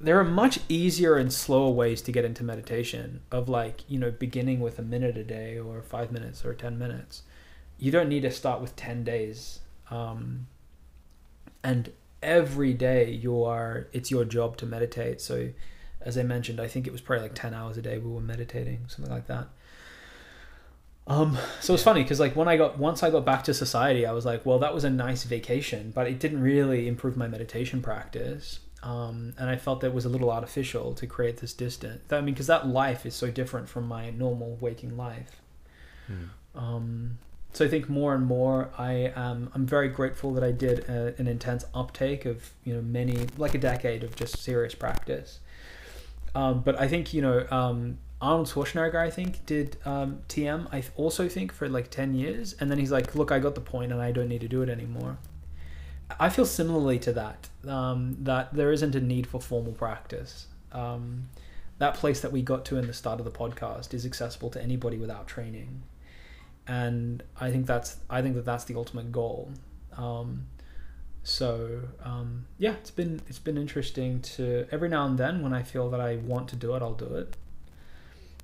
There 0.00 0.18
are 0.18 0.24
much 0.24 0.60
easier 0.68 1.16
and 1.16 1.32
slower 1.32 1.70
ways 1.70 2.02
to 2.02 2.12
get 2.12 2.24
into 2.24 2.44
meditation, 2.44 3.20
of 3.30 3.48
like, 3.48 3.80
you 3.88 3.98
know, 3.98 4.10
beginning 4.10 4.60
with 4.60 4.78
a 4.78 4.82
minute 4.82 5.16
a 5.16 5.24
day 5.24 5.58
or 5.58 5.82
five 5.82 6.12
minutes 6.12 6.44
or 6.44 6.54
10 6.54 6.78
minutes. 6.78 7.22
You 7.78 7.90
don't 7.90 8.08
need 8.08 8.22
to 8.22 8.30
start 8.30 8.60
with 8.60 8.76
10 8.76 9.04
days. 9.04 9.60
Um, 9.90 10.46
and 11.64 11.92
every 12.22 12.74
day 12.74 13.10
you 13.10 13.42
are, 13.42 13.88
it's 13.92 14.10
your 14.10 14.24
job 14.24 14.56
to 14.58 14.66
meditate. 14.66 15.20
So, 15.20 15.50
as 16.00 16.16
I 16.16 16.22
mentioned, 16.22 16.60
I 16.60 16.68
think 16.68 16.86
it 16.86 16.92
was 16.92 17.00
probably 17.00 17.22
like 17.22 17.34
10 17.34 17.54
hours 17.54 17.76
a 17.76 17.82
day 17.82 17.98
we 17.98 18.10
were 18.10 18.20
meditating, 18.20 18.84
something 18.86 19.12
like 19.12 19.26
that. 19.26 19.48
Um, 21.08 21.38
so 21.60 21.74
it's 21.74 21.82
funny 21.82 22.02
because 22.02 22.18
like 22.18 22.34
when 22.34 22.48
I 22.48 22.56
got 22.56 22.78
once 22.78 23.02
I 23.02 23.10
got 23.10 23.24
back 23.24 23.44
to 23.44 23.54
society, 23.54 24.04
I 24.06 24.12
was 24.12 24.24
like, 24.24 24.44
well, 24.44 24.58
that 24.58 24.74
was 24.74 24.84
a 24.84 24.90
nice 24.90 25.24
vacation, 25.24 25.92
but 25.94 26.06
it 26.06 26.18
didn't 26.18 26.42
really 26.42 26.88
improve 26.88 27.16
my 27.16 27.28
meditation 27.28 27.80
practice. 27.80 28.60
Um, 28.82 29.34
and 29.38 29.48
I 29.48 29.56
felt 29.56 29.80
that 29.80 29.88
it 29.88 29.94
was 29.94 30.04
a 30.04 30.08
little 30.08 30.30
artificial 30.30 30.94
to 30.94 31.06
create 31.06 31.38
this 31.38 31.52
distance. 31.52 32.12
I 32.12 32.20
mean, 32.20 32.34
because 32.34 32.46
that 32.48 32.68
life 32.68 33.06
is 33.06 33.14
so 33.14 33.30
different 33.30 33.68
from 33.68 33.86
my 33.86 34.10
normal 34.10 34.58
waking 34.60 34.96
life. 34.96 35.40
Hmm. 36.06 36.58
Um, 36.58 37.18
so 37.52 37.64
I 37.64 37.68
think 37.68 37.88
more 37.88 38.14
and 38.14 38.26
more, 38.26 38.70
I 38.76 39.12
am 39.16 39.50
I'm 39.54 39.64
very 39.64 39.88
grateful 39.88 40.34
that 40.34 40.44
I 40.44 40.52
did 40.52 40.80
a, 40.88 41.14
an 41.18 41.26
intense 41.26 41.64
uptake 41.74 42.26
of 42.26 42.50
you 42.64 42.74
know 42.74 42.82
many 42.82 43.26
like 43.38 43.54
a 43.54 43.58
decade 43.58 44.02
of 44.02 44.14
just 44.16 44.38
serious 44.38 44.74
practice. 44.74 45.38
Um, 46.34 46.60
but 46.60 46.78
I 46.78 46.86
think 46.86 47.14
you 47.14 47.22
know 47.22 47.46
um, 47.50 47.98
Arnold 48.26 48.48
Schwarzenegger, 48.48 48.96
I 48.96 49.08
think, 49.08 49.46
did 49.46 49.76
um, 49.84 50.18
TM. 50.28 50.66
I 50.72 50.82
also 50.96 51.28
think 51.28 51.52
for 51.52 51.68
like 51.68 51.90
ten 51.90 52.14
years, 52.14 52.56
and 52.58 52.68
then 52.70 52.78
he's 52.78 52.90
like, 52.90 53.14
"Look, 53.14 53.30
I 53.30 53.38
got 53.38 53.54
the 53.54 53.60
point, 53.60 53.92
and 53.92 54.02
I 54.02 54.10
don't 54.10 54.28
need 54.28 54.40
to 54.40 54.48
do 54.48 54.62
it 54.62 54.68
anymore." 54.68 55.18
I 56.18 56.28
feel 56.28 56.44
similarly 56.44 56.98
to 57.00 57.12
that. 57.12 57.48
Um, 57.66 58.16
that 58.20 58.52
there 58.52 58.72
isn't 58.72 58.94
a 58.96 59.00
need 59.00 59.26
for 59.28 59.40
formal 59.40 59.72
practice. 59.72 60.48
Um, 60.72 61.28
that 61.78 61.94
place 61.94 62.20
that 62.20 62.32
we 62.32 62.42
got 62.42 62.64
to 62.66 62.78
in 62.78 62.88
the 62.88 62.92
start 62.92 63.20
of 63.20 63.24
the 63.24 63.30
podcast 63.30 63.94
is 63.94 64.04
accessible 64.04 64.50
to 64.50 64.62
anybody 64.62 64.98
without 64.98 65.28
training, 65.28 65.82
and 66.66 67.22
I 67.40 67.52
think 67.52 67.66
that's 67.66 67.98
I 68.10 68.22
think 68.22 68.34
that 68.34 68.44
that's 68.44 68.64
the 68.64 68.74
ultimate 68.74 69.12
goal. 69.12 69.52
Um, 69.96 70.46
so 71.22 71.82
um, 72.02 72.46
yeah, 72.58 72.72
it's 72.72 72.90
been 72.90 73.20
it's 73.28 73.38
been 73.38 73.56
interesting 73.56 74.20
to 74.22 74.66
every 74.72 74.88
now 74.88 75.06
and 75.06 75.16
then 75.16 75.42
when 75.42 75.52
I 75.52 75.62
feel 75.62 75.90
that 75.90 76.00
I 76.00 76.16
want 76.16 76.48
to 76.48 76.56
do 76.56 76.74
it, 76.74 76.82
I'll 76.82 76.94
do 76.94 77.14
it. 77.14 77.36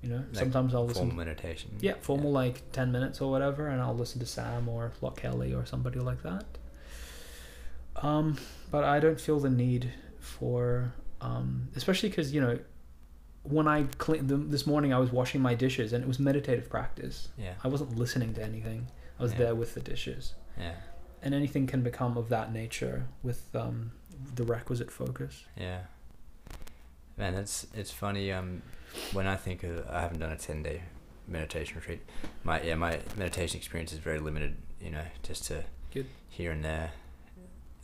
You 0.02 0.08
know, 0.08 0.24
Like 0.32 0.36
sometimes 0.36 0.74
I'll 0.74 0.84
listen. 0.86 1.08
Formal 1.08 1.24
meditation. 1.24 1.70
Yeah, 1.80 1.94
formal 2.00 2.32
like 2.32 2.72
ten 2.72 2.90
minutes 2.90 3.20
or 3.20 3.30
whatever, 3.30 3.68
and 3.68 3.80
I'll 3.80 3.94
listen 3.96 4.18
to 4.20 4.26
Sam 4.26 4.68
or 4.68 4.92
Loch 5.00 5.16
Kelly 5.16 5.54
or 5.54 5.64
somebody 5.64 6.00
like 6.00 6.22
that. 6.24 6.44
Um, 7.96 8.36
but 8.70 8.84
I 8.84 8.98
don't 9.00 9.20
feel 9.20 9.38
the 9.38 9.50
need 9.50 9.92
for, 10.18 10.92
um, 11.20 11.68
especially 11.76 12.08
because 12.08 12.34
you 12.34 12.40
know, 12.40 12.58
when 13.44 13.68
I 13.68 13.84
clean 13.98 14.26
the, 14.26 14.36
this 14.36 14.66
morning, 14.66 14.92
I 14.92 14.98
was 14.98 15.12
washing 15.12 15.40
my 15.40 15.54
dishes 15.54 15.92
and 15.92 16.02
it 16.02 16.08
was 16.08 16.18
meditative 16.18 16.68
practice. 16.68 17.28
Yeah. 17.38 17.54
I 17.62 17.68
wasn't 17.68 17.96
listening 17.96 18.34
to 18.34 18.42
anything. 18.42 18.88
I 19.18 19.22
was 19.22 19.32
Yeah. 19.32 19.38
there 19.38 19.54
with 19.54 19.74
the 19.74 19.80
dishes, 19.80 20.34
Yeah. 20.58 20.74
and 21.22 21.32
anything 21.34 21.66
can 21.68 21.82
become 21.82 22.16
of 22.16 22.28
that 22.30 22.52
nature 22.52 23.06
with 23.22 23.54
um, 23.54 23.92
the 24.34 24.42
requisite 24.44 24.90
focus. 24.90 25.44
Yeah. 25.56 25.82
Man, 27.16 27.34
that's 27.34 27.66
it's 27.74 27.90
funny. 27.92 28.32
Um, 28.32 28.62
when 29.12 29.26
I 29.26 29.36
think 29.36 29.62
of, 29.62 29.88
I 29.88 30.00
haven't 30.00 30.18
done 30.20 30.32
a 30.32 30.36
ten 30.36 30.62
day 30.62 30.82
meditation 31.28 31.76
retreat. 31.76 32.00
My 32.44 32.60
yeah, 32.62 32.74
my 32.74 32.98
meditation 33.16 33.56
experience 33.58 33.92
is 33.92 33.98
very 33.98 34.18
limited. 34.18 34.56
You 34.80 34.90
know, 34.90 35.04
just 35.22 35.44
to 35.46 35.64
Good. 35.92 36.06
here 36.28 36.50
and 36.52 36.64
there. 36.64 36.90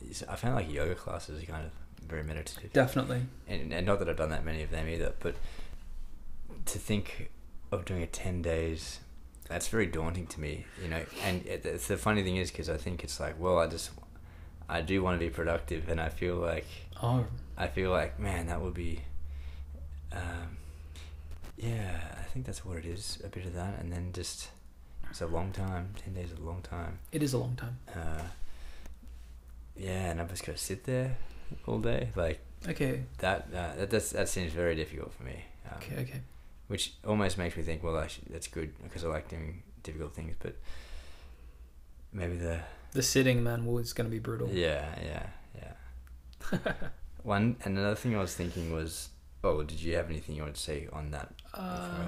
It's- 0.01 0.23
I 0.29 0.35
found 0.35 0.55
like 0.55 0.71
yoga 0.71 0.95
classes 0.95 1.41
are 1.41 1.45
kind 1.45 1.65
of 1.65 1.71
very 2.07 2.23
meditative, 2.23 2.71
Definitely. 2.73 3.21
and, 3.47 3.73
and 3.73 3.85
not 3.85 3.99
that 3.99 4.09
I've 4.09 4.17
done 4.17 4.29
that 4.31 4.43
many 4.45 4.63
of 4.63 4.71
them 4.71 4.87
either. 4.87 5.13
But 5.19 5.35
to 6.65 6.77
think 6.79 7.29
of 7.71 7.85
doing 7.85 8.01
a 8.03 8.07
ten 8.07 8.41
days, 8.41 8.99
that's 9.47 9.67
very 9.67 9.85
daunting 9.85 10.27
to 10.27 10.39
me. 10.39 10.65
You 10.81 10.89
know, 10.89 11.03
and 11.23 11.45
it, 11.45 11.65
it's 11.65 11.87
the 11.87 11.97
funny 11.97 12.23
thing 12.23 12.37
is 12.37 12.51
because 12.51 12.69
I 12.69 12.77
think 12.77 13.03
it's 13.03 13.19
like, 13.19 13.39
well, 13.39 13.59
I 13.59 13.67
just 13.67 13.91
I 14.67 14.81
do 14.81 15.01
want 15.03 15.19
to 15.19 15.25
be 15.25 15.29
productive, 15.29 15.89
and 15.89 15.99
I 16.01 16.09
feel 16.09 16.35
like 16.35 16.65
Oh, 17.01 17.25
I 17.57 17.67
feel 17.67 17.91
like, 17.91 18.19
man, 18.19 18.47
that 18.47 18.61
would 18.61 18.73
be, 18.73 19.01
um, 20.11 20.57
yeah, 21.59 21.99
I 22.19 22.23
think 22.23 22.45
that's 22.45 22.63
what 22.65 22.77
it 22.77 22.85
is. 22.85 23.19
A 23.23 23.27
bit 23.27 23.45
of 23.45 23.53
that, 23.53 23.79
and 23.79 23.91
then 23.91 24.11
just 24.13 24.49
it's 25.09 25.21
a 25.21 25.27
long 25.27 25.51
time. 25.51 25.93
Ten 26.03 26.13
days 26.13 26.31
is 26.31 26.39
a 26.39 26.41
long 26.43 26.61
time. 26.61 26.99
it 27.11 27.21
is 27.21 27.33
a 27.33 27.37
long 27.37 27.55
time. 27.55 27.77
Uh, 27.93 28.21
yeah, 29.75 30.11
and 30.11 30.19
I've 30.21 30.29
just 30.29 30.43
to 30.45 30.57
sit 30.57 30.83
there 30.85 31.17
all 31.67 31.79
day. 31.79 32.09
Like 32.15 32.39
Okay. 32.67 33.03
that. 33.19 33.47
Uh, 33.53 33.75
that 33.77 33.89
that's, 33.89 34.11
that 34.11 34.27
seems 34.29 34.51
very 34.53 34.75
difficult 34.75 35.13
for 35.13 35.23
me. 35.23 35.45
Um, 35.69 35.77
Okay. 35.77 35.95
Okay. 36.01 36.21
Which 36.67 36.93
almost 37.05 37.37
makes 37.37 37.57
me 37.57 37.63
think, 37.63 37.83
well, 37.83 37.97
actually, 37.97 38.27
that's 38.31 38.47
good 38.47 38.71
because 38.83 39.03
I 39.03 39.07
like 39.07 39.27
doing 39.29 39.63
difficult 39.81 40.13
things, 40.13 40.35
but 40.39 40.55
maybe 42.13 42.35
the 42.37 42.59
The 42.91 43.01
sitting 43.01 43.41
man 43.43 43.65
was 43.65 43.91
going 43.93 44.05
to 44.07 44.11
be 44.11 44.19
brutal. 44.19 44.49
yeah, 44.49 44.85
yeah, 45.03 45.25
yeah. 45.55 46.71
One 47.23 47.55
and 47.65 47.77
another 47.77 47.95
thing 47.95 48.15
I 48.15 48.19
was 48.21 48.35
thinking 48.35 48.71
was, 48.71 49.09
oh, 49.43 49.63
did 49.63 49.81
you 49.81 49.95
have 49.95 50.09
anything 50.09 50.35
you 50.35 50.43
want 50.43 50.55
to 50.55 50.61
say 50.61 50.87
on 50.93 51.09
that? 51.11 51.33
Uh, 51.53 52.07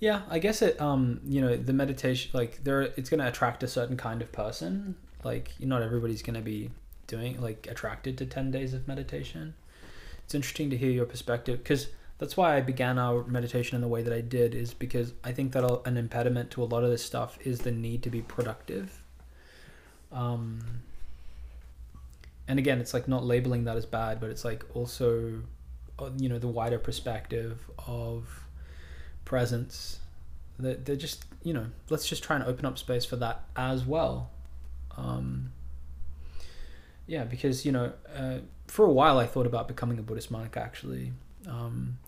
yeah, 0.00 0.22
I 0.28 0.38
guess 0.38 0.62
it. 0.62 0.80
Um, 0.80 1.20
you 1.24 1.40
know, 1.40 1.56
the 1.56 1.72
meditation, 1.72 2.30
like 2.34 2.62
there, 2.64 2.82
it's 2.82 3.10
gonna 3.10 3.26
attract 3.26 3.62
a 3.62 3.68
certain 3.68 3.96
kind 3.96 4.22
of 4.22 4.32
person. 4.32 4.96
Like, 5.22 5.52
not 5.60 5.82
everybody's 5.82 6.22
gonna 6.22 6.42
be 6.42 6.70
doing 7.06 7.40
like 7.40 7.66
attracted 7.70 8.18
to 8.18 8.26
ten 8.26 8.50
days 8.50 8.74
of 8.74 8.86
meditation. 8.88 9.54
It's 10.24 10.34
interesting 10.34 10.70
to 10.70 10.76
hear 10.76 10.90
your 10.90 11.06
perspective 11.06 11.58
because 11.58 11.88
that's 12.18 12.36
why 12.36 12.56
I 12.56 12.60
began 12.60 12.98
our 12.98 13.24
meditation 13.24 13.74
in 13.76 13.82
the 13.82 13.88
way 13.88 14.02
that 14.02 14.12
I 14.12 14.20
did. 14.20 14.54
Is 14.54 14.74
because 14.74 15.12
I 15.22 15.32
think 15.32 15.52
that 15.52 15.64
an 15.86 15.96
impediment 15.96 16.50
to 16.52 16.62
a 16.62 16.64
lot 16.64 16.84
of 16.84 16.90
this 16.90 17.04
stuff 17.04 17.38
is 17.42 17.60
the 17.60 17.72
need 17.72 18.02
to 18.04 18.10
be 18.10 18.22
productive. 18.22 19.02
Um, 20.12 20.60
and 22.46 22.58
again, 22.58 22.78
it's 22.80 22.94
like 22.94 23.08
not 23.08 23.24
labeling 23.24 23.64
that 23.64 23.76
as 23.76 23.86
bad, 23.86 24.20
but 24.20 24.30
it's 24.30 24.44
like 24.44 24.64
also, 24.74 25.40
you 26.18 26.28
know, 26.28 26.38
the 26.38 26.48
wider 26.48 26.78
perspective 26.78 27.70
of 27.86 28.46
presence. 29.24 30.00
That 30.58 30.86
they're 30.86 30.96
just, 30.96 31.24
you 31.42 31.52
know, 31.52 31.66
let's 31.90 32.08
just 32.08 32.22
try 32.22 32.36
and 32.36 32.44
open 32.44 32.64
up 32.64 32.78
space 32.78 33.04
for 33.04 33.16
that 33.16 33.44
as 33.56 33.84
well. 33.84 34.30
Um, 34.96 35.52
yeah, 37.06 37.24
because 37.24 37.66
you 37.66 37.72
know, 37.72 37.92
uh, 38.16 38.38
for 38.66 38.84
a 38.84 38.92
while 38.92 39.18
I 39.18 39.26
thought 39.26 39.46
about 39.46 39.68
becoming 39.68 39.98
a 39.98 40.02
Buddhist 40.02 40.30
monk 40.30 40.56
actually, 40.56 41.12
um, 41.48 41.98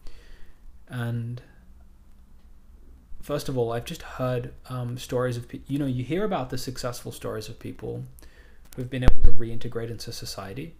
and 0.88 1.42
first 3.20 3.48
of 3.48 3.58
all, 3.58 3.72
I've 3.72 3.84
just 3.84 4.02
heard 4.02 4.52
um, 4.68 4.96
stories 4.96 5.36
of 5.36 5.48
pe- 5.48 5.60
you 5.66 5.78
know 5.78 5.86
you 5.86 6.04
hear 6.04 6.24
about 6.24 6.50
the 6.50 6.58
successful 6.58 7.12
stories 7.12 7.48
of 7.48 7.58
people 7.58 8.04
who've 8.76 8.88
been 8.88 9.02
able 9.02 9.20
to 9.22 9.32
reintegrate 9.32 9.90
into 9.90 10.12
society, 10.12 10.74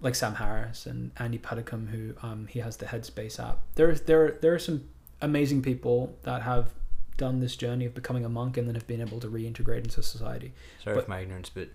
like 0.00 0.14
Sam 0.14 0.34
Harris 0.36 0.86
and 0.86 1.10
Andy 1.18 1.38
Puddicombe, 1.38 1.88
who 1.88 2.14
um, 2.26 2.46
he 2.48 2.60
has 2.60 2.76
the 2.76 2.86
Headspace 2.86 3.40
app. 3.40 3.60
There, 3.74 3.92
there, 3.94 4.38
there 4.40 4.54
are 4.54 4.58
some 4.58 4.84
amazing 5.20 5.62
people 5.62 6.16
that 6.22 6.42
have 6.42 6.70
done 7.16 7.40
this 7.40 7.56
journey 7.56 7.84
of 7.84 7.94
becoming 7.94 8.24
a 8.24 8.28
monk 8.28 8.56
and 8.56 8.68
then 8.68 8.76
have 8.76 8.86
been 8.86 9.00
able 9.00 9.18
to 9.20 9.26
reintegrate 9.28 9.78
into 9.84 10.02
society. 10.02 10.52
Sorry 10.82 10.96
But- 10.96 11.04
for 11.06 11.10
my 11.10 11.20
ignorance, 11.20 11.50
but 11.50 11.68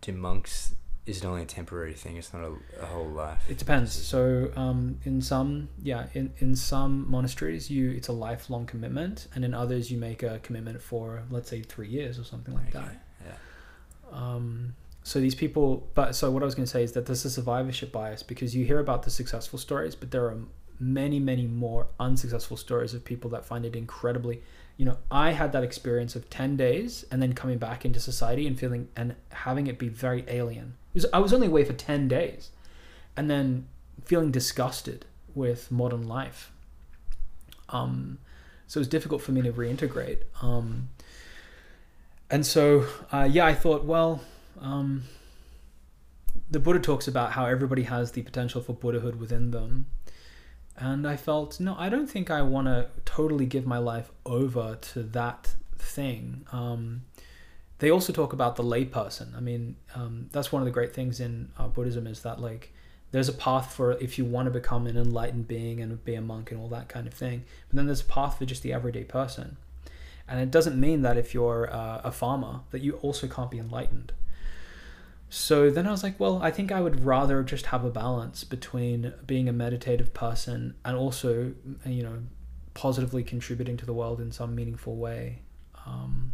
do 0.00 0.12
monks 0.12 0.74
is 1.06 1.18
it 1.18 1.24
only 1.24 1.42
a 1.42 1.46
temporary 1.46 1.94
thing? 1.94 2.18
It's 2.18 2.34
not 2.34 2.42
a, 2.42 2.52
a 2.82 2.86
whole 2.86 3.08
life. 3.08 3.42
It 3.48 3.56
depends. 3.56 3.92
So, 3.92 4.52
um, 4.56 5.00
in 5.04 5.22
some, 5.22 5.70
yeah, 5.82 6.08
in, 6.12 6.34
in 6.38 6.54
some 6.54 7.10
monasteries, 7.10 7.70
you 7.70 7.92
it's 7.92 8.08
a 8.08 8.12
lifelong 8.12 8.66
commitment, 8.66 9.26
and 9.34 9.42
in 9.42 9.54
others, 9.54 9.90
you 9.90 9.96
make 9.96 10.22
a 10.22 10.38
commitment 10.40 10.82
for 10.82 11.22
let's 11.30 11.48
say 11.48 11.62
three 11.62 11.88
years 11.88 12.18
or 12.18 12.24
something 12.24 12.52
like 12.54 12.76
Okay, 12.76 12.84
that. 12.84 13.02
Yeah. 13.26 13.34
Um, 14.12 14.74
so 15.08 15.20
these 15.20 15.34
people, 15.34 15.88
but 15.94 16.14
so 16.14 16.30
what 16.30 16.42
I 16.42 16.44
was 16.44 16.54
going 16.54 16.66
to 16.66 16.70
say 16.70 16.82
is 16.82 16.92
that 16.92 17.06
there's 17.06 17.24
a 17.24 17.30
survivorship 17.30 17.90
bias 17.90 18.22
because 18.22 18.54
you 18.54 18.66
hear 18.66 18.78
about 18.78 19.04
the 19.04 19.10
successful 19.10 19.58
stories, 19.58 19.94
but 19.94 20.10
there 20.10 20.26
are 20.26 20.36
many, 20.78 21.18
many 21.18 21.46
more 21.46 21.86
unsuccessful 21.98 22.58
stories 22.58 22.92
of 22.92 23.06
people 23.06 23.30
that 23.30 23.46
find 23.46 23.64
it 23.64 23.74
incredibly. 23.74 24.42
You 24.76 24.84
know, 24.84 24.98
I 25.10 25.30
had 25.30 25.52
that 25.52 25.64
experience 25.64 26.14
of 26.14 26.28
ten 26.28 26.58
days 26.58 27.06
and 27.10 27.22
then 27.22 27.32
coming 27.32 27.56
back 27.56 27.86
into 27.86 28.00
society 28.00 28.46
and 28.46 28.60
feeling 28.60 28.88
and 28.96 29.14
having 29.30 29.66
it 29.66 29.78
be 29.78 29.88
very 29.88 30.26
alien. 30.28 30.74
Was, 30.92 31.06
I 31.10 31.20
was 31.20 31.32
only 31.32 31.46
away 31.46 31.64
for 31.64 31.72
ten 31.72 32.06
days, 32.06 32.50
and 33.16 33.30
then 33.30 33.66
feeling 34.04 34.30
disgusted 34.30 35.06
with 35.34 35.70
modern 35.70 36.06
life. 36.06 36.52
Um, 37.70 38.18
so 38.66 38.76
it 38.76 38.82
was 38.82 38.88
difficult 38.88 39.22
for 39.22 39.32
me 39.32 39.40
to 39.40 39.52
reintegrate. 39.52 40.18
Um, 40.42 40.90
and 42.30 42.44
so, 42.44 42.86
uh, 43.10 43.26
yeah, 43.30 43.46
I 43.46 43.54
thought, 43.54 43.84
well, 43.86 44.20
um, 44.60 45.04
the 46.50 46.58
Buddha 46.58 46.80
talks 46.80 47.08
about 47.08 47.32
how 47.32 47.46
everybody 47.46 47.82
has 47.84 48.12
the 48.12 48.22
potential 48.22 48.60
for 48.60 48.72
Buddhahood 48.72 49.16
within 49.16 49.50
them. 49.50 49.86
And 50.76 51.06
I 51.06 51.16
felt, 51.16 51.58
no, 51.58 51.74
I 51.76 51.88
don't 51.88 52.06
think 52.06 52.30
I 52.30 52.42
want 52.42 52.68
to 52.68 52.88
totally 53.04 53.46
give 53.46 53.66
my 53.66 53.78
life 53.78 54.10
over 54.24 54.78
to 54.80 55.02
that 55.02 55.54
thing. 55.76 56.46
Um, 56.52 57.02
they 57.80 57.90
also 57.90 58.12
talk 58.12 58.32
about 58.32 58.56
the 58.56 58.62
layperson. 58.62 59.36
I 59.36 59.40
mean, 59.40 59.76
um, 59.94 60.28
that's 60.32 60.52
one 60.52 60.62
of 60.62 60.66
the 60.66 60.72
great 60.72 60.94
things 60.94 61.20
in 61.20 61.50
uh, 61.58 61.68
Buddhism 61.68 62.06
is 62.06 62.22
that, 62.22 62.40
like, 62.40 62.72
there's 63.10 63.28
a 63.28 63.32
path 63.32 63.74
for 63.74 63.92
if 63.92 64.18
you 64.18 64.24
want 64.24 64.46
to 64.46 64.50
become 64.50 64.86
an 64.86 64.96
enlightened 64.96 65.48
being 65.48 65.80
and 65.80 66.04
be 66.04 66.14
a 66.14 66.20
monk 66.20 66.50
and 66.50 66.60
all 66.60 66.68
that 66.68 66.88
kind 66.88 67.06
of 67.06 67.14
thing. 67.14 67.44
But 67.68 67.76
then 67.76 67.86
there's 67.86 68.02
a 68.02 68.04
path 68.04 68.38
for 68.38 68.44
just 68.44 68.62
the 68.62 68.72
everyday 68.72 69.04
person. 69.04 69.56
And 70.28 70.40
it 70.40 70.50
doesn't 70.50 70.78
mean 70.78 71.02
that 71.02 71.16
if 71.16 71.32
you're 71.32 71.72
uh, 71.72 72.02
a 72.04 72.12
farmer 72.12 72.60
that 72.70 72.82
you 72.82 72.94
also 72.96 73.26
can't 73.26 73.50
be 73.50 73.58
enlightened. 73.58 74.12
So 75.30 75.70
then 75.70 75.86
I 75.86 75.90
was 75.90 76.02
like, 76.02 76.18
well, 76.18 76.40
I 76.42 76.50
think 76.50 76.72
I 76.72 76.80
would 76.80 77.04
rather 77.04 77.42
just 77.42 77.66
have 77.66 77.84
a 77.84 77.90
balance 77.90 78.44
between 78.44 79.12
being 79.26 79.48
a 79.48 79.52
meditative 79.52 80.14
person 80.14 80.74
and 80.84 80.96
also, 80.96 81.52
you 81.84 82.02
know, 82.02 82.22
positively 82.72 83.22
contributing 83.22 83.76
to 83.76 83.84
the 83.84 83.92
world 83.92 84.20
in 84.20 84.32
some 84.32 84.54
meaningful 84.54 84.96
way. 84.96 85.40
Um, 85.84 86.32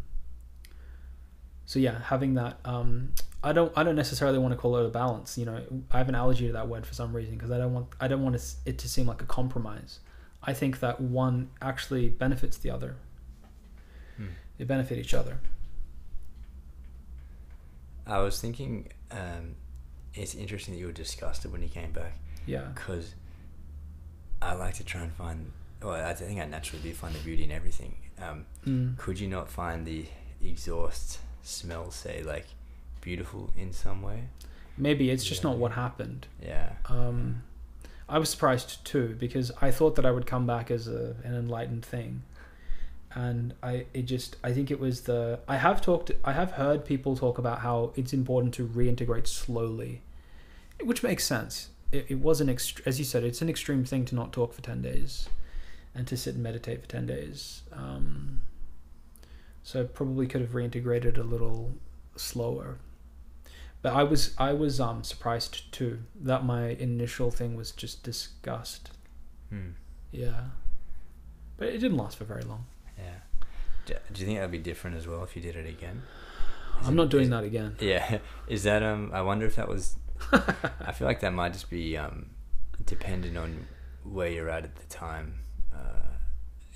so 1.66 1.78
yeah, 1.80 2.02
having 2.04 2.34
that, 2.34 2.58
um, 2.64 3.12
I 3.42 3.52
don't, 3.52 3.72
I 3.76 3.82
don't 3.82 3.96
necessarily 3.96 4.38
want 4.38 4.52
to 4.52 4.58
call 4.58 4.76
it 4.76 4.86
a 4.86 4.90
balance. 4.90 5.36
You 5.36 5.46
know, 5.46 5.60
I 5.90 5.98
have 5.98 6.08
an 6.08 6.14
allergy 6.14 6.46
to 6.46 6.52
that 6.52 6.68
word 6.68 6.86
for 6.86 6.94
some 6.94 7.14
reason 7.14 7.34
because 7.34 7.50
I 7.50 7.58
don't 7.58 7.72
want, 7.72 7.88
I 8.00 8.06
don't 8.06 8.22
want 8.22 8.36
it 8.64 8.78
to 8.78 8.88
seem 8.88 9.06
like 9.06 9.22
a 9.22 9.26
compromise. 9.26 9.98
I 10.42 10.52
think 10.52 10.80
that 10.80 11.00
one 11.00 11.50
actually 11.60 12.10
benefits 12.10 12.58
the 12.58 12.70
other. 12.70 12.96
Hmm. 14.16 14.26
They 14.58 14.64
benefit 14.64 14.98
each 14.98 15.14
other. 15.14 15.40
I 18.06 18.18
was 18.20 18.40
thinking, 18.40 18.90
um, 19.10 19.56
it's 20.14 20.34
interesting 20.34 20.74
that 20.74 20.80
you 20.80 20.86
were 20.86 20.92
disgusted 20.92 21.50
when 21.52 21.62
you 21.62 21.68
came 21.68 21.92
back 21.92 22.18
Yeah. 22.46 22.62
because 22.74 23.14
I 24.42 24.52
like 24.54 24.74
to 24.74 24.84
try 24.84 25.02
and 25.02 25.12
find. 25.12 25.52
Well, 25.82 25.94
I 26.06 26.14
think 26.14 26.40
I 26.40 26.44
naturally 26.46 26.82
do 26.82 26.94
find 26.94 27.14
the 27.14 27.18
beauty 27.20 27.44
in 27.44 27.50
everything. 27.50 27.96
Um, 28.18 28.46
Mm. 28.66 28.96
could 28.96 29.18
you 29.18 29.28
not 29.28 29.50
find 29.50 29.86
the 29.86 30.06
exhaust 30.42 31.18
smell, 31.42 31.90
say, 31.90 32.22
like 32.22 32.46
beautiful 33.00 33.50
in 33.56 33.72
some 33.72 34.02
way? 34.02 34.28
Maybe 34.76 35.10
it's 35.10 35.24
just 35.24 35.42
Yeah. 35.42 35.50
not 35.50 35.58
what 35.58 35.72
happened. 35.72 36.26
Yeah. 36.42 36.74
Um, 36.86 37.42
I 38.08 38.18
was 38.18 38.28
surprised 38.28 38.84
too 38.84 39.16
because 39.18 39.50
I 39.62 39.70
thought 39.70 39.94
that 39.96 40.04
I 40.06 40.10
would 40.10 40.26
come 40.26 40.46
back 40.46 40.70
as 40.70 40.88
a, 40.88 41.16
an 41.24 41.34
enlightened 41.34 41.84
thing, 41.84 42.22
and 43.14 43.54
I 43.62 43.86
it 43.94 44.02
just 44.02 44.36
I 44.42 44.52
think 44.52 44.70
it 44.70 44.80
was 44.80 45.02
the 45.02 45.40
I 45.48 45.56
have 45.56 45.80
talked 45.80 46.10
I 46.24 46.32
have 46.32 46.52
heard 46.52 46.84
people 46.84 47.16
talk 47.16 47.38
about 47.38 47.60
how 47.60 47.92
it's 47.94 48.12
important 48.12 48.54
to 48.54 48.66
reintegrate 48.66 49.26
slowly, 49.26 50.02
which 50.82 51.02
makes 51.02 51.24
sense. 51.24 51.68
It, 51.92 52.06
it 52.08 52.20
was 52.20 52.40
an 52.40 52.48
ext- 52.48 52.86
as 52.86 52.98
you 52.98 53.04
said 53.04 53.24
it's 53.24 53.42
an 53.42 53.48
extreme 53.48 53.84
thing 53.84 54.04
to 54.06 54.14
not 54.14 54.32
talk 54.32 54.52
for 54.52 54.62
ten 54.62 54.82
days, 54.82 55.28
and 55.94 56.06
to 56.08 56.16
sit 56.16 56.34
and 56.34 56.42
meditate 56.42 56.82
for 56.82 56.88
ten 56.88 57.06
days. 57.06 57.62
Um, 57.72 58.42
so 59.62 59.80
I 59.82 59.84
probably 59.84 60.26
could 60.26 60.40
have 60.40 60.50
reintegrated 60.50 61.16
a 61.16 61.22
little 61.22 61.72
slower 62.16 62.78
but 63.84 63.92
I 63.92 64.02
was 64.02 64.34
I 64.38 64.54
was 64.54 64.80
um 64.80 65.04
surprised 65.04 65.70
too 65.70 65.98
that 66.22 66.42
my 66.42 66.68
initial 66.68 67.30
thing 67.30 67.54
was 67.54 67.70
just 67.70 68.02
disgust. 68.02 68.90
Hmm. 69.50 69.72
Yeah, 70.10 70.44
but 71.58 71.68
it 71.68 71.78
didn't 71.80 71.98
last 71.98 72.16
for 72.16 72.24
very 72.24 72.44
long. 72.44 72.64
Do, 73.86 73.94
you 74.14 74.26
think 74.26 74.38
that'd 74.38 74.50
be 74.50 74.58
different 74.58 74.96
as 74.96 75.06
well 75.06 75.22
if 75.24 75.36
you 75.36 75.42
did 75.42 75.56
it 75.56 75.66
again? 75.66 76.02
Is 76.80 76.88
I'm 76.88 76.94
it- 76.94 76.96
not 76.96 77.08
doing 77.10 77.24
is- 77.24 77.30
that 77.30 77.44
again. 77.44 77.76
Yeah. 77.80 78.18
Is 78.48 78.62
that 78.64 78.82
um? 78.82 79.10
I 79.12 79.22
wonder 79.22 79.46
if 79.46 79.56
that 79.56 79.68
was. 79.68 79.96
I 80.32 80.92
feel 80.92 81.06
like 81.06 81.20
that 81.20 81.32
might 81.34 81.52
just 81.52 81.68
be 81.70 81.96
um, 81.96 82.26
dependent 82.86 83.36
on 83.36 83.66
where 84.04 84.28
you're 84.28 84.48
at 84.48 84.64
at 84.64 84.76
the 84.76 84.86
time. 84.86 85.40
Uh, 85.72 85.78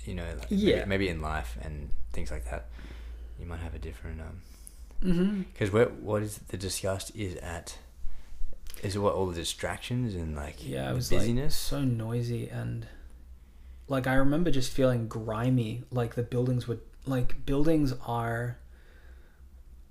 you 0.05 0.13
know, 0.15 0.25
like 0.39 0.51
maybe- 0.51 0.61
Yeah. 0.63 0.85
Maybe, 0.85 1.09
in 1.09 1.21
life 1.21 1.57
and 1.61 1.89
things 2.13 2.31
like 2.31 2.45
that, 2.49 2.67
you 3.39 3.45
might 3.45 3.59
have 3.61 3.73
a 3.75 3.79
different 3.79 4.21
um. 4.21 4.41
Mm-hmm. 5.03 5.41
Because 5.53 5.71
what 5.71 5.93
what 5.93 6.21
is 6.23 6.37
the 6.49 6.57
disgust 6.57 7.15
is 7.15 7.35
at. 7.37 7.77
Is 8.83 8.95
it 8.95 8.99
what 8.99 9.13
all 9.13 9.25
the 9.27 9.35
distractions 9.35 10.15
and 10.15 10.35
like 10.35 10.65
Yeah, 10.65 10.85
it 10.85 10.89
the 10.89 10.95
was 10.95 11.11
like 11.11 11.51
so 11.51 11.81
noisy 11.83 12.47
and 12.47 12.87
like 13.89 14.07
I 14.07 14.13
remember 14.13 14.51
just 14.51 14.71
feeling 14.71 15.07
grimy. 15.09 15.83
Like 15.91 16.15
the 16.15 16.23
buildings 16.23 16.67
would 16.67 16.79
like 17.05 17.45
buildings 17.45 17.93
are 18.05 18.57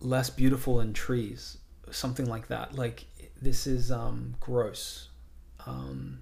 less 0.01 0.31
beautiful 0.31 0.79
than 0.79 0.93
trees, 0.93 1.59
something 1.91 2.27
like 2.27 2.49
that. 2.49 2.75
Like 2.75 3.05
this 3.41 3.67
is 3.67 3.91
um 3.91 4.35
gross. 4.41 5.09
Um, 5.67 6.21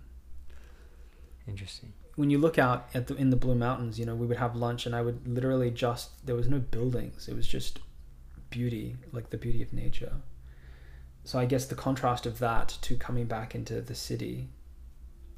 Interesting. 1.47 1.93
when 2.17 2.31
you 2.31 2.39
look 2.39 2.59
out 2.59 2.89
at 2.95 3.07
the 3.07 3.15
in 3.17 3.31
the 3.31 3.37
Blue 3.37 3.55
Mountains, 3.55 3.99
you 3.99 4.07
know, 4.07 4.15
we 4.15 4.27
would 4.27 4.39
have 4.39 4.57
lunch 4.57 4.87
and 4.87 4.95
I 4.97 5.03
would 5.03 5.27
literally 5.29 5.71
just 5.71 6.27
there 6.27 6.35
was 6.37 6.49
no 6.49 6.59
buildings. 6.59 7.29
It 7.29 7.37
was 7.37 7.47
just 7.47 7.79
beauty, 8.51 8.97
like 9.13 9.31
the 9.31 9.37
beauty 9.39 9.63
of 9.63 9.73
nature. 9.73 10.13
So 11.25 11.39
I 11.39 11.45
guess 11.47 11.67
the 11.67 11.75
contrast 11.75 12.25
of 12.27 12.39
that 12.39 12.79
to 12.83 12.97
coming 12.97 13.27
back 13.27 13.55
into 13.55 13.81
the 13.81 13.95
city, 13.97 14.49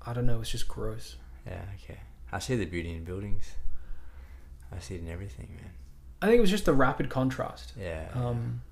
I 0.05 0.13
don't 0.13 0.27
know, 0.27 0.41
it's 0.41 0.51
just 0.51 0.69
gross. 0.69 1.17
Yeah. 1.47 1.63
Okay. 1.83 1.99
I 2.31 2.39
see 2.39 2.57
the 2.57 2.67
beauty 2.67 2.93
in 2.95 3.05
buildings. 3.05 3.53
I 4.75 4.79
see 4.81 4.95
it 4.97 5.01
in 5.03 5.09
everything, 5.09 5.49
man. 5.57 5.71
I 6.21 6.27
think 6.27 6.39
it 6.39 6.41
was 6.41 6.51
just 6.51 6.65
the 6.65 6.73
rapid 6.75 7.09
contrast. 7.11 7.73
Yeah. 7.79 8.09
Um, 8.15 8.63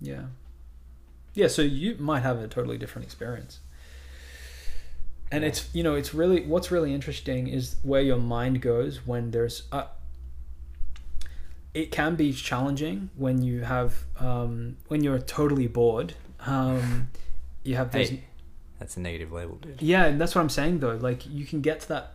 yeah. 0.00 0.22
yeah 1.34 1.48
so 1.48 1.60
you 1.62 1.96
might 1.98 2.20
have 2.20 2.38
a 2.38 2.46
totally 2.48 2.78
different 2.78 3.04
experience 3.04 3.58
and 5.32 5.42
Yeah. 5.42 5.48
it's 5.48 5.68
you 5.74 5.82
know 5.82 5.96
it's 5.96 6.14
really 6.14 6.42
what's 6.46 6.70
really 6.70 6.94
interesting 6.94 7.48
is 7.48 7.76
where 7.82 8.00
your 8.00 8.16
mind 8.18 8.62
goes 8.62 9.04
when 9.06 9.32
there's 9.32 9.64
uh, 9.72 9.86
it 11.74 11.90
can 11.90 12.14
be 12.14 12.32
challenging 12.32 13.10
when 13.16 13.42
you 13.42 13.62
have 13.62 14.04
um, 14.20 14.76
when 14.86 15.02
you're 15.02 15.18
totally 15.18 15.66
bored 15.66 16.14
um, 16.46 17.08
you 17.64 17.74
have 17.74 17.90
these 17.92 18.10
Hey, 18.10 18.24
that's 18.78 18.96
a 18.96 19.00
negative 19.00 19.32
label, 19.32 19.56
dude. 19.56 19.82
yeah 19.82 20.04
and 20.04 20.20
that's 20.20 20.34
what 20.36 20.40
i'm 20.42 20.48
saying 20.48 20.78
though 20.78 20.94
like 20.94 21.26
you 21.28 21.44
can 21.44 21.60
get 21.60 21.80
to 21.80 21.88
that 21.88 22.12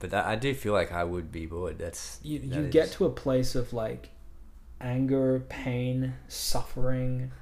But 0.00 0.10
that, 0.10 0.26
I 0.26 0.36
do 0.36 0.54
feel 0.54 0.72
like 0.72 0.92
I 0.92 1.02
would 1.04 1.32
be 1.32 1.46
bored. 1.46 1.78
That's 1.78 2.20
you, 2.22 2.38
that 2.40 2.46
you 2.56 2.62
is- 2.66 2.72
get 2.72 2.92
to 2.92 3.04
a 3.06 3.10
place 3.10 3.54
of 3.54 3.72
like 3.72 4.10
anger 4.80 5.40
pain 5.48 6.14
suffering 6.28 7.32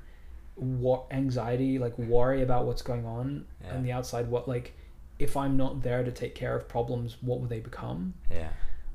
what 0.55 1.05
anxiety 1.11 1.79
like 1.79 1.99
worry 1.99 2.41
about 2.43 2.65
what's 2.65 2.81
going 2.81 3.05
on 3.05 3.45
Yeah. 3.63 3.75
on 3.77 3.83
the 3.83 3.93
outside 3.93 4.29
what 4.31 4.49
like 4.49 4.73
if 5.19 5.37
i'm 5.37 5.55
not 5.59 5.83
there 5.83 6.03
to 6.03 6.11
take 6.11 6.35
care 6.35 6.57
of 6.57 6.67
problems 6.67 7.19
what 7.21 7.41
will 7.41 7.47
they 7.47 7.61
become 7.61 8.15
yeah, 8.31 8.49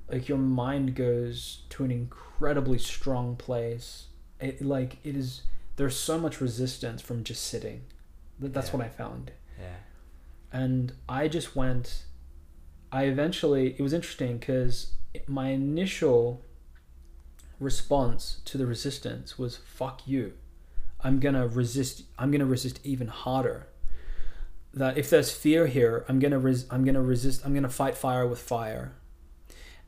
like 0.09 0.27
your 0.27 0.39
mind 0.39 0.95
goes 0.95 1.61
to 1.69 1.83
an 1.83 1.91
incredibly 1.91 2.79
strong 2.79 3.35
place 3.35 4.07
it 4.39 4.59
like 4.63 4.97
it 5.03 5.15
is 5.15 5.43
there's 5.75 5.95
so 5.95 6.17
much 6.17 6.41
resistance 6.41 6.99
from 6.99 7.23
just 7.23 7.43
sitting 7.43 7.81
that's 8.39 8.69
Yeah. 8.69 8.77
what 8.77 8.85
i 8.87 8.89
found 8.89 9.31
yeah, 9.59 9.75
and 10.51 10.93
I 11.07 11.27
just 11.27 11.55
went. 11.55 12.05
I 12.91 13.03
eventually 13.03 13.75
it 13.77 13.81
was 13.81 13.93
interesting 13.93 14.37
because 14.37 14.93
my 15.27 15.49
initial 15.49 16.43
response 17.59 18.41
to 18.45 18.57
the 18.57 18.65
resistance 18.65 19.37
was 19.37 19.57
"fuck 19.57 20.07
you." 20.07 20.33
I'm 21.03 21.19
gonna 21.19 21.47
resist. 21.47 22.03
I'm 22.19 22.31
gonna 22.31 22.45
resist 22.45 22.79
even 22.83 23.07
harder. 23.07 23.67
That 24.73 24.97
if 24.97 25.09
there's 25.09 25.31
fear 25.31 25.67
here, 25.67 26.05
I'm 26.07 26.19
gonna 26.19 26.39
res- 26.39 26.65
I'm 26.69 26.85
gonna 26.85 27.01
resist. 27.01 27.45
I'm 27.45 27.53
gonna 27.53 27.69
fight 27.69 27.95
fire 27.97 28.27
with 28.27 28.39
fire. 28.39 28.93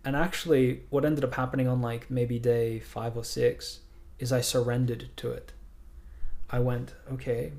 And 0.05 0.15
actually, 0.15 0.83
what 0.89 1.05
ended 1.05 1.23
up 1.23 1.35
happening 1.35 1.67
on 1.67 1.81
like 1.81 2.09
maybe 2.11 2.39
day 2.39 2.79
five 2.79 3.15
or 3.15 3.23
six 3.23 3.79
is 4.19 4.31
I 4.31 4.41
surrendered 4.41 5.09
to 5.17 5.31
it. 5.31 5.53
I 6.49 6.59
went, 6.59 6.93
okay, 7.11 7.51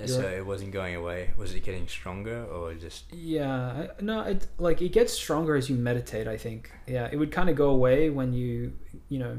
Uh, 0.00 0.06
so 0.06 0.20
it 0.22 0.44
wasn't 0.46 0.72
going 0.72 0.94
away. 0.94 1.32
Was 1.36 1.54
it 1.54 1.60
getting 1.64 1.86
stronger 1.86 2.44
or 2.44 2.72
just? 2.74 3.12
Yeah, 3.12 3.88
no, 4.00 4.22
it 4.22 4.46
like 4.58 4.80
it 4.80 4.90
gets 4.92 5.12
stronger 5.12 5.54
as 5.54 5.68
you 5.68 5.76
meditate. 5.76 6.26
I 6.26 6.36
think. 6.38 6.70
Yeah, 6.86 7.08
it 7.12 7.16
would 7.16 7.30
kind 7.30 7.50
of 7.50 7.56
go 7.56 7.70
away 7.70 8.08
when 8.10 8.32
you, 8.32 8.72
you 9.10 9.18
know, 9.18 9.38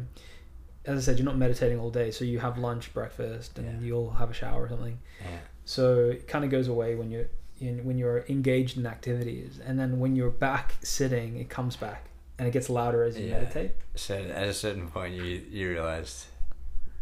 as 0.85 0.97
I 0.97 1.01
said, 1.01 1.17
you're 1.17 1.25
not 1.25 1.37
meditating 1.37 1.79
all 1.79 1.89
day, 1.89 2.11
so 2.11 2.23
you 2.25 2.39
have 2.39 2.57
lunch, 2.57 2.93
breakfast, 2.93 3.57
and 3.57 3.81
Yeah. 3.81 3.87
you'll 3.87 4.11
have 4.11 4.29
a 4.29 4.33
shower 4.33 4.63
or 4.65 4.69
something. 4.69 4.99
Yeah, 5.21 5.39
So 5.65 6.09
it 6.09 6.27
kind 6.27 6.45
of 6.45 6.51
goes 6.51 6.67
away 6.67 6.95
when 6.95 7.09
you're 7.09 7.29
in 7.59 7.83
when 7.85 7.97
you're 7.97 8.25
engaged 8.29 8.77
in 8.77 8.85
activities, 8.85 9.59
and 9.65 9.79
then 9.79 9.99
when 9.99 10.15
you're 10.15 10.29
back 10.29 10.75
sitting, 10.83 11.37
it 11.37 11.49
comes 11.49 11.75
back 11.75 12.09
and 12.37 12.47
it 12.47 12.51
gets 12.51 12.69
louder 12.69 13.03
as 13.03 13.17
you 13.17 13.27
Yeah. 13.27 13.39
meditate. 13.39 13.71
so 13.95 14.15
at 14.15 14.47
a 14.47 14.53
certain 14.53 14.87
point, 14.89 15.15
you 15.15 15.23
you 15.23 15.69
realized 15.69 16.25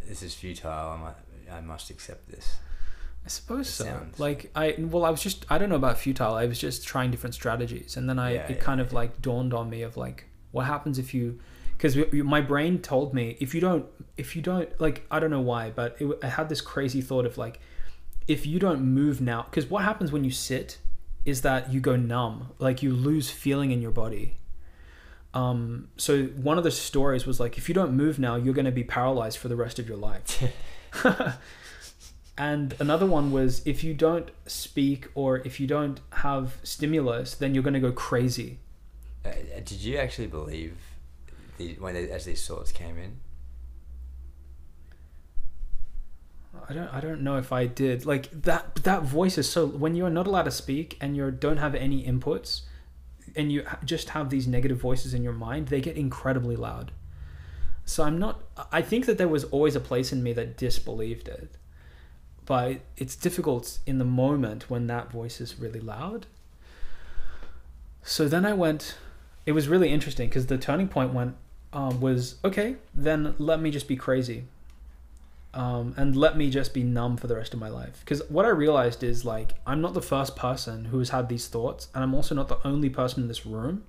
this 0.08 0.22
is 0.22 0.34
futile. 0.34 0.70
I 0.70 0.96
must, 0.96 1.18
I 1.50 1.60
must 1.60 1.90
accept 1.90 2.30
this. 2.30 2.56
I 3.24 3.28
suppose 3.28 3.68
so. 3.68 3.84
sounds- 3.84 4.18
Like 4.18 4.50
I 4.54 4.74
well, 4.78 5.04
I 5.04 5.10
was 5.10 5.22
just 5.22 5.46
I 5.48 5.58
don't 5.58 5.68
know 5.68 5.76
about 5.76 5.98
futile. 5.98 6.34
I 6.34 6.46
was 6.46 6.58
just 6.58 6.86
trying 6.86 7.10
different 7.10 7.34
strategies, 7.34 7.96
and 7.96 8.08
then 8.08 8.18
I 8.18 8.34
Yeah, 8.34 8.46
it 8.46 8.50
yeah, 8.56 8.56
kind 8.56 8.80
of 8.80 8.92
like 8.92 9.22
dawned 9.22 9.54
on 9.54 9.70
me 9.70 9.82
of 9.82 9.96
like 9.96 10.24
what 10.50 10.66
happens 10.66 10.98
if 10.98 11.14
you 11.14 11.38
because 11.76 11.96
my 12.12 12.40
brain 12.40 12.80
told 12.80 13.14
me 13.14 13.36
if 13.40 13.54
you 13.54 13.60
don't 13.60 13.86
if 14.16 14.36
you 14.36 14.42
don't 14.42 14.68
like 14.80 15.06
I 15.10 15.20
don't 15.20 15.30
know 15.30 15.40
why, 15.40 15.70
but 15.70 15.96
it, 16.00 16.18
I 16.22 16.28
had 16.28 16.48
this 16.48 16.60
crazy 16.60 17.00
thought 17.00 17.26
of 17.26 17.38
like 17.38 17.60
if 18.28 18.46
you 18.46 18.58
don't 18.58 18.82
move 18.82 19.20
now 19.20 19.42
because 19.42 19.66
what 19.66 19.82
happens 19.84 20.12
when 20.12 20.24
you 20.24 20.30
sit 20.30 20.78
is 21.24 21.42
that 21.42 21.72
you 21.72 21.80
go 21.80 21.94
numb, 21.96 22.48
like 22.58 22.82
you 22.82 22.92
lose 22.92 23.30
feeling 23.30 23.70
in 23.70 23.80
your 23.80 23.90
body. 23.92 24.38
Um, 25.34 25.88
so 25.96 26.24
one 26.24 26.58
of 26.58 26.64
the 26.64 26.70
stories 26.70 27.24
was 27.26 27.40
like 27.40 27.56
if 27.56 27.68
you 27.68 27.74
don't 27.74 27.92
move 27.92 28.18
now, 28.18 28.36
you're 28.36 28.54
going 28.54 28.64
to 28.66 28.72
be 28.72 28.84
paralyzed 28.84 29.38
for 29.38 29.48
the 29.48 29.56
rest 29.56 29.78
of 29.78 29.88
your 29.88 29.96
life. 29.96 30.42
and 32.36 32.74
another 32.78 33.06
one 33.06 33.30
was 33.30 33.64
if 33.66 33.84
you 33.84 33.92
don't 33.92 34.30
speak 34.46 35.08
or 35.14 35.38
if 35.38 35.60
you 35.60 35.66
don't 35.66 36.00
have 36.12 36.56
stimulus, 36.62 37.34
then 37.34 37.54
you're 37.54 37.62
going 37.62 37.74
to 37.74 37.80
go 37.80 37.92
crazy. 37.92 38.58
Uh, 39.24 39.28
uh, 39.28 39.60
did 39.64 39.82
you 39.82 39.98
actually 39.98 40.28
believe 40.28 40.76
the 41.58 41.74
when 41.74 41.94
they, 41.94 42.10
as 42.10 42.24
these 42.24 42.46
thoughts 42.46 42.72
came 42.72 42.98
in? 42.98 43.20
I 46.68 46.72
don't 46.72 46.88
I 46.88 47.00
don't 47.00 47.20
know 47.20 47.36
if 47.36 47.52
I 47.52 47.66
did. 47.66 48.06
Like 48.06 48.30
that 48.42 48.76
that 48.76 49.02
voice 49.02 49.36
is 49.36 49.50
so 49.50 49.66
when 49.66 49.94
you're 49.94 50.10
not 50.10 50.26
allowed 50.26 50.44
to 50.44 50.50
speak 50.50 50.96
and 51.00 51.16
you 51.16 51.30
don't 51.30 51.58
have 51.58 51.74
any 51.74 52.04
inputs 52.04 52.62
and 53.36 53.52
you 53.52 53.64
just 53.84 54.10
have 54.10 54.30
these 54.30 54.46
negative 54.46 54.80
voices 54.80 55.12
in 55.12 55.22
your 55.22 55.32
mind, 55.32 55.68
they 55.68 55.80
get 55.80 55.96
incredibly 55.96 56.56
loud. 56.56 56.92
So 57.84 58.04
I'm 58.04 58.18
not 58.18 58.42
I 58.70 58.80
think 58.80 59.04
that 59.04 59.18
there 59.18 59.28
was 59.28 59.44
always 59.44 59.76
a 59.76 59.80
place 59.80 60.12
in 60.12 60.22
me 60.22 60.32
that 60.32 60.56
disbelieved 60.56 61.28
it. 61.28 61.56
But 62.52 62.80
it's 62.98 63.16
difficult 63.16 63.78
in 63.86 63.96
the 63.96 64.04
moment 64.04 64.68
when 64.68 64.86
that 64.88 65.10
voice 65.10 65.40
is 65.40 65.58
really 65.58 65.80
loud. 65.80 66.26
So 68.02 68.28
then 68.28 68.44
I 68.44 68.52
went 68.52 68.96
it 69.46 69.52
was 69.52 69.68
really 69.68 69.88
interesting 69.88 70.28
because 70.28 70.48
the 70.48 70.58
turning 70.58 70.86
point 70.86 71.14
went 71.14 71.34
um, 71.72 71.98
was 72.02 72.34
okay, 72.44 72.76
then 72.94 73.34
let 73.38 73.58
me 73.58 73.70
just 73.70 73.88
be 73.88 73.96
crazy 73.96 74.44
um, 75.54 75.94
and 75.96 76.14
let 76.14 76.36
me 76.36 76.50
just 76.50 76.74
be 76.74 76.82
numb 76.82 77.16
for 77.16 77.26
the 77.26 77.36
rest 77.36 77.54
of 77.54 77.58
my 77.58 77.70
life. 77.70 78.00
Because 78.00 78.20
what 78.28 78.44
I 78.44 78.50
realized 78.50 79.02
is 79.02 79.24
like 79.24 79.54
I'm 79.66 79.80
not 79.80 79.94
the 79.94 80.02
first 80.02 80.36
person 80.36 80.84
who 80.84 80.98
has 80.98 81.08
had 81.08 81.30
these 81.30 81.48
thoughts, 81.48 81.88
and 81.94 82.04
I'm 82.04 82.14
also 82.14 82.34
not 82.34 82.48
the 82.48 82.58
only 82.66 82.90
person 82.90 83.22
in 83.22 83.28
this 83.28 83.46
room. 83.46 83.84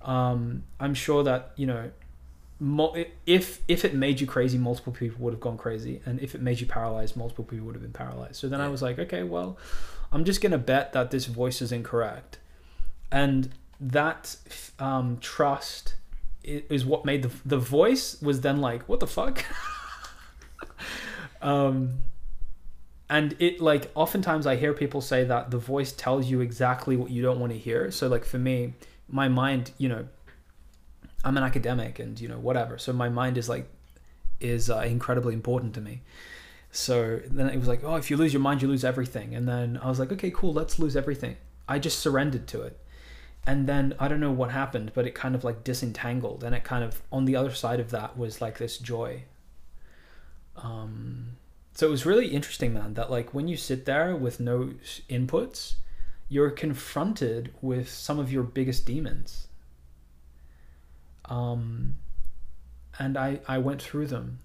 Um, 0.00 0.64
I'm 0.80 0.94
sure 0.94 1.22
that 1.24 1.52
you 1.56 1.66
know, 1.66 1.90
if 3.26 3.60
if 3.68 3.84
it 3.84 3.94
made 3.94 4.20
you 4.20 4.26
crazy, 4.26 4.58
multiple 4.58 4.92
people 4.92 5.24
would 5.24 5.34
have 5.34 5.40
gone 5.40 5.58
crazy, 5.58 6.00
and 6.04 6.20
if 6.20 6.34
it 6.34 6.40
made 6.40 6.60
you 6.60 6.66
paralyzed, 6.66 7.16
multiple 7.16 7.44
people 7.44 7.66
would 7.66 7.74
have 7.74 7.82
been 7.82 7.92
paralyzed. 7.92 8.36
So 8.36 8.48
then 8.48 8.60
I 8.60 8.68
was 8.68 8.82
like, 8.82 8.98
okay, 8.98 9.22
well, 9.22 9.58
I'm 10.12 10.24
just 10.24 10.40
gonna 10.40 10.58
bet 10.58 10.92
that 10.92 11.10
this 11.10 11.26
voice 11.26 11.60
is 11.60 11.72
incorrect, 11.72 12.38
and 13.10 13.50
that 13.80 14.36
um, 14.78 15.18
trust 15.20 15.94
is 16.42 16.84
what 16.84 17.04
made 17.04 17.22
the 17.22 17.30
the 17.44 17.58
voice 17.58 18.20
was 18.20 18.40
then 18.42 18.60
like, 18.60 18.88
what 18.88 19.00
the 19.00 19.06
fuck. 19.06 19.44
um 21.42 21.90
and 23.10 23.36
it 23.38 23.60
like 23.60 23.90
oftentimes 23.94 24.46
i 24.46 24.56
hear 24.56 24.72
people 24.72 25.00
say 25.00 25.24
that 25.24 25.50
the 25.50 25.58
voice 25.58 25.92
tells 25.92 26.26
you 26.26 26.40
exactly 26.40 26.96
what 26.96 27.10
you 27.10 27.22
don't 27.22 27.38
want 27.38 27.52
to 27.52 27.58
hear 27.58 27.90
so 27.90 28.08
like 28.08 28.24
for 28.24 28.38
me 28.38 28.72
my 29.08 29.28
mind 29.28 29.70
you 29.76 29.88
know 29.88 30.06
i'm 31.24 31.36
an 31.36 31.42
academic 31.42 31.98
and 31.98 32.20
you 32.20 32.28
know 32.28 32.38
whatever. 32.38 32.78
So 32.78 32.92
my 32.92 33.08
mind 33.08 33.38
is 33.38 33.48
like 33.48 33.68
is 34.40 34.68
uh, 34.70 34.80
incredibly 34.80 35.34
important 35.34 35.74
to 35.74 35.80
me. 35.80 36.02
So 36.70 37.20
then 37.26 37.48
it 37.48 37.58
was 37.58 37.68
like 37.68 37.82
oh 37.82 37.96
if 37.96 38.10
you 38.10 38.16
lose 38.16 38.32
your 38.32 38.42
mind 38.42 38.62
you 38.62 38.68
lose 38.68 38.84
everything. 38.84 39.34
And 39.34 39.48
then 39.48 39.78
i 39.82 39.88
was 39.88 39.98
like 39.98 40.12
okay 40.12 40.30
cool 40.30 40.52
let's 40.52 40.78
lose 40.78 40.96
everything. 40.96 41.36
I 41.68 41.78
just 41.78 41.98
surrendered 41.98 42.46
to 42.48 42.62
it. 42.62 42.78
And 43.46 43.66
then 43.66 43.94
i 43.98 44.08
don't 44.08 44.20
know 44.20 44.32
what 44.32 44.50
happened 44.50 44.92
but 44.94 45.06
it 45.06 45.14
kind 45.14 45.34
of 45.34 45.44
like 45.44 45.64
disentangled. 45.64 46.44
And 46.44 46.54
it 46.54 46.64
kind 46.64 46.84
of 46.84 47.02
on 47.10 47.24
the 47.24 47.36
other 47.36 47.54
side 47.54 47.80
of 47.80 47.90
that 47.90 48.18
was 48.18 48.40
like 48.40 48.58
this 48.58 48.78
joy. 48.78 49.24
Um 50.56 51.36
so 51.74 51.88
it 51.88 51.90
was 51.90 52.06
really 52.06 52.28
interesting 52.28 52.74
man 52.74 52.94
that 52.94 53.10
like 53.10 53.34
when 53.34 53.48
you 53.48 53.56
sit 53.56 53.84
there 53.84 54.14
with 54.14 54.38
no 54.38 54.74
inputs 55.10 55.74
you're 56.28 56.50
confronted 56.50 57.52
with 57.60 57.88
some 57.88 58.18
of 58.18 58.32
your 58.32 58.42
biggest 58.42 58.86
demons 58.86 59.48
um 61.26 61.94
and 62.98 63.16
i 63.16 63.40
i 63.48 63.58
went 63.58 63.80
through 63.82 64.06
them. 64.06 64.38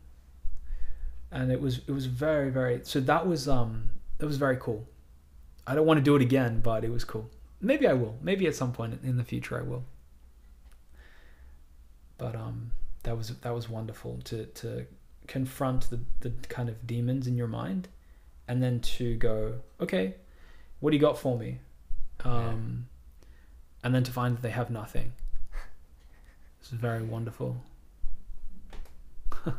And 1.31 1.51
it 1.51 1.61
was 1.61 1.81
it 1.87 1.91
was 1.91 2.07
very 2.07 2.49
very 2.49 2.81
so 2.83 2.99
that 3.01 3.27
was 3.27 3.47
um 3.47 3.89
that 4.17 4.25
was 4.25 4.37
very 4.37 4.57
cool. 4.57 4.87
I 5.67 5.75
don't 5.75 5.85
want 5.85 5.99
to 5.99 6.03
do 6.03 6.15
it 6.15 6.21
again 6.21 6.61
but 6.61 6.83
it 6.83 6.91
was 6.91 7.03
cool. 7.03 7.29
Maybe 7.61 7.87
i 7.87 7.93
will. 7.93 8.17
Maybe 8.21 8.47
at 8.47 8.55
some 8.55 8.71
point 8.71 8.99
in 9.03 9.17
the 9.17 9.23
future 9.23 9.57
i 9.57 9.61
will. 9.61 9.83
But 12.17 12.35
um 12.35 12.71
that 13.03 13.15
was 13.15 13.29
that 13.29 13.53
was 13.53 13.69
wonderful 13.69 14.19
to 14.25 14.45
to 14.45 14.85
confront 15.27 15.89
the, 15.91 15.99
the 16.21 16.31
kind 16.47 16.69
of 16.69 16.87
demons 16.87 17.27
in 17.27 17.35
your 17.35 17.47
mind 17.47 17.87
and 18.47 18.63
then 18.63 18.79
to 18.79 19.15
go 19.17 19.59
okay 19.79 20.15
what 20.79 20.89
do 20.89 20.95
you 20.97 21.01
got 21.01 21.19
for 21.19 21.37
me? 21.37 21.59
Um 22.23 22.87
and 23.83 23.93
then 23.93 24.03
to 24.03 24.11
find 24.11 24.35
that 24.35 24.41
they 24.41 24.49
have 24.49 24.69
nothing 24.71 25.13
this 26.59 26.71
is 26.73 26.79
very 26.79 27.03
wonderful. 27.03 27.63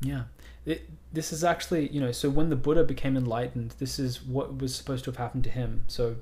Yeah. 0.00 0.24
It, 0.66 0.90
this 1.14 1.32
is 1.32 1.42
actually 1.44 1.88
you 1.88 1.98
know 1.98 2.12
so 2.12 2.28
when 2.28 2.50
the 2.50 2.56
buddha 2.56 2.84
became 2.84 3.16
enlightened 3.16 3.74
this 3.78 3.98
is 3.98 4.22
what 4.22 4.58
was 4.58 4.74
supposed 4.74 5.04
to 5.04 5.10
have 5.10 5.16
happened 5.16 5.44
to 5.44 5.50
him. 5.50 5.84
So 5.88 6.16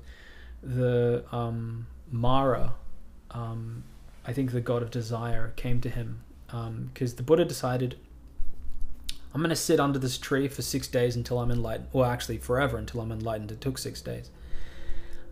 the 0.61 1.25
um, 1.33 1.87
mara 2.09 2.75
um, 3.31 3.83
I 4.25 4.31
think 4.31 4.51
the 4.51 4.61
god 4.61 4.83
of 4.83 4.91
desire 4.91 5.51
came 5.57 5.81
to 5.81 5.89
him 5.89 6.23
because 6.93 7.15
the 7.15 7.23
Buddha 7.23 7.45
decided, 7.45 7.97
I'm 9.33 9.41
going 9.41 9.49
to 9.49 9.55
sit 9.55 9.79
under 9.79 9.97
this 9.97 10.17
tree 10.17 10.47
for 10.47 10.61
six 10.61 10.87
days 10.87 11.15
until 11.15 11.39
I'm 11.39 11.51
enlightened. 11.51 11.87
Well, 11.91 12.09
actually, 12.09 12.37
forever 12.37 12.77
until 12.77 13.01
I'm 13.01 13.11
enlightened. 13.11 13.51
It 13.51 13.61
took 13.61 13.77
six 13.77 14.01
days. 14.01 14.29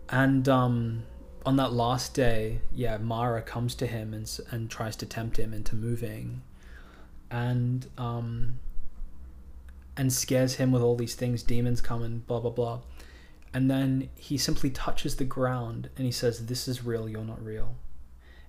And 0.09 0.49
um, 0.49 1.03
on 1.45 1.55
that 1.57 1.71
last 1.71 2.13
day, 2.13 2.61
yeah, 2.73 2.97
Mara 2.97 3.41
comes 3.41 3.75
to 3.75 3.87
him 3.87 4.13
and, 4.13 4.39
and 4.49 4.69
tries 4.69 4.95
to 4.97 5.05
tempt 5.05 5.37
him 5.37 5.53
into 5.53 5.75
moving. 5.75 6.41
And 7.29 7.87
um, 7.97 8.59
and 9.97 10.11
scares 10.11 10.55
him 10.55 10.71
with 10.71 10.81
all 10.81 10.95
these 10.95 11.15
things 11.15 11.43
demons 11.43 11.81
come 11.81 12.01
and 12.01 12.25
blah 12.27 12.39
blah 12.39 12.51
blah 12.51 12.79
and 13.53 13.69
then 13.69 14.09
he 14.15 14.37
simply 14.37 14.69
touches 14.69 15.17
the 15.17 15.25
ground 15.25 15.89
and 15.97 16.05
he 16.05 16.11
says 16.11 16.45
this 16.45 16.67
is 16.67 16.83
real 16.83 17.09
you're 17.09 17.23
not 17.23 17.43
real 17.43 17.75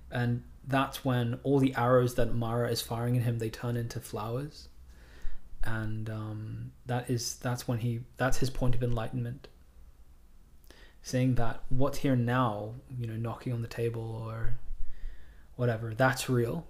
and 0.09 0.43
that's 0.65 1.03
when 1.03 1.39
all 1.43 1.59
the 1.59 1.75
arrows 1.75 2.15
that 2.15 2.33
mara 2.33 2.69
is 2.69 2.81
firing 2.81 3.17
at 3.17 3.23
him 3.23 3.39
they 3.39 3.49
turn 3.49 3.75
into 3.75 3.99
flowers 3.99 4.69
and 5.63 6.09
um, 6.09 6.71
that 6.85 7.09
is 7.09 7.35
that's 7.35 7.67
when 7.67 7.79
he 7.79 8.01
that's 8.17 8.37
his 8.37 8.49
point 8.49 8.75
of 8.75 8.83
enlightenment 8.83 9.47
saying 11.01 11.35
that 11.35 11.63
what's 11.69 11.99
here 11.99 12.15
now 12.15 12.73
you 12.97 13.07
know 13.07 13.15
knocking 13.15 13.53
on 13.53 13.61
the 13.61 13.67
table 13.67 14.23
or 14.27 14.55
whatever 15.55 15.93
that's 15.93 16.29
real 16.29 16.65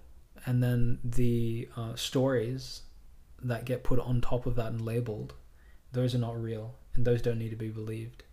and 0.46 0.62
then 0.62 0.98
the 1.02 1.68
uh, 1.76 1.94
stories 1.94 2.82
that 3.42 3.64
get 3.64 3.84
put 3.84 3.98
on 3.98 4.20
top 4.20 4.46
of 4.46 4.56
that 4.56 4.68
and 4.68 4.80
labeled, 4.80 5.34
those 5.92 6.14
are 6.14 6.18
not 6.18 6.40
real 6.40 6.74
and 6.94 7.04
those 7.04 7.22
don't 7.22 7.38
need 7.38 7.50
to 7.50 7.56
be 7.56 7.68
believed. 7.68 8.24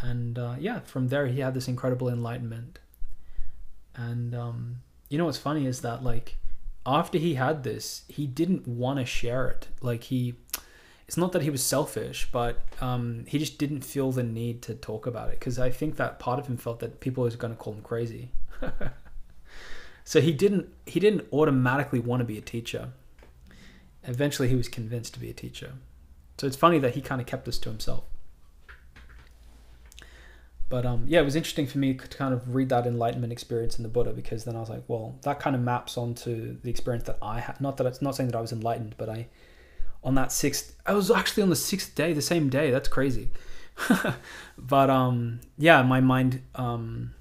And 0.00 0.38
uh, 0.38 0.56
yeah, 0.58 0.80
from 0.80 1.08
there 1.08 1.26
he 1.26 1.40
had 1.40 1.54
this 1.54 1.68
incredible 1.68 2.08
enlightenment. 2.08 2.78
And 3.94 4.34
um, 4.34 4.76
you 5.08 5.18
know 5.18 5.24
what's 5.24 5.38
funny 5.38 5.66
is 5.66 5.80
that 5.80 6.04
like 6.04 6.36
after 6.88 7.18
he 7.18 7.34
had 7.34 7.62
this, 7.62 8.02
he 8.08 8.26
didn't 8.26 8.66
want 8.66 8.98
to 8.98 9.04
share 9.04 9.48
it. 9.48 9.68
Like 9.80 10.04
he, 10.04 10.34
it's 11.06 11.16
not 11.16 11.32
that 11.32 11.42
he 11.42 11.50
was 11.50 11.62
selfish, 11.62 12.28
but 12.32 12.60
um, 12.80 13.24
he 13.28 13.38
just 13.38 13.58
didn't 13.58 13.82
feel 13.82 14.10
the 14.10 14.22
need 14.22 14.62
to 14.62 14.74
talk 14.74 15.06
about 15.06 15.28
it 15.28 15.38
because 15.38 15.58
I 15.58 15.70
think 15.70 15.96
that 15.96 16.18
part 16.18 16.38
of 16.38 16.46
him 16.46 16.56
felt 16.56 16.80
that 16.80 17.00
people 17.00 17.24
was 17.24 17.36
going 17.36 17.52
to 17.52 17.58
call 17.58 17.74
him 17.74 17.82
crazy. 17.82 18.30
so 20.04 20.20
he 20.20 20.32
didn't 20.32 20.68
he 20.86 20.98
didn't 20.98 21.26
automatically 21.32 22.00
want 22.00 22.20
to 22.20 22.24
be 22.24 22.38
a 22.38 22.42
teacher 22.42 22.88
eventually 24.08 24.48
he 24.48 24.56
was 24.56 24.68
convinced 24.68 25.14
to 25.14 25.20
be 25.20 25.30
a 25.30 25.34
teacher. 25.34 25.74
So 26.38 26.46
it's 26.46 26.56
funny 26.56 26.78
that 26.80 26.94
he 26.94 27.00
kind 27.00 27.20
of 27.20 27.26
kept 27.26 27.44
this 27.44 27.58
to 27.58 27.68
himself. 27.68 28.04
But 30.68 30.84
um, 30.84 31.04
yeah, 31.08 31.20
it 31.20 31.24
was 31.24 31.36
interesting 31.36 31.66
for 31.66 31.78
me 31.78 31.94
to 31.94 32.08
kind 32.08 32.34
of 32.34 32.54
read 32.54 32.68
that 32.68 32.86
enlightenment 32.86 33.32
experience 33.32 33.78
in 33.78 33.82
the 33.82 33.88
Buddha 33.88 34.12
because 34.12 34.44
then 34.44 34.54
I 34.54 34.60
was 34.60 34.68
like, 34.68 34.82
well, 34.86 35.18
that 35.22 35.40
kind 35.40 35.56
of 35.56 35.62
maps 35.62 35.96
onto 35.96 36.58
the 36.60 36.68
experience 36.68 37.04
that 37.04 37.18
I 37.22 37.40
had. 37.40 37.60
Not 37.60 37.78
that 37.78 37.86
it's 37.86 38.02
not 38.02 38.16
saying 38.16 38.30
that 38.30 38.36
I 38.36 38.40
was 38.40 38.52
enlightened, 38.52 38.94
but 38.98 39.08
I, 39.08 39.28
on 40.04 40.14
that 40.16 40.30
sixth, 40.30 40.76
I 40.84 40.92
was 40.92 41.10
actually 41.10 41.42
on 41.42 41.50
the 41.50 41.56
sixth 41.56 41.94
day, 41.94 42.12
the 42.12 42.20
same 42.20 42.50
day. 42.50 42.70
That's 42.70 42.88
crazy. 42.88 43.30
but 44.58 44.90
um, 44.90 45.40
yeah, 45.56 45.82
my 45.82 46.00
mind, 46.00 46.42
um, 46.54 47.14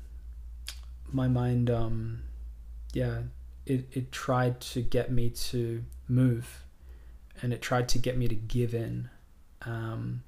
my 1.11 1.27
mind, 1.29 1.69
um, 1.69 2.23
yeah, 2.93 3.19
it 3.65 3.87
it 3.91 4.11
tried 4.11 4.59
to 4.59 4.81
get 4.81 5.11
me 5.11 5.29
to 5.29 5.83
move 6.07 6.63
and 7.41 7.53
it 7.53 7.61
tried 7.61 7.87
to 7.89 7.99
get 7.99 8.17
me 8.17 8.27
to 8.27 8.35
give 8.35 8.73
in. 8.73 9.09
Um, 9.65 10.23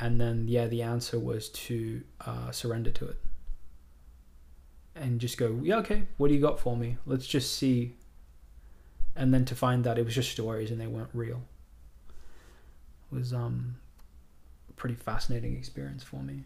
and 0.00 0.18
then, 0.18 0.46
yeah, 0.48 0.66
the 0.66 0.80
answer 0.80 1.18
was 1.18 1.50
to 1.50 2.02
uh, 2.24 2.50
surrender 2.50 2.90
to 2.90 3.08
it 3.08 3.18
and 4.96 5.20
just 5.20 5.36
go, 5.36 5.60
yeah, 5.62 5.76
okay, 5.76 6.04
what 6.16 6.28
do 6.28 6.34
you 6.34 6.40
got 6.40 6.58
for 6.58 6.74
me? 6.74 6.96
Let's 7.04 7.26
just 7.26 7.54
see. 7.54 7.96
And 9.14 9.32
then 9.34 9.44
to 9.44 9.54
find 9.54 9.84
that 9.84 9.98
it 9.98 10.04
was 10.06 10.14
just 10.14 10.32
stories 10.32 10.70
and 10.70 10.80
they 10.80 10.86
weren't 10.86 11.10
real 11.12 11.42
was 13.10 13.34
um, 13.34 13.76
a 14.70 14.72
pretty 14.72 14.94
fascinating 14.94 15.54
experience 15.54 16.02
for 16.02 16.22
me. 16.22 16.44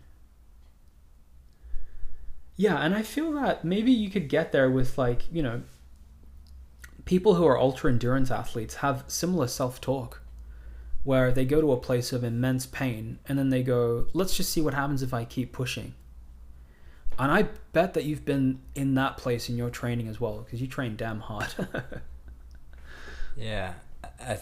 Yeah, 2.56 2.78
and 2.78 2.92
I 2.92 3.02
feel 3.02 3.32
that 3.32 3.64
maybe 3.64 3.92
you 3.92 4.10
could 4.10 4.28
get 4.28 4.50
there 4.50 4.70
with 4.70 4.98
like, 4.98 5.32
you 5.32 5.42
know, 5.42 5.62
people 7.04 7.34
who 7.34 7.46
are 7.46 7.58
ultra 7.58 7.92
endurance 7.92 8.32
athletes 8.32 8.76
have 8.76 9.04
similar 9.06 9.46
self 9.46 9.80
talk 9.80 10.23
where 11.04 11.30
they 11.30 11.44
go 11.44 11.60
to 11.60 11.72
a 11.72 11.76
place 11.76 12.12
of 12.12 12.24
immense 12.24 12.66
pain 12.66 13.18
and 13.28 13.38
then 13.38 13.50
they 13.50 13.62
go, 13.62 14.06
let's 14.12 14.36
just 14.36 14.50
see 14.50 14.60
what 14.60 14.74
happens 14.74 15.02
if 15.02 15.14
I 15.14 15.24
keep 15.24 15.52
pushing. 15.52 15.94
And 17.18 17.30
I 17.30 17.42
bet 17.72 17.94
that 17.94 18.04
you've 18.04 18.24
been 18.24 18.60
in 18.74 18.94
that 18.94 19.16
place 19.16 19.48
in 19.48 19.56
your 19.56 19.70
training 19.70 20.08
as 20.08 20.20
well 20.20 20.38
because 20.38 20.60
you 20.60 20.66
train 20.66 20.96
damn 20.96 21.20
hard. 21.20 21.54
Yeah, 23.36 23.74
I, 24.02 24.08
I, 24.20 24.38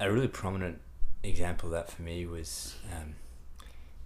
a 0.00 0.12
really 0.12 0.28
prominent 0.28 0.80
example 1.22 1.68
of 1.68 1.72
that 1.72 1.90
for 1.90 2.02
me 2.02 2.26
was 2.26 2.74
um, 2.92 3.14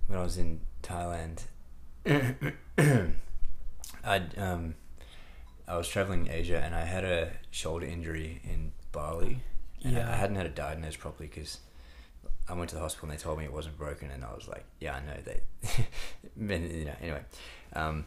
when 0.06 0.18
I 0.18 0.22
was 0.22 0.36
in 0.36 0.60
Thailand. 0.82 1.44
I'd 4.05 4.38
um, 4.38 4.74
I 5.66 5.76
was 5.78 5.88
traveling 5.88 6.26
in 6.26 6.32
Asia 6.32 6.60
and 6.62 6.74
I 6.74 6.84
had 6.84 7.05
a 7.05 7.30
shoulder 7.51 7.86
injury 7.86 8.42
in 8.44 8.72
Bali. 8.92 9.40
And 9.85 9.97
I- 9.97 10.01
Yeah. 10.01 10.12
I 10.12 10.16
hadn't 10.16 10.36
had 10.36 10.47
it 10.47 10.55
diagnosed 10.55 10.98
properly 10.98 11.28
because 11.28 11.59
I 12.48 12.55
went 12.55 12.70
to 12.70 12.74
the 12.77 12.81
hospital 12.82 13.09
and 13.11 13.19
they 13.19 13.23
told 13.23 13.39
me 13.39 13.44
it 13.44 13.52
wasn't 13.52 13.77
broken, 13.78 14.11
and 14.11 14.24
I 14.24 14.32
was 14.35 14.48
like, 14.48 14.65
"Yeah, 14.81 14.97
I 14.97 15.01
know." 15.01 15.16
They, 15.24 15.40
and, 16.55 16.73
you 16.73 16.85
know, 16.86 16.97
anyway. 17.01 17.23
Um, 17.74 18.06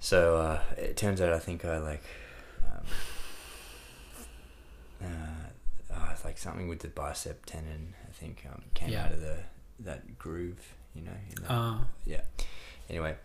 so 0.00 0.36
uh, 0.36 0.60
it 0.76 0.96
turns 0.96 1.20
out 1.20 1.32
I 1.32 1.38
think 1.38 1.64
I 1.64 1.78
like, 1.78 2.02
um, 2.66 2.84
uh, 5.02 5.94
uh, 5.94 6.08
it's 6.12 6.24
like 6.24 6.38
something 6.38 6.68
with 6.68 6.80
the 6.80 6.88
bicep 6.88 7.44
tendon. 7.46 7.94
I 8.08 8.12
think 8.12 8.44
um, 8.52 8.62
came 8.74 8.90
Yeah. 8.90 9.06
out 9.06 9.12
of 9.12 9.20
the 9.20 9.38
that 9.80 10.18
groove, 10.18 10.74
you 10.94 11.02
know. 11.02 11.12
In 11.36 11.42
the, 11.42 11.52
uh, 11.52 11.78
yeah. 12.04 12.22
Anyway, 12.88 13.16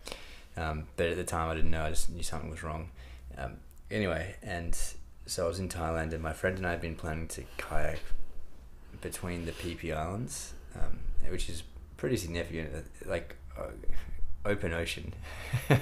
um, 0.56 0.86
but 0.96 1.06
at 1.06 1.16
the 1.16 1.24
time 1.24 1.50
I 1.50 1.54
didn't 1.54 1.70
know. 1.70 1.84
I 1.84 1.90
just 1.90 2.10
knew 2.10 2.22
something 2.22 2.50
was 2.50 2.62
wrong. 2.62 2.90
Um, 3.38 3.58
anyway, 3.90 4.34
and 4.42 4.78
so 5.32 5.46
I 5.46 5.48
was 5.48 5.58
in 5.58 5.70
Thailand, 5.70 6.12
and 6.12 6.22
my 6.22 6.34
friend 6.34 6.58
and 6.58 6.66
I 6.66 6.72
had 6.72 6.82
been 6.82 6.94
planning 6.94 7.26
to 7.28 7.44
kayak 7.56 8.00
between 9.00 9.46
the 9.46 9.52
Phi 9.52 9.74
Phi 9.74 9.90
Islands, 9.90 10.52
um, 10.74 10.98
which 11.30 11.48
is 11.48 11.62
pretty 11.96 12.18
significant, 12.18 12.74
uh, 12.74 13.08
like 13.10 13.36
uh, 13.58 13.68
open 14.44 14.74
ocean, 14.74 15.14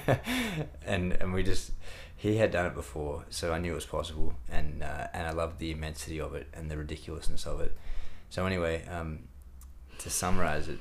and 0.85 1.11
and 1.13 1.33
we 1.33 1.43
just 1.43 1.73
he 2.15 2.37
had 2.37 2.51
done 2.51 2.65
it 2.65 2.75
before, 2.75 3.25
so 3.29 3.51
I 3.51 3.59
knew 3.59 3.73
it 3.73 3.75
was 3.75 3.85
possible, 3.85 4.35
and 4.49 4.81
uh, 4.83 5.07
and 5.13 5.27
I 5.27 5.31
loved 5.31 5.59
the 5.59 5.71
immensity 5.71 6.21
of 6.21 6.33
it 6.33 6.47
and 6.53 6.71
the 6.71 6.77
ridiculousness 6.77 7.45
of 7.45 7.59
it. 7.59 7.75
So 8.29 8.45
anyway, 8.45 8.87
um, 8.87 9.27
to 9.97 10.09
summarize 10.09 10.69
it, 10.69 10.79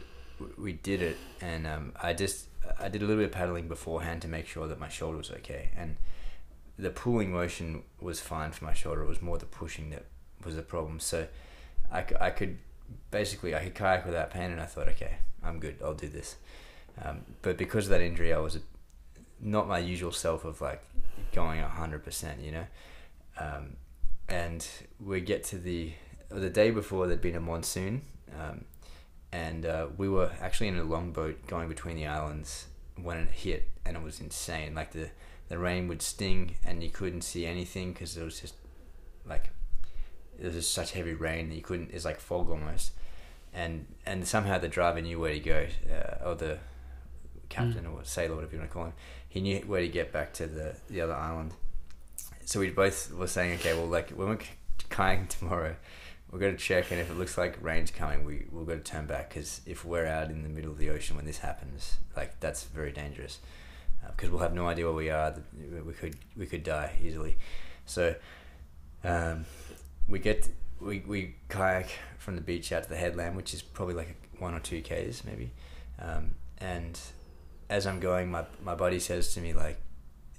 we 0.56 0.74
did 0.74 1.02
it, 1.02 1.16
and 1.40 1.66
um, 1.66 1.92
I 2.00 2.12
just 2.12 2.46
I 2.78 2.88
did 2.88 3.02
a 3.02 3.04
little 3.04 3.20
bit 3.20 3.30
of 3.30 3.32
paddling 3.32 3.66
beforehand 3.66 4.22
to 4.22 4.28
make 4.28 4.46
sure 4.46 4.68
that 4.68 4.78
my 4.78 4.88
shoulder 4.88 5.18
was 5.18 5.32
okay, 5.32 5.70
and 5.76 5.96
the 6.80 6.90
pulling 6.90 7.32
motion 7.32 7.82
was 8.00 8.20
fine 8.20 8.52
for 8.52 8.64
my 8.64 8.72
shoulder. 8.72 9.02
It 9.02 9.08
was 9.08 9.22
more 9.22 9.38
the 9.38 9.46
pushing 9.46 9.90
that 9.90 10.04
was 10.44 10.56
the 10.56 10.62
problem. 10.62 11.00
So 11.00 11.26
I, 11.92 12.04
I 12.20 12.30
could 12.30 12.58
basically 13.10 13.54
I 13.54 13.64
could 13.64 13.74
kayak 13.74 14.06
without 14.06 14.30
pain, 14.30 14.50
and 14.50 14.60
I 14.60 14.66
thought, 14.66 14.88
okay, 14.88 15.16
I'm 15.42 15.60
good. 15.60 15.76
I'll 15.84 15.94
do 15.94 16.08
this. 16.08 16.36
Um, 17.02 17.22
but 17.42 17.56
because 17.56 17.86
of 17.86 17.90
that 17.90 18.00
injury, 18.00 18.32
I 18.32 18.38
was 18.38 18.58
not 19.40 19.68
my 19.68 19.78
usual 19.78 20.12
self 20.12 20.44
of 20.44 20.60
like 20.60 20.82
going 21.32 21.60
hundred 21.60 22.04
percent, 22.04 22.40
you 22.40 22.52
know. 22.52 22.66
Um, 23.38 23.76
and 24.28 24.66
we 25.04 25.20
get 25.20 25.44
to 25.44 25.58
the 25.58 25.92
the 26.28 26.50
day 26.50 26.70
before 26.70 27.06
there'd 27.06 27.20
been 27.20 27.36
a 27.36 27.40
monsoon, 27.40 28.02
um, 28.38 28.64
and 29.32 29.66
uh, 29.66 29.86
we 29.96 30.08
were 30.08 30.30
actually 30.40 30.68
in 30.68 30.78
a 30.78 30.84
longboat 30.84 31.46
going 31.46 31.68
between 31.68 31.96
the 31.96 32.06
islands 32.06 32.66
when 33.00 33.18
it 33.18 33.30
hit, 33.30 33.68
and 33.84 33.96
it 33.96 34.02
was 34.02 34.20
insane. 34.20 34.74
Like 34.74 34.92
the 34.92 35.10
the 35.50 35.58
rain 35.58 35.88
would 35.88 36.00
sting, 36.00 36.54
and 36.64 36.82
you 36.82 36.88
couldn't 36.88 37.22
see 37.22 37.44
anything 37.44 37.92
because 37.92 38.16
it 38.16 38.24
was 38.24 38.40
just 38.40 38.54
like 39.26 39.50
it 40.38 40.44
was 40.44 40.54
just 40.54 40.72
such 40.72 40.92
heavy 40.92 41.12
rain 41.12 41.50
that 41.50 41.56
you 41.56 41.60
couldn't. 41.60 41.90
It's 41.92 42.04
like 42.04 42.20
fog 42.20 42.48
almost, 42.48 42.92
and 43.52 43.84
and 44.06 44.26
somehow 44.26 44.58
the 44.58 44.68
driver 44.68 45.02
knew 45.02 45.18
where 45.18 45.34
to 45.34 45.40
go, 45.40 45.66
uh, 45.92 46.28
or 46.28 46.36
the 46.36 46.58
captain 47.48 47.84
or 47.84 48.04
sailor, 48.04 48.36
whatever 48.36 48.52
you 48.52 48.58
want 48.60 48.70
to 48.70 48.74
call 48.74 48.84
him. 48.86 48.92
He 49.28 49.40
knew 49.40 49.58
where 49.66 49.80
to 49.80 49.88
get 49.88 50.12
back 50.12 50.32
to 50.34 50.46
the 50.46 50.76
the 50.88 51.00
other 51.00 51.14
island. 51.14 51.54
So 52.44 52.60
we 52.60 52.70
both 52.70 53.12
were 53.12 53.26
saying, 53.26 53.54
okay, 53.58 53.74
well, 53.74 53.86
like 53.86 54.10
when 54.10 54.28
we're 54.28 54.38
kayaking 54.88 55.28
tomorrow, 55.28 55.74
we're 56.30 56.38
going 56.38 56.56
to 56.56 56.62
check, 56.62 56.92
and 56.92 57.00
if 57.00 57.10
it 57.10 57.18
looks 57.18 57.36
like 57.36 57.60
rain's 57.60 57.90
coming, 57.90 58.24
we 58.24 58.46
we're 58.52 58.64
going 58.64 58.82
to 58.82 58.84
turn 58.84 59.06
back 59.06 59.30
because 59.30 59.62
if 59.66 59.84
we're 59.84 60.06
out 60.06 60.30
in 60.30 60.44
the 60.44 60.48
middle 60.48 60.70
of 60.70 60.78
the 60.78 60.90
ocean 60.90 61.16
when 61.16 61.26
this 61.26 61.38
happens, 61.38 61.96
like 62.16 62.38
that's 62.38 62.62
very 62.62 62.92
dangerous 62.92 63.40
because 64.16 64.30
we'll 64.30 64.40
have 64.40 64.54
no 64.54 64.66
idea 64.66 64.84
where 64.86 64.94
we 64.94 65.10
are. 65.10 65.34
We 65.86 65.92
could 65.92 66.16
we 66.36 66.46
could 66.46 66.62
die 66.62 66.92
easily. 67.02 67.36
So 67.86 68.14
um, 69.04 69.44
we 70.08 70.18
get 70.18 70.48
we 70.80 71.02
we 71.06 71.34
kayak 71.48 71.88
from 72.18 72.36
the 72.36 72.42
beach 72.42 72.72
out 72.72 72.84
to 72.84 72.88
the 72.88 72.96
headland, 72.96 73.36
which 73.36 73.54
is 73.54 73.62
probably 73.62 73.94
like 73.94 74.16
one 74.38 74.54
or 74.54 74.60
two 74.60 74.80
k's 74.80 75.22
maybe. 75.24 75.52
Um, 75.98 76.34
and 76.58 76.98
as 77.68 77.86
I'm 77.86 78.00
going, 78.00 78.30
my 78.30 78.44
my 78.62 78.74
buddy 78.74 78.98
says 78.98 79.34
to 79.34 79.40
me 79.40 79.52
like, 79.52 79.80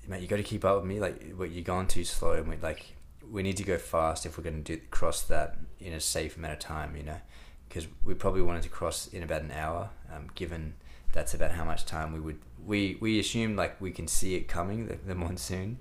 mate, 0.08 0.22
you 0.22 0.28
got 0.28 0.38
to 0.38 0.44
keep 0.44 0.66
up 0.66 0.78
with 0.78 0.86
me. 0.86 1.00
Like, 1.00 1.34
what 1.36 1.52
you're 1.52 1.64
going 1.64 1.88
too 1.88 2.04
slow, 2.04 2.34
and 2.34 2.48
we 2.48 2.58
like 2.58 2.96
we 3.30 3.44
need 3.44 3.58
to 3.58 3.64
go 3.64 3.78
fast 3.78 4.26
if 4.26 4.38
we're 4.38 4.44
going 4.44 4.64
to 4.64 4.76
do 4.76 4.82
cross 4.92 5.22
that 5.24 5.58
in 5.80 5.94
a 5.94 6.00
safe 6.00 6.38
amount 6.38 6.54
of 6.54 6.60
time. 6.60 6.96
You 6.96 7.04
know, 7.04 7.22
because 7.68 7.88
we 8.04 8.14
probably 8.14 8.42
wanted 8.42 8.64
to 8.64 8.70
cross 8.70 9.08
in 9.08 9.24
about 9.24 9.42
an 9.42 9.52
hour, 9.52 9.90
um, 10.14 10.28
given 10.36 10.74
that's 11.14 11.34
about 11.34 11.52
how 11.52 11.64
much 11.64 11.86
time 11.86 12.14
we 12.14 12.20
would. 12.20 12.40
We 12.66 12.98
we 13.00 13.20
assume 13.20 13.56
like 13.56 13.80
we 13.82 13.92
can 13.92 14.08
see 14.08 14.36
it 14.36 14.48
coming, 14.48 14.88
the, 14.88 14.96
the 14.96 15.16
monsoon, 15.16 15.80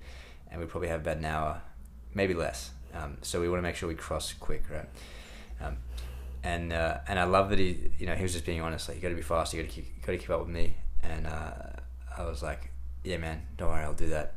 and 0.49 0.59
we 0.59 0.65
probably 0.65 0.89
have 0.89 1.01
about 1.01 1.17
an 1.17 1.25
hour, 1.25 1.61
maybe 2.13 2.33
less. 2.33 2.71
Um, 2.93 3.17
so 3.21 3.39
we 3.39 3.47
want 3.47 3.59
to 3.59 3.63
make 3.63 3.75
sure 3.75 3.87
we 3.87 3.95
cross 3.95 4.33
quick, 4.33 4.63
right? 4.69 4.89
Um, 5.61 5.77
and 6.43 6.73
uh, 6.73 6.99
and 7.07 7.19
I 7.19 7.23
love 7.23 7.49
that 7.51 7.59
he, 7.59 7.91
you 7.99 8.07
know, 8.07 8.15
he 8.15 8.23
was 8.23 8.33
just 8.33 8.45
being 8.45 8.61
honest. 8.61 8.87
Like, 8.87 8.97
you 8.97 9.01
got 9.01 9.09
to 9.09 9.15
be 9.15 9.21
fast. 9.21 9.53
You 9.53 9.61
got 9.61 9.69
to 9.69 9.75
keep, 9.75 10.05
got 10.05 10.11
to 10.13 10.17
keep 10.17 10.29
up 10.29 10.39
with 10.39 10.49
me. 10.49 10.75
And 11.03 11.27
uh, 11.27 11.53
I 12.17 12.25
was 12.25 12.41
like, 12.43 12.71
yeah, 13.03 13.17
man, 13.17 13.43
don't 13.57 13.69
worry, 13.69 13.83
I'll 13.83 13.93
do 13.93 14.09
that. 14.09 14.35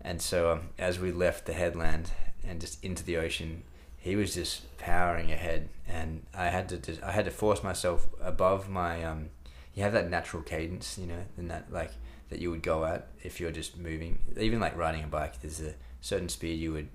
And 0.00 0.20
so 0.20 0.52
um, 0.52 0.70
as 0.78 0.98
we 0.98 1.12
left 1.12 1.46
the 1.46 1.52
headland 1.52 2.10
and 2.46 2.60
just 2.60 2.82
into 2.84 3.04
the 3.04 3.16
ocean, 3.18 3.62
he 3.98 4.16
was 4.16 4.34
just 4.34 4.76
powering 4.78 5.30
ahead, 5.30 5.68
and 5.86 6.26
I 6.34 6.46
had 6.46 6.68
to 6.70 6.76
just, 6.78 7.02
I 7.02 7.12
had 7.12 7.24
to 7.26 7.30
force 7.30 7.62
myself 7.62 8.08
above 8.20 8.68
my 8.68 9.04
um. 9.04 9.28
You 9.74 9.82
have 9.84 9.92
that 9.94 10.10
natural 10.10 10.42
cadence, 10.42 10.98
you 10.98 11.06
know, 11.06 11.24
and 11.38 11.50
that 11.50 11.72
like 11.72 11.92
that 12.30 12.38
you 12.40 12.50
would 12.50 12.62
go 12.62 12.84
at 12.84 13.08
if 13.22 13.40
you're 13.40 13.50
just 13.50 13.76
moving. 13.78 14.18
Even 14.38 14.60
like 14.60 14.76
riding 14.76 15.04
a 15.04 15.06
bike, 15.06 15.40
there's 15.40 15.60
a 15.60 15.74
certain 16.00 16.28
speed 16.28 16.60
you 16.60 16.72
would 16.72 16.88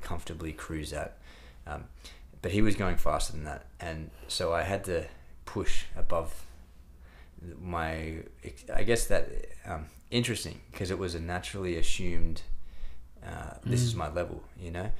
comfortably 0.00 0.52
cruise 0.52 0.92
at. 0.92 1.18
Um, 1.66 1.84
but 2.42 2.52
he 2.52 2.62
was 2.62 2.74
going 2.74 2.96
faster 2.96 3.32
than 3.32 3.44
that, 3.44 3.66
and 3.80 4.10
so 4.28 4.52
I 4.52 4.62
had 4.62 4.84
to 4.84 5.04
push 5.44 5.84
above 5.96 6.44
my. 7.60 8.16
I 8.74 8.82
guess 8.82 9.06
that 9.06 9.28
um, 9.66 9.86
interesting 10.10 10.60
because 10.72 10.90
it 10.90 10.98
was 10.98 11.14
a 11.14 11.20
naturally 11.20 11.76
assumed. 11.76 12.42
Uh, 13.24 13.54
this 13.64 13.82
is 13.82 13.92
Mm. 13.94 13.98
my 13.98 14.08
level, 14.10 14.42
you 14.58 14.70
know, 14.70 14.90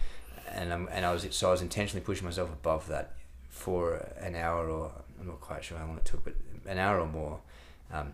and 0.51 0.71
I'm, 0.75 0.89
and 0.93 1.07
I 1.07 1.13
was 1.13 1.27
so 1.31 1.49
I 1.49 1.53
was 1.53 1.63
intentionally 1.63 2.05
pushing 2.05 2.27
myself 2.27 2.51
above 2.53 2.87
that 2.89 3.15
for 3.49 3.95
an 4.21 4.35
hour 4.37 4.69
or 4.69 4.93
I'm 5.19 5.27
not 5.27 5.41
quite 5.41 5.65
sure 5.65 5.79
how 5.79 5.87
long 5.87 5.97
it 5.97 6.05
took, 6.05 6.23
but 6.25 6.35
an 6.71 6.79
hour 6.79 7.01
or 7.01 7.07
more. 7.07 7.41
Um, 7.93 8.13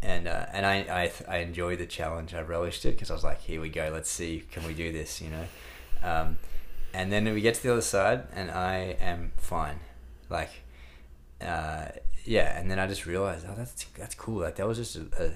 and 0.00 0.26
uh, 0.26 0.46
and 0.52 0.64
I, 0.66 1.10
I 1.28 1.36
I 1.36 1.36
enjoyed 1.38 1.78
the 1.78 1.86
challenge. 1.86 2.34
I 2.34 2.40
relished 2.42 2.84
it 2.84 2.92
because 2.92 3.10
I 3.10 3.14
was 3.14 3.24
like, 3.24 3.40
here 3.40 3.60
we 3.60 3.68
go. 3.68 3.90
Let's 3.92 4.10
see, 4.10 4.44
can 4.50 4.64
we 4.66 4.74
do 4.74 4.92
this? 4.92 5.20
You 5.20 5.30
know. 5.30 5.44
Um, 6.02 6.38
and 6.94 7.12
then 7.12 7.24
we 7.32 7.40
get 7.40 7.54
to 7.56 7.62
the 7.62 7.72
other 7.72 7.80
side, 7.80 8.24
and 8.34 8.50
I 8.50 8.96
am 9.00 9.32
fine. 9.36 9.80
Like, 10.28 10.50
uh, 11.40 11.86
yeah. 12.24 12.58
And 12.58 12.70
then 12.70 12.78
I 12.78 12.86
just 12.86 13.06
realized, 13.06 13.46
oh, 13.48 13.54
that's 13.56 13.84
that's 13.96 14.14
cool. 14.14 14.40
Like 14.40 14.56
that 14.56 14.66
was 14.66 14.78
just 14.78 14.96
a, 14.96 15.06
a 15.18 15.30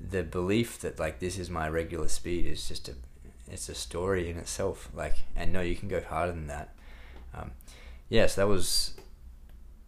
the 0.00 0.22
belief 0.22 0.78
that 0.80 0.98
like 0.98 1.18
this 1.18 1.38
is 1.38 1.50
my 1.50 1.68
regular 1.68 2.08
speed 2.08 2.46
is 2.46 2.68
just 2.68 2.88
a 2.88 2.94
it's 3.50 3.68
a 3.68 3.74
story 3.74 4.30
in 4.30 4.36
itself. 4.36 4.90
Like, 4.94 5.16
and 5.34 5.52
no, 5.52 5.60
you 5.60 5.76
can 5.76 5.88
go 5.88 6.00
harder 6.00 6.32
than 6.32 6.46
that. 6.48 6.74
Um, 7.34 7.52
yes, 8.08 8.34
that 8.34 8.48
was 8.48 8.97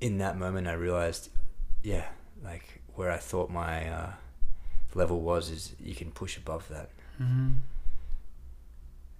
in 0.00 0.18
that 0.18 0.38
moment. 0.38 0.66
I 0.66 0.72
realized, 0.72 1.30
yeah, 1.82 2.06
like 2.42 2.82
where 2.94 3.10
I 3.10 3.18
thought 3.18 3.50
my 3.50 3.88
uh, 3.88 4.12
level 4.94 5.20
was 5.20 5.50
is 5.50 5.74
you 5.80 5.94
can 5.94 6.10
push 6.10 6.36
above 6.36 6.68
that. 6.68 6.90
Mm-hmm. 7.20 7.50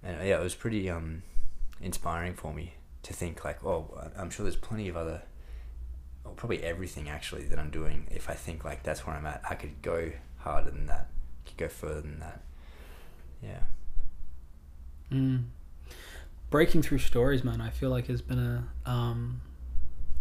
And 0.03 0.27
yeah, 0.27 0.39
it 0.39 0.43
was 0.43 0.55
pretty 0.55 0.89
um, 0.89 1.23
inspiring 1.79 2.33
for 2.33 2.53
me 2.53 2.73
to 3.03 3.13
think 3.13 3.43
like, 3.45 3.63
oh, 3.63 4.09
I'm 4.17 4.29
sure 4.29 4.43
there's 4.43 4.55
plenty 4.55 4.87
of 4.89 4.97
other, 4.97 5.21
well, 6.23 6.33
probably 6.33 6.63
everything 6.63 7.09
actually 7.09 7.43
that 7.45 7.59
I'm 7.59 7.69
doing. 7.69 8.07
If 8.09 8.29
I 8.29 8.33
think 8.33 8.65
like 8.65 8.83
that's 8.83 9.05
where 9.05 9.15
I'm 9.15 9.25
at, 9.25 9.41
I 9.49 9.55
could 9.55 9.81
go 9.81 10.11
harder 10.37 10.71
than 10.71 10.87
that. 10.87 11.09
Could 11.45 11.57
go 11.57 11.67
further 11.67 12.01
than 12.01 12.19
that. 12.19 12.41
Yeah. 13.43 13.59
Mm. 15.11 15.45
Breaking 16.49 16.81
through 16.81 16.99
stories, 16.99 17.43
man. 17.43 17.61
I 17.61 17.69
feel 17.69 17.89
like 17.89 18.07
has 18.07 18.21
been 18.21 18.39
a 18.39 18.89
um, 18.89 19.41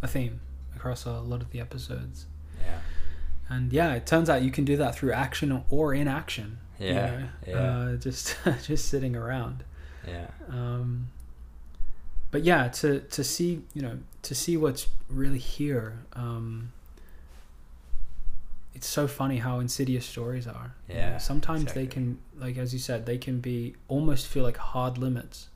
a 0.02 0.08
theme 0.08 0.40
across 0.80 1.04
a 1.04 1.20
lot 1.20 1.42
of 1.42 1.50
the 1.50 1.60
episodes. 1.60 2.24
Yeah. 2.64 2.78
And 3.50 3.70
yeah, 3.72 3.92
it 3.94 4.06
turns 4.06 4.30
out 4.30 4.42
you 4.42 4.50
can 4.50 4.64
do 4.64 4.76
that 4.78 4.94
through 4.96 5.12
action 5.12 5.62
or 5.68 5.92
inaction. 5.92 6.58
you 6.78 6.86
Yeah. 6.88 7.10
know, 7.10 7.28
Yeah. 7.46 7.54
Uh, 7.78 7.96
just 7.96 8.36
just 8.66 8.88
sitting 8.88 9.14
around. 9.14 9.64
yeah. 10.06 10.28
Um, 10.48 11.08
but 12.30 12.42
yeah, 12.44 12.68
to 12.80 13.00
to 13.00 13.22
see 13.24 13.60
you 13.74 13.82
know 13.82 13.98
to 14.22 14.34
see 14.34 14.56
what's 14.56 14.86
really 15.08 15.38
here. 15.38 15.98
Um, 16.14 16.72
it's 18.74 18.86
so 18.86 19.06
funny 19.08 19.38
how 19.38 19.58
insidious 19.60 20.06
stories 20.06 20.46
are. 20.46 20.74
you 20.88 20.94
know. 20.94 21.00
Yeah, 21.00 21.18
sometimes 21.18 21.72
they 21.74 21.86
can, 21.86 22.18
like 22.38 22.56
as 22.56 22.72
you 22.72 22.78
said, 22.78 23.04
they 23.04 23.18
can 23.18 23.40
be 23.40 23.74
almost 23.88 24.26
feel 24.28 24.44
like 24.44 24.56
hard 24.56 24.96
limits. 24.96 25.48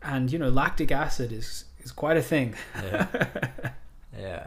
And 0.00 0.30
you 0.32 0.38
know, 0.38 0.48
lactic 0.48 0.90
acid 0.92 1.32
is 1.32 1.64
is 1.84 1.92
quite 1.92 2.16
a 2.16 2.22
thing. 2.22 2.54
Yeah. 2.82 3.06
Yeah. 4.18 4.46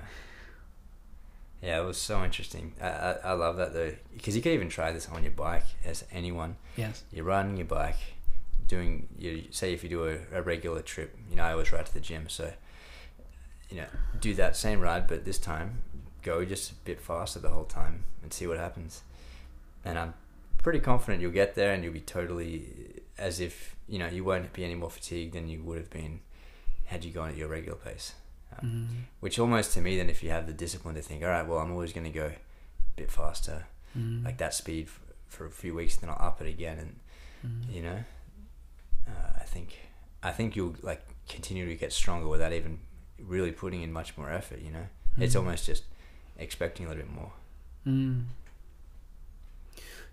Yeah, 1.62 1.82
it 1.82 1.86
was 1.86 1.98
so 1.98 2.24
interesting. 2.24 2.74
I, 2.82 2.88
I, 2.88 3.12
I 3.26 3.32
love 3.34 3.58
that 3.58 3.74
though, 3.74 3.94
because 4.14 4.36
you 4.36 4.42
can 4.42 4.54
even 4.54 4.70
try 4.70 4.92
this 4.92 5.10
on 5.10 5.24
your 5.24 5.34
bike 5.34 5.66
as 5.86 6.06
anyone. 6.12 6.56
yes. 6.78 7.04
You're 7.12 7.26
riding 7.26 7.58
your 7.58 7.66
bike, 7.66 7.98
doing 8.68 9.10
you 9.18 9.44
say 9.52 9.74
if 9.74 9.84
you 9.84 9.90
do 9.90 10.06
a, 10.08 10.38
a 10.38 10.42
regular 10.42 10.82
trip. 10.82 11.18
You 11.30 11.36
know, 11.36 11.44
I 11.44 11.52
always 11.52 11.72
ride 11.74 11.86
to 11.86 11.94
the 11.94 12.00
gym, 12.00 12.30
so 12.30 12.54
you 13.70 13.78
know, 13.78 13.88
do 14.20 14.34
that 14.36 14.56
same 14.56 14.80
ride, 14.80 15.08
but 15.08 15.26
this 15.26 15.38
time 15.38 15.84
go 16.24 16.44
just 16.44 16.72
a 16.72 16.76
bit 16.86 17.00
faster 17.00 17.40
the 17.40 17.50
whole 17.50 17.66
time 17.66 18.04
and 18.24 18.34
see 18.34 18.48
what 18.48 18.58
happens. 18.58 19.04
And 19.86 19.98
I'm 20.00 20.14
pretty 20.58 20.80
confident 20.80 21.22
you'll 21.22 21.32
get 21.32 21.56
there 21.56 21.74
and 21.74 21.84
you'll 21.84 21.94
be 21.94 22.02
totally 22.02 23.02
as 23.18 23.40
if 23.40 23.76
you 23.88 24.00
know 24.00 24.08
you 24.08 24.24
won't 24.24 24.52
be 24.54 24.64
any 24.64 24.76
more 24.76 24.90
fatigued 24.90 25.34
than 25.34 25.50
you 25.50 25.62
would 25.64 25.78
have 25.78 25.90
been 25.90 26.22
had 26.86 27.04
you 27.04 27.12
gone 27.12 27.30
at 27.30 27.38
your 27.38 27.48
regular 27.48 27.78
pace. 27.78 28.14
Mhm. 28.64 28.88
Which 29.20 29.40
almost 29.40 29.74
to 29.74 29.82
me, 29.82 29.98
then, 29.98 30.10
if 30.10 30.22
you 30.24 30.30
have 30.30 30.48
the 30.48 30.54
discipline 30.54 30.96
to 30.96 31.02
think, 31.02 31.24
all 31.24 31.30
right, 31.30 31.48
well, 31.48 31.60
I'm 31.60 31.72
always 31.72 31.94
going 31.94 32.06
to 32.06 32.10
go 32.10 32.28
a 32.28 32.96
bit 32.96 33.12
faster, 33.12 33.68
Mhm. 33.98 34.24
like 34.26 34.38
that 34.38 34.54
speed 34.54 34.88
f- 34.88 35.00
for 35.28 35.46
a 35.46 35.52
few 35.52 35.74
weeks, 35.76 35.96
then 35.98 36.10
I'll 36.10 36.18
up 36.28 36.42
it 36.42 36.48
again, 36.48 36.78
and 36.80 37.00
Mhm. 37.46 37.74
you 37.74 37.82
know, 37.82 38.04
uh, 39.08 39.34
I 39.40 39.44
think 39.44 39.78
I 40.22 40.32
think 40.34 40.56
you'll 40.58 40.76
like 40.82 41.02
continue 41.30 41.66
to 41.68 41.76
get 41.76 41.94
stronger 41.94 42.28
without 42.28 42.52
even 42.52 42.80
really 43.18 43.54
putting 43.54 43.82
in 43.84 43.92
much 43.94 44.18
more 44.18 44.30
effort. 44.30 44.60
You 44.60 44.72
know, 44.72 44.88
it's 45.18 45.36
almost 45.36 45.66
just 45.66 45.84
expecting 46.38 46.86
a 46.86 46.90
little 46.90 47.04
bit 47.04 47.12
more. 47.14 47.32
Mm. 47.88 48.26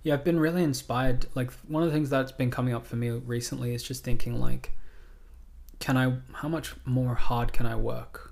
Yeah, 0.05 0.15
I've 0.15 0.23
been 0.25 0.39
really 0.39 0.63
inspired. 0.63 1.27
Like 1.35 1.51
one 1.67 1.83
of 1.83 1.89
the 1.89 1.93
things 1.93 2.09
that's 2.11 2.31
been 2.31 2.51
coming 2.53 2.73
up 2.73 2.87
for 2.87 2.95
me 2.95 3.11
recently 3.11 3.75
is 3.75 3.83
just 3.83 4.05
thinking 4.05 4.39
like, 4.39 4.71
can 5.81 5.97
I? 5.97 6.19
How 6.35 6.49
much 6.49 6.75
more 6.85 7.17
hard 7.17 7.53
can 7.53 7.67
I 7.67 7.75
work? 7.75 8.26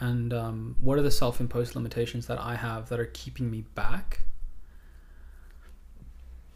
And 0.00 0.32
um, 0.32 0.76
what 0.80 0.96
are 0.98 1.02
the 1.02 1.10
self-imposed 1.10 1.74
limitations 1.74 2.26
that 2.28 2.38
I 2.40 2.54
have 2.54 2.88
that 2.88 3.00
are 3.00 3.06
keeping 3.06 3.50
me 3.50 3.62
back? 3.74 4.20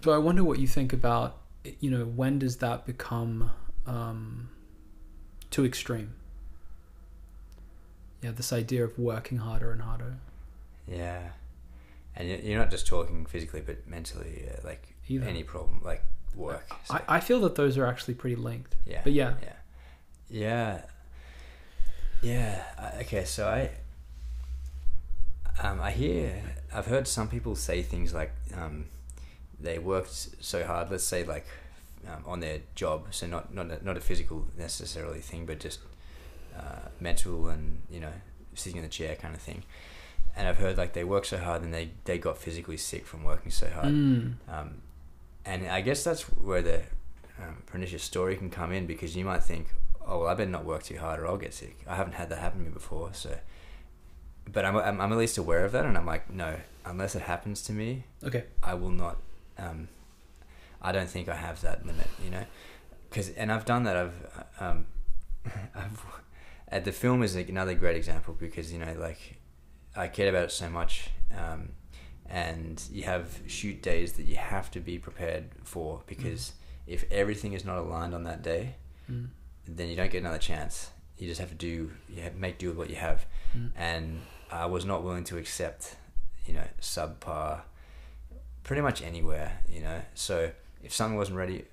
So 0.05 0.13
I 0.13 0.19
wonder 0.19 0.45
what 0.45 0.59
you 0.59 0.67
think 0.67 0.93
about. 0.93 1.39
You 1.81 1.91
know, 1.91 2.05
when 2.05 2.39
does 2.39 2.57
that 2.59 2.87
become 2.87 3.51
um, 3.87 4.49
too 5.51 5.65
extreme? 5.65 6.15
Yeah, 8.21 8.31
this 8.33 8.53
idea 8.53 8.85
of 8.85 8.99
working 8.99 9.39
harder 9.39 9.73
and 9.73 9.83
harder. 9.83 10.17
Yeah, 10.87 11.31
and 12.17 12.29
you- 12.29 12.41
you're 12.43 12.59
not 12.59 12.71
just 12.71 12.87
talking 12.87 13.27
physically, 13.27 13.61
but 13.61 13.87
mentally, 13.89 14.49
uh, 14.49 14.61
like 14.65 14.95
Either. 15.09 15.27
any 15.27 15.43
problem, 15.43 15.81
like 15.85 16.05
work. 16.35 16.69
So, 16.85 16.95
I, 17.09 17.17
I 17.17 17.21
feel 17.21 17.41
that 17.41 17.55
those 17.57 17.77
are 17.79 17.87
actually 17.87 18.15
pretty 18.15 18.37
linked. 18.37 18.77
yeah, 18.87 19.01
But 19.05 19.13
yeah. 19.13 19.35
yeah, 19.43 19.53
yeah, 20.31 20.83
yeah. 22.23 22.63
Okay, 23.01 23.25
so 23.25 23.47
I, 23.49 23.71
um, 25.67 25.81
I 25.81 25.91
hear, 25.91 26.43
I've 26.73 26.87
heard 26.87 27.07
some 27.07 27.29
people 27.29 27.57
say 27.57 27.83
things 27.83 28.15
like, 28.15 28.33
um, 28.57 28.87
they 29.61 29.79
worked 29.79 30.29
so 30.41 30.65
hard. 30.65 30.91
Let's 30.91 31.05
say 31.05 31.25
like, 31.25 31.47
um, 32.09 32.25
on 32.27 32.41
their 32.41 32.61
job. 32.75 33.07
So 33.11 33.27
not 33.27 33.55
not 33.55 33.71
a, 33.71 33.85
not 33.85 33.97
a 33.97 34.01
physical 34.01 34.47
necessarily 34.57 35.21
thing, 35.21 35.47
but 35.47 35.61
just 35.61 35.81
uh, 36.57 36.89
mental 37.01 37.49
and 37.49 37.83
you 37.91 38.01
know 38.01 38.13
sitting 38.55 38.77
in 38.79 38.83
the 38.83 38.89
chair 38.89 39.17
kind 39.17 39.35
of 39.35 39.41
thing. 39.41 39.63
And 40.35 40.49
I've 40.49 40.59
heard 40.59 40.79
like 40.79 40.95
they 40.95 41.05
work 41.05 41.25
so 41.25 41.39
hard 41.39 41.63
and 41.63 41.73
they 41.73 41.91
they 42.05 42.19
got 42.19 42.39
physically 42.39 42.77
sick 42.77 43.07
from 43.07 43.25
working 43.25 43.51
so 43.51 43.69
hard. 43.69 43.93
Mm. 43.93 44.35
Um, 44.49 44.83
and 45.45 45.69
I 45.69 45.81
guess 45.81 46.05
that's 46.05 46.23
where 46.23 46.63
the 46.63 46.83
um, 47.39 47.63
pernicious 47.67 48.03
story 48.03 48.37
can 48.37 48.51
come 48.51 48.73
in 48.73 48.87
because 48.87 49.17
you 49.17 49.25
might 49.25 49.43
think, 49.43 49.67
oh, 50.13 50.19
well, 50.21 50.29
I 50.29 50.35
better 50.35 50.51
not 50.51 50.65
work 50.65 50.83
too 50.83 50.99
hard 50.99 51.21
or 51.21 51.27
I'll 51.27 51.37
get 51.39 51.55
sick. 51.55 51.79
I 51.89 51.97
haven't 51.97 52.15
had 52.15 52.29
that 52.29 52.39
happen 52.39 52.59
to 52.61 52.67
me 52.67 52.73
before. 52.73 53.11
So, 53.15 53.37
but 54.53 54.65
I'm, 54.65 54.77
I'm, 54.77 55.01
I'm 55.01 55.13
at 55.13 55.19
least 55.19 55.39
aware 55.39 55.65
of 55.65 55.73
that. 55.73 55.85
And 55.85 55.97
I'm 55.97 56.07
like, 56.07 56.31
no, 56.31 56.57
unless 56.85 57.15
it 57.15 57.23
happens 57.23 57.63
to 57.63 57.73
me, 57.73 58.05
Okay. 58.23 58.45
I 58.63 58.75
will 58.75 58.91
not, 58.91 59.17
um, 59.59 59.89
I 60.81 60.93
don't 60.93 61.09
think 61.09 61.29
I 61.29 61.37
have 61.37 61.61
that 61.63 61.87
limit, 61.87 62.09
you 62.23 62.31
know? 62.31 62.45
Cause, 63.11 63.31
and 63.31 63.51
I've 63.51 63.65
done 63.65 63.85
that. 63.85 63.97
I've, 63.97 64.45
um, 64.61 64.87
I've, 65.75 66.05
uh, 66.71 66.81
the 66.81 66.93
film 66.93 67.23
is 67.23 67.35
another 67.35 67.75
great 67.75 67.97
example 67.97 68.37
because, 68.39 68.73
you 68.73 68.79
know, 68.79 68.95
like 68.99 69.39
I 69.97 70.09
cared 70.09 70.29
about 70.29 70.45
it 70.45 70.53
so 70.53 70.69
much. 70.69 71.11
Um, 71.37 71.71
and 72.29 72.83
you 72.91 73.05
have 73.05 73.41
shoot 73.47 73.83
days 73.83 74.13
that 74.15 74.25
you 74.25 74.37
have 74.37 74.71
to 74.73 74.81
be 74.81 74.99
prepared 74.99 75.51
for 75.65 76.03
because 76.07 76.53
if 76.87 77.05
everything 77.11 77.53
is 77.53 77.65
not 77.65 77.79
aligned 77.79 78.15
on 78.15 78.25
that 78.25 78.43
day, 78.43 78.75
Mm. 79.11 79.29
Then 79.67 79.89
you 79.89 79.97
don't 79.97 80.11
get 80.11 80.19
another 80.19 80.39
chance. 80.39 80.91
You 81.19 81.29
just 81.29 81.41
have 81.41 81.51
to 81.51 81.55
do, 81.55 81.93
you 82.09 82.23
have, 82.23 82.35
make 82.37 82.59
do 82.59 82.69
with 82.69 82.77
what 82.77 82.91
you 82.91 82.97
have. 82.97 83.27
Mm. 83.57 83.71
And 83.77 84.21
I 84.51 84.67
was 84.67 84.85
not 84.85 85.05
willing 85.05 85.25
to 85.25 85.39
accept, 85.39 85.97
you 86.47 86.55
know, 86.55 86.65
subpar, 86.81 87.61
pretty 88.65 88.83
much 88.83 89.03
anywhere, 89.03 89.61
you 89.69 89.81
know. 89.81 90.03
So 90.15 90.51
if 90.83 90.93
something 90.93 91.17
wasn't 91.17 91.39
ready, 91.39 91.65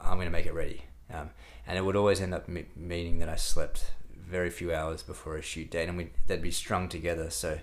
I'm 0.00 0.14
going 0.14 0.26
to 0.26 0.32
make 0.32 0.46
it 0.46 0.54
ready. 0.54 0.84
Um, 1.12 1.30
and 1.66 1.78
it 1.78 1.84
would 1.84 1.96
always 1.96 2.20
end 2.20 2.34
up 2.34 2.48
me- 2.48 2.66
meaning 2.76 3.18
that 3.20 3.28
I 3.28 3.36
slept 3.36 3.92
very 4.14 4.50
few 4.50 4.72
hours 4.72 5.02
before 5.02 5.36
a 5.36 5.42
shoot 5.42 5.70
date, 5.70 5.88
and 5.88 5.96
we 5.96 6.10
they'd 6.26 6.42
be 6.42 6.50
strung 6.50 6.88
together. 6.88 7.30
So 7.30 7.58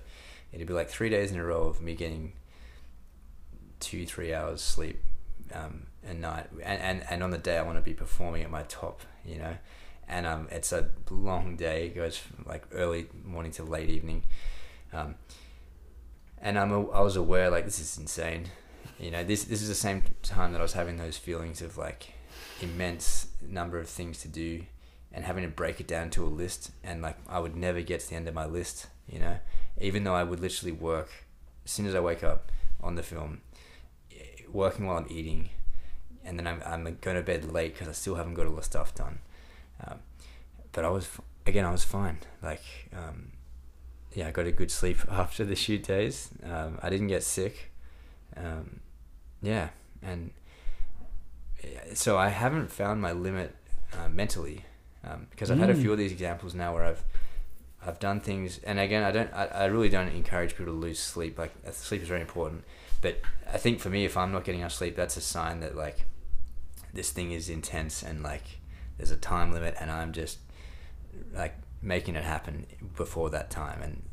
it'd 0.51 0.67
be 0.67 0.73
like 0.73 0.89
three 0.89 1.09
days 1.09 1.31
in 1.31 1.39
a 1.39 1.43
row 1.43 1.63
of 1.63 1.81
me 1.81 1.95
getting 1.95 2.33
two, 3.79 4.05
three 4.05 4.33
hours 4.33 4.61
sleep 4.61 5.03
um, 5.53 5.87
a 6.07 6.13
night, 6.13 6.47
and, 6.63 6.81
and 6.81 7.05
and 7.09 7.23
on 7.23 7.31
the 7.31 7.37
day 7.37 7.57
I 7.57 7.61
want 7.61 7.77
to 7.77 7.81
be 7.81 7.93
performing 7.93 8.43
at 8.43 8.51
my 8.51 8.63
top, 8.63 9.01
you 9.25 9.37
know, 9.37 9.57
and 10.07 10.25
um, 10.25 10.47
it's 10.51 10.71
a 10.71 10.89
long 11.09 11.55
day. 11.55 11.87
It 11.87 11.95
goes 11.95 12.17
from 12.17 12.45
like 12.47 12.65
early 12.71 13.07
morning 13.23 13.51
to 13.53 13.63
late 13.63 13.89
evening, 13.89 14.23
um, 14.93 15.15
and 16.37 16.57
I'm 16.59 16.71
a, 16.71 16.89
I 16.89 17.01
was 17.01 17.15
aware 17.15 17.49
like 17.49 17.65
this 17.65 17.79
is 17.79 17.97
insane, 17.97 18.47
you 18.99 19.11
know. 19.11 19.23
This 19.23 19.45
this 19.45 19.61
is 19.61 19.67
the 19.67 19.75
same 19.75 20.03
time 20.21 20.51
that 20.51 20.59
I 20.59 20.63
was 20.63 20.73
having 20.73 20.97
those 20.97 21.17
feelings 21.17 21.61
of 21.61 21.77
like 21.77 22.13
immense 22.61 23.27
number 23.41 23.77
of 23.79 23.89
things 23.89 24.21
to 24.21 24.27
do, 24.27 24.63
and 25.11 25.25
having 25.25 25.43
to 25.43 25.49
break 25.49 25.79
it 25.79 25.87
down 25.87 26.09
to 26.11 26.23
a 26.23 26.27
list, 26.27 26.71
and 26.83 27.01
like 27.01 27.17
I 27.27 27.39
would 27.39 27.55
never 27.55 27.81
get 27.81 28.01
to 28.01 28.09
the 28.09 28.15
end 28.15 28.27
of 28.27 28.33
my 28.33 28.45
list, 28.45 28.87
you 29.07 29.19
know, 29.19 29.37
even 29.79 30.03
though 30.03 30.15
I 30.15 30.23
would 30.23 30.39
literally 30.39 30.71
work 30.71 31.09
as 31.65 31.71
soon 31.71 31.87
as 31.87 31.95
I 31.95 31.99
wake 31.99 32.23
up 32.23 32.51
on 32.81 32.95
the 32.95 33.03
film, 33.03 33.41
eh, 34.11 34.43
working 34.51 34.85
while 34.85 34.97
I'm 34.97 35.07
eating, 35.09 35.49
and 36.25 36.37
then 36.39 36.47
I'm, 36.47 36.61
I'm 36.65 36.97
going 37.01 37.15
to 37.17 37.21
bed 37.23 37.51
late 37.51 37.73
because 37.73 37.87
I 37.87 37.91
still 37.93 38.15
haven't 38.15 38.33
got 38.33 38.47
all 38.47 38.55
the 38.55 38.63
stuff 38.63 38.93
done. 38.95 39.19
Um, 39.85 39.99
but 40.71 40.83
I 40.85 40.89
was 40.89 41.07
again, 41.45 41.63
I 41.65 41.71
was 41.71 41.83
fine. 41.83 42.17
Like, 42.41 42.63
um, 42.93 43.31
yeah, 44.13 44.27
I 44.27 44.31
got 44.31 44.45
a 44.47 44.51
good 44.51 44.71
sleep 44.71 44.97
after 45.09 45.45
the 45.45 45.55
shoot 45.55 45.83
days. 45.83 46.29
Um, 46.43 46.79
I 46.81 46.89
didn't 46.89 47.07
get 47.07 47.23
sick. 47.23 47.71
Um, 48.35 48.79
yeah, 49.41 49.69
and 50.01 50.31
so 51.93 52.17
I 52.17 52.29
haven't 52.29 52.71
found 52.71 53.01
my 53.01 53.11
limit 53.11 53.55
uh, 53.93 54.09
mentally 54.09 54.65
um, 55.03 55.27
because 55.31 55.49
I've 55.51 55.59
had 55.59 55.69
a 55.69 55.73
Mm. 55.73 55.81
few 55.81 55.91
of 55.91 55.97
these 55.97 56.11
examples 56.11 56.53
now 56.53 56.73
where 56.73 56.83
I've 56.83 57.03
I've 57.87 57.99
done 57.99 58.19
things, 58.19 58.59
and 58.63 58.79
again, 58.79 59.03
I 59.03 59.11
don't, 59.11 59.31
I, 59.31 59.45
I 59.45 59.65
really 59.65 59.89
don't 59.89 60.07
encourage 60.07 60.51
people 60.57 60.65
to 60.73 60.79
lose 60.79 60.97
sleep. 60.99 61.37
Like 61.37 61.53
uh, 61.67 61.71
sleep 61.71 62.01
is 62.01 62.07
very 62.07 62.21
important, 62.21 62.63
but 63.01 63.19
I 63.53 63.57
think 63.59 63.79
for 63.79 63.89
me, 63.91 64.05
if 64.05 64.17
I'm 64.17 64.31
not 64.31 64.43
getting 64.43 64.61
enough 64.61 64.71
sleep, 64.73 64.95
that's 64.95 65.17
a 65.17 65.21
sign 65.21 65.59
that 65.59 65.75
like 65.75 66.05
this 66.95 67.11
thing 67.11 67.31
is 67.31 67.49
intense 67.49 68.01
and 68.01 68.23
like 68.23 68.59
there's 68.97 69.11
a 69.11 69.17
time 69.17 69.51
limit, 69.51 69.75
and 69.79 69.91
I'm 69.91 70.13
just 70.13 70.39
like 71.33 71.55
making 71.81 72.15
it 72.15 72.23
happen 72.23 72.65
before 72.95 73.29
that 73.29 73.49
time. 73.49 73.81
And 73.81 74.03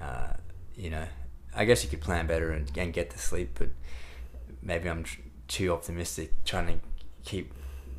uh, 0.00 0.32
you 0.76 0.90
know, 0.90 1.06
I 1.54 1.64
guess 1.64 1.82
you 1.82 1.90
could 1.90 2.02
plan 2.02 2.26
better 2.26 2.52
and, 2.52 2.70
and 2.76 2.92
get 2.92 3.10
to 3.10 3.18
sleep, 3.18 3.56
but 3.58 3.70
maybe 4.62 4.88
I'm 4.88 5.04
tr- 5.04 5.20
too 5.48 5.72
optimistic, 5.72 6.32
trying 6.44 6.66
to 6.66 6.84
keep 7.24 7.52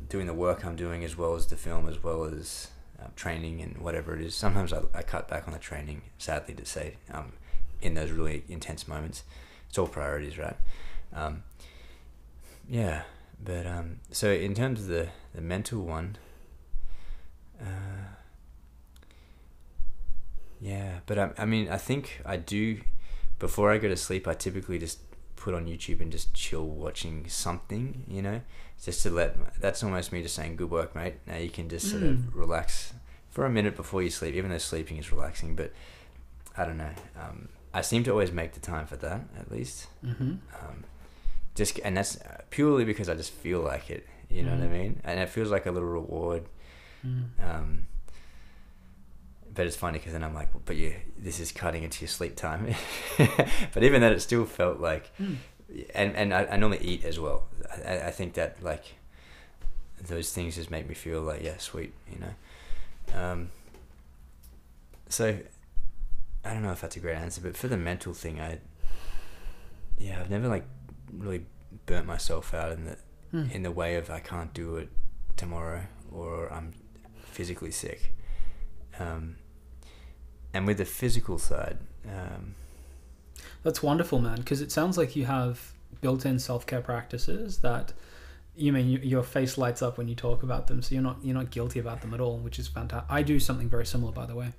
doing 0.08 0.26
the 0.26 0.34
work 0.34 0.64
I'm 0.64 0.76
doing 0.76 1.04
as 1.04 1.16
well 1.18 1.34
as 1.34 1.46
the 1.46 1.56
film, 1.56 1.88
as 1.88 2.02
well 2.02 2.24
as 2.24 2.68
uh, 3.02 3.08
training 3.16 3.60
and 3.60 3.78
whatever 3.78 4.14
it 4.14 4.22
is. 4.22 4.34
Sometimes 4.34 4.72
I, 4.72 4.82
I 4.94 5.02
cut 5.02 5.28
back 5.28 5.46
on 5.46 5.52
the 5.52 5.58
training, 5.58 6.02
sadly 6.18 6.54
to 6.54 6.64
say, 6.64 6.96
um, 7.12 7.32
in 7.80 7.94
those 7.94 8.10
really 8.10 8.44
intense 8.48 8.86
moments. 8.88 9.24
It's 9.68 9.76
all 9.76 9.86
priorities, 9.86 10.38
right? 10.38 10.56
Um, 11.12 11.42
yeah, 12.68 13.02
but 13.42 13.66
um, 13.66 14.00
so 14.10 14.30
in 14.30 14.54
terms 14.54 14.80
of 14.82 14.86
the, 14.88 15.08
the 15.34 15.40
mental 15.40 15.82
one, 15.82 16.16
uh, 17.60 17.64
yeah, 20.60 21.00
but 21.06 21.18
I, 21.18 21.30
I 21.38 21.44
mean, 21.44 21.68
I 21.68 21.76
think 21.76 22.20
I 22.26 22.36
do, 22.36 22.80
before 23.38 23.70
I 23.72 23.78
go 23.78 23.88
to 23.88 23.96
sleep, 23.96 24.26
I 24.26 24.34
typically 24.34 24.78
just 24.78 24.98
put 25.36 25.54
on 25.54 25.66
YouTube 25.66 26.00
and 26.00 26.10
just 26.10 26.34
chill 26.34 26.66
watching 26.66 27.28
something, 27.28 28.04
you 28.08 28.22
know, 28.22 28.40
just 28.82 29.02
to 29.04 29.10
let, 29.10 29.36
that's 29.60 29.82
almost 29.84 30.12
me 30.12 30.22
just 30.22 30.34
saying, 30.34 30.56
good 30.56 30.70
work, 30.70 30.94
mate. 30.96 31.14
Now 31.26 31.36
you 31.36 31.50
can 31.50 31.68
just 31.68 31.88
sort 31.90 32.02
Mm. 32.02 32.28
of 32.28 32.34
relax 32.34 32.92
for 33.30 33.44
a 33.46 33.50
minute 33.50 33.76
before 33.76 34.02
you 34.02 34.10
sleep, 34.10 34.34
even 34.34 34.50
though 34.50 34.58
sleeping 34.58 34.96
is 34.96 35.12
relaxing, 35.12 35.54
but 35.54 35.72
I 36.56 36.64
don't 36.64 36.76
know. 36.78 36.90
Um, 37.20 37.50
I 37.72 37.82
seem 37.82 38.02
to 38.04 38.10
always 38.10 38.32
make 38.32 38.54
the 38.54 38.60
time 38.60 38.86
for 38.86 38.96
that, 38.96 39.20
at 39.38 39.52
least. 39.52 39.86
Mm-hmm. 40.04 40.24
Um, 40.60 40.84
just 41.58 41.78
and 41.84 41.96
that's 41.96 42.18
purely 42.50 42.84
because 42.84 43.08
I 43.10 43.14
just 43.14 43.32
feel 43.32 43.60
like 43.60 43.90
it. 43.90 44.06
You 44.30 44.42
know 44.42 44.52
what 44.52 44.60
I 44.62 44.66
Mhm. 44.66 44.70
mean? 44.72 45.00
And 45.04 45.20
it 45.20 45.28
feels 45.28 45.50
like 45.50 45.66
a 45.66 45.70
little 45.70 45.88
reward. 45.88 46.44
Mm. 47.06 47.24
Um, 47.42 47.86
but 49.54 49.66
it's 49.66 49.76
funny 49.76 49.98
because 49.98 50.12
then 50.12 50.22
I'm 50.22 50.34
like, 50.34 50.50
but 50.66 50.76
you, 50.76 50.94
this 51.16 51.40
is 51.40 51.50
cutting 51.52 51.82
into 51.82 52.02
your 52.02 52.08
sleep 52.08 52.36
time. 52.36 52.74
but 53.74 53.82
even 53.82 54.00
then, 54.02 54.12
it 54.12 54.20
still 54.20 54.44
felt 54.44 54.78
like, 54.80 55.10
Mm. 55.18 55.36
and 55.94 56.16
and 56.16 56.32
I, 56.34 56.44
I 56.46 56.56
normally 56.56 56.84
eat 56.84 57.04
as 57.04 57.18
well. 57.18 57.48
I, 57.86 58.00
I 58.08 58.10
think 58.10 58.34
that 58.34 58.62
like 58.62 58.94
those 60.00 60.32
things 60.32 60.54
just 60.56 60.70
make 60.70 60.88
me 60.88 60.94
feel 60.94 61.20
like 61.22 61.42
yeah, 61.42 61.56
sweet, 61.58 61.92
you 62.12 62.18
know. 62.20 62.34
Um, 63.20 63.50
so 65.08 65.38
I 66.44 66.52
don't 66.52 66.62
know 66.62 66.72
if 66.72 66.80
that's 66.82 66.96
a 66.96 67.00
great 67.00 67.16
answer, 67.16 67.40
but 67.40 67.56
for 67.56 67.66
the 67.68 67.76
mental 67.76 68.12
thing, 68.14 68.40
I 68.40 68.58
yeah, 69.98 70.20
I've 70.20 70.30
never 70.30 70.48
like 70.48 70.64
really 71.12 71.46
burnt 71.86 72.06
myself 72.06 72.54
out 72.54 72.72
in 72.72 72.84
the 72.84 72.96
Mm. 73.32 73.52
in 73.52 73.62
the 73.62 73.70
way 73.70 73.96
of 73.96 74.08
I 74.08 74.20
can't 74.20 74.54
do 74.54 74.76
it 74.76 74.88
tomorrow 75.36 75.82
or 76.10 76.50
I'm 76.50 76.72
physically 77.22 77.70
sick. 77.70 78.14
Um, 78.98 79.36
and 80.54 80.66
with 80.66 80.78
the 80.78 80.86
physical 80.86 81.38
side, 81.38 81.76
um, 82.06 82.54
That's 83.62 83.82
wonderful, 83.82 84.18
man. 84.18 84.36
Because 84.36 84.62
it 84.62 84.72
sounds 84.72 84.96
like 84.96 85.14
you 85.14 85.26
have 85.26 85.72
built-in 86.00 86.38
self-care 86.38 86.80
practices 86.80 87.58
that 87.58 87.92
you 88.56 88.72
mean 88.72 88.88
you, 88.88 88.98
your 89.00 89.22
face 89.22 89.58
lights 89.58 89.82
up 89.82 89.98
when 89.98 90.08
you 90.08 90.14
talk 90.14 90.42
about 90.42 90.66
them, 90.66 90.80
so 90.80 90.94
you're 90.94 91.04
not 91.04 91.18
you're 91.22 91.34
not 91.34 91.50
guilty 91.50 91.78
about 91.80 92.00
them 92.00 92.14
at 92.14 92.20
all, 92.20 92.38
which 92.38 92.58
is 92.58 92.66
fantastic. 92.66 93.10
I 93.10 93.22
do 93.22 93.38
something 93.38 93.68
very 93.68 93.84
similar, 93.84 94.10
by 94.12 94.24
the 94.26 94.34
way. 94.34 94.52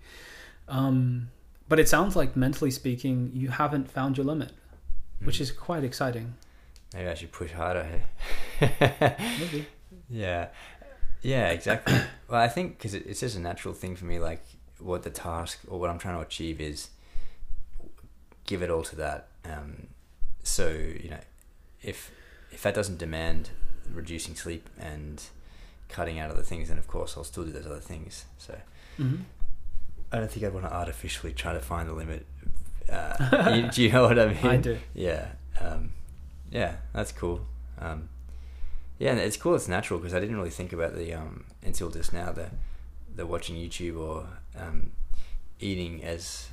Um, 0.67 1.29
but 1.67 1.79
it 1.79 1.89
sounds 1.89 2.15
like 2.15 2.35
mentally 2.35 2.71
speaking, 2.71 3.31
you 3.33 3.49
haven't 3.49 3.89
found 3.89 4.15
your 4.17 4.25
limit, 4.27 4.51
which 5.23 5.37
mm, 5.37 5.41
is 5.41 5.51
quite 5.51 5.83
exciting. 5.83 6.33
maybe 6.93 7.09
I 7.09 7.13
should 7.13 7.31
push 7.31 7.51
harder. 7.51 7.83
Hey? 8.59 9.21
Maybe. 9.39 9.65
yeah, 10.09 10.47
yeah, 11.21 11.49
exactly. 11.49 11.93
well, 12.27 12.41
I 12.41 12.47
think 12.47 12.77
because 12.77 12.93
it, 12.93 13.05
it's 13.05 13.19
just 13.21 13.35
a 13.35 13.39
natural 13.39 13.73
thing 13.73 13.95
for 13.95 14.05
me. 14.05 14.19
Like 14.19 14.43
what 14.79 15.03
the 15.03 15.09
task 15.09 15.59
or 15.67 15.79
what 15.79 15.89
I'm 15.89 15.99
trying 15.99 16.15
to 16.15 16.21
achieve 16.21 16.61
is, 16.61 16.89
give 18.45 18.61
it 18.61 18.69
all 18.69 18.83
to 18.83 18.95
that. 18.97 19.27
Um, 19.45 19.87
so 20.43 20.69
you 20.69 21.09
know, 21.09 21.19
if 21.81 22.11
if 22.51 22.63
that 22.63 22.73
doesn't 22.73 22.97
demand 22.97 23.49
reducing 23.91 24.35
sleep 24.35 24.69
and 24.79 25.21
cutting 25.89 26.19
out 26.19 26.29
other 26.31 26.43
things, 26.43 26.69
then 26.69 26.77
of 26.77 26.87
course 26.87 27.15
I'll 27.17 27.23
still 27.23 27.43
do 27.43 27.51
those 27.51 27.65
other 27.65 27.79
things. 27.79 28.25
So 28.37 28.57
hmm 28.97 29.15
I 30.11 30.17
don't 30.17 30.31
think 30.31 30.43
I'd 30.43 30.53
want 30.53 30.65
to 30.65 30.73
artificially 30.73 31.33
try 31.33 31.53
to 31.53 31.59
find 31.59 31.87
the 31.87 31.93
limit. 31.93 32.25
Uh, 32.89 33.51
you, 33.55 33.71
do 33.71 33.83
you 33.83 33.91
know 33.91 34.03
what 34.03 34.19
I 34.19 34.27
mean? 34.27 34.45
I 34.45 34.57
do. 34.57 34.77
Yeah, 34.93 35.27
um, 35.59 35.91
yeah, 36.51 36.75
that's 36.93 37.11
cool. 37.11 37.41
Um, 37.79 38.09
yeah, 38.97 39.11
and 39.11 39.19
it's 39.19 39.37
cool. 39.37 39.55
It's 39.55 39.67
natural 39.67 39.99
because 39.99 40.13
I 40.13 40.19
didn't 40.19 40.35
really 40.37 40.49
think 40.49 40.73
about 40.73 40.95
the 40.95 41.13
um, 41.13 41.45
until 41.63 41.89
just 41.89 42.13
now 42.13 42.31
the 42.31 42.49
the 43.15 43.25
watching 43.25 43.55
YouTube 43.55 43.99
or 43.99 44.27
um, 44.57 44.91
eating 45.59 46.03
as 46.03 46.49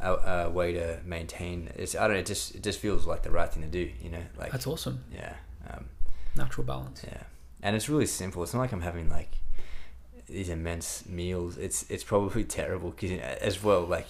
a, 0.00 0.12
a 0.46 0.50
way 0.50 0.72
to 0.72 0.98
maintain. 1.04 1.70
It's 1.76 1.94
I 1.94 2.02
don't 2.06 2.14
know. 2.14 2.20
It 2.20 2.26
just 2.26 2.54
it 2.54 2.62
just 2.62 2.78
feels 2.80 3.06
like 3.06 3.22
the 3.22 3.30
right 3.30 3.52
thing 3.52 3.62
to 3.62 3.68
do. 3.68 3.90
You 4.02 4.10
know, 4.10 4.22
like 4.38 4.52
That's 4.52 4.66
awesome. 4.66 5.04
yeah, 5.12 5.34
um, 5.70 5.86
Natural 6.36 6.66
balance. 6.66 7.04
yeah, 7.06 7.22
and 7.62 7.76
it's 7.76 7.88
really 7.88 8.06
simple. 8.06 8.42
It's 8.42 8.54
not 8.54 8.60
like 8.60 8.72
I'm 8.72 8.82
having 8.82 9.08
like 9.08 9.30
these 10.28 10.48
immense 10.48 11.06
meals. 11.06 11.56
It's 11.56 11.88
it's 11.90 12.04
probably 12.04 12.44
terrible 12.58 12.90
because 12.90 13.12
as 13.40 13.62
well 13.62 13.82
like 13.82 14.06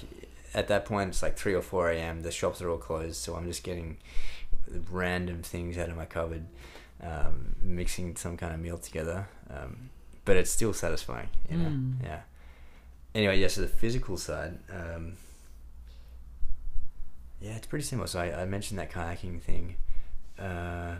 at 0.57 0.67
that 0.69 0.85
point 0.87 1.11
it's 1.11 1.23
like 1.23 1.37
three 1.37 1.55
or 1.55 1.63
four 1.63 1.91
a.m. 1.91 2.23
The 2.23 2.33
shops 2.33 2.61
are 2.63 2.69
all 2.69 2.79
closed, 2.79 3.17
so 3.17 3.37
I'm 3.37 3.47
just 3.47 3.63
getting 3.63 3.99
random 4.91 5.43
things 5.43 5.79
out 5.79 5.89
of 5.91 5.97
my 5.97 6.07
cupboard, 6.07 6.47
um, 7.03 7.55
mixing 7.63 8.17
some 8.17 8.37
kind 8.37 8.53
of 8.55 8.59
meal 8.61 8.79
together. 8.79 9.29
Um, 9.49 9.91
but 10.25 10.37
it's 10.37 10.51
still 10.51 10.73
satisfying, 10.73 11.29
you 11.49 11.57
know. 11.59 11.69
Mm. 11.69 12.03
Yeah. 12.03 12.21
Anyway, 13.15 13.39
yeah. 13.39 13.47
So 13.49 13.61
the 13.61 13.69
physical 13.69 14.17
side. 14.17 14.59
Um, 14.73 15.13
yeah, 17.41 17.55
it's 17.57 17.67
pretty 17.67 17.85
similar. 17.85 18.09
So 18.09 18.19
I, 18.19 18.43
I 18.43 18.45
mentioned 18.47 18.81
that 18.81 18.91
kayaking 18.91 19.41
thing. 19.43 19.77
Uh, 20.39 20.97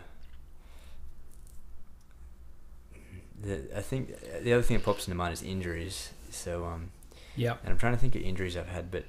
the 3.41 3.61
I 3.75 3.81
think 3.81 4.13
the 4.43 4.53
other 4.53 4.61
thing 4.63 4.77
that 4.77 4.83
pops 4.85 5.07
into 5.07 5.17
mind 5.17 5.33
is 5.33 5.43
injuries. 5.43 6.11
So 6.29 6.65
um, 6.65 6.91
Yeah. 7.35 7.55
and 7.63 7.71
I'm 7.71 7.77
trying 7.77 7.93
to 7.93 7.99
think 7.99 8.15
of 8.15 8.21
injuries 8.21 8.55
I've 8.57 8.67
had, 8.67 8.91
but 8.91 9.03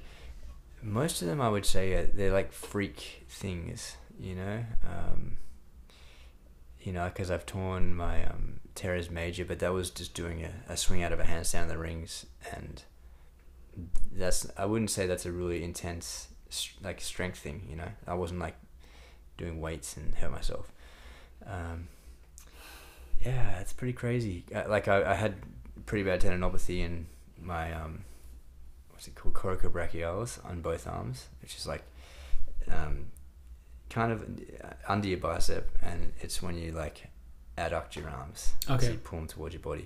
most 0.81 1.21
of 1.21 1.27
them 1.27 1.41
I 1.41 1.49
would 1.49 1.65
say 1.65 1.93
are, 1.93 2.05
they're 2.05 2.31
like 2.31 2.51
freak 2.51 3.25
things, 3.27 3.97
you 4.19 4.35
know. 4.35 4.63
Um, 4.83 5.37
you 6.81 6.93
know, 6.93 7.05
because 7.05 7.29
I've 7.29 7.45
torn 7.45 7.95
my 7.95 8.25
um, 8.25 8.59
major, 9.11 9.43
but 9.43 9.59
that 9.59 9.73
was 9.73 9.89
just 9.89 10.13
doing 10.13 10.43
a, 10.43 10.71
a 10.71 10.77
swing 10.77 11.03
out 11.03 11.11
of 11.11 11.19
a 11.19 11.23
handstand 11.23 11.63
in 11.63 11.67
the 11.67 11.77
rings, 11.77 12.25
and 12.53 12.81
that's 14.13 14.47
I 14.57 14.65
wouldn't 14.65 14.89
say 14.89 15.05
that's 15.05 15.25
a 15.25 15.31
really 15.31 15.63
intense 15.63 16.29
like 16.83 17.01
strength 17.01 17.39
thing. 17.39 17.67
You 17.69 17.75
know, 17.75 17.89
I 18.07 18.13
wasn't 18.13 18.39
like 18.39 18.55
doing 19.37 19.59
weights 19.59 19.97
and 19.97 20.15
hurt 20.15 20.31
myself. 20.31 20.71
Um, 21.45 21.89
yeah, 23.21 23.59
it's 23.59 23.73
pretty 23.73 23.93
crazy. 23.93 24.45
Uh, 24.53 24.63
like 24.67 24.87
I, 24.87 25.11
I 25.11 25.15
had 25.15 25.35
pretty 25.85 26.03
bad 26.03 26.21
tendinopathy 26.21 26.79
in 26.79 27.07
my 27.41 27.73
um, 27.73 28.03
what's 28.99 29.07
it 29.07 29.15
called, 29.15 29.33
coracobrachialis 29.33 30.43
on 30.45 30.59
both 30.59 30.85
arms, 30.85 31.27
which 31.41 31.55
is 31.55 31.65
like 31.65 31.83
um, 32.69 33.05
kind 33.89 34.11
of 34.11 34.25
under 34.89 35.07
your 35.07 35.17
bicep, 35.19 35.69
and 35.81 36.11
it's 36.19 36.41
when 36.41 36.57
you 36.57 36.73
like 36.73 37.07
adduct 37.57 37.95
your 37.95 38.09
arms, 38.09 38.51
so 38.67 38.73
Okay. 38.73 38.91
you 38.91 38.97
pull 38.97 39.19
them 39.19 39.27
towards 39.29 39.53
your 39.53 39.61
body. 39.61 39.85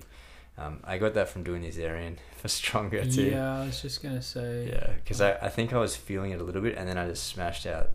Um, 0.58 0.80
I 0.82 0.98
got 0.98 1.14
that 1.14 1.28
from 1.28 1.44
doing 1.44 1.62
the 1.62 1.68
Azarian 1.70 2.16
for 2.38 2.48
Stronger 2.48 3.04
2. 3.04 3.22
Yeah, 3.22 3.60
I 3.62 3.66
was 3.66 3.80
just 3.80 4.02
gonna 4.02 4.20
say. 4.20 4.68
Yeah, 4.68 4.94
because 4.96 5.20
I, 5.20 5.34
I 5.34 5.48
think 5.48 5.72
I 5.72 5.78
was 5.78 5.94
feeling 5.94 6.32
it 6.32 6.40
a 6.40 6.42
little 6.44 6.62
bit, 6.62 6.76
and 6.76 6.88
then 6.88 6.98
I 6.98 7.06
just 7.06 7.24
smashed 7.28 7.66
out 7.66 7.90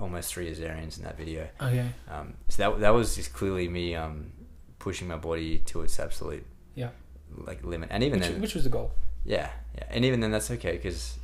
almost 0.00 0.34
three 0.34 0.50
Azarians 0.52 0.98
in 0.98 1.04
that 1.04 1.16
video. 1.16 1.46
Okay. 1.62 1.86
Um, 2.10 2.34
so 2.48 2.68
that 2.68 2.80
that 2.80 2.90
was 2.90 3.14
just 3.14 3.32
clearly 3.32 3.68
me 3.68 3.94
um, 3.94 4.32
pushing 4.80 5.06
my 5.06 5.16
body 5.18 5.58
to 5.66 5.82
its 5.82 6.00
absolute 6.00 6.44
Yeah. 6.74 6.90
like 7.36 7.62
limit, 7.64 7.90
and 7.92 8.02
even 8.02 8.18
Which, 8.18 8.28
then, 8.28 8.40
which 8.40 8.54
was 8.56 8.64
the 8.64 8.70
goal. 8.70 8.90
Yeah, 9.24 9.50
yeah, 9.76 9.84
and 9.90 10.04
even 10.04 10.20
then 10.20 10.30
that's 10.30 10.50
okay 10.50 10.72
because 10.72 11.18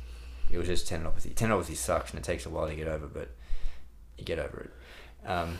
it 0.51 0.57
was 0.57 0.67
just 0.67 0.89
tendinopathy. 0.89 1.33
Tendinopathy 1.33 1.75
sucks, 1.75 2.11
and 2.11 2.19
it 2.19 2.23
takes 2.23 2.45
a 2.45 2.49
while 2.49 2.67
to 2.67 2.75
get 2.75 2.87
over, 2.87 3.07
but 3.07 3.29
you 4.17 4.25
get 4.25 4.39
over 4.39 4.61
it. 4.61 5.29
Um, 5.29 5.57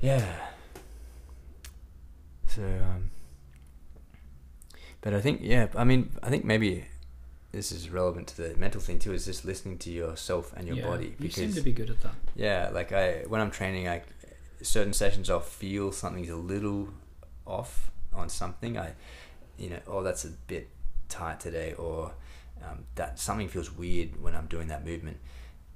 yeah. 0.00 0.26
So, 2.48 2.62
um, 2.62 3.10
but 5.00 5.14
I 5.14 5.20
think 5.20 5.40
yeah, 5.42 5.68
I 5.76 5.84
mean, 5.84 6.10
I 6.22 6.28
think 6.28 6.44
maybe 6.44 6.84
this 7.52 7.72
is 7.72 7.88
relevant 7.88 8.28
to 8.28 8.36
the 8.36 8.56
mental 8.56 8.80
thing 8.80 8.98
too. 8.98 9.12
Is 9.12 9.24
just 9.24 9.44
listening 9.44 9.78
to 9.78 9.90
yourself 9.90 10.52
and 10.56 10.66
your 10.66 10.76
yeah. 10.76 10.86
body 10.86 11.14
You 11.18 11.30
seem 11.30 11.52
to 11.54 11.62
be 11.62 11.72
good 11.72 11.90
at 11.90 12.00
that. 12.02 12.14
yeah, 12.34 12.70
like 12.72 12.92
I 12.92 13.24
when 13.28 13.40
I'm 13.40 13.50
training, 13.50 13.88
I 13.88 14.02
certain 14.62 14.92
sessions 14.92 15.30
I'll 15.30 15.40
feel 15.40 15.92
something's 15.92 16.28
a 16.28 16.36
little 16.36 16.88
off 17.46 17.90
on 18.12 18.28
something. 18.28 18.76
I, 18.76 18.92
you 19.58 19.70
know, 19.70 19.80
oh 19.86 20.02
that's 20.02 20.24
a 20.24 20.30
bit 20.30 20.68
tight 21.12 21.38
today, 21.40 21.74
or 21.74 22.12
um, 22.64 22.84
that 22.94 23.18
something 23.18 23.48
feels 23.48 23.70
weird 23.72 24.20
when 24.22 24.34
I'm 24.34 24.46
doing 24.46 24.68
that 24.68 24.84
movement, 24.84 25.18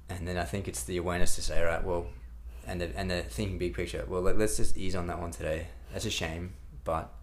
and 0.09 0.27
then 0.27 0.37
I 0.37 0.43
think 0.43 0.67
it's 0.67 0.83
the 0.83 0.97
awareness 0.97 1.35
to 1.35 1.41
say, 1.41 1.59
all 1.59 1.65
right, 1.65 1.83
well, 1.83 2.07
and 2.65 2.81
the 2.81 2.89
and 2.97 3.09
the 3.09 3.21
thinking 3.21 3.57
big 3.57 3.73
picture. 3.73 4.03
Well, 4.07 4.21
let, 4.21 4.37
let's 4.37 4.57
just 4.57 4.77
ease 4.77 4.95
on 4.95 5.07
that 5.07 5.19
one 5.19 5.31
today. 5.31 5.67
That's 5.93 6.05
a 6.05 6.09
shame, 6.09 6.53
but 6.83 7.13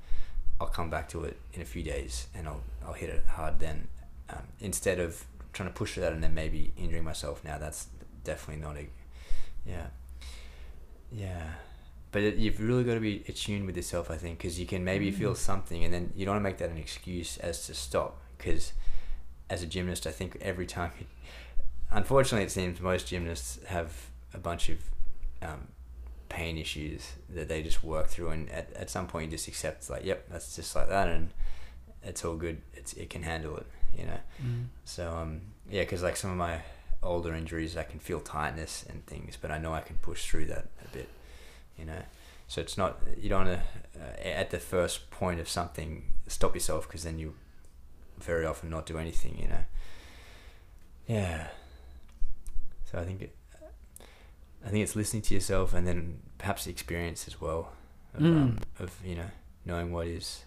I'll 0.60 0.68
come 0.68 0.90
back 0.90 1.08
to 1.10 1.24
it 1.24 1.36
in 1.52 1.60
a 1.60 1.64
few 1.64 1.82
days, 1.82 2.28
and 2.34 2.46
I'll 2.48 2.62
I'll 2.86 2.94
hit 2.94 3.10
it 3.10 3.24
hard 3.26 3.58
then. 3.58 3.88
Um, 4.30 4.44
instead 4.60 5.00
of 5.00 5.24
trying 5.52 5.68
to 5.68 5.74
push 5.74 5.96
that 5.96 6.12
and 6.12 6.22
then 6.22 6.34
maybe 6.34 6.72
injuring 6.78 7.04
myself 7.04 7.44
now, 7.44 7.58
that's 7.58 7.88
definitely 8.24 8.62
not 8.64 8.76
a 8.76 8.86
yeah. 9.66 9.86
Yeah. 11.12 11.50
But 12.14 12.22
it, 12.22 12.36
you've 12.36 12.60
really 12.60 12.84
got 12.84 12.94
to 12.94 13.00
be 13.00 13.24
attuned 13.28 13.66
with 13.66 13.76
yourself, 13.76 14.08
I 14.08 14.16
think, 14.16 14.38
because 14.38 14.60
you 14.60 14.66
can 14.66 14.84
maybe 14.84 15.10
Mm. 15.10 15.14
feel 15.18 15.34
something 15.34 15.82
and 15.84 15.92
then 15.92 16.12
you 16.14 16.24
don't 16.24 16.36
want 16.36 16.44
to 16.44 16.48
make 16.50 16.58
that 16.58 16.70
an 16.70 16.78
excuse 16.78 17.36
as 17.38 17.66
to 17.66 17.74
stop. 17.74 18.20
Because 18.38 18.72
as 19.50 19.62
a 19.62 19.66
gymnast, 19.66 20.06
I 20.06 20.12
think 20.12 20.38
every 20.40 20.66
time 20.66 20.92
you. 21.00 21.06
Unfortunately, 21.90 22.44
it 22.44 22.50
seems 22.52 22.80
most 22.80 23.08
gymnasts 23.08 23.58
have 23.66 23.90
a 24.32 24.38
bunch 24.38 24.68
of 24.68 24.78
um, 25.42 25.68
pain 26.28 26.56
issues 26.56 27.12
that 27.30 27.48
they 27.48 27.62
just 27.62 27.84
work 27.84 28.06
through, 28.08 28.30
and 28.30 28.48
at, 28.50 28.72
at 28.74 28.90
some 28.90 29.06
point, 29.06 29.26
you 29.26 29.36
just 29.36 29.48
accept, 29.48 29.90
like, 29.90 30.04
yep, 30.04 30.28
that's 30.30 30.56
just 30.56 30.74
like 30.74 30.88
that, 30.88 31.08
and 31.08 31.30
it's 32.02 32.24
all 32.24 32.36
good. 32.36 32.62
It's, 32.74 32.92
it 32.94 33.10
can 33.10 33.22
handle 33.22 33.56
it, 33.56 33.66
you 33.98 34.06
know? 34.06 34.20
Mm. 34.42 34.66
So 34.84 35.10
um, 35.10 35.40
yeah, 35.70 35.82
because 35.82 36.02
like 36.02 36.16
some 36.16 36.30
of 36.30 36.36
my 36.36 36.60
older 37.02 37.34
injuries, 37.34 37.76
I 37.76 37.82
can 37.84 37.98
feel 37.98 38.20
tightness 38.20 38.84
and 38.88 39.04
things, 39.06 39.36
but 39.40 39.50
I 39.50 39.58
know 39.58 39.72
I 39.74 39.80
can 39.82 39.96
push 39.96 40.26
through 40.28 40.46
that 40.46 40.66
a 40.84 40.88
bit, 40.96 41.08
you 41.78 41.84
know. 41.84 42.02
So 42.46 42.60
it's 42.60 42.76
not 42.76 43.00
you 43.16 43.28
don't 43.28 43.46
want 43.46 43.60
to 43.60 44.00
uh, 44.00 44.28
at 44.28 44.50
the 44.50 44.58
first 44.58 45.10
point 45.10 45.40
of 45.40 45.48
something 45.48 46.12
stop 46.26 46.54
yourself 46.54 46.86
because 46.86 47.04
then 47.04 47.18
you 47.18 47.34
very 48.18 48.46
often 48.46 48.70
not 48.70 48.86
do 48.86 48.98
anything, 48.98 49.38
you 49.40 49.48
know. 49.48 49.64
Yeah. 51.06 51.48
So 52.90 52.98
I 52.98 53.04
think 53.04 53.22
it, 53.22 53.36
I 54.64 54.68
think 54.68 54.82
it's 54.82 54.96
listening 54.96 55.22
to 55.22 55.34
yourself 55.34 55.74
and 55.74 55.86
then 55.86 56.20
perhaps 56.38 56.64
the 56.64 56.70
experience 56.70 57.26
as 57.26 57.40
well 57.40 57.72
of, 58.14 58.22
um, 58.22 58.58
of 58.78 58.94
you 59.04 59.16
know 59.16 59.30
knowing 59.64 59.92
what 59.92 60.06
is, 60.06 60.44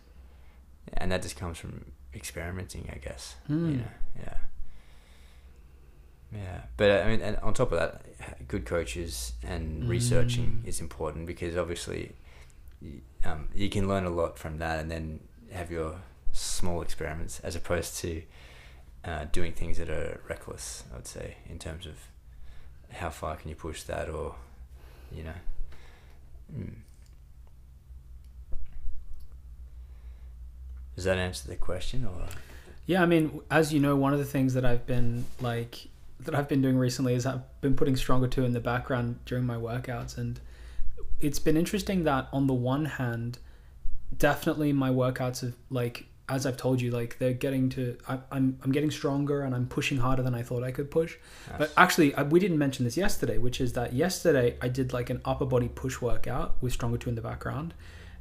and 0.93 1.11
that 1.11 1.21
just 1.21 1.35
comes 1.35 1.57
from 1.57 1.91
experimenting, 2.13 2.89
I 2.91 2.97
guess. 2.97 3.35
Mm. 3.49 3.71
You 3.71 3.77
know, 3.77 3.91
yeah, 4.19 4.37
yeah. 6.33 6.61
But 6.77 6.91
I 7.03 7.07
mean, 7.07 7.21
and 7.21 7.37
on 7.37 7.53
top 7.53 7.71
of 7.71 7.79
that, 7.79 8.47
good 8.47 8.65
coaches 8.65 9.33
and 9.43 9.87
researching 9.89 10.61
Mm. 10.63 10.67
is 10.67 10.79
important 10.81 11.25
because 11.27 11.55
obviously, 11.57 12.13
um, 13.25 13.49
you 13.55 13.69
can 13.69 13.87
learn 13.87 14.05
a 14.05 14.09
lot 14.09 14.37
from 14.37 14.57
that, 14.59 14.79
and 14.79 14.89
then 14.91 15.19
have 15.51 15.71
your 15.71 16.01
small 16.33 16.81
experiments 16.81 17.39
as 17.41 17.55
opposed 17.55 17.97
to 17.99 18.21
uh, 19.05 19.25
doing 19.31 19.53
things 19.53 19.77
that 19.77 19.89
are 19.89 20.19
reckless. 20.27 20.83
I 20.91 20.95
would 20.97 21.07
say 21.07 21.37
in 21.49 21.57
terms 21.59 21.85
of 21.85 21.95
how 22.91 23.09
far 23.09 23.35
can 23.37 23.49
you 23.49 23.55
push 23.55 23.83
that, 23.83 24.09
or 24.09 24.35
you 25.11 25.23
know. 25.23 25.33
Mm. 26.53 26.73
Does 30.95 31.03
that 31.05 31.17
answer 31.17 31.47
the 31.47 31.55
question, 31.55 32.05
or? 32.05 32.27
Yeah, 32.87 33.03
I 33.03 33.05
mean, 33.05 33.41
as 33.51 33.71
you 33.73 33.79
know, 33.79 33.95
one 33.95 34.13
of 34.13 34.19
the 34.19 34.25
things 34.25 34.53
that 34.55 34.65
I've 34.65 34.87
been 34.87 35.25
like 35.41 35.87
that 36.19 36.35
I've 36.35 36.47
been 36.47 36.61
doing 36.61 36.77
recently 36.77 37.13
is 37.13 37.25
I've 37.25 37.61
been 37.61 37.75
putting 37.75 37.95
Stronger 37.95 38.27
2 38.27 38.43
in 38.43 38.53
the 38.53 38.59
background 38.59 39.19
during 39.25 39.45
my 39.45 39.55
workouts 39.55 40.17
and 40.17 40.39
it's 41.19 41.39
been 41.39 41.57
interesting 41.57 42.03
that 42.03 42.27
on 42.31 42.47
the 42.47 42.53
one 42.53 42.85
hand, 42.85 43.39
definitely 44.17 44.73
my 44.73 44.89
workouts 44.89 45.41
have 45.41 45.53
like 45.69 46.05
as 46.29 46.45
I've 46.45 46.57
told 46.57 46.81
you, 46.81 46.91
like 46.91 47.17
they're 47.19 47.33
getting 47.33 47.69
to 47.69 47.97
I, 48.07 48.19
I'm 48.31 48.59
I'm 48.63 48.71
getting 48.71 48.91
stronger 48.91 49.43
and 49.43 49.55
I'm 49.55 49.65
pushing 49.65 49.97
harder 49.97 50.21
than 50.23 50.35
I 50.35 50.43
thought 50.43 50.63
I 50.63 50.71
could 50.71 50.91
push. 50.91 51.15
But 51.57 51.71
actually, 51.77 52.13
I, 52.15 52.23
we 52.23 52.39
didn't 52.39 52.57
mention 52.57 52.83
this 52.83 52.97
yesterday, 52.97 53.37
which 53.37 53.61
is 53.61 53.73
that 53.73 53.93
yesterday 53.93 54.57
I 54.61 54.67
did 54.67 54.91
like 54.91 55.09
an 55.09 55.21
upper 55.23 55.45
body 55.45 55.69
push 55.69 56.01
workout 56.01 56.55
with 56.61 56.73
Stronger 56.73 56.97
2 56.97 57.09
in 57.09 57.15
the 57.15 57.21
background. 57.21 57.73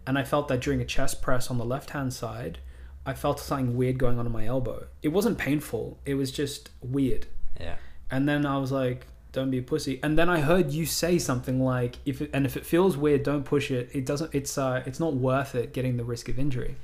And 0.06 0.16
I 0.16 0.22
felt 0.22 0.46
that 0.48 0.60
during 0.60 0.80
a 0.80 0.84
chest 0.84 1.20
press 1.20 1.50
on 1.50 1.58
the 1.58 1.64
left 1.64 1.90
hand 1.90 2.12
side, 2.12 2.60
I 3.04 3.14
felt 3.14 3.40
something 3.40 3.76
weird 3.76 3.98
going 3.98 4.20
on 4.20 4.26
in 4.26 4.32
my 4.32 4.46
elbow. 4.46 4.86
It 5.02 5.08
wasn't 5.08 5.36
painful, 5.36 5.98
it 6.04 6.14
was 6.14 6.30
just 6.30 6.70
weird. 6.80 7.26
Yeah. 7.60 7.76
And 8.10 8.28
then 8.28 8.46
I 8.46 8.58
was 8.58 8.70
like, 8.72 9.06
don't 9.32 9.50
be 9.50 9.58
a 9.58 9.62
pussy. 9.62 10.00
And 10.02 10.16
then 10.18 10.28
I 10.30 10.40
heard 10.40 10.70
you 10.70 10.86
say 10.86 11.18
something 11.18 11.60
like, 11.62 11.96
if 12.06 12.22
it, 12.22 12.30
and 12.32 12.46
if 12.46 12.56
it 12.56 12.64
feels 12.64 12.96
weird, 12.96 13.22
don't 13.22 13.44
push 13.44 13.70
it. 13.70 13.90
It 13.92 14.06
doesn't, 14.06 14.34
it's, 14.34 14.56
uh, 14.56 14.82
it's 14.86 15.00
not 15.00 15.14
worth 15.14 15.54
it 15.54 15.72
getting 15.72 15.96
the 15.96 16.04
risk 16.04 16.28
of 16.28 16.38
injury. 16.38 16.76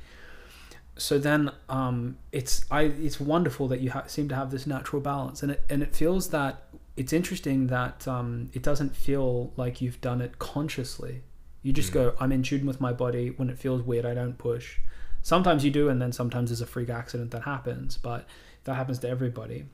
So 0.97 1.19
then, 1.19 1.51
um, 1.69 2.19
it's, 2.33 2.67
I, 2.71 2.83
it's 2.83 3.19
wonderful 3.19 3.69
that 3.69 3.81
you 3.81 3.91
ha- 3.93 4.05
seem 4.07 4.29
to 4.29 4.35
have 4.35 4.51
this 4.51 4.67
natural 4.67 5.01
balance 5.01 5.43
and 5.43 5.53
it, 5.53 5.65
and 5.71 5.83
it 5.83 5.97
feels 5.97 6.29
that 6.31 6.65
it's 6.97 7.13
interesting 7.15 7.69
that, 7.69 8.07
um, 8.07 8.51
it 8.53 8.63
doesn't 8.63 8.95
feel 8.95 9.53
like 9.57 9.81
you've 9.81 10.01
done 10.03 10.21
it 10.21 10.39
consciously. 10.39 11.23
You 11.63 11.73
just 11.73 11.91
Mm. 11.91 11.95
go, 11.95 12.15
I'm 12.21 12.33
in 12.33 12.43
tune 12.43 12.67
with 12.67 12.81
my 12.81 12.93
body. 12.93 13.29
When 13.31 13.49
it 13.49 13.59
feels 13.59 13.81
weird, 13.83 14.05
I 14.05 14.13
don't 14.15 14.37
push. 14.37 14.79
Sometimes 15.23 15.65
you 15.65 15.71
do, 15.71 15.89
and 15.89 16.03
then 16.03 16.13
sometimes 16.13 16.51
there's 16.51 16.61
a 16.61 16.67
freak 16.67 16.91
accident 16.91 17.31
that 17.31 17.43
happens, 17.45 17.97
but 17.97 18.27
that 18.65 18.75
happens 18.75 18.99
to 18.99 19.09
everybody. 19.09 19.67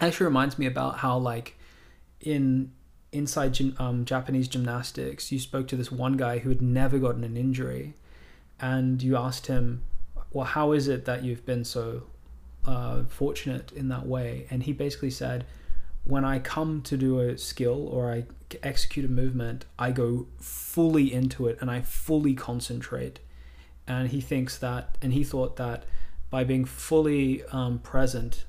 Actually, 0.00 0.26
reminds 0.26 0.58
me 0.58 0.66
about 0.66 0.98
how 0.98 1.18
like 1.18 1.56
in 2.20 2.72
inside 3.10 3.58
um, 3.78 4.04
Japanese 4.04 4.48
gymnastics, 4.48 5.32
you 5.32 5.38
spoke 5.38 5.66
to 5.68 5.76
this 5.76 5.90
one 5.90 6.16
guy 6.16 6.38
who 6.38 6.50
had 6.50 6.62
never 6.62 6.98
gotten 6.98 7.24
an 7.24 7.36
injury, 7.36 7.94
and 8.60 9.02
you 9.02 9.16
asked 9.16 9.46
him, 9.46 9.82
"Well, 10.32 10.44
how 10.44 10.72
is 10.72 10.88
it 10.88 11.04
that 11.06 11.24
you've 11.24 11.44
been 11.44 11.64
so 11.64 12.04
uh, 12.64 13.04
fortunate 13.04 13.72
in 13.72 13.88
that 13.88 14.06
way?" 14.06 14.46
And 14.50 14.62
he 14.62 14.72
basically 14.72 15.10
said, 15.10 15.46
"When 16.04 16.24
I 16.24 16.38
come 16.38 16.82
to 16.82 16.96
do 16.96 17.20
a 17.20 17.36
skill 17.36 17.88
or 17.88 18.12
I 18.12 18.24
execute 18.62 19.04
a 19.04 19.08
movement, 19.08 19.64
I 19.78 19.90
go 19.90 20.28
fully 20.38 21.12
into 21.12 21.48
it 21.48 21.58
and 21.60 21.70
I 21.70 21.80
fully 21.80 22.34
concentrate." 22.34 23.18
And 23.86 24.10
he 24.10 24.20
thinks 24.20 24.58
that, 24.58 24.98
and 25.00 25.12
he 25.12 25.24
thought 25.24 25.56
that 25.56 25.84
by 26.30 26.44
being 26.44 26.66
fully 26.66 27.42
um, 27.52 27.78
present 27.78 28.44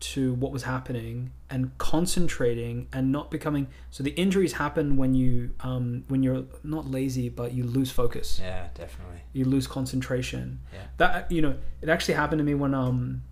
to 0.00 0.32
what 0.34 0.50
was 0.50 0.62
happening 0.62 1.30
and 1.50 1.76
concentrating 1.78 2.88
and 2.92 3.12
not 3.12 3.30
becoming 3.30 3.66
so 3.90 4.02
the 4.02 4.10
injuries 4.12 4.54
happen 4.54 4.96
when 4.96 5.14
you 5.14 5.50
um, 5.60 6.04
when 6.08 6.22
you're 6.22 6.44
not 6.64 6.90
lazy 6.90 7.28
but 7.28 7.52
you 7.52 7.64
lose 7.64 7.90
focus 7.90 8.38
Yeah, 8.42 8.68
definitely. 8.74 9.20
you 9.34 9.44
lose 9.44 9.66
concentration 9.66 10.60
Yeah. 10.72 10.84
that 10.96 11.30
you 11.30 11.42
know 11.42 11.54
it 11.82 11.88
actually 11.90 12.14
happened 12.14 12.38
to 12.38 12.44
me 12.44 12.54
when 12.54 12.72
um 12.74 13.22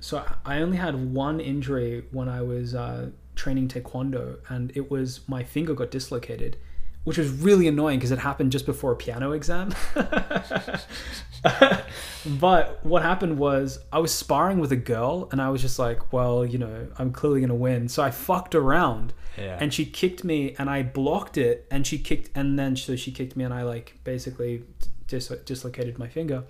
so 0.00 0.24
I- 0.44 0.60
only 0.60 0.76
had 0.76 0.94
one 1.14 1.40
injury 1.40 2.04
when 2.12 2.28
I 2.28 2.40
was 2.42 2.74
uh, 2.74 3.10
training 3.34 3.66
taekwondo, 3.68 4.38
and 4.48 4.70
it 4.76 4.90
was 4.92 5.20
my 5.28 5.42
finger 5.42 5.74
got 5.74 5.90
dislocated, 5.90 6.56
which 7.02 7.18
was 7.18 7.30
really 7.30 7.66
annoying 7.66 7.98
because 7.98 8.12
it 8.12 8.20
happened 8.20 8.52
just 8.52 8.64
before 8.64 8.92
a 8.92 8.96
piano 8.96 9.32
exam. 9.32 9.74
but 12.26 12.84
what 12.84 13.02
happened 13.02 13.38
was 13.38 13.78
I 13.92 13.98
was 13.98 14.12
sparring 14.12 14.58
with 14.58 14.72
a 14.72 14.76
girl, 14.76 15.28
and 15.32 15.40
I 15.40 15.50
was 15.50 15.62
just 15.62 15.78
like, 15.78 16.12
well, 16.12 16.44
you 16.44 16.58
know, 16.58 16.88
I'm 16.98 17.12
clearly 17.12 17.40
gonna 17.40 17.54
win, 17.54 17.88
so 17.88 18.02
I 18.02 18.10
fucked 18.10 18.54
around 18.54 19.12
Yeah. 19.36 19.56
and 19.60 19.72
she 19.72 19.84
kicked 19.86 20.24
me 20.24 20.54
and 20.58 20.68
I 20.68 20.82
blocked 20.82 21.36
it 21.38 21.66
and 21.70 21.86
she 21.86 21.98
kicked 21.98 22.30
and 22.36 22.58
then 22.58 22.74
so 22.76 22.96
she 22.96 23.12
kicked 23.12 23.36
me 23.36 23.44
and 23.44 23.54
I 23.54 23.62
like 23.62 23.98
basically 24.04 24.64
dis- 25.06 25.28
dislocated 25.44 25.96
my 25.98 26.08
finger 26.08 26.42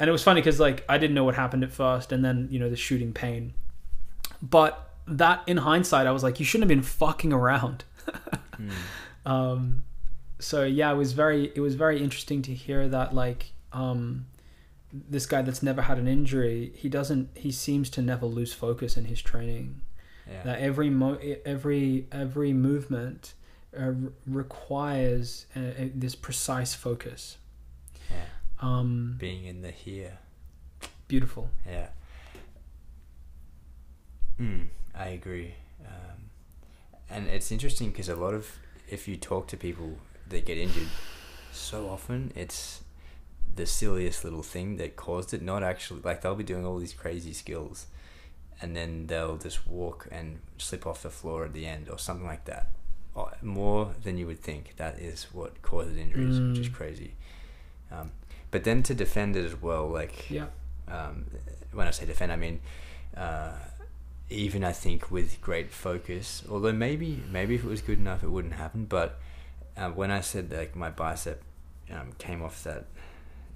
and 0.00 0.08
it 0.08 0.12
was 0.12 0.22
funny 0.24 0.40
because 0.40 0.58
like 0.58 0.84
I 0.88 0.98
didn't 0.98 1.14
know 1.14 1.22
what 1.22 1.36
happened 1.36 1.62
at 1.62 1.70
first 1.72 2.10
and 2.10 2.24
then 2.24 2.48
you 2.50 2.58
know 2.58 2.68
the 2.68 2.76
shooting 2.76 3.12
pain 3.12 3.54
but 4.42 4.90
that 5.06 5.42
in 5.46 5.58
hindsight 5.58 6.08
I 6.08 6.10
was 6.10 6.24
like 6.24 6.40
you 6.40 6.44
shouldn't 6.46 6.68
have 6.68 6.76
been 6.76 6.82
fucking 6.82 7.32
around 7.32 7.84
Mm. 8.58 8.70
um 9.26 9.84
so 10.40 10.64
yeah 10.64 10.90
it 10.92 10.96
was 10.96 11.12
very 11.12 11.52
it 11.54 11.60
was 11.60 11.76
very 11.76 12.02
interesting 12.02 12.42
to 12.42 12.52
hear 12.52 12.88
that 12.88 13.14
like 13.14 13.52
um 13.72 14.26
this 14.92 15.24
guy 15.24 15.40
that's 15.42 15.62
never 15.62 15.82
had 15.82 15.98
an 15.98 16.06
injury 16.06 16.72
he 16.76 16.88
doesn't 16.88 17.30
he 17.34 17.50
seems 17.50 17.88
to 17.88 18.02
never 18.02 18.26
lose 18.26 18.52
focus 18.52 18.96
in 18.96 19.06
his 19.06 19.22
training 19.22 19.80
yeah. 20.30 20.42
that 20.42 20.60
every 20.60 20.90
mo- 20.90 21.18
every 21.44 22.06
every 22.12 22.52
movement 22.52 23.34
uh, 23.78 23.92
requires 24.26 25.46
uh, 25.56 25.60
uh, 25.60 25.72
this 25.94 26.14
precise 26.14 26.74
focus. 26.74 27.38
yeah. 28.10 28.24
Um, 28.60 29.16
Being 29.18 29.46
in 29.46 29.62
the 29.62 29.70
here. 29.70 30.18
beautiful. 31.08 31.48
Yeah. 31.66 31.88
Mm, 34.40 34.66
I 34.94 35.08
agree. 35.08 35.54
Um, 35.84 36.30
and 37.10 37.28
it's 37.28 37.50
interesting 37.50 37.90
because 37.90 38.08
a 38.08 38.16
lot 38.16 38.34
of, 38.34 38.58
if 38.88 39.08
you 39.08 39.16
talk 39.16 39.46
to 39.48 39.56
people 39.56 39.98
that 40.28 40.44
get 40.44 40.58
injured, 40.58 40.88
so 41.52 41.88
often 41.88 42.32
it's 42.36 42.82
the 43.54 43.66
silliest 43.66 44.24
little 44.24 44.42
thing 44.42 44.76
that 44.76 44.96
caused 44.96 45.34
it, 45.34 45.42
not 45.42 45.62
actually, 45.62 46.00
like 46.02 46.22
they'll 46.22 46.34
be 46.34 46.44
doing 46.44 46.64
all 46.66 46.78
these 46.78 46.94
crazy 46.94 47.32
skills 47.32 47.86
and 48.60 48.76
then 48.76 49.06
they'll 49.08 49.36
just 49.36 49.66
walk 49.66 50.06
and 50.10 50.38
slip 50.58 50.86
off 50.86 51.02
the 51.02 51.10
floor 51.10 51.44
at 51.44 51.52
the 51.52 51.66
end 51.66 51.88
or 51.90 51.98
something 51.98 52.26
like 52.26 52.44
that. 52.44 52.68
Oh, 53.16 53.30
More 53.42 53.92
than 54.04 54.16
you 54.16 54.26
would 54.26 54.40
think. 54.40 54.74
That 54.76 54.98
is 54.98 55.24
what 55.32 55.60
causes 55.62 55.96
injuries, 55.96 56.40
which 56.40 56.58
is 56.60 56.68
Mm. 56.68 56.72
crazy. 56.74 57.12
Um, 57.90 58.12
but 58.50 58.64
then 58.64 58.82
to 58.84 58.94
defend 58.94 59.36
it 59.36 59.44
as 59.44 59.60
well, 59.60 59.86
like 59.88 60.30
Yeah. 60.30 60.46
um, 60.88 61.26
when 61.72 61.86
I 61.86 61.90
say 61.90 62.06
defend, 62.06 62.32
I 62.32 62.36
mean 62.36 62.60
uh, 63.16 63.52
even 64.30 64.64
I 64.64 64.72
think 64.72 65.10
with 65.10 65.40
great 65.42 65.70
focus. 65.70 66.42
Although 66.48 66.72
maybe 66.72 67.22
maybe 67.30 67.54
if 67.56 67.64
it 67.64 67.68
was 67.68 67.82
good 67.82 67.98
enough, 67.98 68.22
it 68.22 68.28
wouldn't 68.30 68.54
happen. 68.54 68.86
But 68.86 69.18
uh, 69.76 69.90
when 69.90 70.10
I 70.10 70.20
said 70.20 70.50
like 70.50 70.74
my 70.74 70.88
bicep 70.90 71.42
um, 71.90 72.12
came 72.18 72.42
off 72.42 72.62
that 72.64 72.84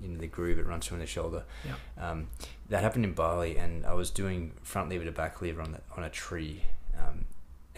you 0.01 0.09
know 0.09 0.19
the 0.19 0.27
groove 0.27 0.59
it 0.59 0.67
runs 0.67 0.87
from 0.87 0.99
the 0.99 1.07
shoulder, 1.07 1.45
Yeah. 1.65 2.11
um, 2.11 2.29
that 2.69 2.83
happened 2.83 3.05
in 3.05 3.13
Bali, 3.13 3.57
and 3.57 3.85
I 3.87 3.95
was 3.95 4.11
doing 4.11 4.53
front 4.63 4.89
lever 4.91 5.05
to 5.05 5.13
back 5.13 5.41
lever 5.43 5.63
on 5.63 5.73
the, 5.73 5.81
on 5.97 6.05
a 6.05 6.11
tree. 6.11 6.65
Um, 6.99 7.25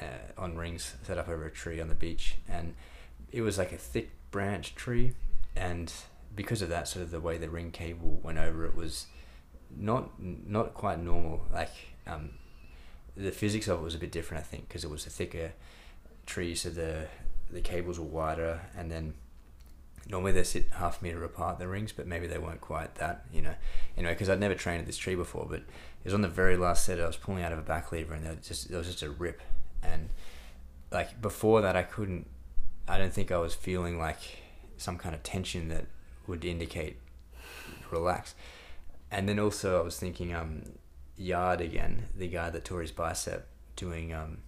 uh, 0.01 0.05
on 0.40 0.57
rings 0.57 0.95
set 1.03 1.19
up 1.19 1.28
over 1.28 1.45
a 1.47 1.51
tree 1.51 1.81
on 1.81 1.89
the 1.89 1.95
beach, 1.97 2.36
and 2.49 2.74
it 3.32 3.43
was 3.43 3.59
like 3.59 3.73
a 3.73 3.77
thick 3.77 4.11
branch 4.31 4.77
tree, 4.77 5.12
and 5.57 5.93
because 6.36 6.62
of 6.62 6.69
that, 6.69 6.86
sort 6.86 7.03
of 7.05 7.11
the 7.11 7.19
way 7.19 7.36
the 7.36 7.51
ring 7.51 7.73
cable 7.73 8.20
went 8.23 8.39
over 8.39 8.65
it 8.65 8.77
was 8.77 9.07
not 9.77 10.11
not 10.23 10.73
quite 10.74 11.01
normal. 11.03 11.45
Like 11.53 11.73
um, 12.07 12.31
the 13.16 13.32
physics 13.32 13.66
of 13.66 13.81
it 13.81 13.82
was 13.82 13.97
a 13.97 13.99
bit 13.99 14.12
different, 14.12 14.45
I 14.45 14.47
think, 14.47 14.69
because 14.69 14.85
it 14.85 14.90
was 14.90 15.05
a 15.05 15.11
thicker 15.11 15.53
tree, 16.27 16.55
so 16.55 16.70
the 16.70 17.09
the 17.51 17.61
cables 17.61 17.99
were 17.99 18.07
wider, 18.07 18.61
and 18.77 18.93
then 18.93 19.15
normally 20.09 20.33
they 20.33 20.43
sit 20.43 20.67
half 20.73 21.01
a 21.01 21.05
meter 21.05 21.23
apart 21.23 21.59
the 21.59 21.69
rings, 21.69 21.93
but 21.93 22.07
maybe 22.07 22.27
they 22.27 22.39
weren't 22.39 22.61
quite 22.61 22.95
that, 22.97 23.25
you 23.33 23.43
know. 23.43 23.55
Anyway, 23.97 24.15
because 24.15 24.29
I'd 24.29 24.41
never 24.41 24.55
trained 24.55 24.81
at 24.81 24.87
this 24.87 24.97
tree 24.97 25.15
before, 25.15 25.47
but 25.49 25.61
it 25.61 26.05
was 26.05 26.15
on 26.15 26.23
the 26.23 26.29
very 26.29 26.57
last 26.57 26.85
set. 26.85 27.01
I 27.01 27.07
was 27.07 27.17
pulling 27.17 27.43
out 27.43 27.53
of 27.53 27.59
a 27.59 27.63
back 27.63 27.93
lever, 27.93 28.15
and 28.15 28.25
there 28.25 28.35
was 28.35 28.47
just 28.47 28.69
there 28.69 28.79
was 28.79 28.87
just 28.87 29.03
a 29.03 29.11
rip, 29.11 29.43
and 29.83 30.09
like 30.91 31.21
before 31.21 31.61
that, 31.61 31.77
I 31.77 31.83
couldn't. 31.83 32.27
I 32.87 32.97
don't 32.97 33.13
think 33.13 33.31
I 33.31 33.39
was 33.39 33.55
feeling 33.55 33.99
like 33.99 34.39
some 34.79 34.97
kind 34.97 35.15
of 35.15 35.23
tension 35.23 35.69
that 35.69 35.87
would 36.27 36.45
indicate 36.45 36.97
relax. 37.91 38.35
And 39.11 39.29
then 39.29 39.39
also 39.39 39.79
I 39.79 39.83
was 39.83 39.99
thinking 39.99 40.35
um 40.35 40.63
Yard 41.17 41.61
again, 41.61 42.07
the 42.15 42.29
guy 42.29 42.51
that 42.51 42.65
tore 42.65 42.81
his 42.81 42.93
bicep 42.93 43.49
doing 43.77 44.13
um 44.13 44.39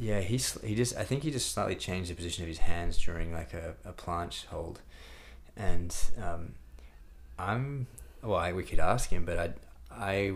yeah, 0.00 0.20
he 0.20 0.38
he 0.64 0.74
just 0.74 0.96
I 0.96 1.04
think 1.04 1.22
he 1.22 1.30
just 1.30 1.52
slightly 1.52 1.76
changed 1.76 2.10
the 2.10 2.14
position 2.14 2.42
of 2.42 2.48
his 2.48 2.58
hands 2.58 2.96
during 2.98 3.32
like 3.32 3.52
a, 3.54 3.74
a 3.84 3.92
planche 3.92 4.46
hold. 4.46 4.80
And 5.56 5.94
um 6.22 6.54
I'm 7.38 7.86
well, 8.22 8.38
I, 8.38 8.52
we 8.52 8.62
could 8.64 8.80
ask 8.80 9.10
him, 9.10 9.24
but 9.24 9.38
I 9.38 9.50
I 9.90 10.32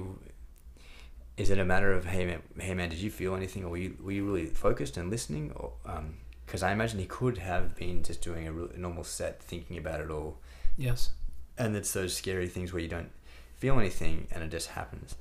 is 1.37 1.51
it 1.51 1.59
a 1.59 1.65
matter 1.65 1.93
of 1.93 2.05
hey 2.07 2.27
man, 2.27 2.43
hey 2.59 2.75
man, 2.75 2.89
did 2.91 2.99
you 2.99 3.11
feel 3.11 3.35
anything, 3.35 3.65
or 3.65 3.71
were 3.71 3.77
you, 3.77 3.97
were 4.03 4.13
you 4.13 4.25
really 4.25 4.47
focused 4.47 4.97
and 4.97 5.11
listening, 5.11 5.51
or 5.57 5.73
um, 5.87 6.15
because 6.47 6.63
I 6.63 6.73
imagine 6.73 6.99
he 7.01 7.07
could 7.07 7.39
have 7.39 7.75
been 7.75 8.03
just 8.03 8.21
doing 8.23 8.47
a, 8.47 8.53
real, 8.53 8.69
a 8.75 8.79
normal 8.79 9.03
set, 9.05 9.43
thinking 9.43 9.77
about 9.79 10.01
it 10.01 10.11
all, 10.11 10.39
Yes. 10.77 11.11
and 11.59 11.75
it's 11.75 11.93
those 11.93 12.15
scary 12.15 12.49
things 12.49 12.73
where 12.73 12.83
you 12.83 12.89
don't 12.89 13.11
feel 13.57 13.79
anything 13.81 14.29
and 14.31 14.45
it 14.45 14.51
just 14.51 14.69
happens. 14.71 15.17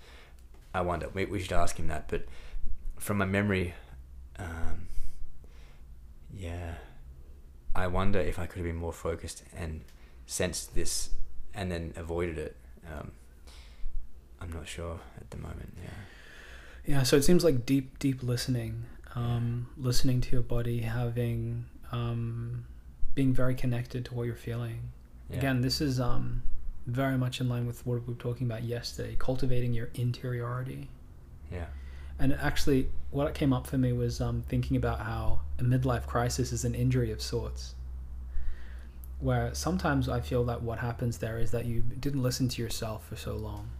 I 0.73 0.81
wonder. 0.81 1.07
We, 1.13 1.25
we 1.25 1.39
should 1.39 1.53
ask 1.53 1.77
him 1.77 1.87
that. 1.87 2.07
But 2.09 2.25
from 2.97 3.17
my 3.19 3.25
memory, 3.25 3.73
um, 4.39 4.87
yeah, 6.33 6.75
I 7.75 7.87
wonder 7.87 8.19
if 8.19 8.39
I 8.39 8.45
could 8.45 8.57
have 8.57 8.65
been 8.65 8.75
more 8.75 8.93
focused 8.93 9.43
and 9.55 9.81
sensed 10.25 10.75
this 10.75 11.09
and 11.53 11.71
then 11.71 11.93
avoided 11.95 12.37
it. 12.37 12.55
Um, 12.91 13.11
I'm 14.41 14.51
not 14.51 14.67
sure 14.67 14.99
at 15.17 15.29
the 15.29 15.37
moment. 15.37 15.77
Yeah. 15.81 15.89
Yeah. 16.85 17.03
So 17.03 17.15
it 17.15 17.23
seems 17.23 17.43
like 17.43 17.65
deep, 17.65 17.97
deep 17.99 18.23
listening, 18.23 18.85
um, 19.15 19.67
listening 19.77 20.21
to 20.21 20.31
your 20.31 20.41
body, 20.41 20.79
having, 20.81 21.65
um, 21.91 22.65
being 23.15 23.33
very 23.33 23.55
connected 23.55 24.05
to 24.05 24.13
what 24.13 24.23
you're 24.23 24.35
feeling. 24.35 24.91
yeah. 25.29 25.37
Again, 25.37 25.61
this 25.61 25.79
is 25.79 25.99
um, 25.99 26.43
very 26.87 27.17
much 27.17 27.39
in 27.39 27.47
line 27.47 27.65
with 27.65 27.85
what 27.85 28.01
we 28.01 28.13
were 28.13 28.19
talking 28.19 28.47
about 28.47 28.63
yesterday, 28.63 29.15
cultivating 29.17 29.73
your 29.73 29.89
interiority. 29.93 30.89
Yeah. 31.51 31.67
And 32.23 32.37
actually, 32.41 32.87
what 33.11 33.33
came 33.33 33.51
up 33.51 33.67
for 33.67 33.77
me 33.77 33.91
was 33.91 34.21
um, 34.21 34.43
thinking 34.47 34.77
about 34.77 35.01
how 35.01 35.41
a 35.59 35.63
midlife 35.63 36.05
crisis 36.07 36.53
is 36.53 36.63
an 36.63 36.73
injury 36.73 37.11
of 37.11 37.21
sorts. 37.21 37.75
Where 39.19 39.53
sometimes 39.53 40.07
I 40.07 40.21
feel 40.21 40.45
that 40.45 40.61
what 40.61 40.79
happens 40.79 41.17
there 41.17 41.37
is 41.37 41.51
that 41.51 41.65
you 41.65 41.81
didn't 41.81 42.23
listen 42.23 42.47
to 42.47 42.61
yourself 42.61 43.05
for 43.09 43.17
so 43.17 43.35
long. 43.35 43.71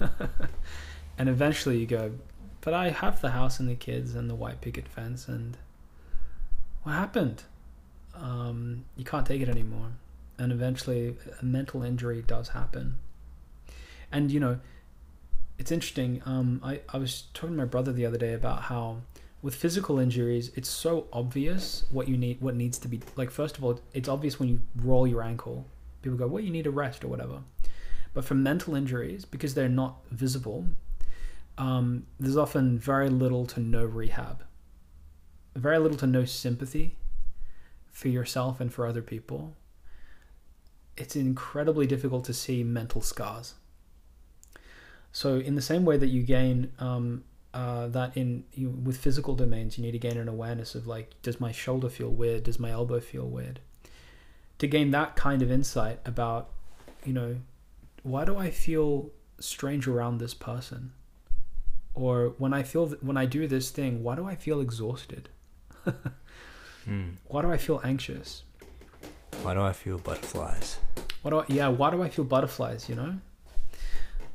and 1.18 1.28
eventually 1.28 1.76
you 1.76 1.84
go, 1.84 2.12
but 2.62 2.72
I 2.72 2.88
have 2.88 3.20
the 3.20 3.32
house 3.32 3.60
and 3.60 3.68
the 3.68 3.74
kids 3.74 4.14
and 4.14 4.30
the 4.30 4.34
white 4.34 4.62
picket 4.62 4.88
fence, 4.88 5.28
and 5.28 5.58
what 6.82 6.92
happened? 6.92 7.42
Um, 8.14 8.86
you 8.96 9.04
can't 9.04 9.26
take 9.26 9.42
it 9.42 9.50
anymore. 9.50 9.90
And 10.38 10.50
eventually, 10.50 11.18
a 11.42 11.44
mental 11.44 11.82
injury 11.82 12.24
does 12.26 12.48
happen. 12.48 12.96
And, 14.10 14.32
you 14.32 14.40
know, 14.40 14.60
it's 15.58 15.72
interesting. 15.72 16.22
Um, 16.26 16.60
I, 16.62 16.80
I 16.92 16.98
was 16.98 17.24
talking 17.34 17.56
to 17.56 17.62
my 17.62 17.64
brother 17.64 17.92
the 17.92 18.06
other 18.06 18.18
day 18.18 18.34
about 18.34 18.62
how 18.62 18.98
with 19.42 19.54
physical 19.54 19.98
injuries, 19.98 20.50
it's 20.54 20.68
so 20.68 21.06
obvious 21.12 21.84
what 21.90 22.08
you 22.08 22.16
need, 22.16 22.40
what 22.40 22.56
needs 22.56 22.78
to 22.78 22.88
be. 22.88 23.00
Like, 23.16 23.30
first 23.30 23.56
of 23.56 23.64
all, 23.64 23.80
it's 23.94 24.08
obvious 24.08 24.40
when 24.40 24.48
you 24.48 24.60
roll 24.82 25.06
your 25.06 25.22
ankle. 25.22 25.66
People 26.02 26.18
go, 26.18 26.26
well, 26.26 26.42
you 26.42 26.50
need 26.50 26.66
a 26.66 26.70
rest 26.70 27.04
or 27.04 27.08
whatever. 27.08 27.42
But 28.12 28.24
for 28.24 28.34
mental 28.34 28.74
injuries, 28.74 29.24
because 29.24 29.54
they're 29.54 29.68
not 29.68 29.98
visible, 30.10 30.66
um, 31.58 32.06
there's 32.18 32.36
often 32.36 32.78
very 32.78 33.08
little 33.08 33.46
to 33.46 33.60
no 33.60 33.84
rehab, 33.84 34.42
very 35.54 35.78
little 35.78 35.98
to 35.98 36.06
no 36.06 36.24
sympathy 36.24 36.96
for 37.90 38.08
yourself 38.08 38.60
and 38.60 38.72
for 38.72 38.86
other 38.86 39.02
people. 39.02 39.54
It's 40.96 41.14
incredibly 41.14 41.86
difficult 41.86 42.24
to 42.24 42.34
see 42.34 42.64
mental 42.64 43.00
scars. 43.00 43.54
So, 45.16 45.38
in 45.38 45.54
the 45.54 45.62
same 45.62 45.86
way 45.86 45.96
that 45.96 46.08
you 46.08 46.22
gain 46.22 46.72
um, 46.78 47.24
uh, 47.54 47.86
that 47.86 48.18
in 48.18 48.44
you, 48.52 48.68
with 48.68 48.98
physical 48.98 49.34
domains, 49.34 49.78
you 49.78 49.82
need 49.82 49.92
to 49.92 49.98
gain 49.98 50.18
an 50.18 50.28
awareness 50.28 50.74
of 50.74 50.86
like, 50.86 51.14
does 51.22 51.40
my 51.40 51.52
shoulder 51.52 51.88
feel 51.88 52.10
weird? 52.10 52.42
Does 52.42 52.58
my 52.58 52.70
elbow 52.70 53.00
feel 53.00 53.26
weird? 53.26 53.60
To 54.58 54.66
gain 54.66 54.90
that 54.90 55.16
kind 55.16 55.40
of 55.40 55.50
insight 55.50 56.00
about, 56.04 56.50
you 57.02 57.14
know, 57.14 57.36
why 58.02 58.26
do 58.26 58.36
I 58.36 58.50
feel 58.50 59.08
strange 59.40 59.88
around 59.88 60.18
this 60.18 60.34
person? 60.34 60.92
Or 61.94 62.34
when 62.36 62.52
I 62.52 62.62
feel 62.62 62.88
when 63.00 63.16
I 63.16 63.24
do 63.24 63.46
this 63.46 63.70
thing, 63.70 64.02
why 64.02 64.16
do 64.16 64.26
I 64.26 64.34
feel 64.34 64.60
exhausted? 64.60 65.30
Hmm. 66.84 67.12
Why 67.26 67.42
do 67.42 67.50
I 67.50 67.56
feel 67.56 67.80
anxious? 67.82 68.44
Why 69.42 69.54
do 69.54 69.60
I 69.60 69.72
feel 69.72 69.98
butterflies? 69.98 70.78
What 71.22 71.30
do 71.32 71.38
I, 71.40 71.44
yeah, 71.48 71.66
why 71.66 71.90
do 71.90 72.00
I 72.00 72.08
feel 72.08 72.24
butterflies, 72.24 72.88
you 72.88 72.94
know? 72.94 73.16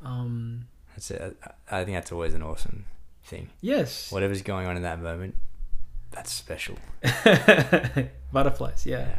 Um, 0.04 0.66
That's 0.96 1.12
it. 1.12 1.38
I, 1.44 1.80
I 1.80 1.86
think 1.86 1.98
that's 1.98 2.12
always 2.12 2.34
an 2.34 2.44
awesome 2.44 2.86
thing. 3.24 3.50
Yes. 3.62 4.12
Whatever's 4.12 4.42
going 4.42 4.68
on 4.68 4.76
in 4.76 4.84
that 4.84 5.02
moment, 5.02 5.36
that's 6.12 6.32
special. 6.32 6.78
Butterflies, 8.32 8.86
yeah. 8.86 9.16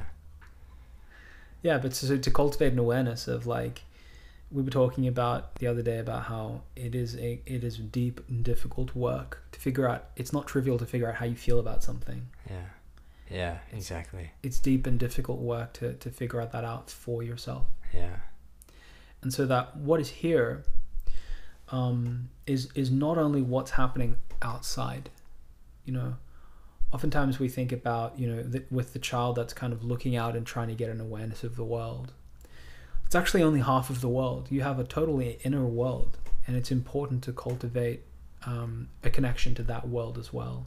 Yeah, 1.63 1.79
but 1.79 1.95
so 1.95 2.17
to 2.17 2.31
cultivate 2.31 2.73
an 2.73 2.79
awareness 2.79 3.29
of 3.29 3.47
like 3.47 3.83
we 4.51 4.63
were 4.63 4.71
talking 4.71 5.09
about 5.09 5.55
the 5.57 5.67
other 5.67 5.83
day 5.83 5.99
about 5.99 6.25
how 6.25 6.63
it 6.77 6.95
is 6.95 7.17
a 7.17 7.41
it 7.47 7.65
is 7.65 7.79
deep 7.79 8.21
and 8.29 8.45
difficult 8.45 8.95
work 8.95 9.43
to 9.53 9.59
figure 9.61 9.89
out 9.89 10.07
it's 10.17 10.33
not 10.33 10.47
trivial 10.47 10.77
to 10.79 10.85
figure 10.85 11.09
out 11.09 11.15
how 11.17 11.25
you 11.25 11.37
feel 11.37 11.59
about 11.59 11.83
something. 11.83 12.29
Yeah. 12.49 12.65
Yeah, 13.31 13.59
exactly. 13.73 14.33
It's 14.43 14.59
deep 14.59 14.87
and 14.87 14.99
difficult 14.99 15.39
work 15.39 15.73
to, 15.75 15.95
to 15.95 16.11
figure 16.11 16.41
out 16.41 16.53
that 16.53 16.65
out 16.65 16.91
for 16.91 17.23
yourself. 17.23 17.65
Yeah. 17.95 18.17
And 19.23 19.33
so 19.33 19.47
that 19.47 19.77
what 19.77 20.01
is 20.01 20.11
here 20.11 20.65
um, 21.73 22.29
is 22.47 22.69
is 22.75 22.91
not 22.91 23.19
only 23.19 23.43
what's 23.43 23.73
happening 23.73 24.17
outside. 24.43 25.11
You 25.85 25.95
know, 25.95 26.15
oftentimes 26.93 27.41
we 27.41 27.49
think 27.49 27.73
about 27.73 28.19
you 28.19 28.29
know 28.29 28.43
the, 28.43 28.63
with 28.71 28.93
the 28.93 28.99
child 28.99 29.37
that's 29.37 29.55
kind 29.55 29.73
of 29.73 29.83
looking 29.83 30.15
out 30.15 30.37
and 30.37 30.47
trying 30.47 30.69
to 30.69 30.75
get 30.75 30.91
an 30.91 31.01
awareness 31.01 31.43
of 31.43 31.57
the 31.57 31.65
world. 31.65 32.13
It's 33.07 33.15
actually 33.15 33.43
only 33.43 33.61
half 33.61 33.91
of 33.91 34.01
the 34.01 34.09
world. 34.09 34.49
You 34.51 34.63
have 34.63 34.79
a 34.79 34.85
totally 34.85 35.39
inner 35.43 35.67
world, 35.67 36.19
and 36.47 36.57
it's 36.57 36.71
important 36.71 37.25
to 37.25 37.33
cultivate 37.33 38.03
um, 38.47 38.89
a 39.03 39.11
connection 39.11 39.55
to 39.57 39.63
that 39.65 39.89
world 39.89 40.19
as 40.19 40.33
well. 40.33 40.67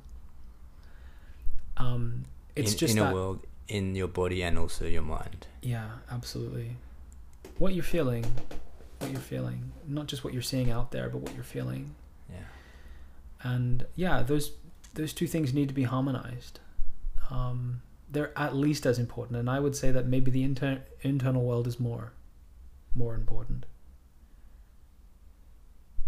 Um, 1.77 2.26
it's 2.56 2.73
in, 2.73 2.77
just 2.77 2.94
in 2.95 3.02
a 3.02 3.06
that, 3.06 3.14
world 3.14 3.45
in 3.68 3.95
your 3.95 4.07
body 4.07 4.44
and 4.44 4.57
also 4.57 4.86
your 4.86 5.02
mind. 5.02 5.48
yeah, 5.61 5.90
absolutely. 6.11 6.77
What 7.57 7.73
you're 7.73 7.84
feeling, 7.84 8.26
what 9.06 9.14
you're 9.14 9.22
feeling, 9.22 9.72
not 9.88 10.07
just 10.07 10.23
what 10.23 10.34
you're 10.34 10.41
seeing 10.41 10.72
out 10.72 10.91
there, 10.91 11.10
but 11.10 11.19
what 11.22 11.34
you're 11.36 11.44
feeling. 11.44 11.95
Yeah. 12.30 12.38
And 13.41 13.86
yeah, 13.95 14.23
those 14.23 14.52
those 14.95 15.14
two 15.14 15.27
things 15.27 15.53
need 15.53 15.68
to 15.68 15.73
be 15.73 15.84
harmonized. 15.84 16.60
Um, 17.30 17.82
they're 18.10 18.38
at 18.38 18.56
least 18.56 18.86
as 18.86 18.98
important, 18.98 19.38
and 19.38 19.49
I 19.49 19.60
would 19.60 19.76
say 19.76 19.91
that 19.91 20.07
maybe 20.07 20.32
the 20.32 20.44
inter- 20.44 20.84
internal 21.02 21.44
world 21.44 21.68
is 21.68 21.80
more 21.80 22.14
more 22.95 23.14
important. 23.14 23.65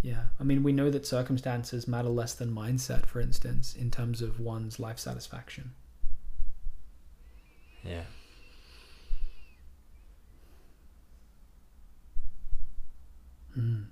Yeah, 0.02 0.26
I 0.40 0.44
mean, 0.44 0.64
we 0.64 0.72
know 0.72 0.90
that 0.90 1.06
circumstances 1.06 1.88
matter 1.88 2.10
less 2.10 2.34
than 2.34 2.52
mindset, 2.52 3.06
for 3.06 3.19
instance, 3.19 3.76
in 3.76 3.91
terms 3.91 4.22
of 4.22 4.40
one's 4.40 4.80
life 4.80 4.99
satisfaction. 4.99 5.72
Yeah. 7.84 8.03
Mm. 13.57 13.85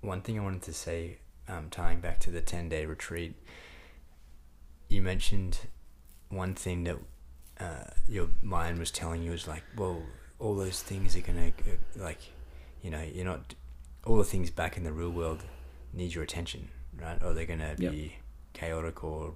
One 0.00 0.20
thing 0.22 0.38
I 0.38 0.42
wanted 0.42 0.62
to 0.62 0.72
say, 0.72 1.18
um, 1.48 1.68
tying 1.70 2.00
back 2.00 2.18
to 2.20 2.30
the 2.30 2.40
10 2.40 2.68
day 2.68 2.86
retreat, 2.86 3.34
you 4.88 5.00
mentioned 5.02 5.58
one 6.28 6.54
thing 6.54 6.84
that 6.84 6.96
uh, 7.60 7.84
your 8.08 8.28
mind 8.42 8.78
was 8.78 8.90
telling 8.90 9.22
you 9.22 9.30
was 9.30 9.46
like, 9.46 9.62
well, 9.76 10.02
all 10.38 10.56
those 10.56 10.82
things 10.82 11.16
are 11.16 11.20
going 11.20 11.52
to, 11.96 12.02
like, 12.02 12.18
you 12.82 12.90
know, 12.90 13.00
you're 13.02 13.24
not, 13.24 13.54
all 14.04 14.16
the 14.16 14.24
things 14.24 14.50
back 14.50 14.76
in 14.76 14.82
the 14.82 14.92
real 14.92 15.10
world 15.10 15.44
need 15.92 16.12
your 16.14 16.24
attention, 16.24 16.68
right? 17.00 17.22
Or 17.22 17.32
they're 17.32 17.46
going 17.46 17.60
to 17.60 17.76
Yep. 17.78 17.92
be 17.92 18.16
chaotic 18.54 19.04
or 19.04 19.32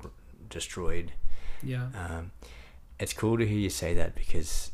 destroyed. 0.48 1.12
Yeah. 1.62 1.88
Um, 1.94 2.32
it's 2.98 3.12
cool 3.12 3.38
to 3.38 3.46
hear 3.46 3.58
you 3.58 3.70
say 3.70 3.94
that 3.94 4.14
because, 4.16 4.72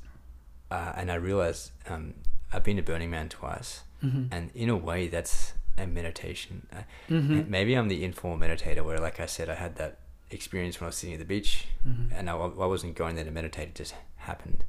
uh, 0.70 0.92
and 0.96 1.10
I 1.12 1.16
realize 1.16 1.72
um, 1.88 2.14
I've 2.52 2.64
been 2.64 2.76
to 2.76 2.82
Burning 2.82 3.10
Man 3.10 3.28
twice, 3.28 3.82
Mm-hmm. 4.02 4.24
and 4.34 4.50
in 4.54 4.68
a 4.68 4.76
way, 4.76 5.06
that's 5.06 5.52
a 5.78 5.86
meditation. 5.86 6.66
Uh, 6.72 6.82
mm-hmm. 7.08 7.48
Maybe 7.48 7.74
I'm 7.74 7.86
the 7.88 8.02
informal 8.04 8.36
meditator, 8.36 8.84
where, 8.84 8.98
like 8.98 9.20
I 9.20 9.26
said, 9.26 9.48
I 9.48 9.54
had 9.54 9.76
that 9.76 9.98
experience 10.30 10.80
when 10.80 10.86
I 10.86 10.88
was 10.88 10.96
sitting 10.96 11.14
at 11.14 11.18
the 11.20 11.24
beach, 11.24 11.66
Mm-hmm. 11.88 12.12
and 12.14 12.28
I, 12.28 12.34
I 12.34 12.66
wasn't 12.66 12.94
going 12.96 13.14
there 13.14 13.24
to 13.24 13.30
meditate; 13.30 13.68
it 13.68 13.74
just 13.76 13.94
happened, 14.16 14.64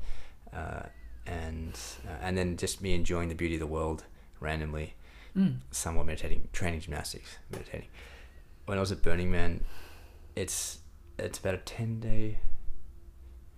uh, 0.55 0.83
and 1.25 1.73
uh, 2.07 2.17
and 2.21 2.37
then 2.37 2.57
just 2.57 2.81
me 2.81 2.93
enjoying 2.93 3.29
the 3.29 3.35
beauty 3.35 3.55
of 3.55 3.59
the 3.59 3.67
world 3.67 4.03
randomly, 4.39 4.93
Mm. 5.35 5.57
somewhat 5.71 6.05
meditating, 6.05 6.47
training 6.53 6.81
gymnastics, 6.81 7.37
meditating. 7.49 7.87
When 8.67 8.77
I 8.77 8.81
was 8.81 8.91
at 8.91 9.01
Burning 9.01 9.31
Man, 9.31 9.63
it's 10.35 10.79
it's 11.17 11.39
about 11.39 11.55
a 11.55 11.57
ten 11.57 11.99
day, 11.99 12.37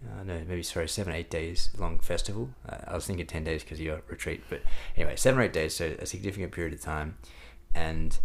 uh, 0.03 0.23
no, 0.23 0.41
maybe 0.47 0.63
sorry, 0.63 0.87
seven 0.87 1.13
eight 1.13 1.29
days 1.29 1.69
long 1.77 1.99
festival. 1.99 2.49
Uh, 2.67 2.77
I 2.87 2.93
was 2.95 3.05
thinking 3.05 3.25
ten 3.27 3.43
days 3.43 3.63
because 3.63 3.79
of 3.79 3.85
your 3.85 4.01
retreat, 4.07 4.43
but 4.49 4.61
anyway, 4.95 5.15
seven 5.15 5.39
or 5.39 5.43
eight 5.43 5.53
days, 5.53 5.75
so 5.75 5.95
a 5.99 6.05
significant 6.05 6.51
period 6.51 6.73
of 6.73 6.81
time, 6.81 7.17
and 7.73 8.17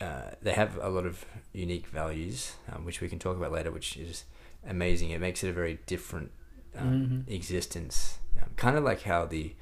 uh, 0.00 0.30
they 0.42 0.52
have 0.52 0.78
a 0.80 0.88
lot 0.88 1.06
of 1.06 1.24
unique 1.52 1.86
values, 1.88 2.54
um, 2.72 2.84
which 2.84 3.00
we 3.00 3.08
can 3.08 3.18
talk 3.18 3.36
about 3.36 3.52
later, 3.52 3.70
which 3.70 3.96
is 3.96 4.24
amazing. 4.66 5.10
It 5.10 5.20
makes 5.20 5.42
it 5.44 5.48
a 5.50 5.52
very 5.52 5.78
different 5.86 6.30
um, 6.76 7.24
Mhm. 7.26 7.32
existence, 7.34 8.18
um, 8.40 8.50
kind 8.56 8.76
of 8.78 8.84
like 8.84 9.02
how 9.02 9.26
the 9.26 9.54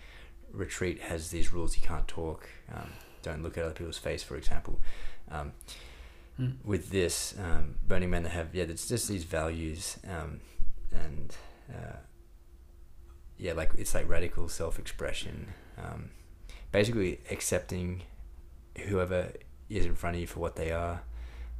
retreat 0.52 1.00
has 1.02 1.30
these 1.30 1.52
rules: 1.52 1.76
you 1.76 1.82
can't 1.82 2.06
talk, 2.06 2.48
um, 2.72 2.90
don't 3.22 3.42
look 3.42 3.56
at 3.56 3.64
other 3.64 3.74
people's 3.74 3.98
face, 3.98 4.22
for 4.22 4.36
example. 4.36 4.78
Um, 5.30 5.52
Mm. 6.38 6.54
with 6.64 6.90
this 6.90 7.34
um, 7.36 7.74
Burning 7.88 8.10
Man, 8.10 8.22
they 8.22 8.28
have 8.28 8.54
yeah, 8.54 8.62
it's 8.64 8.86
just 8.86 9.08
these 9.08 9.24
values, 9.24 9.98
um, 10.08 10.38
and 10.92 11.34
uh, 11.72 11.96
yeah, 13.36 13.52
like 13.52 13.72
it's 13.78 13.94
like 13.94 14.08
radical 14.08 14.48
self-expression, 14.48 15.48
um, 15.82 16.10
basically 16.72 17.20
accepting 17.30 18.02
whoever 18.86 19.32
is 19.68 19.84
in 19.86 19.94
front 19.94 20.16
of 20.16 20.20
you 20.20 20.26
for 20.26 20.40
what 20.40 20.56
they 20.56 20.70
are, 20.72 21.02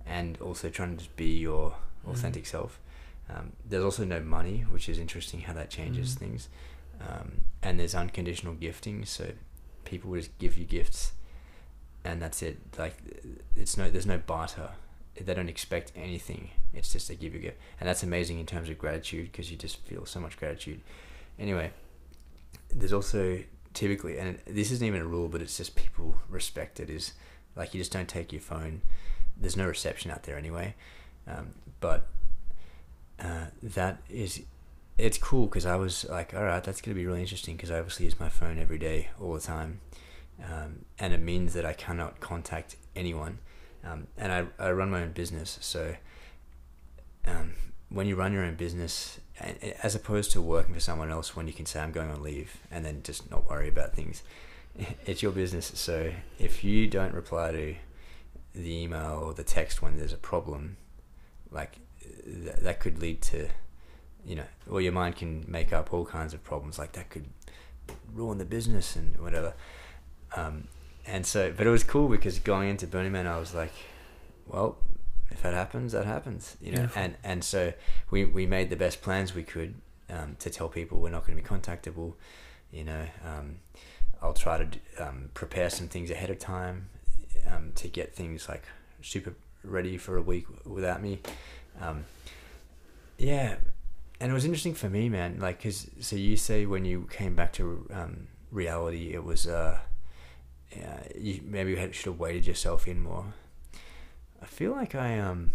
and 0.07 0.39
also 0.41 0.69
trying 0.71 0.93
to 0.93 0.97
just 1.05 1.17
be 1.17 1.39
your 1.39 1.77
Mm. 2.07 2.13
authentic 2.13 2.47
self. 2.47 2.81
Um, 3.29 3.53
there's 3.69 3.83
also 3.85 4.05
no 4.05 4.21
money, 4.21 4.61
which 4.63 4.89
is 4.89 4.99
interesting 4.99 5.41
how 5.41 5.53
that 5.55 5.69
changes 5.69 6.15
Mhm. 6.15 6.19
things, 6.19 6.49
um, 7.01 7.41
and 7.63 7.79
there's 7.79 7.95
unconditional 7.95 8.55
gifting, 8.55 9.05
so 9.05 9.33
people 9.85 10.11
will 10.11 10.19
just 10.21 10.37
give 10.39 10.57
you 10.57 10.65
gifts, 10.65 11.13
and 12.05 12.23
that's 12.23 12.41
it. 12.43 12.59
Like 12.79 12.95
it's 13.57 13.77
no, 13.77 13.91
there's 13.91 14.07
no 14.07 14.19
barter. 14.19 14.71
They 15.25 15.35
don't 15.35 15.49
expect 15.49 15.93
anything. 15.97 16.51
It's 16.73 16.93
just 16.93 17.09
they 17.09 17.17
give 17.17 17.35
you 17.35 17.41
a 17.41 17.43
gift, 17.43 17.59
and 17.81 17.89
that's 17.89 18.03
amazing 18.03 18.39
in 18.39 18.47
terms 18.47 18.69
of 18.69 18.79
gratitude 18.79 19.33
because 19.33 19.51
you 19.51 19.57
just 19.57 19.79
feel 19.87 20.07
so 20.07 20.21
much 20.21 20.37
gratitude. 20.39 20.81
Anyway, 21.39 21.71
there's 22.75 22.93
also 22.93 23.43
typically, 23.75 24.19
and 24.19 24.39
this 24.47 24.71
isn't 24.71 24.87
even 24.87 25.03
a 25.03 25.07
rule, 25.07 25.29
but 25.29 25.41
it's 25.41 25.57
just 25.57 25.77
people 25.77 26.17
respect 26.29 26.81
it. 26.81 26.91
Is 26.91 27.13
like 27.57 27.75
you 27.75 27.81
just 27.81 27.93
don't 27.93 28.09
take 28.09 28.33
your 28.33 28.41
phone. 28.41 28.83
There's 29.37 29.57
no 29.57 29.67
reception 29.67 30.11
out 30.11 30.25
there 30.25 30.37
anyway, 30.37 30.75
um, 31.27 31.55
but 31.81 32.07
uh, 33.21 33.47
that 33.63 33.99
is 34.09 34.43
it's 34.99 35.17
cool 35.17 35.47
because 35.47 35.65
I 35.65 35.77
was 35.77 36.05
like, 36.09 36.35
all 36.35 36.43
right, 36.43 36.63
that's 36.63 36.81
gonna 36.81 36.97
be 36.97 37.07
really 37.07 37.21
interesting 37.21 37.57
because 37.57 37.71
I 37.71 37.79
obviously 37.79 38.07
use 38.07 38.19
my 38.19 38.29
phone 38.29 38.59
every 38.59 38.79
day, 38.79 39.09
all 39.21 39.35
the 39.35 39.41
time, 39.41 39.81
um, 40.45 40.85
and 40.99 41.13
it 41.15 41.21
means 41.21 41.55
that 41.55 41.65
I 41.65 41.73
cannot 41.73 42.21
contact 42.21 42.77
anyone. 42.97 43.39
Um, 43.85 44.07
and 44.17 44.33
I, 44.33 44.47
I 44.59 44.71
run 44.73 44.91
my 44.91 45.03
own 45.03 45.13
business, 45.13 45.59
so 45.61 45.95
um, 47.27 47.53
when 47.91 48.07
you 48.07 48.17
run 48.17 48.33
your 48.33 48.45
own 48.45 48.55
business, 48.55 49.21
as 49.83 49.95
opposed 49.95 50.33
to 50.33 50.43
working 50.43 50.75
for 50.75 50.81
someone 50.81 51.11
else, 51.11 51.37
when 51.37 51.47
you 51.47 51.53
can 51.53 51.67
say 51.67 51.81
I'm 51.81 51.93
going 51.93 52.11
on 52.11 52.23
leave 52.23 52.57
and 52.71 52.85
then 52.85 53.03
just 53.03 53.31
not 53.31 53.49
worry 53.49 53.69
about 53.69 53.95
things, 53.95 54.23
it's 55.07 55.23
your 55.23 55.33
business. 55.33 55.73
So 55.75 56.13
if 56.39 56.65
you 56.65 56.87
don't 56.87 57.15
reply 57.15 57.53
to 57.53 57.75
the 58.55 58.83
email 58.83 59.23
or 59.25 59.35
the 59.35 59.45
text 59.45 59.81
when 59.81 59.97
there's 59.97 60.13
a 60.13 60.19
problem, 60.19 60.77
like 61.51 61.79
th- 62.03 62.57
that 62.57 62.81
could 62.81 63.01
lead 63.01 63.23
to, 63.23 63.49
you 64.27 64.37
know, 64.37 64.47
or 64.69 64.81
your 64.81 64.93
mind 64.93 65.17
can 65.17 65.45
make 65.49 65.73
up 65.73 65.93
all 65.93 66.05
kinds 66.05 66.35
of 66.35 66.43
problems. 66.43 66.79
Like 66.79 66.93
that 66.93 67.11
could 67.11 67.27
ruin 68.13 68.39
the 68.39 68.45
business 68.45 68.97
and 68.97 69.19
whatever. 69.19 69.55
Um, 70.37 70.69
and 71.09 71.27
so, 71.27 71.53
but 71.57 71.67
it 71.67 71.71
was 71.71 71.85
cool 71.85 72.09
because 72.09 72.39
going 72.39 72.69
into 72.69 72.87
Burning 72.87 73.13
Man, 73.13 73.27
I 73.27 73.39
was 73.39 73.55
like, 73.55 73.73
well, 74.47 74.79
if 75.31 75.43
that 75.43 75.55
happens, 75.55 75.93
that 75.93 76.07
happens, 76.07 76.57
you 76.61 76.73
know. 76.73 76.79
Beautiful. 76.79 77.03
And 77.03 77.17
and 77.25 77.45
so 77.45 77.73
we 78.11 78.25
we 78.25 78.47
made 78.47 78.71
the 78.71 78.77
best 78.77 79.03
plans 79.03 79.35
we 79.35 79.43
could 79.43 79.75
um, 80.11 80.37
to 80.39 80.51
tell 80.51 80.69
people 80.69 80.99
we're 81.01 81.11
not 81.11 81.27
going 81.27 81.37
to 81.37 81.43
be 81.43 81.49
contactable. 81.49 82.15
You 82.71 82.85
know, 82.85 83.07
um, 83.25 83.57
I'll 84.23 84.35
try 84.35 84.65
to 84.65 84.79
um, 84.99 85.31
prepare 85.35 85.71
some 85.71 85.89
things 85.89 86.11
ahead 86.11 86.31
of 86.31 86.39
time 86.39 86.89
um, 87.51 87.73
to 87.77 87.89
get 87.89 88.15
things 88.15 88.49
like 88.49 88.65
super 89.03 89.35
ready 89.65 89.97
for 89.97 90.17
a 90.17 90.23
week 90.23 90.47
without 90.67 91.03
me. 91.03 91.21
Um, 91.81 92.05
yeah, 93.17 93.57
and 94.21 94.31
it 94.31 94.35
was 94.35 94.45
interesting 94.45 94.75
for 94.75 94.89
me, 94.89 95.09
man. 95.09 95.39
Like, 95.41 95.63
cause 95.63 95.89
so 96.01 96.17
you 96.17 96.37
say 96.37 96.67
when 96.67 96.85
you 96.85 97.09
came 97.11 97.35
back 97.35 97.53
to 97.55 97.89
um, 97.93 98.29
reality, 98.51 99.13
it 99.15 99.25
was 99.25 99.47
uh, 99.47 99.79
yeah, 100.77 101.03
you 101.19 101.41
maybe 101.45 101.75
should 101.93 102.05
have 102.13 102.19
weighted 102.19 102.47
yourself 102.47 102.87
in 102.87 103.01
more. 103.01 103.33
I 104.43 104.47
feel 104.47 104.73
like 104.73 104.95
I 104.95 105.19
um 105.19 105.53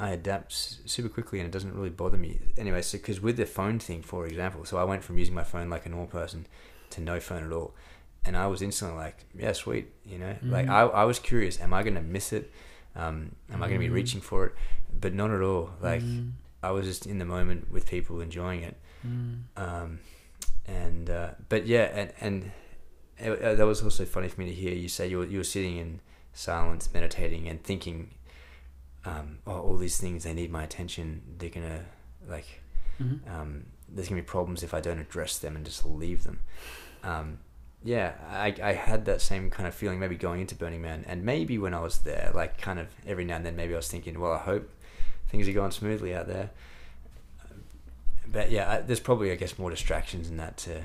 I 0.00 0.10
adapt 0.10 0.52
super 0.52 1.08
quickly 1.08 1.38
and 1.38 1.46
it 1.48 1.52
doesn't 1.52 1.74
really 1.74 1.90
bother 1.90 2.16
me. 2.18 2.40
Anyway, 2.56 2.82
so 2.82 2.98
because 2.98 3.20
with 3.20 3.36
the 3.36 3.46
phone 3.46 3.78
thing, 3.78 4.02
for 4.02 4.26
example, 4.26 4.64
so 4.64 4.76
I 4.76 4.84
went 4.84 5.04
from 5.04 5.18
using 5.18 5.34
my 5.34 5.44
phone 5.44 5.70
like 5.70 5.86
a 5.86 5.88
normal 5.88 6.08
person 6.08 6.46
to 6.90 7.00
no 7.00 7.20
phone 7.20 7.44
at 7.44 7.52
all, 7.52 7.74
and 8.24 8.36
I 8.36 8.46
was 8.48 8.62
instantly 8.62 8.96
like, 8.96 9.24
yeah, 9.36 9.52
sweet, 9.52 9.92
you 10.04 10.18
know, 10.18 10.34
like 10.48 10.66
Mhm. 10.66 10.70
I 10.70 10.80
I 10.82 11.04
was 11.04 11.18
curious, 11.18 11.60
am 11.60 11.72
I 11.72 11.82
gonna 11.82 12.02
miss 12.02 12.32
it? 12.32 12.50
Um, 12.96 13.36
am 13.52 13.62
I 13.62 13.68
gonna 13.68 13.78
be 13.80 13.88
Mhm. 13.88 13.92
reaching 13.94 14.20
for 14.20 14.46
it? 14.46 14.54
But 15.00 15.14
not 15.14 15.30
at 15.30 15.42
all. 15.42 15.70
Like 15.80 16.02
Mm, 16.02 16.32
I 16.62 16.70
was 16.72 16.86
just 16.86 17.06
in 17.06 17.18
the 17.18 17.24
moment 17.24 17.70
with 17.70 17.86
people 17.88 18.20
enjoying 18.20 18.62
it. 18.62 18.76
mm, 19.06 19.42
Um, 19.56 20.00
and 20.66 21.10
uh, 21.10 21.30
but 21.48 21.66
yeah, 21.66 21.84
and 21.94 22.12
and 22.20 22.52
it, 23.18 23.42
uh, 23.42 23.54
that 23.54 23.66
was 23.66 23.82
also 23.82 24.04
funny 24.04 24.28
for 24.28 24.40
me 24.40 24.46
to 24.46 24.54
hear 24.54 24.74
you 24.74 24.88
say 24.88 25.06
you 25.06 25.18
were 25.18 25.26
you 25.26 25.38
were 25.38 25.44
sitting 25.44 25.76
in 25.76 26.00
silence, 26.32 26.92
meditating, 26.92 27.48
and 27.48 27.62
thinking, 27.62 28.10
um, 29.04 29.38
oh, 29.46 29.60
all 29.60 29.76
these 29.76 29.98
things 29.98 30.24
they 30.24 30.34
need 30.34 30.50
my 30.50 30.64
attention. 30.64 31.22
They're 31.38 31.50
gonna 31.50 31.84
like 32.28 32.62
mhm. 33.00 33.20
um, 33.30 33.66
there's 33.88 34.08
gonna 34.08 34.20
be 34.20 34.26
problems 34.26 34.62
if 34.62 34.74
I 34.74 34.80
don't 34.80 34.98
address 34.98 35.38
them 35.38 35.56
and 35.56 35.64
just 35.64 35.86
leave 35.86 36.24
them. 36.24 36.40
Um, 37.02 37.38
yeah, 37.84 38.14
I, 38.30 38.54
I 38.62 38.72
had 38.72 39.04
that 39.04 39.20
same 39.20 39.50
kind 39.50 39.66
of 39.68 39.74
feeling 39.74 40.00
maybe 40.00 40.16
going 40.16 40.40
into 40.40 40.54
Burning 40.54 40.80
Man, 40.80 41.04
and 41.06 41.22
maybe 41.22 41.58
when 41.58 41.74
I 41.74 41.80
was 41.80 41.98
there, 41.98 42.32
like 42.34 42.58
kind 42.58 42.78
of 42.78 42.88
every 43.06 43.24
now 43.24 43.36
and 43.36 43.46
then, 43.46 43.56
maybe 43.56 43.74
I 43.74 43.76
was 43.76 43.88
thinking, 43.88 44.18
well, 44.18 44.32
I 44.32 44.38
hope 44.38 44.70
things 45.28 45.46
are 45.48 45.52
going 45.52 45.70
smoothly 45.70 46.14
out 46.14 46.26
there. 46.26 46.50
But 48.26 48.50
yeah, 48.50 48.70
I, 48.70 48.80
there's 48.80 49.00
probably 49.00 49.30
I 49.30 49.36
guess 49.36 49.58
more 49.58 49.70
distractions 49.70 50.30
in 50.30 50.38
that 50.38 50.56
too. 50.56 50.80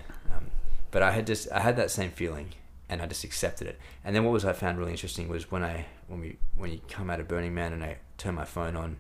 But 0.91 1.03
I 1.03 1.11
had 1.11 1.27
just 1.27 1.51
I 1.51 1.59
had 1.59 1.75
that 1.77 1.91
same 1.91 2.11
feeling, 2.11 2.49
and 2.89 3.01
I 3.01 3.05
just 3.05 3.23
accepted 3.23 3.67
it. 3.67 3.79
And 4.03 4.15
then 4.15 4.23
what 4.23 4.31
was 4.31 4.45
I 4.45 4.53
found 4.53 4.77
really 4.77 4.91
interesting 4.91 5.27
was 5.27 5.51
when 5.51 5.63
I 5.63 5.85
when 6.07 6.19
we 6.19 6.37
when 6.55 6.71
you 6.71 6.81
come 6.89 7.09
out 7.09 7.19
of 7.19 7.27
Burning 7.27 7.53
Man 7.53 7.73
and 7.73 7.83
I 7.83 7.97
turn 8.17 8.35
my 8.35 8.45
phone 8.45 8.75
on, 8.75 8.97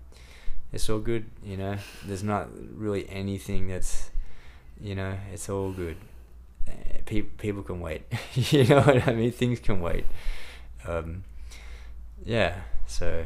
it's 0.71 0.89
all 0.89 0.99
good. 0.99 1.25
You 1.43 1.57
know, 1.57 1.77
there's 2.05 2.23
not 2.23 2.49
really 2.75 3.09
anything 3.09 3.67
that's, 3.67 4.11
you 4.79 4.95
know, 4.95 5.17
it's 5.33 5.49
all 5.49 5.71
good. 5.71 5.97
Uh, 6.67 6.71
people 7.05 7.31
people 7.37 7.63
can 7.63 7.79
wait. 7.79 8.03
you 8.33 8.65
know 8.65 8.81
what 8.81 9.07
I 9.07 9.13
mean? 9.13 9.31
Things 9.31 9.59
can 9.59 9.81
wait. 9.81 10.05
Um, 10.87 11.23
yeah. 12.23 12.61
So 12.85 13.25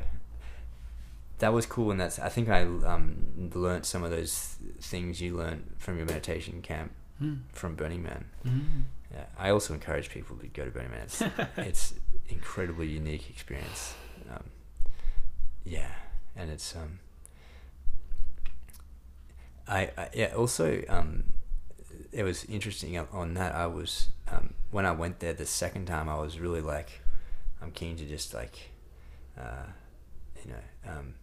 that 1.39 1.51
was 1.51 1.65
cool, 1.65 1.91
and 1.91 1.99
that's 1.99 2.19
I 2.19 2.29
think 2.29 2.47
I 2.47 2.61
um, 2.61 3.51
learned 3.53 3.85
some 3.85 4.03
of 4.03 4.11
those 4.11 4.55
things 4.79 5.21
you 5.21 5.35
learned 5.35 5.75
from 5.77 5.97
your 5.97 6.05
meditation 6.05 6.61
camp 6.61 6.93
Mm, 7.23 7.39
from 7.53 7.75
Burning 7.75 8.03
Man. 8.03 8.25
mm. 8.45 8.83
Yeah, 9.13 9.25
I 9.37 9.49
also 9.51 9.73
encourage 9.73 10.09
people 10.09 10.35
to 10.37 10.47
go 10.47 10.65
to 10.65 10.71
Burning 10.71 10.91
Man. 10.91 11.01
It's 11.03 11.21
it's 11.57 11.93
incredibly 12.27 12.87
unique 12.87 13.29
experience. 13.29 13.93
Um, 14.29 14.43
yeah, 15.63 15.91
and 16.35 16.49
it's 16.51 16.75
um, 16.75 16.99
I, 19.67 19.91
I 19.97 20.09
yeah 20.13 20.33
also 20.35 20.83
um, 20.89 21.23
it 22.11 22.23
was 22.23 22.45
interesting 22.45 22.97
on- 22.97 23.07
on 23.11 23.33
that. 23.35 23.55
I 23.55 23.67
was 23.67 24.09
um, 24.31 24.53
when 24.71 24.85
I 24.85 24.91
went 24.91 25.19
there 25.19 25.33
the 25.33 25.45
second 25.45 25.85
time. 25.85 26.09
I 26.09 26.19
was 26.19 26.39
really 26.39 26.61
like, 26.61 27.01
I'm 27.61 27.71
keen 27.71 27.95
to 27.97 28.05
just 28.05 28.33
like, 28.33 28.71
uh, 29.39 29.67
you 30.43 30.51
know, 30.51 30.91
um, 30.91 31.13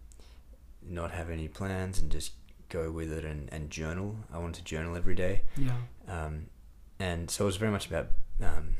not 0.81 1.11
have 1.11 1.29
any 1.29 1.47
plans 1.47 1.99
and 1.99 2.11
just 2.11 2.31
go 2.71 2.89
with 2.91 3.11
it 3.11 3.23
and, 3.25 3.49
and 3.51 3.69
journal. 3.69 4.15
I 4.33 4.37
wanted 4.39 4.55
to 4.55 4.63
journal 4.63 4.95
every 4.95 5.15
day 5.15 5.41
Yeah. 5.57 5.75
um, 6.07 6.47
and 6.99 7.29
so 7.29 7.43
it 7.45 7.47
was 7.47 7.57
very 7.57 7.71
much 7.71 7.87
about 7.87 8.07
um, 8.41 8.75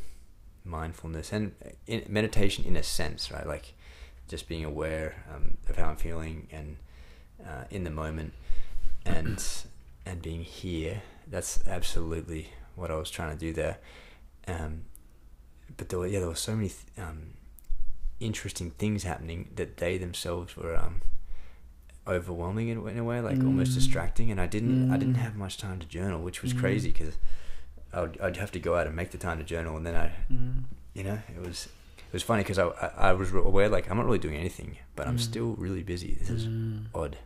mindfulness 0.64 1.32
and 1.34 1.54
in, 1.88 2.04
meditation 2.08 2.64
in 2.66 2.76
a 2.76 2.84
sense, 2.84 3.32
right? 3.32 3.46
Like 3.48 3.74
just 4.28 4.48
being 4.48 4.64
aware 4.66 5.24
um, 5.34 5.58
of 5.70 5.76
how 5.76 5.90
I'm 5.90 5.96
feeling 5.98 6.48
and 6.52 6.78
uh, 7.46 7.64
in 7.70 7.84
the 7.84 7.90
moment, 7.92 8.34
and 9.06 9.44
and 10.06 10.22
being 10.22 10.44
here. 10.44 11.02
That's 11.28 11.66
absolutely 11.68 12.50
what 12.76 12.92
I 12.92 12.96
was 12.96 13.10
trying 13.10 13.32
to 13.38 13.40
do 13.48 13.52
there. 13.54 13.78
Um, 14.48 14.84
but 15.78 15.90
there 15.90 16.00
were 16.00 16.08
yeah, 16.08 16.20
there 16.20 16.28
were 16.30 16.36
so 16.36 16.56
many 16.56 16.70
th- 16.70 16.86
um, 16.98 17.34
interesting 18.20 18.72
things 18.72 19.04
happening 19.04 19.50
that 19.56 19.78
they 19.78 19.98
themselves 19.98 20.56
were 20.56 20.76
um, 20.78 21.02
overwhelming 22.08 22.68
in, 22.70 22.88
in 22.88 22.98
a 22.98 23.04
way, 23.04 23.22
like 23.22 23.44
almost 23.46 23.72
Mm. 23.72 23.76
distracting. 23.76 24.32
And 24.32 24.40
I 24.42 24.48
didn't 24.48 24.90
I 24.92 24.98
didn't 24.98 25.16
Mm. 25.16 25.26
have 25.26 25.36
much 25.36 25.58
time 25.58 25.80
to 25.80 25.88
journal, 25.88 26.22
which 26.22 26.42
was 26.42 26.54
Mm. 26.54 26.58
crazy 26.60 26.92
because 26.92 27.16
I'd, 27.94 28.20
I'd 28.20 28.38
have 28.38 28.52
to 28.54 28.60
go 28.60 28.76
out 28.78 28.88
and 28.88 28.96
make 28.96 29.12
the 29.12 29.18
time 29.18 29.38
to 29.38 29.44
journal, 29.44 29.76
and 29.78 29.86
then 29.86 29.96
I 29.96 30.12
Mm, 30.32 30.64
you 30.94 31.04
know 31.04 31.20
it 31.36 31.42
was 31.46 31.68
it 32.08 32.14
was 32.14 32.24
funny 32.24 32.44
because 32.44 32.58
I, 32.60 32.68
I 32.68 33.10
I 33.10 33.14
was 33.14 33.32
aware 33.34 33.70
like 33.70 33.90
I'm 33.90 33.98
not 33.98 34.06
really 34.06 34.20
doing 34.20 34.36
anything, 34.36 34.78
but 34.96 35.08
I'm 35.08 35.18
Mm. 35.18 35.20
still 35.30 35.54
really 35.58 35.84
busy. 35.84 36.14
This 36.20 36.30
is 36.30 36.46
mm, 36.48 36.86
odd. 36.96 37.18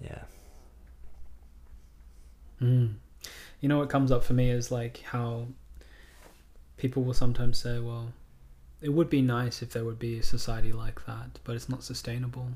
Yeah. 0.00 0.22
mm. 2.60 2.94
You 3.60 3.68
know 3.68 3.78
what 3.78 3.90
comes 3.90 4.10
up 4.10 4.24
for 4.24 4.32
me 4.32 4.50
is 4.50 4.70
like 4.70 4.98
how 5.02 5.46
people 6.76 7.02
will 7.02 7.14
sometimes 7.14 7.58
say, 7.58 7.78
well, 7.78 8.12
it 8.80 8.88
would 8.90 9.10
be 9.10 9.20
nice 9.20 9.60
if 9.62 9.72
there 9.72 9.84
would 9.84 9.98
be 9.98 10.18
a 10.18 10.22
society 10.22 10.72
like 10.72 11.04
that, 11.06 11.38
but 11.44 11.54
it's 11.54 11.68
not 11.68 11.82
sustainable. 11.82 12.48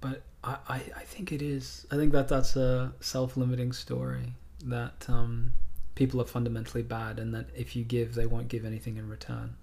But 0.00 0.22
I, 0.42 0.56
I, 0.68 0.74
I 0.96 1.04
think 1.04 1.32
it 1.32 1.42
is. 1.42 1.86
I 1.90 1.96
think 1.96 2.12
that 2.12 2.28
that's 2.28 2.56
a 2.56 2.92
self-limiting 3.00 3.72
story 3.72 4.32
that 4.64 5.06
um, 5.08 5.52
people 5.94 6.20
are 6.20 6.26
fundamentally 6.26 6.82
bad, 6.82 7.18
and 7.18 7.34
that 7.34 7.46
if 7.54 7.76
you 7.76 7.84
give, 7.84 8.14
they 8.14 8.26
won't 8.26 8.48
give 8.48 8.64
anything 8.64 8.96
in 8.96 9.08
return. 9.08 9.56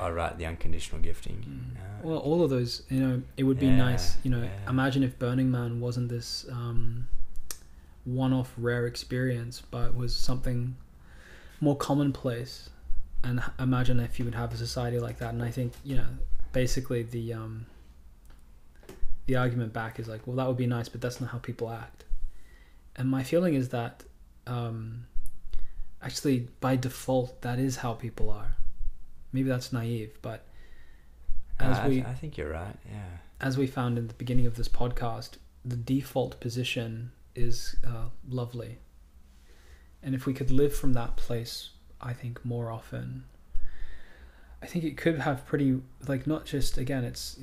Oh 0.00 0.10
right, 0.10 0.36
the 0.38 0.46
unconditional 0.46 1.00
gifting. 1.00 1.44
Mm. 1.48 2.04
Well, 2.04 2.18
all 2.18 2.42
of 2.44 2.50
those, 2.50 2.82
you 2.88 3.00
know, 3.00 3.22
it 3.36 3.42
would 3.42 3.58
be 3.58 3.66
Yeah, 3.66 3.76
nice. 3.76 4.16
You 4.22 4.30
know, 4.30 4.42
yeah. 4.42 4.70
imagine 4.70 5.02
if 5.02 5.18
Burning 5.18 5.50
Man 5.50 5.80
wasn't 5.80 6.08
this 6.08 6.46
um, 6.52 7.08
one-off 8.04 8.52
rare 8.56 8.86
experience, 8.86 9.60
but 9.70 9.96
was 9.96 10.14
something 10.14 10.76
more 11.60 11.76
commonplace. 11.76 12.70
And 13.24 13.42
imagine 13.58 13.98
if 13.98 14.20
you 14.20 14.24
would 14.24 14.36
have 14.36 14.52
a 14.52 14.56
society 14.56 15.00
like 15.00 15.18
that. 15.18 15.34
And 15.34 15.42
I 15.42 15.50
think, 15.50 15.72
you 15.82 15.96
know, 15.96 16.06
basically 16.52 17.02
the 17.02 17.34
um, 17.34 17.66
the 19.28 19.36
argument 19.36 19.74
back 19.74 20.00
is 20.00 20.08
like, 20.08 20.26
well, 20.26 20.36
that 20.36 20.48
would 20.48 20.56
be 20.56 20.66
nice, 20.66 20.88
but 20.88 21.02
that's 21.02 21.20
not 21.20 21.30
how 21.30 21.38
people 21.38 21.70
act. 21.70 22.04
And 22.96 23.08
my 23.10 23.22
feeling 23.22 23.54
is 23.54 23.68
that 23.68 24.02
um, 24.46 25.04
actually, 26.02 26.48
by 26.60 26.76
default, 26.76 27.42
that 27.42 27.58
is 27.58 27.76
how 27.76 27.92
people 27.92 28.30
are. 28.30 28.56
Maybe 29.30 29.50
that's 29.50 29.70
naive, 29.70 30.18
but 30.22 30.46
as 31.60 31.76
I, 31.78 31.88
we 31.88 32.02
I 32.02 32.14
think 32.14 32.38
you're 32.38 32.50
right. 32.50 32.74
Yeah. 32.90 33.18
as 33.42 33.58
we 33.58 33.66
found 33.66 33.98
in 33.98 34.08
the 34.08 34.14
beginning 34.14 34.46
of 34.46 34.56
this 34.56 34.68
podcast, 34.68 35.32
the 35.62 35.76
default 35.76 36.40
position 36.40 37.12
is 37.34 37.76
uh, 37.86 38.08
lovely. 38.26 38.78
And 40.02 40.14
if 40.14 40.24
we 40.24 40.32
could 40.32 40.50
live 40.50 40.74
from 40.74 40.94
that 40.94 41.16
place, 41.16 41.70
I 42.00 42.14
think 42.14 42.42
more 42.46 42.70
often, 42.70 43.24
I 44.62 44.66
think 44.66 44.84
it 44.84 44.96
could 44.96 45.18
have 45.18 45.44
pretty, 45.44 45.82
like, 46.06 46.26
not 46.26 46.46
just, 46.46 46.78
again, 46.78 47.04
it's 47.04 47.38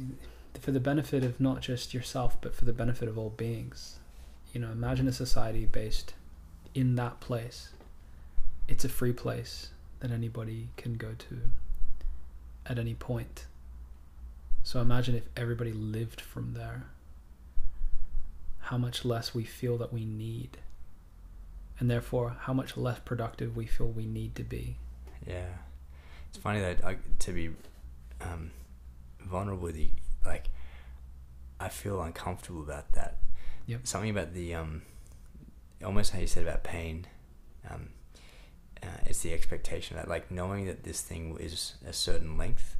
for 0.57 0.72
the 0.72 0.80
benefit 0.80 1.23
of 1.23 1.40
not 1.40 1.61
just 1.61 1.94
yourself, 1.94 2.38
but 2.41 2.56
for 2.56 2.65
the 2.65 2.73
benefit 2.73 3.07
of 3.07 3.18
all 3.18 3.30
beings. 3.30 3.99
You 4.53 4.61
know, 4.61 4.72
imagine 4.72 5.07
a 5.07 5.11
society 5.11 5.65
based 5.65 6.14
in 6.73 6.95
that 6.95 7.19
place. 7.19 7.69
It's 8.68 8.86
a 8.86 8.90
free 8.90 9.14
place 9.14 9.69
that 9.99 10.11
anybody 10.11 10.69
can 10.77 10.95
go 10.95 11.14
to 11.18 11.41
at 12.65 12.80
any 12.80 12.94
point. 12.94 13.45
So 14.64 14.82
imagine 14.82 15.15
if 15.15 15.23
everybody 15.38 15.72
lived 15.72 16.19
from 16.22 16.53
there. 16.53 16.86
How 18.60 18.77
much 18.77 19.06
less 19.06 19.34
we 19.36 19.44
feel 19.44 19.77
that 19.77 19.94
we 19.94 20.06
need. 20.06 20.57
And 21.80 21.91
therefore, 21.91 22.36
how 22.41 22.53
much 22.53 22.77
less 22.77 22.99
productive 22.99 23.56
we 23.56 23.65
feel 23.68 23.88
we 23.88 24.06
need 24.06 24.36
to 24.36 24.44
be. 24.44 24.77
Yeah. 25.27 25.45
It's 26.30 26.38
funny 26.38 26.61
that 26.61 26.84
I, 26.84 26.98
to 27.19 27.32
be 27.32 27.52
um, 28.22 28.52
vulnerable 29.22 29.64
with 29.64 29.77
like, 30.26 30.49
I 31.60 31.69
feel 31.69 32.02
uncomfortable 32.02 32.61
about 32.61 32.91
that. 32.93 33.18
Yep. 33.68 33.88
Something 33.88 34.10
about 34.10 34.34
the, 34.34 34.53
um, 34.56 34.84
almost 35.84 36.11
how 36.11 36.19
you 36.19 36.27
said 36.27 36.43
about 36.43 36.64
pain. 36.64 37.07
Um, 37.69 37.89
uh, 38.84 38.88
it's 39.06 39.22
the 39.22 39.34
expectation 39.34 39.97
that, 39.97 40.07
like, 40.07 40.30
knowing 40.30 40.65
that 40.65 40.84
this 40.84 41.02
thing 41.02 41.35
is 41.39 41.73
a 41.85 41.93
certain 41.93 42.38
length, 42.38 42.76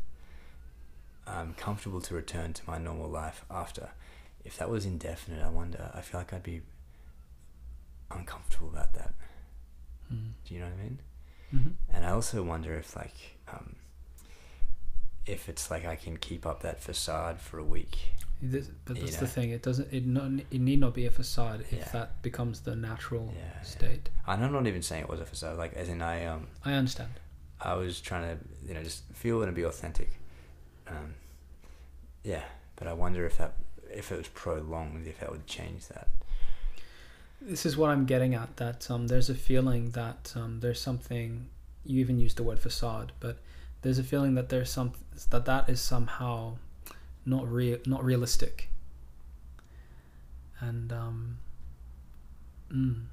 I'm 1.26 1.54
comfortable 1.56 2.02
to 2.02 2.14
return 2.14 2.54
to 2.54 2.62
my 2.68 2.78
normal 2.78 3.10
life 3.10 3.44
after. 3.50 3.90
If 4.44 4.58
that 4.58 4.70
was 4.70 4.86
indefinite, 4.86 5.44
I 5.44 5.50
wonder, 5.50 5.92
I 5.94 6.02
feel 6.02 6.20
like 6.20 6.34
I'd 6.34 6.44
be 6.44 6.62
uncomfortable 8.12 8.70
about 8.70 8.94
that. 8.94 9.14
Mm. 10.14 10.34
Do 10.46 10.54
you 10.54 10.60
know 10.60 10.68
what 10.68 10.76
I 10.80 10.84
mean? 10.84 11.00
hmm 11.52 11.70
And 11.94 12.06
I 12.06 12.12
also 12.12 12.44
wonder 12.44 12.76
if 12.76 12.96
like 12.96 13.38
um, 13.52 13.76
if 15.26 15.50
it's 15.50 15.72
like 15.72 15.86
I 15.86 15.96
can 15.96 16.18
keep 16.18 16.46
up 16.46 16.62
that 16.62 16.82
facade 16.82 17.40
for 17.40 17.58
a 17.60 17.64
week. 17.64 17.98
This, 18.42 18.68
but 18.86 19.00
that's 19.00 19.14
You 19.14 19.20
the 19.20 19.28
thing. 19.28 19.50
It 19.52 19.64
doesn't. 19.64 19.92
It 19.94 20.06
not. 20.06 20.30
It 20.52 20.60
need 20.60 20.80
not 20.80 20.94
be 20.94 21.06
a 21.06 21.12
facade 21.12 21.62
if 21.72 21.72
Yeah. 21.80 21.90
that 21.94 22.22
becomes 22.22 22.62
the 22.62 22.76
natural 22.76 23.32
Yeah, 23.36 23.42
yeah. 23.56 23.62
state. 23.64 24.10
And 24.28 24.44
I'm 24.44 24.52
not 24.52 24.68
even 24.68 24.82
saying 24.82 25.04
it 25.04 25.10
was 25.10 25.22
a 25.22 25.26
facade. 25.26 25.58
Like 25.58 25.74
as 25.74 25.90
in 25.90 26.02
I 26.02 26.26
um 26.26 26.48
I 26.64 26.74
understand. 26.74 27.12
I 27.62 27.74
was 27.76 28.02
trying 28.02 28.38
to 28.38 28.44
you 28.68 28.74
know 28.74 28.84
just 28.84 29.04
feel 29.14 29.42
and 29.42 29.56
be 29.56 29.64
authentic. 29.64 30.10
Um, 30.88 31.16
yeah, 32.24 32.44
but 32.76 32.88
I 32.88 32.94
wonder 32.94 33.26
if 33.26 33.38
that 33.38 33.54
if 33.92 34.12
it 34.12 34.18
was 34.18 34.28
prolonged, 34.28 35.08
if 35.08 35.20
that 35.22 35.32
would 35.32 35.48
change 35.48 35.88
that. 35.88 36.10
This 37.42 37.66
is 37.66 37.78
what 37.78 37.90
I'm 37.90 38.06
getting 38.06 38.34
at. 38.36 38.58
That 38.58 38.90
um, 38.92 39.08
there's 39.08 39.30
a 39.30 39.36
feeling 39.36 39.92
that 39.92 40.34
um, 40.36 40.60
there's 40.60 40.82
something 40.82 41.48
you 41.86 42.00
even 42.02 42.20
used 42.20 42.38
the 42.38 42.44
word 42.44 42.60
facade, 42.60 43.12
but 43.20 43.38
there's 43.82 44.00
a 44.00 44.04
feeling 44.04 44.36
that 44.36 44.50
there's 44.50 44.70
some 44.70 44.94
that 45.30 45.46
that 45.46 45.70
is 45.70 45.80
somehow 45.82 46.58
not 47.26 47.52
real, 47.52 47.78
not 47.86 48.04
realistic. 48.04 48.70
And 50.60 50.92
um, 50.92 51.38
mm, 52.72 53.06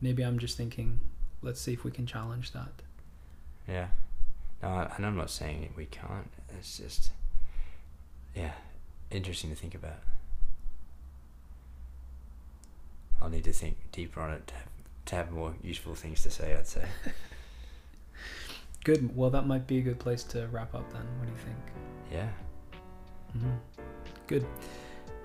maybe 0.00 0.22
I'm 0.22 0.38
just 0.38 0.56
thinking, 0.56 1.00
let's 1.42 1.60
see 1.60 1.72
if 1.72 1.84
we 1.84 1.90
can 1.90 2.06
challenge 2.06 2.52
that. 2.52 2.72
Yeah. 3.68 3.88
No, 4.62 4.88
and 4.96 5.04
I'm 5.04 5.16
not 5.16 5.30
saying 5.30 5.72
we 5.76 5.86
can't. 5.86 6.30
It's 6.58 6.78
just, 6.78 7.10
yeah, 8.34 8.52
interesting 9.10 9.50
to 9.50 9.56
think 9.56 9.74
about. 9.74 9.98
I'll 13.20 13.28
need 13.28 13.44
to 13.44 13.52
think 13.52 13.76
deeper 13.92 14.20
on 14.20 14.32
it 14.32 14.46
to 14.48 14.54
have, 14.54 14.68
to 15.06 15.14
have 15.16 15.30
more 15.32 15.54
useful 15.62 15.94
things 15.94 16.22
to 16.22 16.30
say, 16.30 16.54
I'd 16.56 16.66
say. 16.66 16.84
Good. 18.84 19.16
Well, 19.16 19.30
that 19.30 19.46
might 19.46 19.66
be 19.66 19.78
a 19.78 19.82
good 19.82 19.98
place 19.98 20.22
to 20.24 20.46
wrap 20.48 20.74
up 20.74 20.92
then. 20.92 21.06
What 21.18 21.26
do 21.26 21.32
you 21.32 21.38
think? 21.38 21.56
Yeah. 22.12 22.28
Mm-hmm. 23.36 23.82
Good. 24.26 24.46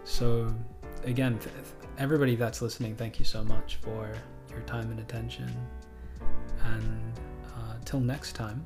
So, 0.06 0.54
again, 1.04 1.38
th- 1.40 1.54
everybody 1.98 2.36
that's 2.36 2.62
listening, 2.62 2.96
thank 2.96 3.20
you 3.20 3.26
so 3.26 3.44
much 3.44 3.76
for 3.82 4.14
your 4.50 4.62
time 4.62 4.90
and 4.92 5.00
attention. 5.02 5.54
And 6.64 7.14
uh, 7.56 7.76
till 7.84 8.00
next 8.00 8.34
time, 8.34 8.66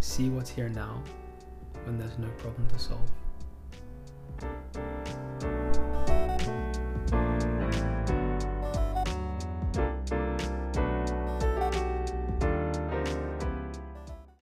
see 0.00 0.30
what's 0.30 0.50
here 0.50 0.70
now 0.70 1.02
when 1.84 1.98
there's 1.98 2.18
no 2.18 2.28
problem 2.38 2.66
to 2.68 2.78
solve. 2.78 3.10